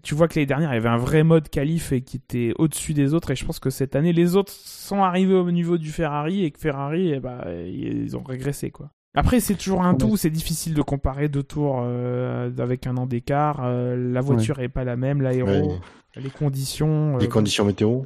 tu 0.03 0.13
vois 0.13 0.27
que 0.27 0.35
l'année 0.35 0.45
dernière 0.45 0.71
il 0.71 0.75
y 0.75 0.77
avait 0.77 0.89
un 0.89 0.97
vrai 0.97 1.23
mode 1.23 1.49
qualif 1.49 1.91
et 1.93 2.01
qui 2.01 2.17
était 2.17 2.53
au-dessus 2.59 2.93
des 2.93 3.13
autres 3.13 3.31
et 3.31 3.35
je 3.35 3.45
pense 3.45 3.59
que 3.59 3.69
cette 3.69 3.95
année 3.95 4.13
les 4.13 4.35
autres 4.35 4.51
sont 4.51 5.01
arrivés 5.01 5.33
au 5.33 5.49
niveau 5.49 5.77
du 5.77 5.91
Ferrari 5.91 6.43
et 6.43 6.51
que 6.51 6.59
Ferrari 6.59 7.13
eh 7.13 7.19
bah, 7.19 7.45
ils 7.65 8.15
ont 8.15 8.23
régressé 8.23 8.69
quoi 8.69 8.91
après, 9.17 9.39
c'est 9.39 9.55
toujours 9.55 9.81
un 9.81 9.95
tout, 9.95 10.15
c'est 10.15 10.29
difficile 10.29 10.75
de 10.75 10.81
comparer 10.83 11.27
deux 11.27 11.41
tours 11.41 11.79
euh, 11.81 12.51
avec 12.59 12.85
un 12.85 12.97
an 12.97 13.07
d'écart. 13.07 13.61
Euh, 13.63 13.95
la 14.13 14.21
voiture 14.21 14.59
est 14.59 14.69
pas 14.69 14.83
la 14.83 14.95
même, 14.95 15.23
l'aéro, 15.23 15.79
les 16.15 16.29
conditions. 16.29 17.15
Euh, 17.15 17.19
les 17.19 17.27
conditions 17.27 17.65
météo. 17.65 18.01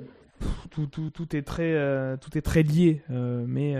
Tout, 0.70 0.88
tout, 0.88 1.10
tout, 1.10 1.36
est 1.36 1.42
très, 1.42 1.76
tout 2.22 2.38
est 2.38 2.42
très 2.42 2.64
lié, 2.64 3.04
mais, 3.10 3.76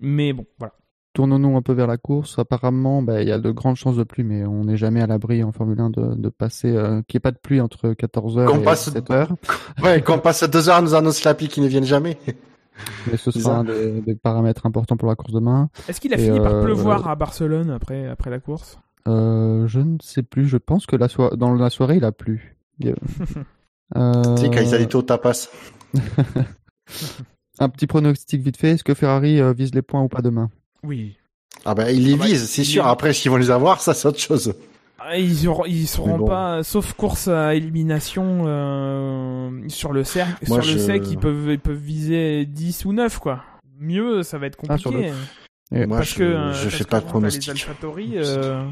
mais 0.00 0.32
bon, 0.32 0.44
voilà. 0.58 0.74
Tournons-nous 1.14 1.56
un 1.56 1.62
peu 1.62 1.72
vers 1.72 1.86
la 1.86 1.98
course. 1.98 2.38
Apparemment, 2.38 3.02
bah, 3.02 3.22
il 3.22 3.28
y 3.28 3.32
a 3.32 3.38
de 3.38 3.50
grandes 3.50 3.76
chances 3.76 3.96
de 3.96 4.02
pluie, 4.02 4.24
mais 4.24 4.44
on 4.44 4.64
n'est 4.64 4.78
jamais 4.78 5.02
à 5.02 5.06
l'abri 5.06 5.44
en 5.44 5.52
Formule 5.52 5.78
1 5.78 5.90
de, 5.90 6.14
de 6.14 6.28
passer, 6.30 6.68
qu'il 7.06 7.14
n'y 7.14 7.18
ait 7.18 7.20
pas 7.20 7.30
de 7.30 7.38
pluie 7.38 7.60
entre 7.60 7.90
14h 7.90 8.60
et 8.60 8.64
passe... 8.64 8.90
7h. 8.90 9.28
ouais, 9.84 10.02
qu'on 10.02 10.18
passe 10.18 10.42
à 10.42 10.48
2h, 10.48 10.82
nous 10.82 10.94
annonce 10.94 11.22
la 11.22 11.34
pluie 11.34 11.48
qui 11.48 11.60
ne 11.60 11.68
viennent 11.68 11.84
jamais. 11.84 12.18
Mais 13.10 13.16
ce 13.16 13.30
sera 13.30 13.58
un 13.58 13.64
des, 13.64 14.14
paramètres 14.14 14.66
importants 14.66 14.96
pour 14.96 15.08
la 15.08 15.14
course 15.14 15.32
demain. 15.32 15.70
Est-ce 15.88 16.00
qu'il 16.00 16.12
a 16.14 16.18
fini 16.18 16.38
par 16.40 16.54
euh, 16.54 16.62
pleuvoir 16.62 17.08
à 17.08 17.14
Barcelone 17.16 17.70
après, 17.70 18.06
après 18.06 18.30
la 18.30 18.40
course? 18.40 18.78
Euh, 19.08 19.66
Je 19.66 19.80
ne 19.80 19.98
sais 20.02 20.22
plus. 20.22 20.46
Je 20.46 20.56
pense 20.56 20.86
que 20.86 20.96
la 20.96 21.08
dans 21.36 21.54
la 21.54 21.70
soirée, 21.70 21.96
il 21.96 22.04
a 22.04 22.12
plu. 22.12 22.56
euh... 22.84 22.94
Tu 24.36 24.42
sais, 24.42 24.50
quand 24.50 24.60
ils 24.60 24.74
allaient 24.74 24.94
au 24.94 25.02
tapas. 25.02 25.48
un 27.58 27.68
petit 27.68 27.86
pronostic 27.86 28.42
vite 28.42 28.56
fait. 28.56 28.70
Est-ce 28.72 28.84
que 28.84 28.94
Ferrari 28.94 29.40
euh, 29.40 29.52
vise 29.52 29.74
les 29.74 29.82
points 29.82 30.02
ou 30.02 30.08
pas 30.08 30.22
demain? 30.22 30.50
Oui. 30.82 31.16
Ah 31.64 31.74
ben, 31.74 31.88
il 31.88 32.06
les 32.06 32.14
ah 32.14 32.16
bah, 32.16 32.24
vise, 32.26 32.48
c'est 32.48 32.64
sûr. 32.64 32.86
Après, 32.86 33.12
s'ils 33.12 33.30
vont 33.30 33.36
les 33.36 33.50
avoir, 33.50 33.80
ça, 33.80 33.94
c'est 33.94 34.08
autre 34.08 34.18
chose. 34.18 34.54
Ah, 35.04 35.18
ils 35.18 35.48
auront, 35.48 35.64
ils 35.66 35.86
seront 35.86 36.24
pas, 36.24 36.62
sauf 36.62 36.92
course 36.92 37.28
à 37.28 37.54
élimination 37.54 38.44
euh, 38.46 39.50
sur 39.68 39.92
le 39.92 40.04
cercle, 40.04 40.44
sur 40.46 40.56
le 40.58 40.62
sec, 40.62 41.02
ils 41.10 41.18
peuvent, 41.18 41.50
ils 41.50 41.58
peuvent 41.58 41.76
viser 41.76 42.46
10 42.46 42.84
ou 42.84 42.92
9 42.92 43.18
quoi. 43.18 43.42
Mieux, 43.80 44.22
ça 44.22 44.38
va 44.38 44.46
être 44.46 44.58
ah, 44.68 44.76
compliqué. 44.78 45.12
Moi, 45.72 45.98
parce 45.98 46.10
je, 46.10 46.16
que, 46.16 46.52
je 46.52 46.68
fais 46.68 46.84
pas 46.84 47.00
de 47.00 47.06
pronostic. 47.06 47.66
Euh... 48.14 48.64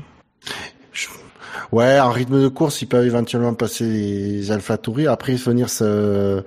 Ouais, 1.72 1.98
en 1.98 2.10
rythme 2.10 2.42
de 2.42 2.48
course, 2.48 2.82
ils 2.82 2.86
peuvent 2.86 3.06
éventuellement 3.06 3.54
passer 3.54 3.84
les 3.84 4.52
AlphaTauri. 4.52 5.06
Après, 5.06 5.34
venir 5.34 5.68
se, 5.68 6.42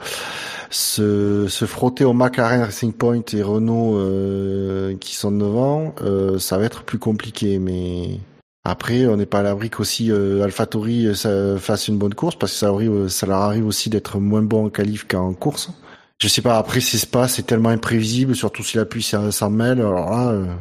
se, 0.69 1.47
se 1.47 1.65
frotter 1.65 2.05
au 2.05 2.13
McLaren 2.13 2.61
Racing 2.61 2.93
Point 2.93 3.21
et 3.33 3.41
Renault 3.41 3.97
euh, 3.97 4.95
qui 4.97 5.15
sont 5.15 5.31
devant, 5.31 5.95
euh, 6.01 6.39
ça 6.39 6.57
va 6.57 6.65
être 6.65 6.83
plus 6.83 6.99
compliqué. 6.99 7.59
Mais 7.59 8.19
après, 8.65 9.05
on 9.07 9.17
n'est 9.17 9.25
pas 9.25 9.39
à 9.39 9.43
l'abri 9.43 9.69
qu'aussi 9.69 10.09
euh, 10.11 10.43
AlphaTauri 10.43 11.07
euh, 11.25 11.57
fasse 11.57 11.87
une 11.89 11.97
bonne 11.97 12.13
course 12.13 12.35
parce 12.37 12.53
que 12.53 12.57
ça, 12.57 12.69
arrive, 12.69 12.91
euh, 12.91 13.09
ça 13.09 13.25
leur 13.27 13.39
arrive 13.39 13.65
aussi 13.67 13.89
d'être 13.89 14.19
moins 14.19 14.41
bon 14.41 14.67
en 14.67 14.69
qualif 14.69 15.05
qu'en 15.07 15.33
course. 15.33 15.71
Je 16.19 16.27
sais 16.29 16.41
pas. 16.41 16.57
Après, 16.57 16.79
c'est 16.79 17.09
pas, 17.11 17.27
c'est 17.27 17.43
tellement 17.43 17.69
imprévisible, 17.69 18.35
surtout 18.35 18.63
si 18.63 18.77
la 18.77 18.85
pluie 18.85 19.03
s'en 19.03 19.49
mêle. 19.49 19.81
Alors 19.81 20.09
là. 20.09 20.55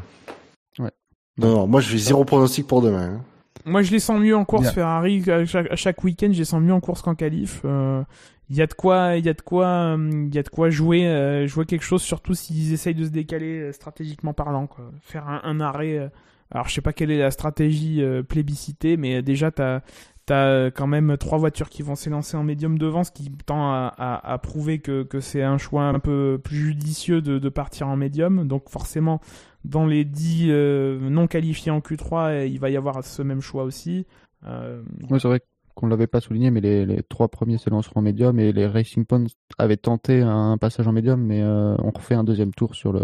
Ouais. 0.80 0.90
Non, 1.38 1.48
non, 1.54 1.66
moi 1.68 1.80
je 1.80 1.92
vais 1.92 1.98
zéro 1.98 2.24
pronostic 2.24 2.66
pour 2.66 2.82
demain. 2.82 3.14
hein. 3.14 3.20
Moi, 3.64 3.82
je 3.82 3.92
les 3.92 4.00
sens 4.00 4.18
mieux 4.18 4.36
en 4.36 4.44
course 4.44 4.62
Bien. 4.62 4.72
Ferrari 4.72 5.22
à 5.30 5.46
chaque, 5.46 5.70
à 5.70 5.76
chaque 5.76 6.02
week-end. 6.02 6.30
Je 6.32 6.38
les 6.38 6.44
sens 6.44 6.60
mieux 6.60 6.72
en 6.72 6.80
course 6.80 7.00
qu'en 7.02 7.14
qualif. 7.14 7.60
Euh, 7.64 8.02
Il 8.50 8.56
y 8.56 8.62
a 8.62 8.66
de 8.66 8.74
quoi, 8.74 9.14
il 9.16 9.24
y 9.24 9.28
a 9.28 9.34
de 9.34 9.40
quoi, 9.40 9.96
il 9.96 10.34
y 10.34 10.38
a 10.38 10.42
de 10.42 10.48
quoi 10.48 10.68
jouer, 10.70 11.06
euh, 11.06 11.46
jouer 11.46 11.64
quelque 11.64 11.84
chose, 11.84 12.02
surtout 12.02 12.34
s'ils 12.34 12.72
essayent 12.72 12.96
de 12.96 13.04
se 13.04 13.10
décaler 13.10 13.60
euh, 13.60 13.72
stratégiquement 13.72 14.32
parlant, 14.34 14.66
quoi. 14.66 14.90
Faire 15.02 15.28
un, 15.28 15.40
un 15.44 15.60
arrêt. 15.60 16.10
Euh, 16.52 16.54
alors, 16.54 16.68
je 16.68 16.74
sais 16.74 16.80
pas 16.80 16.92
quelle 16.92 17.10
est 17.10 17.18
la 17.18 17.30
stratégie 17.30 18.02
euh, 18.02 18.22
plébiscitée, 18.22 18.96
mais 18.96 19.22
déjà, 19.22 19.50
t'as 19.50 19.80
T'as 20.24 20.70
quand 20.70 20.86
même 20.86 21.16
trois 21.16 21.36
voitures 21.38 21.68
qui 21.68 21.82
vont 21.82 21.96
s'élancer 21.96 22.36
en 22.36 22.44
médium 22.44 22.78
devant, 22.78 23.02
ce 23.02 23.10
qui 23.10 23.28
tend 23.44 23.72
à, 23.72 23.92
à- 24.22 24.38
prouver 24.38 24.78
que, 24.78 25.02
que 25.02 25.18
c'est 25.18 25.42
un 25.42 25.58
choix 25.58 25.82
un 25.82 25.98
peu 25.98 26.40
plus 26.42 26.56
judicieux 26.58 27.20
de, 27.20 27.40
de 27.40 27.48
partir 27.48 27.88
en 27.88 27.96
médium. 27.96 28.46
Donc 28.46 28.68
forcément, 28.68 29.20
dans 29.64 29.84
les 29.84 30.04
10 30.04 30.46
euh, 30.50 31.10
non 31.10 31.26
qualifiés 31.26 31.72
en 31.72 31.80
Q3, 31.80 32.46
il 32.48 32.60
va 32.60 32.70
y 32.70 32.76
avoir 32.76 33.02
ce 33.02 33.20
même 33.22 33.40
choix 33.40 33.64
aussi. 33.64 34.06
Euh, 34.46 34.82
c'est 35.18 35.26
vrai 35.26 35.40
qu'on 35.74 35.86
l'avait 35.86 36.06
pas 36.06 36.20
souligné, 36.20 36.50
mais 36.50 36.60
les, 36.60 36.84
les 36.86 37.02
trois 37.02 37.28
premiers 37.28 37.58
s'élanceront 37.58 38.00
en 38.00 38.02
médium 38.02 38.38
et 38.38 38.52
les 38.52 38.66
Racing 38.66 39.04
Points 39.04 39.24
avaient 39.58 39.76
tenté 39.76 40.20
un 40.20 40.58
passage 40.58 40.86
en 40.88 40.92
médium, 40.92 41.20
mais 41.22 41.42
euh, 41.42 41.74
on 41.78 41.90
refait 41.90 42.14
un 42.14 42.24
deuxième 42.24 42.52
tour 42.52 42.74
sur 42.74 42.92
le. 42.92 43.02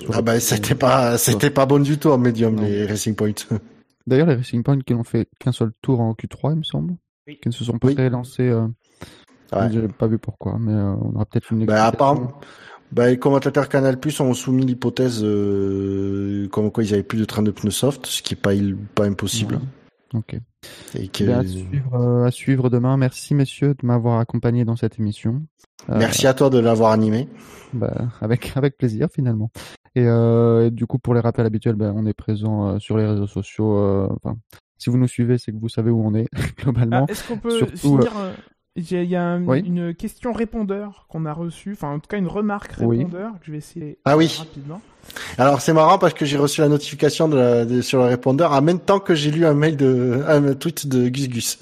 sur 0.00 0.12
Ah 0.14 0.16
le- 0.18 0.22
bah 0.22 0.40
c'était 0.40 0.74
pas 0.74 1.18
c'était 1.18 1.50
pas 1.50 1.66
bon 1.66 1.82
du 1.82 1.98
tout 1.98 2.08
en 2.08 2.18
médium 2.18 2.54
Non. 2.56 2.62
les 2.62 2.86
Racing 2.86 3.14
Point. 3.14 3.32
D'ailleurs, 4.06 4.26
les 4.26 4.34
Racing 4.36 4.62
Points 4.62 4.78
qui 4.80 4.94
n'ont 4.94 5.04
fait 5.04 5.28
qu'un 5.38 5.52
seul 5.52 5.72
tour 5.82 6.00
en 6.00 6.12
Q3, 6.14 6.52
il 6.52 6.56
me 6.58 6.62
semble, 6.64 6.94
Oui. 7.28 7.38
qui 7.42 7.48
ne 7.48 7.52
se 7.52 7.64
sont 7.64 7.78
pas 7.78 7.88
Oui. 7.88 7.94
relancés. 7.96 8.48
Euh... 8.48 8.66
Ouais. 9.52 9.68
J'ai 9.72 9.86
pas 9.88 10.06
vu 10.06 10.18
pourquoi, 10.18 10.58
mais 10.60 10.72
euh, 10.72 10.94
on 11.02 11.14
aura 11.16 11.26
peut-être 11.26 11.50
une. 11.52 11.66
Bah, 11.66 11.74
explication. 11.88 11.88
apparemment- 11.88 12.40
Bah, 12.92 13.08
les 13.10 13.18
commentateurs 13.18 13.68
Canal 13.68 14.00
Plus 14.00 14.18
ont 14.20 14.32
soumis 14.34 14.64
l'hypothèse 14.64 15.20
euh, 15.24 16.48
comme 16.48 16.70
quoi 16.72 16.82
ils 16.82 16.92
avaient 16.94 17.02
plus 17.02 17.18
de 17.18 17.24
train 17.24 17.42
de 17.42 17.50
pneus 17.50 17.70
soft, 17.70 18.06
ce 18.06 18.22
qui 18.22 18.34
est 18.34 18.36
pas 18.40 18.54
il- 18.54 18.76
pas 18.76 19.04
impossible. 19.06 19.56
Ouais. 19.56 19.60
Ok. 20.14 20.36
Et 20.94 21.08
que... 21.08 21.24
À, 21.30 21.44
suivre, 21.44 21.94
euh, 21.94 22.24
à 22.26 22.30
suivre 22.30 22.68
demain. 22.70 22.96
Merci 22.96 23.34
messieurs 23.34 23.74
de 23.80 23.86
m'avoir 23.86 24.18
accompagné 24.20 24.64
dans 24.64 24.76
cette 24.76 24.98
émission. 24.98 25.42
Euh, 25.88 25.98
Merci 25.98 26.26
à 26.26 26.34
toi 26.34 26.50
de 26.50 26.58
l'avoir 26.58 26.92
animé. 26.92 27.28
bah, 27.72 28.08
avec 28.20 28.52
avec 28.56 28.76
plaisir 28.76 29.08
finalement. 29.14 29.50
Et, 29.94 30.04
euh, 30.06 30.66
et 30.66 30.70
du 30.70 30.86
coup 30.86 30.98
pour 30.98 31.14
les 31.14 31.20
rappels 31.20 31.46
habituels, 31.46 31.76
ben, 31.76 31.92
on 31.96 32.06
est 32.06 32.12
présent 32.14 32.68
euh, 32.68 32.78
sur 32.78 32.96
les 32.96 33.06
réseaux 33.06 33.26
sociaux. 33.26 33.78
euh, 33.78 34.08
enfin, 34.22 34.36
si 34.78 34.90
vous 34.90 34.98
nous 34.98 35.08
suivez, 35.08 35.38
c'est 35.38 35.52
que 35.52 35.58
vous 35.58 35.68
savez 35.68 35.90
où 35.90 36.04
on 36.04 36.14
est 36.14 36.28
globalement. 36.58 37.06
Ah, 37.08 37.12
Est-ce 37.12 37.26
qu'on 37.28 37.38
peut 37.38 37.50
Surtout, 37.56 37.76
finir 37.98 38.12
euh, 38.18 38.32
Il 38.76 38.90
y 39.04 39.16
a 39.16 39.22
un- 39.22 39.44
Oui. 39.44 39.60
une 39.66 39.94
question 39.94 40.32
répondeur 40.32 41.06
qu'on 41.08 41.26
a 41.26 41.32
reçue, 41.32 41.72
enfin 41.72 41.88
en 41.94 41.98
tout 41.98 42.06
cas 42.08 42.16
une 42.18 42.28
remarque 42.28 42.72
Oui. 42.80 42.98
répondeur 42.98 43.32
que 43.32 43.46
je 43.46 43.52
vais 43.52 43.58
essayer 43.58 43.98
Ah 44.04 44.16
oui. 44.16 44.32
rapidement. 44.38 44.80
Alors 45.38 45.60
c'est 45.60 45.72
marrant 45.72 45.98
parce 45.98 46.14
que 46.14 46.24
j'ai 46.24 46.36
reçu 46.38 46.60
la 46.60 46.68
notification 46.68 47.28
de 47.28 47.36
la- 47.36 47.64
de- 47.64 47.80
sur 47.82 47.98
le 47.98 48.04
répondeur 48.04 48.52
en 48.52 48.62
même 48.62 48.78
temps 48.78 49.00
que 49.00 49.14
j'ai 49.14 49.32
lu 49.32 49.44
un 49.44 49.54
mail 49.54 49.76
de 49.76 50.22
un 50.26 50.54
tweet 50.54 50.86
de 50.86 51.08
Gus 51.08 51.28
Gus. 51.28 51.58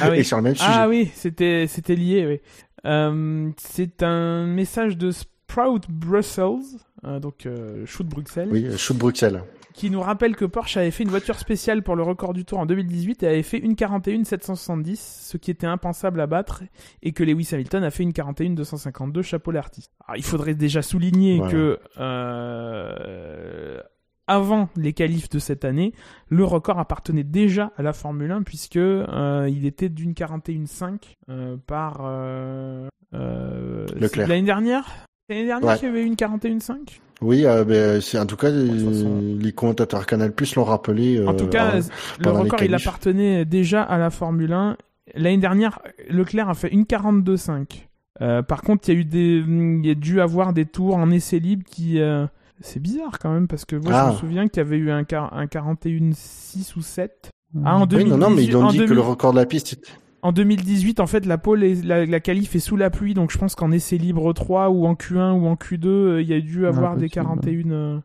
Ah 0.00 0.08
oui. 0.10 0.18
Et 0.18 0.24
sur 0.24 0.36
le 0.38 0.42
même 0.42 0.56
sujet. 0.56 0.70
Ah 0.72 0.88
oui, 0.88 1.10
c'était 1.14 1.66
c'était 1.68 1.94
lié. 1.94 2.26
Oui. 2.26 2.40
Euh, 2.84 3.50
c'est 3.58 4.02
un 4.02 4.44
message 4.46 4.98
de 4.98 5.12
Sprout 5.12 5.82
Brussels, 5.88 6.80
euh, 7.06 7.20
donc 7.20 7.46
euh, 7.46 7.86
Shoot 7.86 8.06
Bruxelles, 8.06 8.48
Oui, 8.50 8.66
shoot 8.76 8.96
Bruxelles. 8.96 9.42
Qui 9.74 9.90
nous 9.90 10.00
rappelle 10.00 10.36
que 10.36 10.44
Porsche 10.44 10.76
avait 10.78 10.92
fait 10.92 11.02
une 11.02 11.10
voiture 11.10 11.38
spéciale 11.38 11.82
pour 11.82 11.96
le 11.96 12.02
record 12.04 12.32
du 12.32 12.44
Tour 12.44 12.60
en 12.60 12.66
2018 12.66 13.22
et 13.24 13.26
avait 13.26 13.42
fait 13.42 13.58
une 13.58 13.74
41 13.74 14.22
770, 14.24 15.26
ce 15.30 15.36
qui 15.36 15.50
était 15.50 15.66
impensable 15.66 16.20
à 16.20 16.26
battre, 16.28 16.62
et 17.02 17.12
que 17.12 17.24
Lewis 17.24 17.48
Hamilton 17.52 17.82
a 17.82 17.90
fait 17.90 18.04
une 18.04 18.12
41 18.12 18.50
252, 18.50 19.22
chapeau 19.22 19.50
l'artiste. 19.50 19.90
Alors 20.06 20.16
il 20.16 20.24
faudrait 20.24 20.54
déjà 20.54 20.80
souligner 20.80 21.38
Voilà. 21.38 21.52
que 21.52 21.78
euh, 21.98 23.80
avant 24.26 24.68
les 24.76 24.92
qualifs 24.92 25.28
de 25.28 25.38
cette 25.38 25.64
année, 25.64 25.92
le 26.28 26.44
record 26.44 26.78
appartenait 26.78 27.24
déjà 27.24 27.72
à 27.76 27.82
la 27.82 27.92
Formule 27.92 28.30
1 28.30 28.42
puisque 28.42 28.76
euh, 28.76 29.48
il 29.50 29.66
était 29.66 29.88
d'une 29.88 30.12
41.5 30.12 30.98
euh, 31.28 31.56
par 31.66 31.98
euh, 32.04 32.88
euh, 33.12 33.86
L'année 34.16 34.42
dernière, 34.42 34.86
l'année 35.28 35.46
dernière 35.46 35.68
Ouais. 35.70 35.76
qu'il 35.78 35.88
y 35.88 35.90
avait 35.90 36.02
eu 36.02 36.06
une 36.06 36.14
41.5. 36.16 37.00
Oui, 37.20 37.46
euh, 37.46 37.64
ben, 37.64 38.00
c'est 38.00 38.18
en 38.18 38.26
tout 38.26 38.36
cas 38.36 38.48
euh, 38.50 39.38
les 39.40 39.52
commentateurs 39.52 40.04
Canal 40.06 40.32
Plus 40.32 40.56
l'ont 40.56 40.64
rappelé. 40.64 41.24
En 41.26 41.32
euh, 41.32 41.36
tout 41.36 41.46
cas, 41.46 41.72
le 42.18 42.30
record 42.30 42.62
il 42.62 42.74
appartenait 42.74 43.44
déjà 43.44 43.82
à 43.82 43.98
la 43.98 44.10
Formule 44.10 44.52
1. 44.52 44.76
L'année 45.14 45.38
dernière, 45.38 45.78
Leclerc 46.08 46.48
a 46.48 46.54
fait 46.54 46.68
une 46.72 46.82
42.5. 46.84 47.86
Euh, 48.20 48.42
par 48.42 48.62
contre, 48.62 48.88
il 48.88 48.94
y 48.94 48.96
a 48.96 49.00
eu 49.00 49.04
des, 49.04 49.42
il 49.46 49.86
y 49.86 49.90
a 49.90 49.94
dû 49.94 50.20
avoir 50.20 50.52
des 50.52 50.66
tours 50.66 50.96
en 50.96 51.10
essai 51.10 51.38
libre 51.38 51.64
qui, 51.66 52.00
euh, 52.00 52.26
c'est 52.60 52.80
bizarre 52.80 53.18
quand 53.18 53.32
même 53.32 53.48
parce 53.48 53.64
que 53.64 53.76
moi 53.76 53.90
je 53.92 53.96
Ah. 53.96 54.12
me 54.12 54.16
souviens 54.16 54.48
qu'il 54.48 54.58
y 54.58 54.66
avait 54.66 54.76
eu 54.76 54.90
un, 54.90 54.98
un 54.98 55.46
41.6 55.46 56.76
ou 56.76 56.82
7. 56.82 57.30
Ah, 57.64 57.76
en 57.76 57.82
Oui, 57.82 57.86
2018, 57.88 58.10
non, 58.10 58.18
non, 58.30 58.34
mais 58.34 58.44
ils 58.44 58.56
ont 58.56 58.64
en 58.64 58.70
dit 58.70 58.78
que 58.78 58.82
2000 58.84 58.94
le 58.96 59.00
record 59.00 59.32
de 59.32 59.38
la 59.38 59.46
piste. 59.46 59.76
En 60.24 60.32
2018, 60.32 61.00
en 61.00 61.06
fait, 61.06 61.26
la 61.26 61.36
pole, 61.38 61.62
est- 61.62 61.84
la, 61.84 62.06
la 62.06 62.18
qualif 62.18 62.56
est 62.56 62.58
sous 62.60 62.76
la 62.76 62.88
pluie, 62.90 63.12
donc 63.14 63.30
je 63.30 63.36
pense 63.38 63.54
qu'en 63.54 63.70
essai 63.70 63.98
libre 63.98 64.32
3 64.32 64.70
ou 64.70 64.86
en 64.86 64.94
Q1 64.94 65.32
ou 65.32 65.46
en 65.46 65.54
Q2, 65.54 65.86
euh, 65.86 66.22
il 66.22 66.28
y 66.28 66.32
a 66.34 66.40
dû 66.40 66.66
avoir 66.66 66.96
des 66.96 67.08
possible. 67.08 67.26
41. 67.26 67.70
euh, 67.70 67.98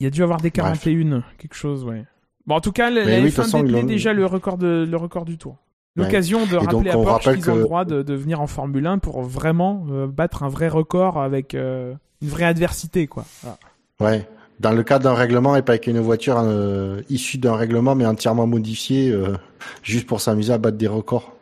Il 0.00 0.04
y 0.04 0.06
a 0.06 0.10
dû 0.10 0.22
avoir 0.24 0.40
des 0.40 0.50
Bref. 0.50 0.80
41, 0.82 1.22
quelque 1.38 1.54
chose, 1.54 1.84
ouais. 1.84 2.04
Bon, 2.46 2.56
en 2.56 2.60
tout 2.60 2.72
cas, 2.72 2.90
la, 2.90 3.04
Mais 3.04 3.10
la 3.12 3.16
oui, 3.18 3.22
de 3.24 3.28
toute 3.28 3.34
F1 3.38 3.42
façon, 3.44 3.58
ils 3.60 3.66
détenait 3.66 3.80
l'ont- 3.82 3.86
déjà 3.86 4.12
le 4.12 4.26
record, 4.26 4.58
de, 4.58 4.86
le 4.90 4.96
record 4.96 5.24
du 5.24 5.38
tour. 5.38 5.56
Ouais. 5.96 6.04
L'occasion 6.04 6.44
de 6.46 6.50
donc, 6.58 6.70
rappeler 6.72 6.90
à 6.90 6.94
Porsche 6.94 7.32
qu'ils 7.34 7.50
ont 7.50 7.54
le 7.54 7.62
droit 7.62 7.84
de, 7.84 8.02
de 8.02 8.14
venir 8.14 8.40
en 8.40 8.46
Formule 8.48 8.86
1 8.86 8.98
pour 8.98 9.22
vraiment 9.22 9.86
euh, 9.90 10.06
battre 10.08 10.42
un 10.42 10.48
vrai 10.48 10.68
record 10.68 11.18
avec 11.22 11.54
euh, 11.54 11.94
une 12.22 12.28
vraie 12.28 12.44
adversité, 12.44 13.06
quoi. 13.06 13.24
Voilà. 13.42 13.58
Ouais. 14.00 14.28
Dans 14.58 14.72
le 14.72 14.82
cadre 14.82 15.04
d'un 15.04 15.14
règlement 15.14 15.54
et 15.54 15.62
pas 15.62 15.72
avec 15.72 15.86
une 15.86 16.00
voiture 16.00 16.38
euh, 16.42 17.02
issue 17.08 17.38
d'un 17.38 17.54
règlement 17.56 17.94
mais 17.94 18.04
entièrement 18.06 18.46
modifiée, 18.46 19.10
euh, 19.10 19.34
juste 19.82 20.06
pour 20.06 20.20
s'amuser 20.20 20.52
à 20.52 20.58
battre 20.58 20.76
des 20.78 20.86
records. 20.88 21.35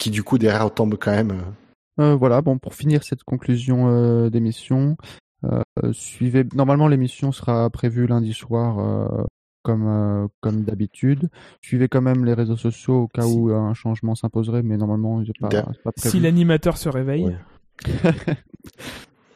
Qui 0.00 0.10
du 0.10 0.22
coup 0.24 0.38
derrière 0.38 0.72
tombent 0.72 0.96
quand 0.98 1.12
même. 1.12 1.30
euh, 1.30 2.02
Euh, 2.02 2.16
voilà, 2.16 2.40
bon, 2.40 2.56
pour 2.58 2.74
finir 2.74 3.04
cette 3.04 3.22
conclusion 3.22 3.88
euh, 3.90 4.30
d'émission, 4.30 4.96
euh, 5.44 5.62
suivez. 5.92 6.44
Normalement, 6.54 6.88
l'émission 6.88 7.30
sera 7.32 7.68
prévue 7.70 8.06
lundi 8.06 8.32
soir, 8.32 8.78
euh, 8.78 9.24
comme 9.62 9.86
euh, 9.86 10.26
comme 10.40 10.62
d'habitude. 10.62 11.28
Suivez 11.60 11.88
quand 11.88 12.00
même 12.00 12.24
les 12.24 12.32
réseaux 12.32 12.56
sociaux 12.56 13.02
au 13.02 13.08
cas 13.08 13.22
Si. 13.22 13.28
où 13.36 13.50
un 13.50 13.74
changement 13.74 14.14
s'imposerait, 14.14 14.62
mais 14.62 14.78
normalement, 14.78 15.22
pas, 15.38 15.48
prévu. 15.50 15.92
Si 15.96 16.18
l'animateur 16.20 16.78
se 16.78 16.88
réveille. 16.88 17.26
Ouais. 17.26 17.36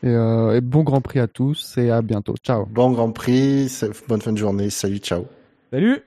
Et, 0.02 0.08
euh, 0.08 0.54
et 0.56 0.60
bon 0.60 0.82
Grand 0.82 1.00
Prix 1.00 1.18
à 1.18 1.26
tous 1.28 1.78
et 1.78 1.90
à 1.90 2.02
bientôt. 2.02 2.34
Ciao. 2.44 2.66
Bon 2.66 2.90
Grand 2.90 3.10
Prix, 3.10 3.70
bonne 4.06 4.20
fin 4.20 4.32
de 4.32 4.36
journée, 4.38 4.68
salut, 4.68 4.98
ciao. 4.98 5.24
Salut 5.72 6.02